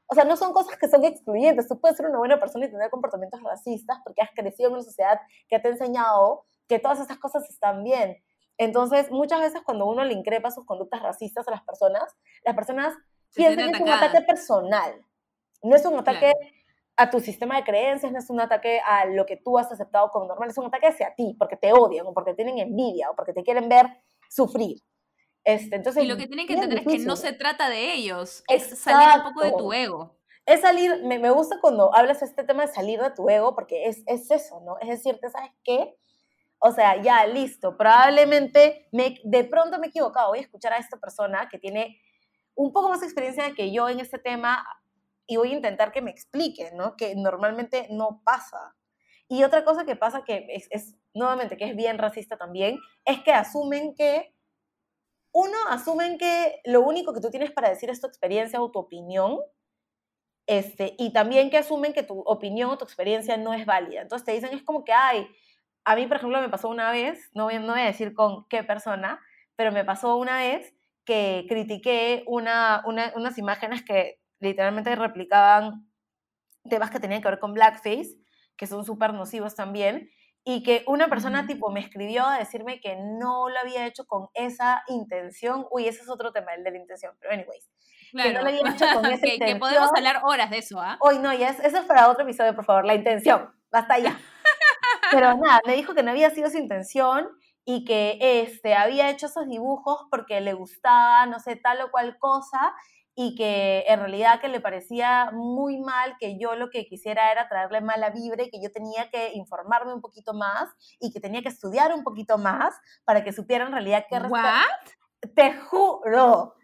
o 0.06 0.14
sea, 0.14 0.24
no 0.24 0.36
son 0.36 0.52
cosas 0.52 0.76
que 0.76 0.88
son 0.88 1.04
excluyentes. 1.04 1.68
Tú 1.68 1.80
puedes 1.80 1.96
ser 1.96 2.06
una 2.06 2.18
buena 2.18 2.40
persona 2.40 2.66
y 2.66 2.70
tener 2.70 2.90
comportamientos 2.90 3.42
racistas 3.42 3.98
porque 4.04 4.22
has 4.22 4.30
crecido 4.34 4.68
en 4.68 4.74
una 4.74 4.82
sociedad 4.82 5.20
que 5.48 5.58
te 5.58 5.68
ha 5.68 5.70
enseñado 5.70 6.44
que 6.68 6.78
todas 6.78 6.98
esas 6.98 7.18
cosas 7.18 7.48
están 7.48 7.84
bien. 7.84 8.16
Entonces, 8.58 9.10
muchas 9.10 9.40
veces 9.40 9.60
cuando 9.62 9.86
uno 9.86 10.04
le 10.04 10.14
increpa 10.14 10.50
sus 10.50 10.64
conductas 10.64 11.02
racistas 11.02 11.46
a 11.46 11.50
las 11.50 11.62
personas, 11.62 12.04
las 12.44 12.56
personas 12.56 12.94
piensan 13.34 13.70
que 13.70 13.76
es 13.76 13.80
un 13.82 13.88
ataque 13.90 14.22
personal. 14.22 15.06
No 15.62 15.76
es 15.76 15.84
un 15.84 15.98
ataque 15.98 16.32
a 16.96 17.10
tu 17.10 17.20
sistema 17.20 17.56
de 17.56 17.64
creencias, 17.64 18.10
no 18.10 18.18
es 18.18 18.30
un 18.30 18.40
ataque 18.40 18.80
a 18.84 19.04
lo 19.04 19.26
que 19.26 19.36
tú 19.36 19.58
has 19.58 19.70
aceptado 19.70 20.10
como 20.10 20.26
normal, 20.26 20.48
es 20.48 20.58
un 20.58 20.66
ataque 20.66 20.86
hacia 20.86 21.14
ti, 21.14 21.36
porque 21.38 21.56
te 21.56 21.72
odian 21.72 22.06
o 22.06 22.14
porque 22.14 22.34
tienen 22.34 22.58
envidia 22.58 23.10
o 23.10 23.16
porque 23.16 23.34
te 23.34 23.42
quieren 23.42 23.68
ver 23.68 23.86
sufrir. 24.30 24.78
Este, 25.44 25.76
entonces, 25.76 26.02
y 26.02 26.06
lo 26.06 26.16
que 26.16 26.26
tienen 26.26 26.46
que 26.46 26.54
entender 26.54 26.80
es 26.80 26.86
que 26.86 26.98
no 27.00 27.14
se 27.14 27.32
trata 27.32 27.68
de 27.68 27.92
ellos, 27.92 28.42
es 28.48 28.78
salir 28.78 29.08
un 29.18 29.32
poco 29.32 29.42
de 29.42 29.52
tu 29.52 29.72
ego. 29.72 30.16
Es 30.46 30.60
salir, 30.60 31.02
me, 31.04 31.18
me, 31.18 31.30
gusta 31.30 31.58
cuando 31.60 31.94
hablas 31.94 32.22
este 32.22 32.44
tema 32.44 32.66
de 32.66 32.72
salir 32.72 33.00
de 33.00 33.10
tu 33.10 33.28
ego, 33.28 33.54
porque 33.54 33.86
es, 33.86 34.02
es 34.06 34.30
eso, 34.30 34.60
¿no? 34.60 34.78
Es 34.80 34.88
decirte, 34.88 35.28
¿sabes 35.28 35.50
qué? 35.64 35.96
O 36.58 36.72
sea, 36.72 37.00
ya, 37.02 37.26
listo, 37.26 37.76
probablemente 37.76 38.88
me, 38.90 39.16
de 39.22 39.44
pronto 39.44 39.78
me 39.78 39.86
he 39.86 39.90
equivocado, 39.90 40.30
voy 40.30 40.38
a 40.38 40.42
escuchar 40.42 40.72
a 40.72 40.78
esta 40.78 40.96
persona 40.96 41.48
que 41.50 41.58
tiene 41.58 42.00
un 42.54 42.72
poco 42.72 42.88
más 42.88 43.02
experiencia 43.02 43.54
que 43.54 43.70
yo 43.70 43.88
en 43.88 44.00
este 44.00 44.18
tema 44.18 44.66
y 45.26 45.36
voy 45.36 45.52
a 45.52 45.56
intentar 45.56 45.92
que 45.92 46.02
me 46.02 46.10
explique, 46.10 46.70
¿no? 46.72 46.96
Que 46.96 47.14
normalmente 47.16 47.88
no 47.90 48.22
pasa. 48.24 48.74
Y 49.28 49.42
otra 49.42 49.64
cosa 49.64 49.84
que 49.84 49.96
pasa 49.96 50.22
que 50.24 50.46
es, 50.50 50.68
es, 50.70 50.96
nuevamente, 51.14 51.56
que 51.56 51.64
es 51.64 51.76
bien 51.76 51.98
racista 51.98 52.36
también, 52.36 52.78
es 53.04 53.22
que 53.22 53.32
asumen 53.32 53.94
que, 53.94 54.34
uno, 55.32 55.56
asumen 55.68 56.16
que 56.16 56.60
lo 56.64 56.80
único 56.82 57.12
que 57.12 57.20
tú 57.20 57.30
tienes 57.30 57.50
para 57.50 57.68
decir 57.68 57.90
es 57.90 58.00
tu 58.00 58.06
experiencia 58.06 58.60
o 58.60 58.70
tu 58.70 58.78
opinión, 58.78 59.40
este, 60.46 60.94
y 60.98 61.12
también 61.12 61.50
que 61.50 61.58
asumen 61.58 61.92
que 61.92 62.04
tu 62.04 62.20
opinión 62.20 62.70
o 62.70 62.78
tu 62.78 62.84
experiencia 62.84 63.36
no 63.36 63.52
es 63.52 63.66
válida. 63.66 64.02
Entonces 64.02 64.24
te 64.24 64.32
dicen, 64.32 64.54
es 64.54 64.62
como 64.62 64.84
que, 64.84 64.92
ay, 64.92 65.26
a 65.84 65.96
mí, 65.96 66.06
por 66.06 66.18
ejemplo, 66.18 66.40
me 66.40 66.48
pasó 66.48 66.68
una 66.68 66.92
vez, 66.92 67.30
no 67.34 67.44
voy, 67.44 67.58
no 67.58 67.72
voy 67.72 67.82
a 67.82 67.86
decir 67.86 68.14
con 68.14 68.46
qué 68.48 68.62
persona, 68.62 69.20
pero 69.56 69.72
me 69.72 69.84
pasó 69.84 70.16
una 70.16 70.38
vez 70.38 70.72
que 71.04 71.46
critiqué 71.48 72.24
una, 72.26 72.82
unas 72.86 73.38
imágenes 73.38 73.82
que 73.84 74.20
literalmente 74.40 74.94
replicaban 74.94 75.88
temas 76.68 76.90
que 76.90 77.00
tenían 77.00 77.22
que 77.22 77.28
ver 77.28 77.38
con 77.38 77.54
blackface, 77.54 78.16
que 78.56 78.66
son 78.66 78.84
súper 78.84 79.12
nocivos 79.12 79.54
también, 79.54 80.10
y 80.44 80.62
que 80.62 80.84
una 80.86 81.08
persona 81.08 81.46
tipo 81.46 81.70
me 81.72 81.80
escribió 81.80 82.24
a 82.24 82.38
decirme 82.38 82.80
que 82.80 82.96
no 82.96 83.48
lo 83.48 83.58
había 83.58 83.84
hecho 83.84 84.06
con 84.06 84.28
esa 84.32 84.84
intención. 84.86 85.66
Uy, 85.72 85.88
ese 85.88 86.02
es 86.02 86.08
otro 86.08 86.32
tema, 86.32 86.54
el 86.54 86.62
de 86.62 86.70
la 86.70 86.78
intención, 86.78 87.14
pero 87.20 87.34
anyways. 87.34 87.68
Claro. 88.12 88.28
Que 88.28 88.34
no 88.34 88.42
lo 88.42 88.48
había 88.48 88.60
hecho 88.60 88.86
con 88.94 89.06
esa 89.06 89.26
intención. 89.26 89.48
Que 89.48 89.56
podemos 89.56 89.90
hablar 89.94 90.20
horas 90.22 90.50
de 90.50 90.58
eso, 90.58 90.80
¿ah? 90.80 90.98
Hoy 91.00 91.18
no, 91.18 91.34
ya 91.34 91.48
es, 91.48 91.58
eso 91.60 91.78
es 91.78 91.84
para 91.84 92.08
otro 92.08 92.22
episodio, 92.22 92.54
por 92.54 92.64
favor, 92.64 92.84
la 92.84 92.94
intención. 92.94 93.52
Basta 93.72 93.98
ya. 93.98 94.16
Pero 95.10 95.36
nada, 95.36 95.60
me 95.66 95.74
dijo 95.74 95.94
que 95.94 96.04
no 96.04 96.12
había 96.12 96.30
sido 96.30 96.48
su 96.48 96.58
intención 96.58 97.28
y 97.64 97.84
que 97.84 98.18
este, 98.20 98.74
había 98.74 99.10
hecho 99.10 99.26
esos 99.26 99.48
dibujos 99.48 100.06
porque 100.10 100.40
le 100.40 100.52
gustaba, 100.52 101.26
no 101.26 101.40
sé, 101.40 101.56
tal 101.56 101.80
o 101.80 101.90
cual 101.90 102.16
cosa 102.18 102.72
y 103.18 103.34
que 103.34 103.84
en 103.88 103.98
realidad 103.98 104.40
que 104.40 104.48
le 104.48 104.60
parecía 104.60 105.30
muy 105.32 105.78
mal, 105.78 106.16
que 106.20 106.38
yo 106.38 106.54
lo 106.54 106.68
que 106.68 106.86
quisiera 106.86 107.32
era 107.32 107.48
traerle 107.48 107.80
mala 107.80 108.10
vibra 108.10 108.44
y 108.44 108.50
que 108.50 108.60
yo 108.62 108.70
tenía 108.70 109.08
que 109.10 109.32
informarme 109.32 109.94
un 109.94 110.02
poquito 110.02 110.34
más 110.34 110.68
y 111.00 111.10
que 111.10 111.18
tenía 111.18 111.40
que 111.40 111.48
estudiar 111.48 111.94
un 111.94 112.04
poquito 112.04 112.36
más 112.36 112.74
para 113.04 113.24
que 113.24 113.32
supiera 113.32 113.64
en 113.64 113.72
realidad 113.72 114.04
qué 114.08 114.18
¿What? 114.18 114.64
Te 115.34 115.54
juro, 115.54 116.54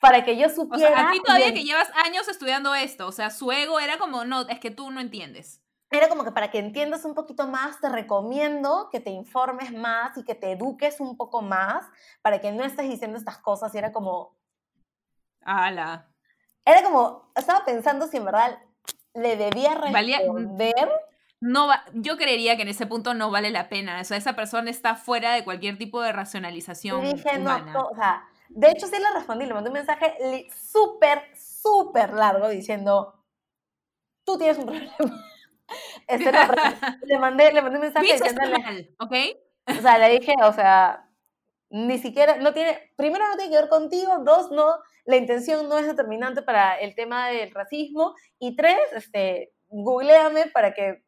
para 0.00 0.24
que 0.24 0.36
yo 0.36 0.48
supiera... 0.48 0.92
O 0.92 0.96
sea, 0.96 1.08
a 1.08 1.12
ti 1.12 1.20
todavía 1.24 1.54
que 1.54 1.62
llevas 1.62 1.88
años 2.04 2.26
estudiando 2.26 2.74
esto, 2.74 3.06
o 3.06 3.12
sea, 3.12 3.30
su 3.30 3.52
ego 3.52 3.78
era 3.78 3.96
como, 3.98 4.24
no, 4.24 4.42
es 4.48 4.58
que 4.58 4.72
tú 4.72 4.90
no 4.90 5.00
entiendes 5.00 5.62
era 5.92 6.08
como 6.08 6.24
que 6.24 6.32
para 6.32 6.50
que 6.50 6.58
entiendas 6.58 7.04
un 7.04 7.14
poquito 7.14 7.46
más, 7.46 7.78
te 7.80 7.88
recomiendo 7.90 8.88
que 8.90 8.98
te 8.98 9.10
informes 9.10 9.72
más 9.72 10.16
y 10.16 10.24
que 10.24 10.34
te 10.34 10.52
eduques 10.52 11.00
un 11.00 11.18
poco 11.18 11.42
más 11.42 11.84
para 12.22 12.40
que 12.40 12.50
no 12.50 12.64
estés 12.64 12.88
diciendo 12.88 13.18
estas 13.18 13.38
cosas. 13.38 13.74
Y 13.74 13.78
era 13.78 13.92
como... 13.92 14.34
¡Hala! 15.44 16.08
Era 16.64 16.82
como, 16.82 17.32
estaba 17.34 17.64
pensando 17.64 18.06
si 18.06 18.18
en 18.18 18.24
verdad 18.24 18.58
le 19.14 19.36
debía 19.36 19.74
responder. 19.74 20.88
no 21.40 21.66
va, 21.66 21.84
yo 21.92 22.16
creería 22.16 22.56
que 22.56 22.62
en 22.62 22.68
ese 22.68 22.86
punto 22.86 23.14
no 23.14 23.30
vale 23.30 23.50
la 23.50 23.68
pena. 23.68 24.00
O 24.00 24.04
sea, 24.04 24.16
esa 24.16 24.34
persona 24.34 24.70
está 24.70 24.94
fuera 24.94 25.32
de 25.32 25.44
cualquier 25.44 25.78
tipo 25.78 26.00
de 26.00 26.12
racionalización. 26.12 27.04
Y 27.04 27.14
dije, 27.14 27.38
no, 27.38 27.56
o 27.90 27.94
sea, 27.94 28.24
de 28.48 28.70
hecho 28.70 28.86
sí 28.86 28.96
le 28.98 29.12
respondí, 29.12 29.46
le 29.46 29.54
mandé 29.54 29.70
un 29.70 29.74
mensaje 29.74 30.14
súper, 30.54 31.22
súper 31.36 32.12
largo 32.12 32.48
diciendo, 32.48 33.24
tú 34.24 34.38
tienes 34.38 34.58
un 34.58 34.66
problema 34.66 35.26
este, 36.06 36.32
le, 37.06 37.18
mandé, 37.18 37.52
le 37.52 37.62
mandé 37.62 37.78
un 37.78 37.84
mensaje 37.84 38.12
diciéndole, 38.12 38.94
¿ok? 38.98 39.12
O 39.78 39.80
sea, 39.80 39.98
le 39.98 40.18
dije, 40.18 40.34
o 40.42 40.52
sea, 40.52 41.08
ni 41.70 41.98
siquiera, 41.98 42.36
no 42.36 42.52
tiene, 42.52 42.92
primero 42.96 43.26
no 43.28 43.36
tiene 43.36 43.50
que 43.50 43.60
ver 43.60 43.68
contigo, 43.68 44.18
dos, 44.24 44.50
no, 44.50 44.78
la 45.04 45.16
intención 45.16 45.68
no 45.68 45.78
es 45.78 45.86
determinante 45.86 46.42
para 46.42 46.78
el 46.78 46.94
tema 46.94 47.28
del 47.28 47.50
racismo, 47.52 48.14
y 48.38 48.56
tres, 48.56 48.78
este, 48.94 49.52
googleame 49.68 50.46
para 50.48 50.74
que 50.74 51.04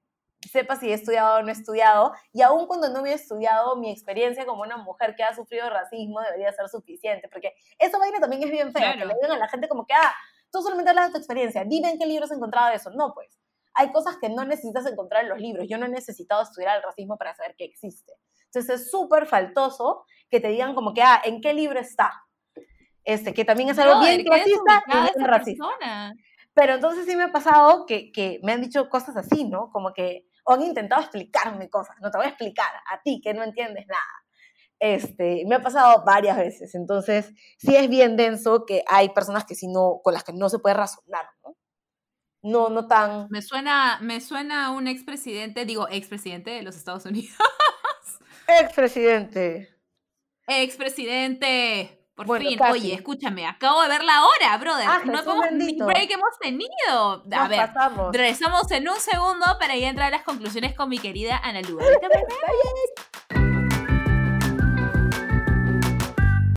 sepa 0.51 0.77
si 0.77 0.91
he 0.91 0.95
estudiado 0.95 1.39
o 1.39 1.43
no 1.43 1.49
he 1.49 1.53
estudiado, 1.53 2.13
y 2.33 2.43
aún 2.43 2.67
cuando 2.67 2.89
no 2.91 2.99
había 2.99 3.15
estudiado, 3.15 3.77
mi 3.77 3.91
experiencia 3.91 4.45
como 4.45 4.63
una 4.63 4.77
mujer 4.77 5.15
que 5.17 5.23
ha 5.23 5.35
sufrido 5.35 5.71
racismo 5.71 6.21
debería 6.21 6.53
ser 6.53 6.69
suficiente, 6.69 7.29
porque 7.29 7.55
esa 7.79 7.99
vaina 7.99 8.21
también 8.21 8.43
es 8.43 8.51
bien 8.51 8.73
fea, 8.73 8.93
que 8.93 9.07
le 9.07 9.15
digan 9.15 9.33
a 9.33 9.39
la 9.39 9.49
gente 9.49 9.69
como 9.69 9.87
que, 9.87 9.95
ah, 9.95 10.15
tú 10.51 10.61
solamente 10.61 10.91
hablas 10.91 11.09
de 11.09 11.13
tu 11.13 11.19
experiencia, 11.19 11.65
dime 11.65 11.91
en 11.91 11.99
qué 11.99 12.07
libros 12.07 12.31
has 12.31 12.37
encontrado 12.37 12.73
eso. 12.73 12.91
No, 12.91 13.13
pues, 13.15 13.41
hay 13.75 13.91
cosas 13.91 14.17
que 14.21 14.29
no 14.29 14.45
necesitas 14.45 14.87
encontrar 14.87 15.25
en 15.25 15.31
los 15.31 15.41
libros. 15.41 15.67
Yo 15.69 15.79
no 15.79 15.87
he 15.87 15.89
necesitado 15.89 16.43
estudiar 16.43 16.77
el 16.77 16.83
racismo 16.83 17.19
para 17.19 17.35
saber 17.35 17.57
que 17.57 17.65
existe. 17.65 18.13
Entonces 18.47 18.83
es 18.83 18.91
súper 18.91 19.27
faltoso 19.27 20.05
que 20.31 20.41
te 20.41 20.49
digan 20.49 20.75
como 20.75 20.95
que, 20.95 21.03
ah, 21.03 21.21
¿en 21.25 21.41
qué 21.41 21.53
libro 21.55 21.81
está? 21.81 22.13
Este, 23.05 23.35
que 23.35 23.45
también 23.45 23.69
es 23.69 23.79
algo 23.79 24.01
bien 24.01 24.25
racista 24.27 24.83
y 24.87 24.93
bien 24.93 25.29
racista. 25.29 26.15
Pero 26.55 26.75
entonces 26.75 27.05
sí 27.07 27.17
me 27.17 27.25
ha 27.25 27.33
pasado 27.33 27.85
que, 27.85 28.13
que 28.13 28.41
me 28.43 28.53
han 28.53 28.61
dicho 28.61 28.89
cosas 28.89 29.17
así, 29.17 29.45
¿no? 29.45 29.71
Como 29.71 29.93
que, 29.93 30.27
o 30.45 30.55
han 30.55 30.63
intentado 30.63 31.03
explicarme 31.03 31.69
cosas, 31.69 31.97
no 32.01 32.11
te 32.11 32.19
voy 32.19 32.27
a 32.27 32.31
explicar 32.31 32.73
a 32.91 33.03
ti 33.03 33.21
que 33.23 33.35
no 33.35 33.43
entiendes 33.43 33.87
nada. 33.87 34.25
Este, 34.79 35.45
me 35.47 35.57
ha 35.57 35.63
pasado 35.63 36.05
varias 36.05 36.37
veces, 36.37 36.75
entonces 36.75 37.33
sí 37.59 37.75
es 37.75 37.89
bien 37.89 38.17
denso 38.17 38.65
que 38.67 38.83
hay 38.87 39.09
personas 39.11 39.45
que 39.45 39.55
sí 39.55 39.67
no, 39.69 40.01
con 40.03 40.15
las 40.15 40.25
que 40.25 40.33
no 40.33 40.49
se 40.49 40.59
puede 40.59 40.75
razonar, 40.75 41.27
¿no? 41.45 41.57
no, 42.45 42.69
no 42.69 42.87
tan... 42.87 43.29
Me 43.31 43.41
suena, 43.41 43.99
me 44.03 44.21
suena 44.21 44.71
un 44.71 44.87
expresidente, 44.87 45.65
digo, 45.65 45.89
expresidente 45.91 46.51
de 46.51 46.63
los 46.63 46.77
Estados 46.77 47.07
Unidos. 47.07 47.35
Expresidente. 48.47 49.75
Expresidente. 50.47 52.04
Por 52.15 52.39
fin, 52.39 52.59
oye, 52.71 52.95
escúchame, 52.95 53.45
acabo 53.45 53.83
de 53.83 53.89
ver 53.89 54.05
la 54.05 54.25
hora, 54.25 54.57
brother. 54.59 54.87
Ah, 54.89 55.03
no 55.05 55.25
podemos 55.25 55.51
ni 55.53 55.77
break 55.77 56.13
hemos 56.13 56.39
tenido. 56.41 57.25
A 57.33 57.49
ver, 57.49 57.69
regresamos 58.13 58.71
en 58.71 58.89
un 58.89 59.01
segundo 59.01 59.45
para 59.59 59.77
ya 59.77 59.89
entrar 59.89 60.09
a 60.09 60.11
las 60.19 60.23
conclusiones 60.23 60.75
con 60.75 60.89
mi 60.89 60.99
querida 60.99 61.41
Ana 61.43 61.63
Lua. 61.63 61.83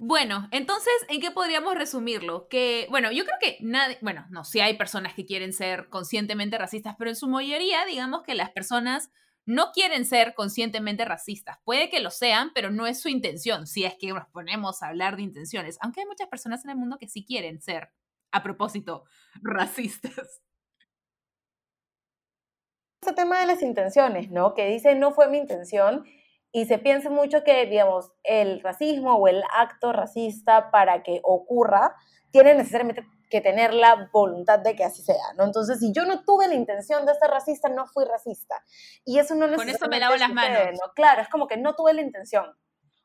Bueno, 0.08 0.48
entonces, 0.52 0.94
¿en 1.10 1.20
qué 1.20 1.32
podríamos 1.32 1.76
resumirlo? 1.76 2.48
Que, 2.48 2.88
bueno, 2.90 3.12
yo 3.12 3.26
creo 3.26 3.36
que 3.42 3.58
nadie, 3.60 3.98
bueno, 4.00 4.26
no, 4.30 4.46
sí 4.46 4.62
hay 4.62 4.78
personas 4.78 5.14
que 5.14 5.26
quieren 5.26 5.52
ser 5.52 5.90
conscientemente 5.90 6.58
racistas, 6.58 6.96
pero 6.98 7.10
en 7.10 7.18
su 7.18 7.28
mayoría, 7.28 7.84
digamos 7.86 8.24
que 8.24 8.34
las 8.34 8.50
personas 8.52 9.12
no 9.48 9.72
quieren 9.72 10.06
ser 10.06 10.36
conscientemente 10.36 11.06
racistas. 11.06 11.58
Puede 11.64 11.90
que 11.90 12.02
lo 12.02 12.12
sean, 12.12 12.52
pero 12.54 12.70
no 12.70 12.86
es 12.86 13.00
su 13.00 13.08
intención, 13.08 13.66
si 13.66 13.86
es 13.86 13.96
que 13.96 14.10
nos 14.10 14.28
ponemos 14.28 14.84
a 14.84 14.90
hablar 14.90 15.16
de 15.16 15.24
intenciones, 15.24 15.78
aunque 15.82 16.02
hay 16.02 16.06
muchas 16.06 16.28
personas 16.28 16.64
en 16.66 16.72
el 16.72 16.78
mundo 16.78 16.98
que 17.00 17.08
sí 17.08 17.26
quieren 17.26 17.62
ser, 17.62 17.90
a 18.32 18.44
propósito, 18.44 19.06
racistas. 19.42 20.42
Ese 23.02 23.14
tema 23.14 23.40
de 23.40 23.46
las 23.46 23.62
intenciones, 23.62 24.30
¿no? 24.30 24.54
Que 24.54 24.68
dice 24.68 24.96
no 24.96 25.12
fue 25.12 25.30
mi 25.30 25.38
intención 25.38 26.04
y 26.52 26.66
se 26.66 26.78
piensa 26.78 27.10
mucho 27.10 27.44
que, 27.46 27.66
digamos, 27.68 28.12
el 28.24 28.62
racismo 28.62 29.16
o 29.16 29.30
el 29.30 29.44
acto 29.56 29.94
racista 29.94 30.72
para 30.72 31.04
que 31.04 31.22
ocurra 31.24 31.96
tiene 32.32 32.54
necesariamente 32.54 33.08
que 33.30 33.42
tener 33.42 33.74
la 33.74 34.10
voluntad 34.12 34.60
de 34.60 34.76
que 34.76 34.84
así 34.84 35.02
sea, 35.02 35.34
¿no? 35.38 35.44
Entonces, 35.44 35.80
si 35.80 35.92
yo 35.92 36.06
no 36.06 36.24
tuve 36.24 36.48
la 36.48 36.56
intención 36.56 37.06
de 37.06 37.14
ser 37.16 37.30
racista, 37.30 37.70
no 37.70 37.86
fui 37.88 38.06
racista. 38.06 38.64
Y 39.06 39.20
eso 39.20 39.36
no 39.36 39.48
necesariamente 39.48 39.80
Con 39.80 39.88
eso 39.88 39.90
me 39.90 40.00
lavo 40.00 40.16
las 40.16 40.34
manos. 40.34 40.74
¿no? 40.74 40.94
Claro, 40.94 41.22
es 41.22 41.30
como 41.30 41.48
que 41.48 41.58
no 41.58 41.76
tuve 41.76 41.94
la 41.94 42.02
intención. 42.02 42.46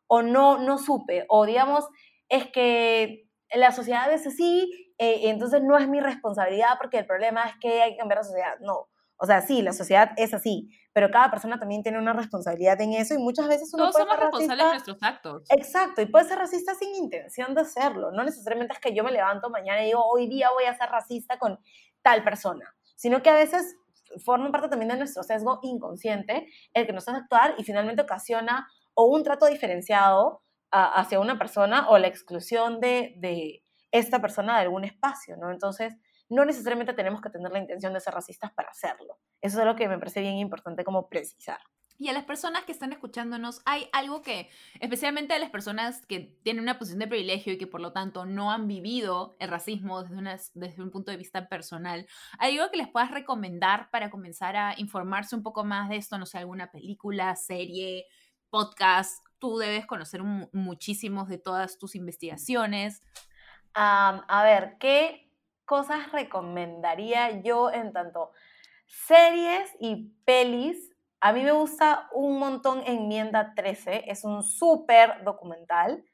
o 0.07 0.23
no, 0.23 0.59
no 0.59 0.77
supe, 0.77 1.25
o 1.29 1.47
digamos, 1.47 1.89
es 2.29 2.47
que 2.49 3.31
la 3.55 3.73
sociedad 3.73 4.12
es 4.12 4.27
así, 4.27 4.95
eh, 4.99 5.31
entonces 5.31 5.62
no 5.62 5.79
es 5.79 5.89
mi 5.89 6.01
responsabilidad 6.01 6.77
porque 6.79 6.99
el 6.99 7.07
problema 7.07 7.45
es 7.45 7.55
que 7.61 7.83
hay 7.83 7.93
que 7.93 7.97
cambiar 7.99 8.18
la 8.18 8.25
sociedad. 8.25 8.59
No, 8.61 8.89
o 9.16 9.27
sea, 9.27 9.41
sí, 9.41 9.62
la 9.62 9.73
sociedad 9.73 10.11
es 10.16 10.35
así, 10.35 10.68
pero 10.93 11.11
cada 11.11 11.30
persona 11.30 11.59
también 11.59 11.82
tiene 11.82 11.99
una 11.99 12.12
responsabilidad 12.12 12.80
en 12.80 12.93
eso 12.95 13.14
y 13.14 13.18
muchas 13.18 13.49
veces 13.49 13.72
uno 13.74 13.84
Todos 13.84 13.95
puede 13.95 14.05
somos 14.05 14.16
ser 14.18 14.24
responsables 14.26 14.64
de 14.66 14.70
nuestros 14.72 15.03
actos. 15.03 15.43
Exacto, 15.51 16.03
y 16.03 16.07
puede 16.07 16.24
ser 16.26 16.38
racista 16.38 16.74
sin 16.74 16.95
intención 16.95 17.55
de 17.55 17.62
hacerlo. 17.62 18.11
No 18.12 18.24
necesariamente 18.24 18.74
es 18.74 18.80
que 18.80 18.95
yo 18.95 19.03
me 19.05 19.12
levanto 19.12 19.51
mañana 19.51 19.82
y 19.82 19.86
digo, 19.86 20.05
hoy 20.05 20.28
día 20.28 20.51
voy 20.53 20.64
a 20.64 20.74
ser 20.76 20.88
racista 20.90 21.38
con 21.38 21.59
tal 22.03 22.22
persona, 22.24 22.74
sino 22.97 23.22
que 23.22 23.30
a 23.30 23.34
veces 23.34 23.76
forma 24.24 24.51
parte 24.53 24.68
también 24.68 24.90
de 24.90 24.97
nuestro 24.99 25.22
sesgo 25.22 25.59
inconsciente 25.62 26.47
el 26.74 26.86
que 26.86 26.93
nos 26.93 27.09
hace 27.09 27.18
actuar 27.18 27.55
y 27.57 27.64
finalmente 27.64 28.03
ocasiona 28.03 28.68
o 28.95 29.07
un 29.07 29.22
trato 29.24 29.47
diferenciado 29.47 30.43
a- 30.70 31.01
hacia 31.01 31.18
una 31.20 31.38
persona 31.38 31.88
o 31.88 31.97
la 31.99 32.09
exclusión 32.09 32.80
de, 32.80 33.14
de 33.18 33.64
esta 33.90 34.20
persona 34.20 34.57
de 34.57 34.62
algún 34.62 34.84
espacio, 34.84 35.36
¿no? 35.38 35.51
Entonces, 35.51 35.95
no 36.33 36.45
necesariamente 36.45 36.93
tenemos 36.95 37.20
que 37.20 37.30
tener 37.30 37.53
la 37.53 37.59
intención 37.59 37.93
de 37.93 38.01
ser 38.01 38.14
racistas 38.14 38.53
para 38.53 38.70
hacerlo. 38.70 39.18
Eso 39.41 39.59
es 39.59 39.62
algo 39.62 39.76
que 39.76 39.89
me 39.89 39.99
parece 39.99 40.20
bien 40.20 40.37
importante 40.39 40.85
como 40.85 41.09
precisar. 41.09 41.59
Y 41.99 42.09
a 42.09 42.12
las 42.12 42.24
personas 42.24 42.64
que 42.64 42.72
están 42.72 42.93
escuchándonos, 42.93 43.62
hay 43.64 43.89
algo 43.93 44.22
que, 44.22 44.49
especialmente 44.80 45.35
a 45.35 45.39
las 45.39 45.51
personas 45.51 46.05
que 46.07 46.37
tienen 46.43 46.62
una 46.62 46.76
posición 46.78 46.99
de 46.99 47.07
privilegio 47.07 47.53
y 47.53 47.59
que 47.59 47.68
por 47.68 47.80
lo 47.80 47.93
tanto 47.93 48.24
no 48.24 48.51
han 48.51 48.66
vivido 48.66 49.37
el 49.39 49.51
racismo 49.51 50.03
desde, 50.03 50.16
una- 50.16 50.37
desde 50.55 50.83
un 50.83 50.91
punto 50.91 51.12
de 51.12 51.16
vista 51.16 51.49
personal, 51.49 52.09
¿hay 52.39 52.59
algo 52.59 52.72
que 52.72 52.78
les 52.78 52.89
puedas 52.89 53.12
recomendar 53.12 53.89
para 53.91 54.11
comenzar 54.11 54.57
a 54.57 54.74
informarse 54.78 55.37
un 55.37 55.45
poco 55.45 55.62
más 55.64 55.89
de 55.91 55.97
esto? 55.97 56.18
No 56.18 56.26
sé, 56.26 56.39
alguna 56.39 56.72
película, 56.72 57.37
serie, 57.37 58.07
podcast. 58.51 59.24
Tú 59.39 59.59
debes 59.59 59.87
conocer 59.87 60.24
mu- 60.24 60.49
muchísimos 60.53 61.28
de 61.28 61.39
todas 61.39 61.78
tus 61.78 61.95
investigaciones. 61.95 63.03
A 63.74 64.43
ver, 64.45 64.76
¿qué 64.80 65.32
cosas 65.64 66.12
recomendaría 66.12 67.42
yo 67.42 67.70
en 67.70 67.92
tanto 67.92 68.32
series 68.86 69.70
y 69.80 70.12
pelis? 70.24 70.90
A 71.20 71.32
mí 71.32 71.42
me 71.42 71.52
gusta 71.52 72.08
un 72.12 72.38
montón 72.38 72.82
Enmienda 72.86 73.54
13, 73.54 74.04
es 74.08 74.24
un 74.24 74.42
súper 74.42 75.22
documental. 75.24 76.04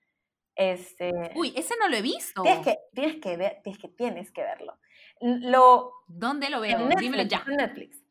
Este, 0.54 1.12
Uy, 1.36 1.52
ese 1.56 1.74
no 1.80 1.88
lo 1.88 1.96
he 1.96 2.02
visto. 2.02 2.42
tienes, 2.42 2.64
que, 2.64 2.78
tienes, 2.92 3.16
que 3.20 3.36
ver, 3.36 3.60
tienes, 3.62 3.80
que, 3.80 3.88
tienes 3.88 4.32
que 4.32 4.42
verlo. 4.42 4.78
Lo, 5.20 5.92
¿Dónde 6.08 6.50
lo 6.50 6.60
veo? 6.60 6.78
Netflix, 6.78 7.00
Dímelo 7.00 7.22
ya. 7.22 7.44
Netflix. 7.46 8.02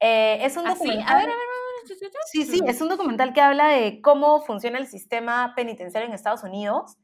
Eh, 0.00 0.38
es 0.42 0.56
un 0.56 0.66
¿Ah, 0.66 0.72
sí? 0.72 0.78
documental. 0.78 1.14
A 1.14 1.18
ver, 1.18 1.24
a 1.24 1.26
ver, 1.26 1.34
a 1.34 1.36
ver. 1.36 1.64
Sí, 2.26 2.44
sí, 2.44 2.60
es 2.66 2.80
un 2.80 2.88
documental 2.88 3.32
que 3.32 3.40
habla 3.40 3.68
de 3.68 4.00
cómo 4.00 4.40
funciona 4.42 4.78
el 4.78 4.86
sistema 4.86 5.52
penitenciario 5.54 6.08
en 6.08 6.14
Estados 6.14 6.42
Unidos 6.42 6.96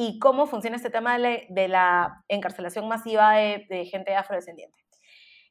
y 0.00 0.18
cómo 0.20 0.46
funciona 0.46 0.76
este 0.76 0.88
tema 0.90 1.12
de 1.14 1.18
la, 1.18 1.38
de 1.50 1.68
la 1.68 2.24
encarcelación 2.28 2.86
masiva 2.88 3.32
de, 3.34 3.66
de 3.68 3.84
gente 3.84 4.14
afrodescendiente. 4.16 4.78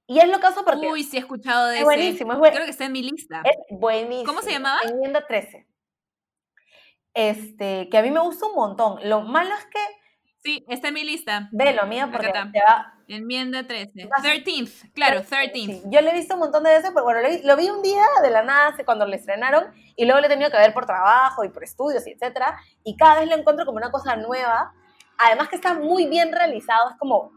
Y 0.07 0.19
es 0.19 0.29
lo 0.29 0.39
caso 0.39 0.63
porque 0.65 0.87
Uy, 0.87 1.03
sí 1.03 1.17
he 1.17 1.19
escuchado 1.19 1.67
de 1.67 1.73
es 1.73 1.79
ese. 1.81 1.83
buenísimo, 1.85 2.31
es, 2.33 2.39
buen- 2.39 2.53
Creo 2.53 2.63
que 2.65 2.71
está 2.71 2.85
en 2.85 2.93
mi 2.93 3.03
lista. 3.03 3.41
es 3.43 3.57
buenísimo. 3.77 4.23
¿Cómo 4.25 4.41
se 4.41 4.51
llamaba? 4.51 4.79
Enmienda 4.89 5.27
13. 5.27 5.67
Este, 7.13 7.89
que 7.89 7.97
a 7.97 8.01
mí 8.01 8.09
me 8.11 8.19
gusta 8.21 8.45
un 8.45 8.55
montón. 8.55 8.99
Lo 9.09 9.21
malo 9.21 9.53
es 9.53 9.65
que, 9.65 9.79
Sí, 10.43 10.63
está 10.69 10.89
en 10.89 10.93
mi 10.93 11.03
lista. 11.03 11.49
velo, 11.51 11.81
amiga, 11.81 12.03
Acá 12.05 12.11
porque 12.13 12.31
te 12.31 12.61
va, 12.61 12.93
Enmienda 13.07 13.65
13. 13.65 14.05
Vas- 14.07 14.21
13th, 14.21 14.91
claro, 14.93 15.21
Sí, 15.23 15.27
13th. 15.29 15.83
yo 15.89 16.01
lo 16.01 16.09
he 16.09 16.13
visto 16.13 16.33
un 16.33 16.41
montón 16.41 16.63
de 16.63 16.71
veces, 16.71 16.91
pero 16.93 17.03
bueno, 17.05 17.21
lo 17.21 17.29
vi, 17.29 17.41
lo 17.43 17.55
vi 17.55 17.69
un 17.69 17.81
día 17.81 18.05
de 18.21 18.29
la 18.29 18.43
nada 18.43 18.75
cuando 18.85 19.05
lo 19.05 19.13
estrenaron 19.15 19.65
y 19.95 20.05
luego 20.05 20.19
lo 20.19 20.25
he 20.25 20.29
tenido 20.29 20.51
que 20.51 20.57
ver 20.57 20.73
por 20.73 20.85
trabajo 20.85 21.43
y 21.43 21.49
por 21.49 21.63
estudios 21.63 22.05
y 22.07 22.11
etcétera, 22.11 22.57
y 22.83 22.97
cada 22.97 23.19
vez 23.19 23.29
lo 23.29 23.35
encuentro 23.35 23.65
como 23.65 23.77
una 23.77 23.91
cosa 23.91 24.15
nueva, 24.17 24.73
además 25.17 25.47
que 25.49 25.55
está 25.55 25.73
muy 25.73 26.07
bien 26.07 26.31
realizado, 26.33 26.89
es 26.91 26.97
como 26.97 27.31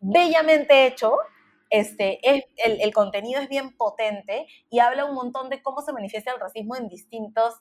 bellamente 0.00 0.86
hecho, 0.86 1.16
este, 1.70 2.18
es, 2.22 2.44
el, 2.64 2.80
el 2.80 2.94
contenido 2.94 3.40
es 3.42 3.48
bien 3.48 3.76
potente 3.76 4.46
y 4.70 4.78
habla 4.78 5.04
un 5.04 5.14
montón 5.14 5.50
de 5.50 5.60
cómo 5.62 5.82
se 5.82 5.92
manifiesta 5.92 6.32
el 6.32 6.40
racismo 6.40 6.76
en 6.76 6.88
distintos 6.88 7.54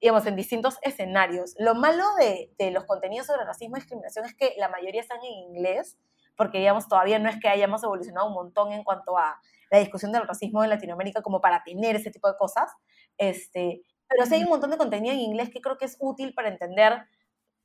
digamos, 0.00 0.26
en 0.26 0.34
distintos 0.34 0.78
escenarios. 0.82 1.54
Lo 1.60 1.76
malo 1.76 2.02
de, 2.18 2.50
de 2.58 2.72
los 2.72 2.86
contenidos 2.86 3.28
sobre 3.28 3.44
racismo 3.44 3.76
y 3.76 3.80
discriminación 3.80 4.24
es 4.24 4.34
que 4.34 4.52
la 4.58 4.68
mayoría 4.68 5.00
están 5.00 5.18
en 5.18 5.32
inglés, 5.32 5.96
porque, 6.36 6.58
digamos, 6.58 6.88
todavía 6.88 7.18
no 7.18 7.28
es 7.28 7.38
que 7.40 7.48
hayamos 7.48 7.82
evolucionado 7.82 8.28
un 8.28 8.34
montón 8.34 8.72
en 8.72 8.84
cuanto 8.84 9.18
a 9.18 9.40
la 9.70 9.78
discusión 9.78 10.12
del 10.12 10.26
racismo 10.26 10.62
en 10.62 10.70
Latinoamérica 10.70 11.22
como 11.22 11.40
para 11.40 11.62
tener 11.62 11.96
ese 11.96 12.10
tipo 12.10 12.28
de 12.28 12.36
cosas. 12.36 12.70
Este, 13.16 13.82
pero 14.08 14.26
sí 14.26 14.34
hay 14.34 14.42
un 14.42 14.50
montón 14.50 14.70
de 14.70 14.76
contenido 14.76 15.14
en 15.14 15.20
inglés 15.20 15.50
que 15.50 15.60
creo 15.60 15.78
que 15.78 15.86
es 15.86 15.96
útil 15.98 16.34
para 16.34 16.48
entender 16.48 17.06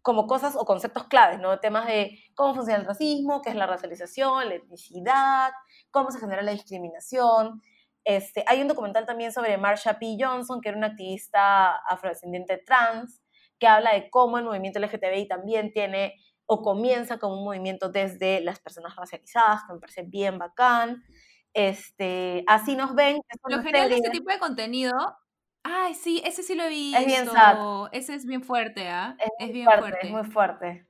como 0.01 0.25
cosas 0.25 0.55
o 0.55 0.63
conceptos 0.63 1.05
claves, 1.07 1.39
¿no? 1.39 1.59
Temas 1.59 1.85
de 1.85 2.17
cómo 2.33 2.55
funciona 2.55 2.79
el 2.79 2.85
racismo, 2.85 3.41
qué 3.41 3.49
es 3.49 3.55
la 3.55 3.67
racialización, 3.67 4.47
la 4.47 4.55
etnicidad, 4.55 5.51
cómo 5.91 6.11
se 6.11 6.19
genera 6.19 6.41
la 6.43 6.53
discriminación. 6.53 7.61
Este, 8.05 8.45
hay 8.47 8.61
un 8.61 8.69
documental 8.69 9.05
también 9.05 9.33
sobre 9.33 9.57
Marsha 9.57 9.99
P. 9.99 10.15
Johnson, 10.17 10.61
que 10.61 10.69
era 10.69 10.77
una 10.77 10.87
activista 10.87 11.75
afrodescendiente 11.75 12.57
trans, 12.57 13.21
que 13.59 13.67
habla 13.67 13.93
de 13.93 14.09
cómo 14.09 14.37
el 14.37 14.45
movimiento 14.45 14.79
LGTBI 14.79 15.27
también 15.27 15.73
tiene 15.73 16.15
o 16.47 16.61
comienza 16.63 17.19
como 17.19 17.37
un 17.37 17.43
movimiento 17.45 17.89
desde 17.89 18.41
las 18.41 18.59
personas 18.59 18.95
racializadas, 18.95 19.61
que 19.67 19.73
me 19.73 19.79
parece 19.79 20.03
bien 20.03 20.39
bacán. 20.39 21.03
Este, 21.53 22.43
así 22.47 22.75
nos 22.75 22.95
ven. 22.95 23.17
es 23.29 23.39
Lo 23.45 23.61
genial 23.61 23.89
de 23.89 23.95
este 23.97 24.09
tipo 24.09 24.31
de 24.31 24.39
contenido. 24.39 24.93
Ay, 25.63 25.93
sí, 25.93 26.21
ese 26.25 26.43
sí 26.43 26.55
lo 26.55 26.63
he 26.63 26.69
visto. 26.69 26.99
Es 26.99 27.05
bien 27.05 27.25
sad. 27.27 27.57
Ese 27.91 28.15
es 28.15 28.25
bien 28.25 28.41
fuerte, 28.43 28.87
¿ah? 28.87 29.15
Es, 29.19 29.29
Es 29.39 29.47
muy 29.47 29.53
bien 29.53 29.65
fuerte, 29.65 29.81
fuerte. 29.89 30.07
es 30.07 30.11
muy 30.13 30.23
fuerte. 30.23 30.87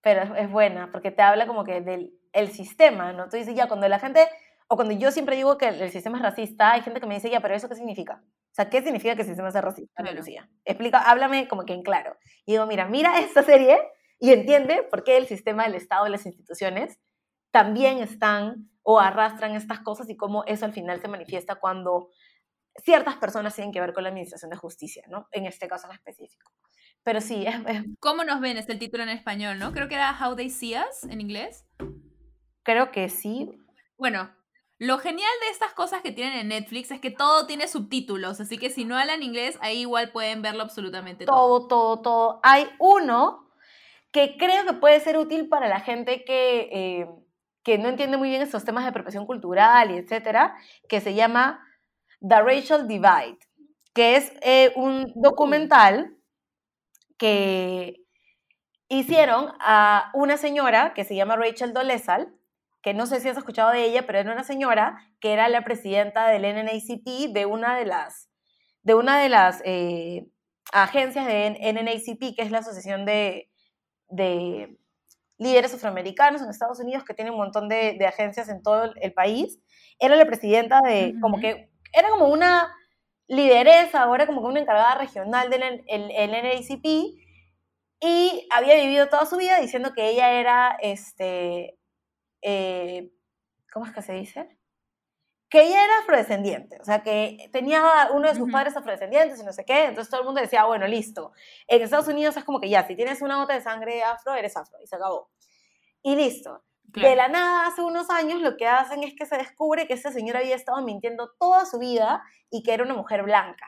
Pero 0.00 0.22
es, 0.22 0.30
es 0.44 0.50
buena, 0.50 0.90
porque 0.92 1.10
te 1.10 1.22
habla 1.22 1.46
como 1.46 1.64
que 1.64 1.80
del 1.80 2.12
el 2.32 2.50
sistema, 2.50 3.12
¿no? 3.12 3.28
Tú 3.28 3.36
dices, 3.36 3.54
ya, 3.54 3.68
cuando 3.68 3.86
la 3.88 4.00
gente, 4.00 4.26
o 4.66 4.74
cuando 4.74 4.92
yo 4.92 5.12
siempre 5.12 5.36
digo 5.36 5.56
que 5.56 5.68
el, 5.68 5.80
el 5.80 5.90
sistema 5.92 6.16
es 6.18 6.22
racista, 6.24 6.72
hay 6.72 6.82
gente 6.82 6.98
que 7.00 7.06
me 7.06 7.14
dice, 7.14 7.30
ya, 7.30 7.40
pero 7.40 7.54
¿eso 7.54 7.68
qué 7.68 7.76
significa? 7.76 8.22
O 8.24 8.54
sea, 8.54 8.68
¿qué 8.70 8.82
significa 8.82 9.14
que 9.14 9.22
el 9.22 9.28
sistema 9.28 9.52
sea 9.52 9.60
racista, 9.60 10.02
Claro. 10.02 10.16
Lucía? 10.16 10.48
Explica, 10.64 10.98
háblame 10.98 11.46
como 11.46 11.64
que 11.64 11.74
en 11.74 11.82
claro. 11.84 12.16
Y 12.44 12.52
digo, 12.52 12.66
mira, 12.66 12.86
mira 12.86 13.12
esta 13.20 13.42
serie 13.44 13.78
y 14.24 14.32
entiende 14.32 14.82
por 14.90 15.04
qué 15.04 15.16
el 15.16 15.26
sistema 15.26 15.64
del 15.64 15.74
Estado 15.74 16.06
y 16.06 16.10
las 16.10 16.24
instituciones 16.26 16.98
también 17.50 17.98
están 17.98 18.70
o 18.82 18.98
arrastran 19.00 19.54
estas 19.54 19.80
cosas 19.80 20.08
y 20.10 20.16
cómo 20.16 20.44
eso 20.46 20.64
al 20.64 20.72
final 20.72 21.00
se 21.00 21.08
manifiesta 21.08 21.56
cuando 21.56 22.08
ciertas 22.82 23.16
personas 23.16 23.54
tienen 23.54 23.72
que 23.72 23.80
ver 23.80 23.92
con 23.92 24.02
la 24.02 24.08
administración 24.08 24.50
de 24.50 24.56
justicia, 24.56 25.04
¿no? 25.08 25.28
En 25.30 25.46
este 25.46 25.68
caso 25.68 25.86
en 25.88 25.94
específico. 25.94 26.50
Pero 27.02 27.20
sí, 27.20 27.44
es, 27.46 27.54
es- 27.66 27.84
¿Cómo 28.00 28.24
nos 28.24 28.40
ven? 28.40 28.56
Es 28.56 28.68
el 28.68 28.78
título 28.78 29.02
en 29.04 29.10
español, 29.10 29.58
¿no? 29.58 29.72
Creo 29.72 29.88
que 29.88 29.94
era 29.94 30.16
How 30.20 30.34
They 30.36 30.50
See 30.50 30.74
Us 30.76 31.04
en 31.10 31.20
inglés. 31.20 31.64
creo 32.62 32.90
que 32.90 33.08
sí. 33.08 33.50
Bueno, 33.98 34.30
lo 34.78 34.98
genial 34.98 35.30
de 35.42 35.50
estas 35.52 35.72
cosas 35.74 36.02
que 36.02 36.12
tienen 36.12 36.38
en 36.38 36.48
Netflix 36.48 36.90
es 36.90 37.00
que 37.00 37.10
todo 37.10 37.46
tiene 37.46 37.68
subtítulos, 37.68 38.40
así 38.40 38.58
que 38.58 38.70
si 38.70 38.84
no 38.84 38.96
hablan 38.98 39.22
inglés, 39.22 39.56
ahí 39.60 39.80
igual 39.82 40.10
pueden 40.12 40.42
verlo 40.42 40.62
absolutamente 40.62 41.26
todo. 41.26 41.36
Todo, 41.36 41.68
todo, 41.68 42.02
todo. 42.02 42.40
Hay 42.42 42.66
uno 42.80 43.43
que 44.14 44.36
creo 44.36 44.64
que 44.64 44.74
puede 44.74 45.00
ser 45.00 45.18
útil 45.18 45.48
para 45.48 45.66
la 45.66 45.80
gente 45.80 46.24
que, 46.24 46.68
eh, 46.70 47.08
que 47.64 47.78
no 47.78 47.88
entiende 47.88 48.16
muy 48.16 48.28
bien 48.28 48.42
estos 48.42 48.64
temas 48.64 48.84
de 48.84 48.90
apropiación 48.90 49.26
cultural 49.26 49.90
y 49.90 49.96
etcétera, 49.98 50.54
que 50.88 51.00
se 51.00 51.14
llama 51.14 51.60
The 52.20 52.40
Racial 52.42 52.86
Divide, 52.86 53.38
que 53.92 54.14
es 54.14 54.32
eh, 54.42 54.72
un 54.76 55.12
documental 55.16 56.16
que 57.18 58.04
hicieron 58.88 59.52
a 59.58 60.12
una 60.14 60.36
señora 60.36 60.94
que 60.94 61.02
se 61.02 61.16
llama 61.16 61.34
Rachel 61.34 61.72
Dolezal, 61.72 62.32
que 62.82 62.94
no 62.94 63.06
sé 63.06 63.18
si 63.18 63.28
has 63.28 63.36
escuchado 63.36 63.72
de 63.72 63.82
ella, 63.82 64.06
pero 64.06 64.20
era 64.20 64.32
una 64.32 64.44
señora 64.44 64.96
que 65.18 65.32
era 65.32 65.48
la 65.48 65.64
presidenta 65.64 66.28
del 66.28 66.42
NNACP 66.42 67.32
de 67.32 67.46
una 67.46 67.76
de 67.76 67.86
las, 67.86 68.30
de 68.82 68.94
una 68.94 69.18
de 69.18 69.28
las 69.28 69.60
eh, 69.64 70.28
agencias 70.72 71.26
de 71.26 71.50
NNACP, 71.50 72.36
que 72.36 72.42
es 72.42 72.52
la 72.52 72.58
Asociación 72.58 73.04
de, 73.06 73.50
de 74.14 74.78
Líderes 75.38 75.74
Afroamericanos 75.74 76.42
en 76.42 76.50
Estados 76.50 76.80
Unidos, 76.80 77.04
que 77.04 77.14
tiene 77.14 77.30
un 77.30 77.36
montón 77.36 77.68
de, 77.68 77.96
de 77.98 78.06
agencias 78.06 78.48
en 78.48 78.62
todo 78.62 78.92
el, 78.94 79.12
país. 79.12 79.58
Era 79.98 80.16
la 80.16 80.26
presidenta 80.26 80.80
de, 80.80 81.14
como 81.20 81.40
que, 81.40 81.70
era 81.92 82.08
como 82.10 82.28
una 82.28 82.72
lideresa, 83.26 84.02
ahora 84.02 84.26
como 84.26 84.42
que 84.42 84.48
una 84.48 84.60
encargada 84.60 84.96
regional 84.96 85.50
del 85.50 85.62
el, 85.62 86.10
el 86.10 86.30
NAACP, 86.30 86.84
y 88.00 88.46
había 88.50 88.74
vivido 88.74 89.08
toda 89.08 89.24
su 89.26 89.36
vida 89.36 89.60
diciendo 89.60 89.92
que 89.94 90.10
ella 90.10 90.32
era, 90.32 90.76
este, 90.80 91.78
eh, 92.42 93.10
¿cómo 93.72 93.86
es 93.86 93.92
que 93.92 94.02
se 94.02 94.12
dice? 94.12 94.58
Que 95.54 95.62
ella 95.68 95.84
era 95.84 95.98
afrodescendiente, 96.00 96.80
o 96.80 96.84
sea, 96.84 97.04
que 97.04 97.48
tenía 97.52 98.08
uno 98.12 98.26
de 98.28 98.34
sus 98.34 98.50
padres 98.50 98.76
afrodescendientes 98.76 99.38
y 99.40 99.44
no 99.44 99.52
sé 99.52 99.64
qué, 99.64 99.84
entonces 99.84 100.10
todo 100.10 100.22
el 100.22 100.26
mundo 100.26 100.40
decía, 100.40 100.62
"Ah, 100.62 100.66
bueno, 100.66 100.86
listo. 100.88 101.30
En 101.68 101.80
Estados 101.80 102.08
Unidos 102.08 102.36
es 102.36 102.42
como 102.42 102.60
que 102.60 102.68
ya, 102.68 102.84
si 102.88 102.96
tienes 102.96 103.22
una 103.22 103.36
gota 103.36 103.54
de 103.54 103.60
sangre 103.60 104.02
afro, 104.02 104.34
eres 104.34 104.56
afro, 104.56 104.76
y 104.82 104.86
se 104.88 104.96
acabó. 104.96 105.30
Y 106.02 106.16
listo. 106.16 106.64
De 106.82 107.00
Claro. 107.02 107.16
la 107.16 107.28
nada, 107.28 107.66
hace 107.68 107.82
unos 107.82 108.10
años, 108.10 108.40
lo 108.40 108.56
que 108.56 108.66
hacen 108.66 109.04
es 109.04 109.14
que 109.16 109.26
se 109.26 109.36
descubre 109.38 109.86
que 109.86 109.94
esta 109.94 110.10
señora 110.10 110.40
había 110.40 110.56
estado 110.56 110.82
mintiendo 110.82 111.30
toda 111.38 111.66
su 111.66 111.78
vida 111.78 112.22
y 112.50 112.64
que 112.64 112.74
era 112.74 112.82
una 112.84 112.94
mujer 112.94 113.22
blanca. 113.22 113.66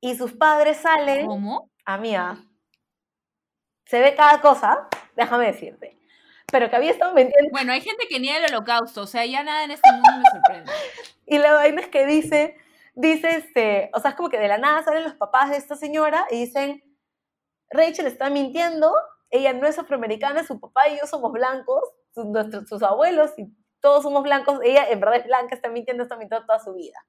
y 0.00 0.16
sus 0.16 0.34
padres 0.34 0.76
salen... 0.78 1.26
¿Cómo? 1.26 1.70
Amiga, 1.86 2.36
se 3.86 4.00
ve 4.00 4.14
cada 4.14 4.40
cosa, 4.42 4.88
déjame 5.16 5.46
decirte. 5.46 5.93
Pero 6.54 6.70
que 6.70 6.76
había 6.76 6.92
estado 6.92 7.12
mintiendo. 7.14 7.50
Bueno, 7.50 7.72
hay 7.72 7.80
gente 7.80 8.06
que 8.08 8.20
niega 8.20 8.38
el 8.38 8.54
holocausto, 8.54 9.02
o 9.02 9.06
sea, 9.08 9.26
ya 9.26 9.42
nada 9.42 9.64
en 9.64 9.72
este 9.72 9.90
mundo 9.90 10.08
me 10.18 10.30
sorprende. 10.30 10.70
Y 11.26 11.38
la 11.38 11.52
vaina 11.52 11.80
es 11.80 11.88
que 11.88 12.06
dice, 12.06 12.56
dice, 12.94 13.38
este, 13.38 13.90
o 13.92 13.98
sea, 13.98 14.10
es 14.10 14.16
como 14.16 14.28
que 14.28 14.38
de 14.38 14.46
la 14.46 14.56
nada 14.56 14.84
salen 14.84 15.02
los 15.02 15.14
papás 15.14 15.50
de 15.50 15.56
esta 15.56 15.74
señora 15.74 16.26
y 16.30 16.44
dicen, 16.44 16.84
Rachel 17.70 18.06
está 18.06 18.30
mintiendo, 18.30 18.94
ella 19.30 19.52
no 19.52 19.66
es 19.66 19.80
afroamericana, 19.80 20.44
su 20.44 20.60
papá 20.60 20.88
y 20.90 20.98
yo 21.00 21.08
somos 21.08 21.32
blancos, 21.32 21.82
sus, 22.14 22.26
nuestros, 22.26 22.68
sus 22.68 22.84
abuelos 22.84 23.32
y 23.36 23.46
todos 23.80 24.04
somos 24.04 24.22
blancos, 24.22 24.60
ella 24.62 24.88
en 24.88 25.00
verdad 25.00 25.16
es 25.16 25.26
blanca, 25.26 25.56
está 25.56 25.70
mintiendo, 25.70 26.04
está 26.04 26.16
mintiendo 26.16 26.46
toda 26.46 26.60
su 26.60 26.72
vida. 26.72 27.04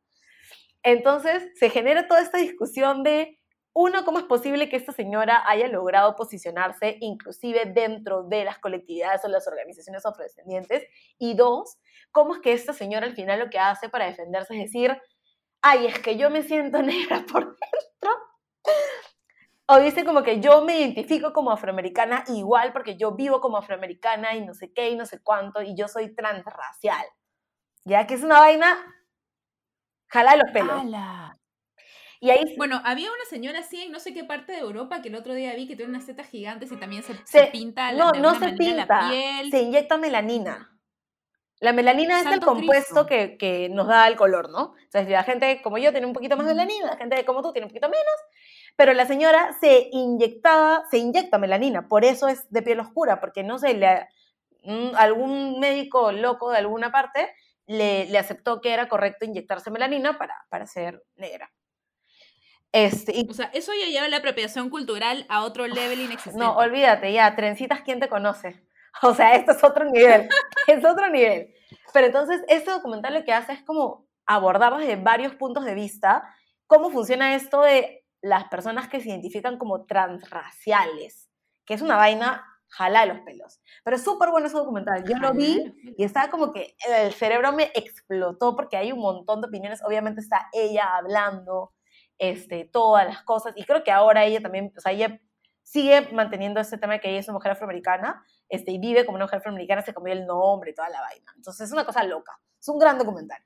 Entonces 0.82 1.52
se 1.60 1.70
genera 1.70 2.08
toda 2.08 2.22
esta 2.22 2.40
discusión 2.40 3.04
de, 3.04 3.40
uno, 3.78 4.06
¿cómo 4.06 4.20
es 4.20 4.24
posible 4.24 4.70
que 4.70 4.78
esta 4.78 4.94
señora 4.94 5.44
haya 5.46 5.68
logrado 5.68 6.16
posicionarse 6.16 6.98
inclusive 7.02 7.66
dentro 7.66 8.24
de 8.24 8.46
las 8.46 8.58
colectividades 8.58 9.26
o 9.26 9.28
las 9.28 9.50
organizaciones 9.50 10.06
afrodescendientes? 10.06 10.86
Y 11.20 11.36
dos, 11.36 11.78
¿cómo 12.12 12.36
es 12.36 12.40
que 12.40 12.54
esta 12.54 12.72
señora 12.72 13.06
al 13.06 13.16
final 13.16 13.38
lo 13.38 13.50
que 13.50 13.60
hace 13.60 13.90
para 13.90 14.06
defenderse 14.06 14.56
es 14.56 14.72
decir, 14.72 14.98
ay, 15.62 15.88
es 15.88 16.00
que 16.00 16.16
yo 16.16 16.30
me 16.30 16.42
siento 16.44 16.82
negra 16.82 17.26
por 17.30 17.44
dentro? 17.44 18.12
O 19.68 19.80
dice 19.80 20.06
como 20.06 20.24
que 20.24 20.40
yo 20.40 20.64
me 20.64 20.80
identifico 20.80 21.34
como 21.34 21.52
afroamericana 21.52 22.24
igual 22.28 22.72
porque 22.72 22.96
yo 22.96 23.12
vivo 23.12 23.42
como 23.42 23.58
afroamericana 23.58 24.36
y 24.36 24.46
no 24.46 24.54
sé 24.54 24.72
qué 24.72 24.92
y 24.92 24.96
no 24.96 25.06
sé 25.06 25.22
cuánto 25.22 25.62
y 25.62 25.76
yo 25.76 25.90
soy 25.90 26.16
transracial. 26.16 27.06
Ya 27.84 28.08
que 28.08 28.14
es 28.14 28.24
una 28.24 28.40
vaina, 28.40 28.78
jala 30.08 30.38
los 30.38 30.52
pelos. 30.54 30.82
Y 32.26 32.32
ahí 32.32 32.56
Bueno, 32.58 32.82
había 32.84 33.10
una 33.12 33.26
señora 33.30 33.60
así 33.60 33.84
en 33.84 33.92
no 33.92 34.00
sé 34.00 34.12
qué 34.12 34.24
parte 34.24 34.54
de 34.54 34.60
Europa 34.60 35.02
que 35.04 35.10
el 35.10 35.16
otro 35.16 35.36
día 35.36 35.54
vi 35.54 35.68
que 35.68 35.76
tiene 35.76 35.92
unas 35.92 36.08
tetas 36.08 36.28
gigantes 36.28 36.72
y 36.72 36.76
también 36.78 37.04
se, 37.04 37.14
se 37.14 37.24
se, 37.26 37.46
pinta 37.52 37.92
la- 37.92 38.06
no, 38.06 38.12
de 38.14 38.20
no 38.20 38.34
se 38.40 38.50
pinta, 38.54 38.86
la 38.88 39.10
piel. 39.10 39.52
se 39.52 39.62
inyecta 39.62 39.98
melanina. 39.98 40.72
La 41.60 41.72
melanina 41.72 42.20
es 42.20 42.26
el 42.26 42.40
compuesto 42.42 43.06
que, 43.06 43.38
que 43.38 43.70
nos 43.70 43.88
da 43.88 44.08
el 44.08 44.16
color, 44.16 44.50
¿no? 44.50 44.64
O 44.72 44.76
sea, 44.90 45.04
la 45.04 45.24
gente 45.24 45.62
como 45.62 45.78
yo 45.78 45.92
tiene 45.92 46.08
un 46.08 46.14
poquito 46.14 46.36
más 46.36 46.48
de 46.48 46.54
melanina, 46.56 46.88
la 46.88 46.98
gente 46.98 47.24
como 47.26 47.44
tú 47.44 47.54
tiene 47.54 47.68
un 47.68 47.70
poquito 47.70 47.90
menos, 47.90 48.16
pero 48.76 48.94
la 48.94 49.06
señora 49.06 49.56
se 49.62 49.88
inyectaba, 49.92 50.84
se 50.90 50.98
inyecta 50.98 51.38
melanina, 51.38 51.88
por 51.88 52.04
eso 52.06 52.28
es 52.28 52.50
de 52.50 52.62
piel 52.64 52.80
oscura, 52.80 53.20
porque 53.20 53.44
no 53.44 53.60
sé, 53.60 53.76
le, 53.76 54.08
mm, 54.64 54.96
algún 54.96 55.60
médico 55.60 56.12
loco 56.12 56.50
de 56.52 56.58
alguna 56.58 56.92
parte 56.92 57.32
le, 57.68 58.06
le 58.06 58.18
aceptó 58.18 58.62
que 58.62 58.74
era 58.74 58.90
correcto 58.90 59.26
inyectarse 59.26 59.70
melanina 59.72 60.18
para, 60.18 60.34
para 60.50 60.66
ser 60.66 61.04
negra. 61.16 61.52
Este, 62.76 63.14
y 63.16 63.26
O 63.30 63.34
sea, 63.34 63.50
eso 63.54 63.72
ya 63.74 63.88
lleva 63.88 64.10
la 64.10 64.18
apropiación 64.18 64.70
cultural 64.70 65.26
a 65.30 65.46
otro 65.46 65.66
level 65.66 66.02
inexistente. 66.02 66.38
No, 66.38 66.58
olvídate, 66.58 67.14
ya, 67.14 67.34
trencitas, 67.34 67.82
¿quién 67.82 68.02
te 68.02 68.10
conoce? 68.10 68.62
O 69.02 69.14
sea, 69.14 69.36
esto 69.36 69.52
es 69.52 69.62
otro 69.62 69.84
nivel, 69.84 70.30
es 70.68 70.86
otro 70.86 71.10
nivel. 71.10 71.54
Pero 71.94 72.08
entonces, 72.08 72.42
este 72.48 72.72
documental 72.72 73.14
lo 73.14 73.26
que 73.26 73.34
hace 73.34 73.52
es 73.52 73.62
como 73.62 74.08
abordar 74.26 74.78
desde 74.78 74.96
varios 74.96 75.36
puntos 75.36 75.66
de 75.66 75.76
vista 75.76 76.24
cómo 76.66 76.90
funciona 76.90 77.36
esto 77.36 77.62
de 77.62 78.06
las 78.22 78.46
personas 78.46 78.88
que 78.88 79.02
se 79.02 79.10
identifican 79.10 79.58
como 79.58 79.86
transraciales, 79.86 81.30
que 81.66 81.74
es 81.74 81.82
una 81.82 81.98
vaina 81.98 82.46
jala 82.70 83.06
los 83.06 83.20
pelos. 83.20 83.60
Pero 83.84 83.98
es 83.98 84.04
súper 84.04 84.32
bueno 84.32 84.48
ese 84.48 84.56
documental. 84.56 85.04
Yo 85.06 85.18
lo 85.18 85.34
vi 85.34 85.74
y 85.98 86.04
estaba 86.04 86.30
como 86.30 86.54
que 86.54 86.78
el 86.88 87.12
cerebro 87.14 87.52
me 87.52 87.72
explotó 87.76 88.56
porque 88.56 88.78
hay 88.78 88.94
un 88.94 89.00
montón 89.00 89.42
de 89.42 89.48
opiniones. 89.48 89.84
Obviamente 89.86 90.22
está 90.22 90.48
ella 90.54 90.96
hablando 90.96 91.75
este, 92.18 92.66
todas 92.66 93.06
las 93.06 93.24
cosas 93.24 93.54
y 93.56 93.64
creo 93.64 93.84
que 93.84 93.92
ahora 93.92 94.26
ella 94.26 94.42
también, 94.42 94.74
o 94.76 94.82
sea, 94.82 94.92
ella 94.92 95.20
sigue 95.64 96.10
manteniendo 96.14 96.60
ese 96.60 96.78
tema 96.78 96.94
de 96.94 97.00
que 97.00 97.10
ella 97.10 97.20
es 97.20 97.28
una 97.28 97.36
mujer 97.36 97.54
afroamericana 97.54 98.24
este, 98.50 98.72
y 98.72 98.78
vive 98.78 99.06
como 99.06 99.16
una 99.18 99.26
mujer 99.26 99.40
afroamericana, 99.40 99.82
se 99.82 99.94
cambió 99.94 100.14
el 100.14 100.26
nombre 100.26 100.72
y 100.72 100.76
toda 100.76 100.90
la 100.90 101.02
vaina. 101.02 101.34
Entonces 101.36 101.68
es 101.68 101.74
una 101.74 101.86
cosa 101.86 102.04
loca. 102.04 102.40
Es 102.60 102.70
un 102.70 102.80
gran 102.80 102.98
documental. 102.98 103.44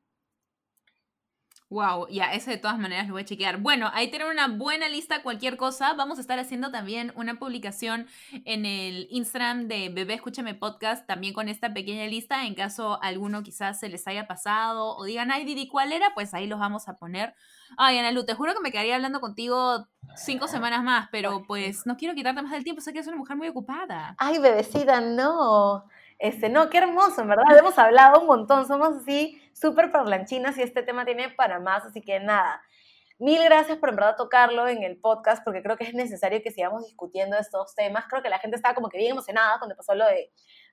Wow, 1.71 2.07
ya, 2.09 2.33
ese 2.33 2.49
de 2.49 2.57
todas 2.57 2.79
maneras 2.79 3.05
lo 3.05 3.13
voy 3.13 3.21
a 3.21 3.25
chequear. 3.25 3.57
Bueno, 3.57 3.91
ahí 3.93 4.09
tienen 4.09 4.27
una 4.27 4.47
buena 4.47 4.89
lista, 4.89 5.21
cualquier 5.21 5.55
cosa. 5.55 5.93
Vamos 5.93 6.17
a 6.17 6.21
estar 6.21 6.39
haciendo 6.39 6.71
también 6.71 7.13
una 7.15 7.37
publicación 7.37 8.07
en 8.45 8.65
el 8.65 9.07
Instagram 9.11 9.67
de 9.67 9.89
Bebé 9.89 10.15
Escúchame 10.15 10.55
Podcast, 10.55 11.05
también 11.05 11.31
con 11.35 11.47
esta 11.47 11.71
pequeña 11.71 12.07
lista, 12.07 12.47
en 12.47 12.55
caso 12.55 12.99
alguno 13.03 13.43
quizás 13.43 13.79
se 13.79 13.87
les 13.87 14.07
haya 14.07 14.25
pasado 14.25 14.97
o 14.97 15.03
digan, 15.03 15.29
ay 15.29 15.45
Didi, 15.45 15.67
¿cuál 15.67 15.91
era? 15.91 16.15
Pues 16.15 16.33
ahí 16.33 16.47
los 16.47 16.59
vamos 16.59 16.89
a 16.89 16.97
poner. 16.97 17.35
Ay, 17.77 17.97
Ana 17.97 18.11
Lu, 18.11 18.25
te 18.25 18.33
juro 18.33 18.53
que 18.53 18.61
me 18.61 18.71
quedaría 18.71 18.95
hablando 18.95 19.19
contigo 19.19 19.87
cinco 20.15 20.47
semanas 20.47 20.83
más, 20.83 21.07
pero 21.11 21.43
pues 21.47 21.85
no 21.85 21.97
quiero 21.97 22.15
quitarte 22.15 22.41
más 22.41 22.51
del 22.51 22.63
tiempo, 22.63 22.81
sé 22.81 22.91
que 22.91 22.99
eres 22.99 23.07
una 23.07 23.17
mujer 23.17 23.37
muy 23.37 23.47
ocupada. 23.47 24.15
Ay, 24.17 24.39
bebecita, 24.39 25.01
no. 25.01 25.85
Este, 26.17 26.49
no, 26.49 26.69
qué 26.69 26.79
hermoso, 26.79 27.21
en 27.21 27.29
verdad. 27.29 27.57
Hemos 27.57 27.77
hablado 27.77 28.21
un 28.21 28.27
montón, 28.27 28.67
somos 28.67 28.97
así 28.97 29.41
súper 29.53 29.91
parlanchinas 29.91 30.57
y 30.57 30.61
este 30.61 30.83
tema 30.83 31.05
tiene 31.05 31.29
para 31.29 31.59
más, 31.59 31.85
así 31.85 32.01
que 32.01 32.19
nada. 32.19 32.61
Mil 33.19 33.43
gracias 33.43 33.77
por 33.77 33.89
en 33.89 33.97
verdad 33.97 34.15
tocarlo 34.15 34.67
en 34.67 34.83
el 34.83 34.97
podcast, 34.97 35.43
porque 35.43 35.61
creo 35.61 35.75
que 35.75 35.83
es 35.83 35.93
necesario 35.93 36.41
que 36.41 36.51
sigamos 36.51 36.85
discutiendo 36.85 37.37
estos 37.37 37.75
temas. 37.75 38.05
Creo 38.09 38.23
que 38.23 38.29
la 38.29 38.39
gente 38.39 38.55
estaba 38.55 38.73
como 38.73 38.87
que 38.87 38.97
bien 38.97 39.11
emocionada 39.11 39.57
cuando 39.59 39.75
pasó 39.75 39.93
lo 39.93 40.05
de 40.05 40.31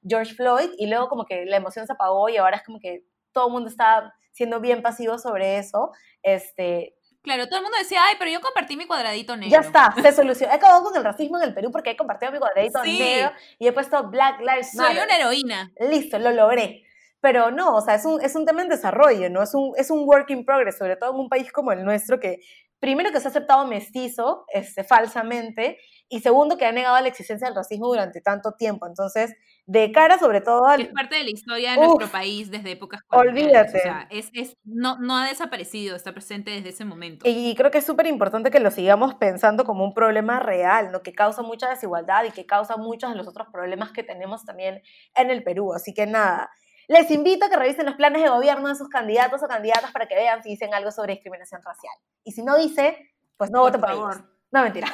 George 0.09 0.35
Floyd 0.35 0.70
y 0.78 0.86
luego 0.86 1.09
como 1.09 1.27
que 1.27 1.44
la 1.44 1.56
emoción 1.56 1.89
se 1.89 1.93
apagó 1.93 2.28
y 2.28 2.36
ahora 2.36 2.59
es 2.59 2.62
como 2.62 2.78
que 2.78 3.05
todo 3.36 3.48
el 3.48 3.52
mundo 3.52 3.68
está 3.68 4.14
siendo 4.32 4.60
bien 4.60 4.80
pasivo 4.82 5.18
sobre 5.18 5.58
eso. 5.58 5.90
Este, 6.22 6.94
Claro, 7.22 7.46
todo 7.48 7.56
el 7.58 7.64
mundo 7.64 7.76
decía, 7.78 8.00
ay, 8.04 8.14
pero 8.20 8.30
yo 8.30 8.40
compartí 8.40 8.76
mi 8.76 8.86
cuadradito 8.86 9.36
negro. 9.36 9.50
ya 9.50 9.58
está, 9.66 9.92
se 10.00 10.12
solucionó. 10.12 10.52
He 10.52 10.56
acabado 10.56 10.84
con 10.84 10.96
el 10.96 11.02
racismo 11.02 11.38
en 11.38 11.42
el 11.44 11.54
Perú 11.54 11.72
porque 11.72 11.90
he 11.90 11.96
compartido 11.96 12.30
mi 12.30 12.38
cuadradito 12.38 12.80
Sí. 12.84 12.98
negro 13.00 13.32
y 13.58 13.66
he 13.66 13.72
puesto 13.72 14.08
Black 14.10 14.38
Lives 14.40 14.70
Soy 14.72 14.86
Matter. 14.94 15.04
una 15.04 15.16
heroína. 15.16 15.72
listo, 15.90 16.18
lo 16.20 16.30
logré. 16.30 16.84
Pero 17.20 17.50
no, 17.50 17.74
o 17.74 17.80
sea, 17.80 17.96
es 17.96 18.04
un, 18.04 18.22
es 18.22 18.36
un 18.36 18.46
tema 18.46 18.62
en 18.62 18.68
desarrollo, 18.68 19.28
¿no? 19.28 19.42
Es 19.42 19.54
un, 19.54 19.72
es 19.76 19.90
un 19.90 20.06
work 20.08 20.30
in 20.30 20.44
progress, 20.44 20.78
sobre 20.78 20.96
todo 20.96 21.10
en 21.10 21.16
un 21.16 21.28
país 21.28 21.50
como 21.50 21.72
el 21.72 21.84
nuestro, 21.84 22.20
que 22.20 22.38
primero 22.78 23.10
que 23.10 23.18
se 23.18 23.26
ha 23.26 23.30
aceptado 23.30 23.66
mestizo 23.66 24.44
este, 24.52 24.84
falsamente, 24.84 25.78
y 26.08 26.20
segundo 26.20 26.56
que 26.56 26.66
ha 26.66 26.72
negado 26.72 27.00
la 27.00 27.08
existencia 27.08 27.48
del 27.48 27.56
racismo 27.56 27.88
durante 27.88 28.20
tanto 28.20 28.52
tiempo. 28.52 28.86
Entonces, 28.86 29.34
de 29.66 29.90
cara 29.90 30.18
sobre 30.18 30.40
todo 30.40 30.62
que 30.76 30.82
es 30.82 30.88
al... 30.88 30.94
parte 30.94 31.16
de 31.16 31.24
la 31.24 31.30
historia 31.30 31.72
de 31.72 31.78
Uf, 31.78 31.86
nuestro 31.86 32.08
país 32.08 32.50
desde 32.50 32.72
épocas 32.72 33.00
olvídate. 33.10 33.78
O 33.78 33.82
sea, 33.82 34.06
es, 34.10 34.30
es, 34.32 34.56
no, 34.64 34.98
no 34.98 35.16
ha 35.16 35.26
desaparecido, 35.26 35.96
está 35.96 36.12
presente 36.12 36.52
desde 36.52 36.68
ese 36.68 36.84
momento. 36.84 37.28
Y 37.28 37.54
creo 37.56 37.70
que 37.70 37.78
es 37.78 37.86
súper 37.86 38.06
importante 38.06 38.50
que 38.50 38.60
lo 38.60 38.70
sigamos 38.70 39.14
pensando 39.14 39.64
como 39.64 39.84
un 39.84 39.94
problema 39.94 40.38
real, 40.38 40.92
¿no? 40.92 41.02
Que 41.02 41.12
causa 41.12 41.42
mucha 41.42 41.68
desigualdad 41.68 42.24
y 42.24 42.30
que 42.30 42.46
causa 42.46 42.76
muchos 42.76 43.10
de 43.10 43.16
los 43.16 43.26
otros 43.26 43.48
problemas 43.52 43.90
que 43.90 44.04
tenemos 44.04 44.44
también 44.44 44.82
en 45.14 45.30
el 45.30 45.42
Perú. 45.42 45.72
Así 45.74 45.92
que 45.92 46.06
nada, 46.06 46.50
les 46.88 47.10
invito 47.10 47.46
a 47.46 47.48
que 47.48 47.56
revisen 47.56 47.86
los 47.86 47.96
planes 47.96 48.22
de 48.22 48.28
gobierno 48.28 48.68
de 48.68 48.76
sus 48.76 48.88
candidatos 48.88 49.42
o 49.42 49.48
candidatas 49.48 49.90
para 49.90 50.06
que 50.06 50.14
vean 50.14 50.42
si 50.42 50.50
dicen 50.50 50.72
algo 50.72 50.92
sobre 50.92 51.14
discriminación 51.14 51.60
racial. 51.62 51.94
Y 52.22 52.32
si 52.32 52.44
no 52.44 52.56
dice, 52.56 52.96
pues 53.36 53.50
no 53.50 53.60
Por 53.60 53.68
voten 53.68 53.80
por 53.80 53.90
favor. 53.90 54.14
ellos. 54.14 54.28
No, 54.52 54.62
mentira. 54.62 54.86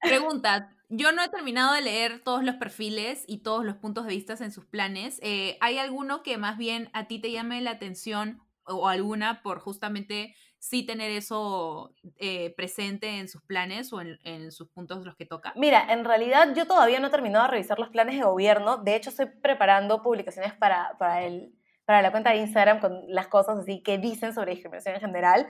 Pregunta, 0.00 0.70
yo 0.88 1.12
no 1.12 1.22
he 1.22 1.28
terminado 1.28 1.74
de 1.74 1.82
leer 1.82 2.20
todos 2.24 2.42
los 2.42 2.56
perfiles 2.56 3.24
y 3.28 3.38
todos 3.38 3.64
los 3.64 3.76
puntos 3.76 4.06
de 4.06 4.10
vista 4.10 4.34
en 4.40 4.50
sus 4.50 4.66
planes. 4.66 5.20
Eh, 5.22 5.56
¿Hay 5.60 5.78
alguno 5.78 6.22
que 6.22 6.36
más 6.36 6.58
bien 6.58 6.90
a 6.92 7.06
ti 7.06 7.20
te 7.20 7.30
llame 7.30 7.60
la 7.60 7.70
atención 7.70 8.40
o 8.64 8.88
alguna 8.88 9.42
por 9.42 9.60
justamente 9.60 10.34
sí 10.58 10.84
tener 10.84 11.10
eso 11.10 11.94
eh, 12.16 12.52
presente 12.56 13.18
en 13.18 13.28
sus 13.28 13.42
planes 13.42 13.92
o 13.92 14.00
en, 14.00 14.18
en 14.24 14.50
sus 14.52 14.68
puntos 14.68 15.04
los 15.04 15.16
que 15.16 15.26
toca? 15.26 15.52
Mira, 15.56 15.92
en 15.92 16.04
realidad 16.04 16.54
yo 16.54 16.66
todavía 16.66 16.98
no 16.98 17.06
he 17.06 17.10
terminado 17.10 17.44
de 17.44 17.52
revisar 17.52 17.78
los 17.78 17.90
planes 17.90 18.16
de 18.16 18.24
gobierno. 18.24 18.78
De 18.78 18.96
hecho, 18.96 19.10
estoy 19.10 19.26
preparando 19.26 20.02
publicaciones 20.02 20.54
para, 20.54 20.96
para, 20.98 21.22
el, 21.22 21.54
para 21.90 22.02
la 22.02 22.12
cuenta 22.12 22.30
de 22.30 22.36
Instagram 22.36 22.78
con 22.78 23.02
las 23.08 23.26
cosas 23.26 23.58
así 23.58 23.82
que 23.82 23.98
dicen 23.98 24.32
sobre 24.32 24.52
discriminación 24.52 24.94
en 24.94 25.00
general. 25.00 25.48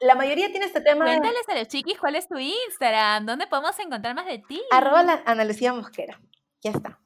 La 0.00 0.14
mayoría 0.14 0.50
tiene 0.50 0.64
este 0.64 0.80
tema. 0.80 1.04
Cuéntales 1.04 1.46
a 1.50 1.54
los 1.54 1.68
chiquis 1.68 1.98
cuál 2.00 2.14
es 2.16 2.26
tu 2.26 2.38
Instagram, 2.38 3.26
dónde 3.26 3.46
podemos 3.46 3.78
encontrar 3.78 4.14
más 4.14 4.24
de 4.24 4.38
ti. 4.38 4.62
Arroba 4.70 5.02
la 5.02 5.22
Ana 5.26 5.44
Lucía 5.44 5.74
Mosquera. 5.74 6.18
Ya 6.62 6.70
está. 6.70 6.98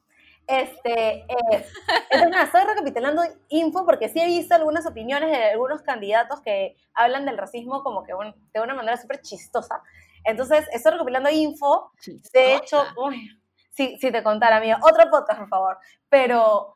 Este, 0.47 1.15
eh, 1.23 1.27
entonces 2.11 2.31
nada, 2.31 2.45
estoy 2.45 2.63
recapitulando 2.63 3.23
info 3.49 3.85
porque 3.85 4.09
sí 4.09 4.21
he 4.21 4.27
visto 4.27 4.55
algunas 4.55 4.87
opiniones 4.87 5.31
de 5.33 5.45
algunos 5.51 5.83
candidatos 5.83 6.41
que 6.43 6.77
hablan 6.95 7.25
del 7.27 7.39
racismo 7.39 7.83
como 7.83 8.05
que 8.05 8.15
un- 8.15 8.35
de 8.55 8.61
una 8.61 8.75
manera 8.75 8.97
súper 8.99 9.21
chistosa. 9.21 9.83
Entonces, 10.23 10.65
estoy 10.73 10.93
recopilando 10.93 11.29
info. 11.29 11.91
De 12.33 12.55
hecho, 12.55 12.85
uy, 12.97 13.29
si, 13.73 13.97
si 13.99 14.13
te 14.13 14.23
contara, 14.23 14.59
amiga, 14.59 14.79
otro 14.83 15.11
podcast, 15.11 15.41
por 15.41 15.49
favor. 15.49 15.79
Pero, 16.09 16.76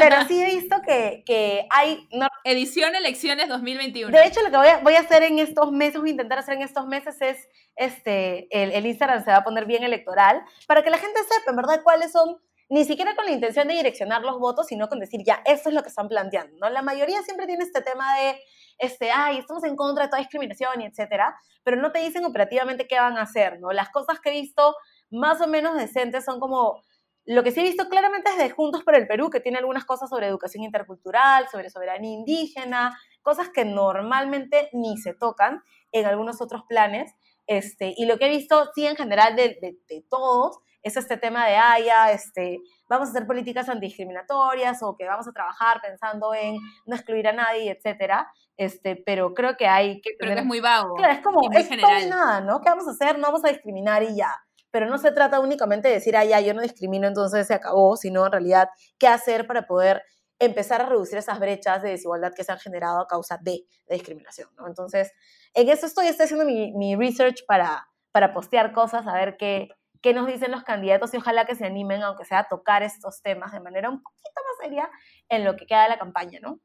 pero 0.00 0.24
sí 0.28 0.40
he 0.40 0.46
visto 0.46 0.76
que, 0.86 1.22
que 1.26 1.66
hay, 1.70 2.06
no 2.12 2.28
Edición 2.44 2.94
Elecciones 2.94 3.48
2021. 3.48 4.16
de 4.16 4.26
hecho, 4.26 4.42
lo 4.42 4.50
que 4.50 4.56
voy 4.56 4.68
a, 4.68 4.78
voy 4.78 4.94
a 4.94 5.00
hacer 5.00 5.22
en 5.24 5.38
estos 5.38 5.72
meses, 5.72 6.00
voy 6.00 6.10
a 6.10 6.12
intentar 6.12 6.38
hacer 6.38 6.54
en 6.54 6.62
estos 6.62 6.86
meses 6.86 7.20
es, 7.20 7.48
este, 7.76 8.46
el, 8.50 8.72
el 8.72 8.86
Instagram 8.86 9.24
se 9.24 9.30
va 9.30 9.38
a 9.38 9.44
poner 9.44 9.66
bien 9.66 9.82
electoral, 9.82 10.42
para 10.66 10.82
que 10.82 10.90
la 10.90 10.98
gente 10.98 11.20
sepa, 11.22 11.50
en 11.50 11.56
verdad, 11.56 11.82
cuáles 11.82 12.12
son 12.12 12.38
ni 12.72 12.86
siquiera 12.86 13.14
con 13.14 13.26
la 13.26 13.32
intención 13.32 13.68
de 13.68 13.74
direccionar 13.74 14.22
los 14.22 14.38
votos, 14.38 14.66
sino 14.68 14.88
con 14.88 14.98
decir, 14.98 15.20
ya, 15.26 15.42
esto 15.44 15.68
es 15.68 15.74
lo 15.74 15.82
que 15.82 15.90
están 15.90 16.08
planteando, 16.08 16.56
¿no? 16.58 16.70
La 16.70 16.80
mayoría 16.80 17.22
siempre 17.22 17.46
tiene 17.46 17.64
este 17.64 17.82
tema 17.82 18.16
de, 18.16 18.40
este, 18.78 19.10
ay, 19.10 19.38
estamos 19.40 19.62
en 19.64 19.76
contra 19.76 20.04
de 20.04 20.08
toda 20.08 20.20
discriminación 20.20 20.80
y 20.80 20.86
etcétera, 20.86 21.36
pero 21.64 21.76
no 21.76 21.92
te 21.92 21.98
dicen 21.98 22.24
operativamente 22.24 22.86
qué 22.86 22.98
van 22.98 23.18
a 23.18 23.22
hacer, 23.22 23.60
¿no? 23.60 23.72
Las 23.72 23.90
cosas 23.90 24.20
que 24.20 24.30
he 24.30 24.40
visto 24.40 24.74
más 25.10 25.40
o 25.42 25.48
menos 25.48 25.76
decentes 25.76 26.24
son 26.24 26.40
como, 26.40 26.82
lo 27.24 27.42
que 27.42 27.52
sí 27.52 27.60
he 27.60 27.64
visto 27.64 27.88
claramente 27.88 28.30
es 28.30 28.38
de 28.38 28.50
Juntos 28.50 28.82
por 28.82 28.96
el 28.96 29.06
Perú, 29.06 29.30
que 29.30 29.40
tiene 29.40 29.58
algunas 29.58 29.84
cosas 29.84 30.10
sobre 30.10 30.26
educación 30.26 30.64
intercultural, 30.64 31.48
sobre 31.48 31.70
soberanía 31.70 32.12
indígena, 32.12 32.98
cosas 33.22 33.48
que 33.50 33.64
normalmente 33.64 34.68
ni 34.72 34.96
se 34.98 35.14
tocan 35.14 35.62
en 35.92 36.06
algunos 36.06 36.40
otros 36.40 36.62
planes, 36.68 37.14
este, 37.46 37.94
y 37.96 38.06
lo 38.06 38.18
que 38.18 38.26
he 38.26 38.30
visto, 38.30 38.70
sí, 38.74 38.86
en 38.86 38.96
general 38.96 39.36
de, 39.36 39.58
de, 39.60 39.76
de 39.88 40.04
todos, 40.08 40.58
es 40.82 40.96
este 40.96 41.16
tema 41.16 41.46
de, 41.46 41.56
ah, 41.56 41.78
ya, 41.78 42.10
este, 42.10 42.58
vamos 42.88 43.08
a 43.08 43.10
hacer 43.12 43.26
políticas 43.26 43.68
antidiscriminatorias 43.68 44.82
o 44.82 44.96
que 44.96 45.06
vamos 45.06 45.28
a 45.28 45.32
trabajar 45.32 45.80
pensando 45.80 46.34
en 46.34 46.56
no 46.86 46.96
excluir 46.96 47.28
a 47.28 47.32
nadie, 47.32 47.70
etcétera. 47.70 48.32
Este, 48.56 48.96
pero 48.96 49.32
creo 49.32 49.56
que 49.56 49.66
hay 49.66 50.00
que 50.00 50.10
Pero 50.18 50.34
que 50.34 50.40
es 50.40 50.44
muy 50.44 50.60
vago. 50.60 50.94
Claro, 50.96 51.12
es 51.14 51.20
como, 51.20 51.40
es 51.52 51.68
general. 51.68 52.08
nada, 52.08 52.40
¿no? 52.40 52.60
¿Qué 52.60 52.68
vamos 52.68 52.86
a 52.86 52.90
hacer? 52.90 53.18
No 53.18 53.28
vamos 53.28 53.44
a 53.44 53.48
discriminar 53.48 54.02
y 54.02 54.16
ya. 54.16 54.34
Pero 54.72 54.86
no 54.86 54.98
se 54.98 55.12
trata 55.12 55.38
únicamente 55.38 55.86
de 55.86 55.94
decir, 55.94 56.16
ah, 56.16 56.24
ya, 56.24 56.40
yo 56.40 56.54
no 56.54 56.62
discrimino, 56.62 57.06
entonces 57.06 57.46
se 57.46 57.54
acabó, 57.54 57.96
sino 57.96 58.26
en 58.26 58.32
realidad, 58.32 58.68
¿qué 58.98 59.06
hacer 59.06 59.46
para 59.46 59.68
poder 59.68 60.02
empezar 60.40 60.82
a 60.82 60.86
reducir 60.86 61.18
esas 61.18 61.38
brechas 61.38 61.82
de 61.82 61.90
desigualdad 61.90 62.32
que 62.34 62.42
se 62.42 62.50
han 62.50 62.58
generado 62.58 63.00
a 63.00 63.06
causa 63.06 63.38
de 63.40 63.64
la 63.86 63.94
discriminación, 63.94 64.48
¿no? 64.56 64.66
Entonces, 64.66 65.12
en 65.54 65.68
eso 65.68 65.86
estoy, 65.86 66.06
estoy 66.08 66.24
haciendo 66.24 66.44
mi, 66.44 66.72
mi 66.72 66.96
research 66.96 67.44
para, 67.46 67.86
para 68.10 68.32
postear 68.34 68.72
cosas, 68.72 69.06
a 69.06 69.14
ver 69.14 69.36
qué, 69.36 69.68
qué 70.02 70.12
nos 70.14 70.26
dicen 70.26 70.50
los 70.50 70.64
candidatos 70.64 71.14
y 71.14 71.18
ojalá 71.18 71.46
que 71.46 71.54
se 71.54 71.64
animen, 71.64 72.02
aunque 72.02 72.24
sea 72.24 72.40
a 72.40 72.48
tocar 72.48 72.82
estos 72.82 73.22
temas 73.22 73.52
de 73.52 73.60
manera 73.60 73.88
un 73.88 74.02
poquito 74.02 74.40
más 74.44 74.66
seria 74.66 74.90
en 75.28 75.44
lo 75.44 75.54
que 75.56 75.66
queda 75.66 75.84
de 75.84 75.90
la 75.90 75.98
campaña, 75.98 76.40
¿no? 76.42 76.58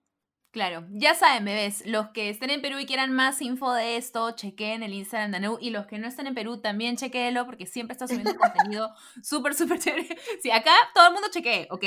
Claro, 0.52 0.88
ya 0.91 1.14
saben, 1.14 1.44
bebés, 1.44 1.86
los 1.86 2.07
que 2.10 2.30
estén 2.30 2.49
en 2.49 2.61
Perú 2.61 2.80
y 2.80 2.86
quieran 2.86 3.11
más 3.11 3.41
info 3.41 3.74
de 3.74 3.98
esto, 3.98 4.32
chequen 4.32 4.82
el 4.82 4.94
Instagram 4.94 5.32
de 5.32 5.38
Anu 5.38 5.57
y 5.60 5.72
los 5.72 5.88
que 5.88 5.99
no 5.99 6.07
estén 6.07 6.26
en 6.26 6.36
Perú 6.36 6.61
también 6.61 6.95
chequéenlo 6.95 7.45
porque 7.45 7.65
siempre 7.65 7.91
está 7.91 8.07
subiendo 8.07 8.34
contenido 8.38 8.90
súper, 9.22 9.53
súper 9.53 9.80
chévere. 9.80 10.18
Sí, 10.41 10.49
acá 10.49 10.72
todo 10.95 11.07
el 11.07 11.14
mundo 11.14 11.28
chequee, 11.32 11.68
¿ok? 11.69 11.84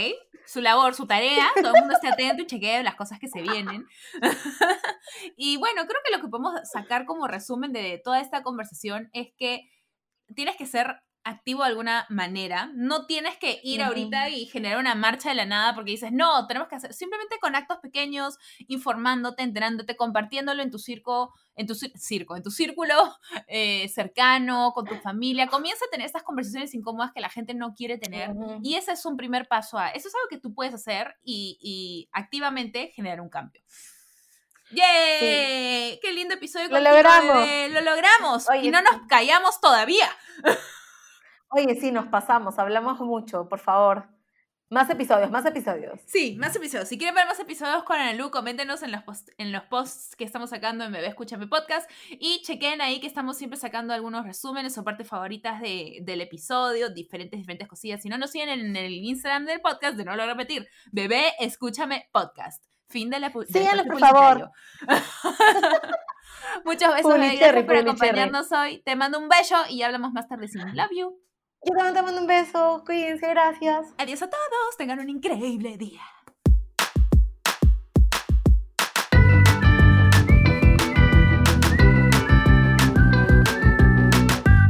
Su 0.47 0.61
labor, 0.61 0.95
su 0.95 1.07
tarea, 1.07 1.49
todo 1.57 1.73
el 1.75 1.81
mundo 1.81 1.95
esté 1.95 2.09
atento 2.09 2.43
y 2.43 2.47
chequee 2.47 2.83
las 2.83 2.97
cosas 2.97 3.19
que 3.19 3.29
se 3.29 3.41
vienen. 3.41 3.87
y 5.37 5.57
bueno, 5.57 5.87
creo 5.87 6.01
que 6.05 6.13
lo 6.15 6.23
que 6.23 6.29
podemos 6.29 6.53
sacar 6.71 7.07
como 7.07 7.27
resumen 7.27 7.73
de 7.73 8.01
toda 8.05 8.21
esta 8.21 8.43
conversación 8.43 9.09
es 9.15 9.29
que 9.39 9.71
tienes 10.35 10.57
que 10.57 10.67
ser 10.67 11.03
activo 11.25 11.63
de 11.63 11.69
alguna 11.69 12.07
manera. 12.09 12.71
No 12.75 13.07
tienes 13.07 13.37
que 13.37 13.61
ir 13.63 13.83
ahorita 13.83 14.29
y 14.31 14.47
generar 14.47 14.79
una 14.79 14.95
marcha 14.95 15.29
de 15.29 15.35
la 15.35 15.45
nada 15.45 15.75
porque 15.75 15.91
dices, 15.93 16.13
no, 16.13 16.47
tenemos 16.47 16.69
que 16.69 16.77
hacer 16.77 16.95
simplemente 16.95 17.39
con 17.41 17.55
actos 17.55 17.79
pequeños, 17.79 18.39
informándote, 18.69 19.43
enterándote, 19.43 19.97
compartiéndolo 19.97 20.63
en 20.63 20.71
tu 20.71 20.79
circo, 20.79 21.35
en 21.57 21.67
tu 21.67 21.75
cir- 21.75 21.93
circo, 21.97 22.37
en 22.37 22.43
tu 22.43 22.51
círculo 22.51 22.95
eh, 23.49 23.89
cercano, 23.89 24.73
con 24.75 24.87
tu 24.87 24.97
familia. 24.97 25.47
Comienza 25.47 25.85
a 25.85 25.91
tener 25.91 26.07
estas 26.07 26.23
conversaciones 26.23 26.75
incómodas 26.75 27.13
que 27.13 27.21
la 27.21 27.29
gente 27.29 27.55
no 27.55 27.75
quiere 27.75 27.99
tener. 27.99 28.31
Y 28.63 28.77
ese 28.77 28.93
es 28.93 29.05
un 29.05 29.17
primer 29.17 29.47
paso 29.47 29.79
a, 29.79 29.89
eso 29.91 30.09
es 30.09 30.15
algo 30.15 30.29
que 30.29 30.39
tú 30.39 30.55
puedes 30.55 30.73
hacer 30.75 31.17
y, 31.23 31.59
y 31.61 32.09
activamente 32.13 32.93
generar 32.95 33.21
un 33.21 33.29
cambio. 33.29 33.63
¡Yay! 34.73 35.99
¡Qué 36.01 36.13
lindo 36.13 36.35
episodio! 36.35 36.69
Lo 36.69 36.75
contigo, 36.75 36.95
logramos. 36.95 37.39
bebé! 37.39 37.69
¡Lo 37.71 37.81
logramos! 37.81 38.49
Oye, 38.49 38.69
y 38.69 38.71
no 38.71 38.81
nos 38.83 39.07
callamos 39.09 39.61
todavía. 39.61 40.09
Oye, 41.51 41.75
sí, 41.81 41.91
nos 41.93 42.07
pasamos, 42.07 42.59
hablamos 42.59 43.01
mucho, 43.01 43.49
por 43.49 43.59
favor. 43.59 44.09
Más 44.73 44.89
episodios, 44.89 45.33
más 45.33 45.45
episodios. 45.45 46.01
Sí, 46.07 46.37
más 46.39 46.55
episodios. 46.55 46.89
Si 46.89 46.97
quieren 46.97 47.17
ver 47.17 47.27
más 47.27 47.41
episodios 47.41 47.83
con 47.83 47.97
Analu, 47.99 48.31
coméntenos 48.31 48.85
en 48.85 48.93
los, 48.93 49.03
post- 49.03 49.31
en 49.37 49.51
los 49.51 49.65
posts 49.65 50.15
que 50.15 50.23
estamos 50.23 50.51
sacando 50.51 50.85
en 50.85 50.93
Bebé 50.93 51.09
Escúchame 51.09 51.49
Podcast. 51.49 51.91
Y 52.09 52.41
chequen 52.43 52.81
ahí 52.81 53.01
que 53.01 53.09
estamos 53.09 53.37
siempre 53.37 53.59
sacando 53.59 53.93
algunos 53.93 54.25
resúmenes 54.25 54.79
o 54.79 54.85
partes 54.85 55.09
favoritas 55.09 55.61
de- 55.61 55.99
del 56.03 56.21
episodio, 56.21 56.89
diferentes, 56.91 57.37
diferentes 57.41 57.67
cosillas. 57.67 58.01
Si 58.01 58.09
no 58.09 58.17
nos 58.17 58.31
siguen 58.31 58.49
en 58.49 58.77
el 58.77 58.93
Instagram 58.93 59.45
del 59.45 59.61
podcast, 59.61 59.97
de 59.97 60.05
no 60.05 60.15
lo 60.15 60.25
repetir, 60.25 60.69
Bebé 60.93 61.33
Escúchame 61.41 62.09
Podcast. 62.13 62.65
Fin 62.89 63.11
de 63.11 63.19
la 63.19 63.33
Síganos, 63.49 63.87
por 63.87 63.99
favor. 63.99 64.51
Muchos 66.65 66.95
besos, 66.95 67.15
Gracias 67.17 67.65
por 67.65 67.77
acompañarnos 67.77 68.53
hoy. 68.53 68.83
Te 68.85 68.95
mando 68.95 69.19
un 69.19 69.29
beso 69.29 69.57
y 69.69 69.83
hablamos 69.83 70.13
más 70.13 70.29
tarde. 70.29 70.47
Love 70.75 70.91
you. 70.93 71.30
Yo 71.63 71.75
también 71.75 71.95
te 71.95 72.01
mando 72.01 72.21
un 72.23 72.27
beso, 72.27 72.83
cuídense, 72.87 73.29
gracias. 73.29 73.89
Adiós 73.99 74.23
a 74.23 74.31
todos. 74.31 74.77
Tengan 74.79 74.99
un 74.99 75.11
increíble 75.11 75.77
día. 75.77 76.01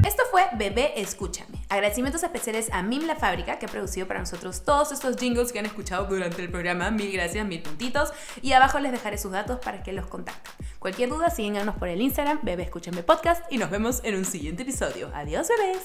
Esto 0.05 0.25
fue 0.33 0.49
Bebé 0.55 0.95
Escúchame. 0.97 1.65
Agradecimientos 1.69 2.25
especiales 2.25 2.69
a 2.73 2.83
Mim 2.83 3.07
La 3.07 3.15
Fábrica 3.15 3.61
que 3.61 3.67
ha 3.67 3.69
producido 3.69 4.09
para 4.09 4.19
nosotros 4.19 4.65
todos 4.65 4.91
estos 4.91 5.17
jingles 5.17 5.53
que 5.53 5.61
han 5.61 5.67
escuchado 5.67 6.07
durante 6.07 6.43
el 6.43 6.51
programa. 6.51 6.91
Mil 6.91 7.13
gracias, 7.13 7.47
mil 7.47 7.63
puntitos. 7.63 8.13
Y 8.43 8.53
abajo 8.53 8.81
les 8.81 8.91
dejaré 8.91 9.17
sus 9.17 9.31
datos 9.31 9.61
para 9.61 9.85
que 9.85 9.93
los 9.93 10.09
contacten. 10.09 10.53
Cualquier 10.81 11.09
duda, 11.11 11.31
síguenos 11.31 11.77
por 11.77 11.87
el 11.87 12.01
Instagram, 12.01 12.41
Bebé 12.43 12.65
Escúchame 12.65 13.05
Podcast. 13.05 13.45
Y 13.53 13.59
nos 13.59 13.71
vemos 13.71 14.01
en 14.03 14.17
un 14.17 14.25
siguiente 14.25 14.65
episodio. 14.65 15.09
Adiós, 15.15 15.47
bebés. 15.49 15.85